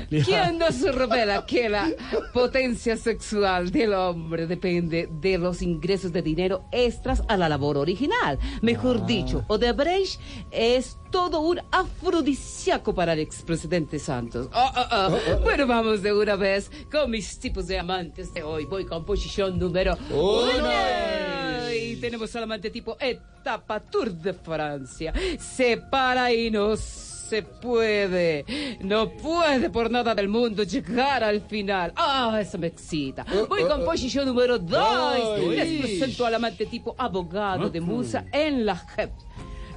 ¿Quién 0.09 0.59
nos 0.59 0.81
revela 0.83 1.47
que 1.47 1.69
la 1.69 1.89
potencia 2.33 2.97
sexual 2.97 3.71
del 3.71 3.95
hombre 3.95 4.47
depende 4.47 5.09
de 5.11 5.39
los 5.39 5.63
ingresos 5.63 6.13
de 6.13 6.23
dinero 6.23 6.65
extras 6.73 7.23
a 7.29 7.37
la 7.37 7.49
labor 7.49 7.79
original? 7.79 8.39
Mejor 8.63 9.07
dicho, 9.07 9.45
Odebrecht 9.49 10.21
es 10.51 10.99
todo 11.11 11.41
un 11.41 11.61
afrodisíaco 11.71 12.95
para 12.95 13.13
el 13.13 13.21
expresidente 13.21 13.99
Santos. 13.99 14.49
Ah, 14.53 14.73
ah, 14.75 14.89
ah. 14.91 15.39
Bueno, 15.43 15.67
vamos 15.67 16.03
de 16.03 16.13
una 16.13 16.37
vez 16.37 16.71
con 16.91 17.11
mis 17.11 17.39
tipos 17.39 17.67
de 17.67 17.79
amantes 17.79 18.33
de 18.33 18.43
hoy. 18.43 18.65
Voy 18.65 18.85
con 18.85 19.05
posición 19.05 19.59
número 19.59 19.97
uno. 20.11 20.71
Y 21.73 21.97
tenemos 21.97 22.35
al 22.37 22.45
amante 22.45 22.71
tipo 22.71 22.97
etapa 23.01 23.81
Tour 23.81 24.13
de 24.13 24.35
Francia. 24.35 25.13
Se 25.39 25.77
para 25.77 26.33
y 26.33 26.51
no 26.51 26.77
se 27.31 27.43
puede. 27.45 28.45
No 28.81 29.09
puede 29.09 29.71
por 29.71 29.89
nada 29.89 30.17
del 30.17 30.29
mundo 30.29 30.65
llegar 30.65 31.23
al 31.23 31.41
final. 31.43 31.93
Ah, 31.95 32.37
eso 32.41 32.59
me 32.59 32.67
excita. 32.67 33.25
Voy 33.49 33.63
con 33.63 33.85
posición 33.85 34.27
número 34.27 34.59
dos. 34.59 35.39
Uy. 35.39 35.55
Les 35.55 35.81
presento 35.81 36.27
al 36.27 36.35
amante 36.35 36.67
tipo 36.67 36.97
abogado 36.99 37.71
de 37.71 37.81
Musa 37.81 38.25
en 38.33 38.67
la 38.67 38.75
JEP. 38.75 39.13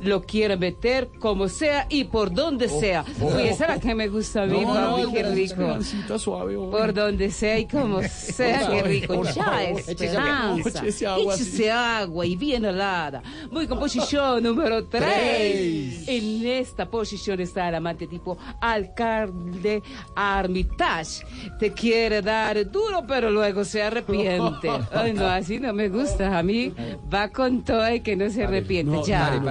Lo 0.03 0.21
quiere 0.23 0.57
meter 0.57 1.09
como 1.19 1.47
sea 1.47 1.85
y 1.89 2.03
por 2.05 2.31
donde 2.33 2.69
sea. 2.69 3.03
Uy, 3.19 3.43
esa 3.43 3.63
es 3.65 3.69
la 3.69 3.79
que 3.79 3.95
me 3.95 4.07
gusta 4.07 4.43
a 4.43 4.45
mí, 4.45 4.61
No, 4.61 4.73
papi, 4.73 5.01
no, 5.03 5.11
qué 5.13 5.23
rico. 5.23 6.17
Suave. 6.19 6.55
Por 6.55 6.93
donde 6.93 7.31
sea 7.31 7.57
y 7.59 7.67
como 7.67 8.01
sea, 8.07 8.67
qué 8.69 8.81
rico. 8.83 9.15
Por 9.15 9.27
Ya, 9.33 9.43
favor, 9.43 9.79
esperanza. 9.79 10.69
Échese 10.83 11.07
agua. 11.07 11.33
Échese 11.35 11.71
agua 11.71 12.25
y 12.25 12.35
bien 12.35 12.65
helada. 12.65 13.21
Voy 13.51 13.67
con 13.67 13.79
posición 13.79 14.43
número 14.43 14.85
3. 14.85 15.03
Tres. 15.03 16.07
En 16.07 16.45
esta 16.47 16.85
posición 16.89 17.39
está 17.39 17.69
el 17.69 17.75
amante 17.75 18.07
tipo 18.07 18.37
alcalde 18.61 19.81
Armitage. 20.15 21.25
Te 21.59 21.71
quiere 21.73 22.21
dar 22.21 22.69
duro, 22.69 23.03
pero 23.07 23.29
luego 23.31 23.63
se 23.63 23.81
arrepiente. 23.83 24.69
Ay, 24.93 25.13
no, 25.13 25.25
así 25.27 25.59
no 25.59 25.73
me 25.73 25.89
gusta. 25.89 26.37
A 26.37 26.43
mí 26.43 26.73
va 27.13 27.29
con 27.29 27.63
todo 27.63 27.93
y 27.93 28.01
que 28.01 28.15
no 28.15 28.29
se 28.29 28.43
arrepiente. 28.43 29.01
ya. 29.05 29.41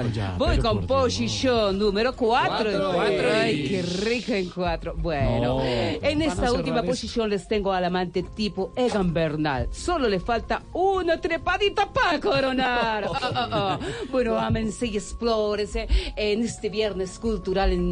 Voy 0.43 0.57
pero 0.57 0.71
con 0.71 0.87
posición 0.89 1.79
número 1.79 2.17
4. 2.17 2.57
Cuatro. 2.57 3.01
Ay, 3.33 3.69
qué 3.69 3.83
rico 3.83 4.33
en 4.33 4.51
4. 4.51 4.95
Bueno, 4.97 5.59
No, 5.59 5.63
en 5.65 6.21
esta 6.23 6.53
última 6.53 6.83
posición 6.83 7.31
les 7.31 7.47
tengo 7.47 7.73
al 7.73 7.85
amante 7.85 8.25
tipo 8.25 8.73
Egan 8.75 9.15
Bernal. 9.15 9.69
Solo 9.71 10.09
le 10.09 10.19
falta 10.19 10.63
una 10.73 11.21
trepadita 11.21 11.93
para 11.93 12.19
coronar. 12.19 13.05
Ah, 13.05 13.31
ah, 13.35 13.49
ah. 13.53 13.79
Bueno, 14.11 14.37
ámense 14.37 14.87
y 14.87 14.97
explórense 14.97 15.87
en 16.17 16.43
este 16.43 16.69
viernes 16.69 17.21
cultural 17.21 17.73
en 17.73 17.89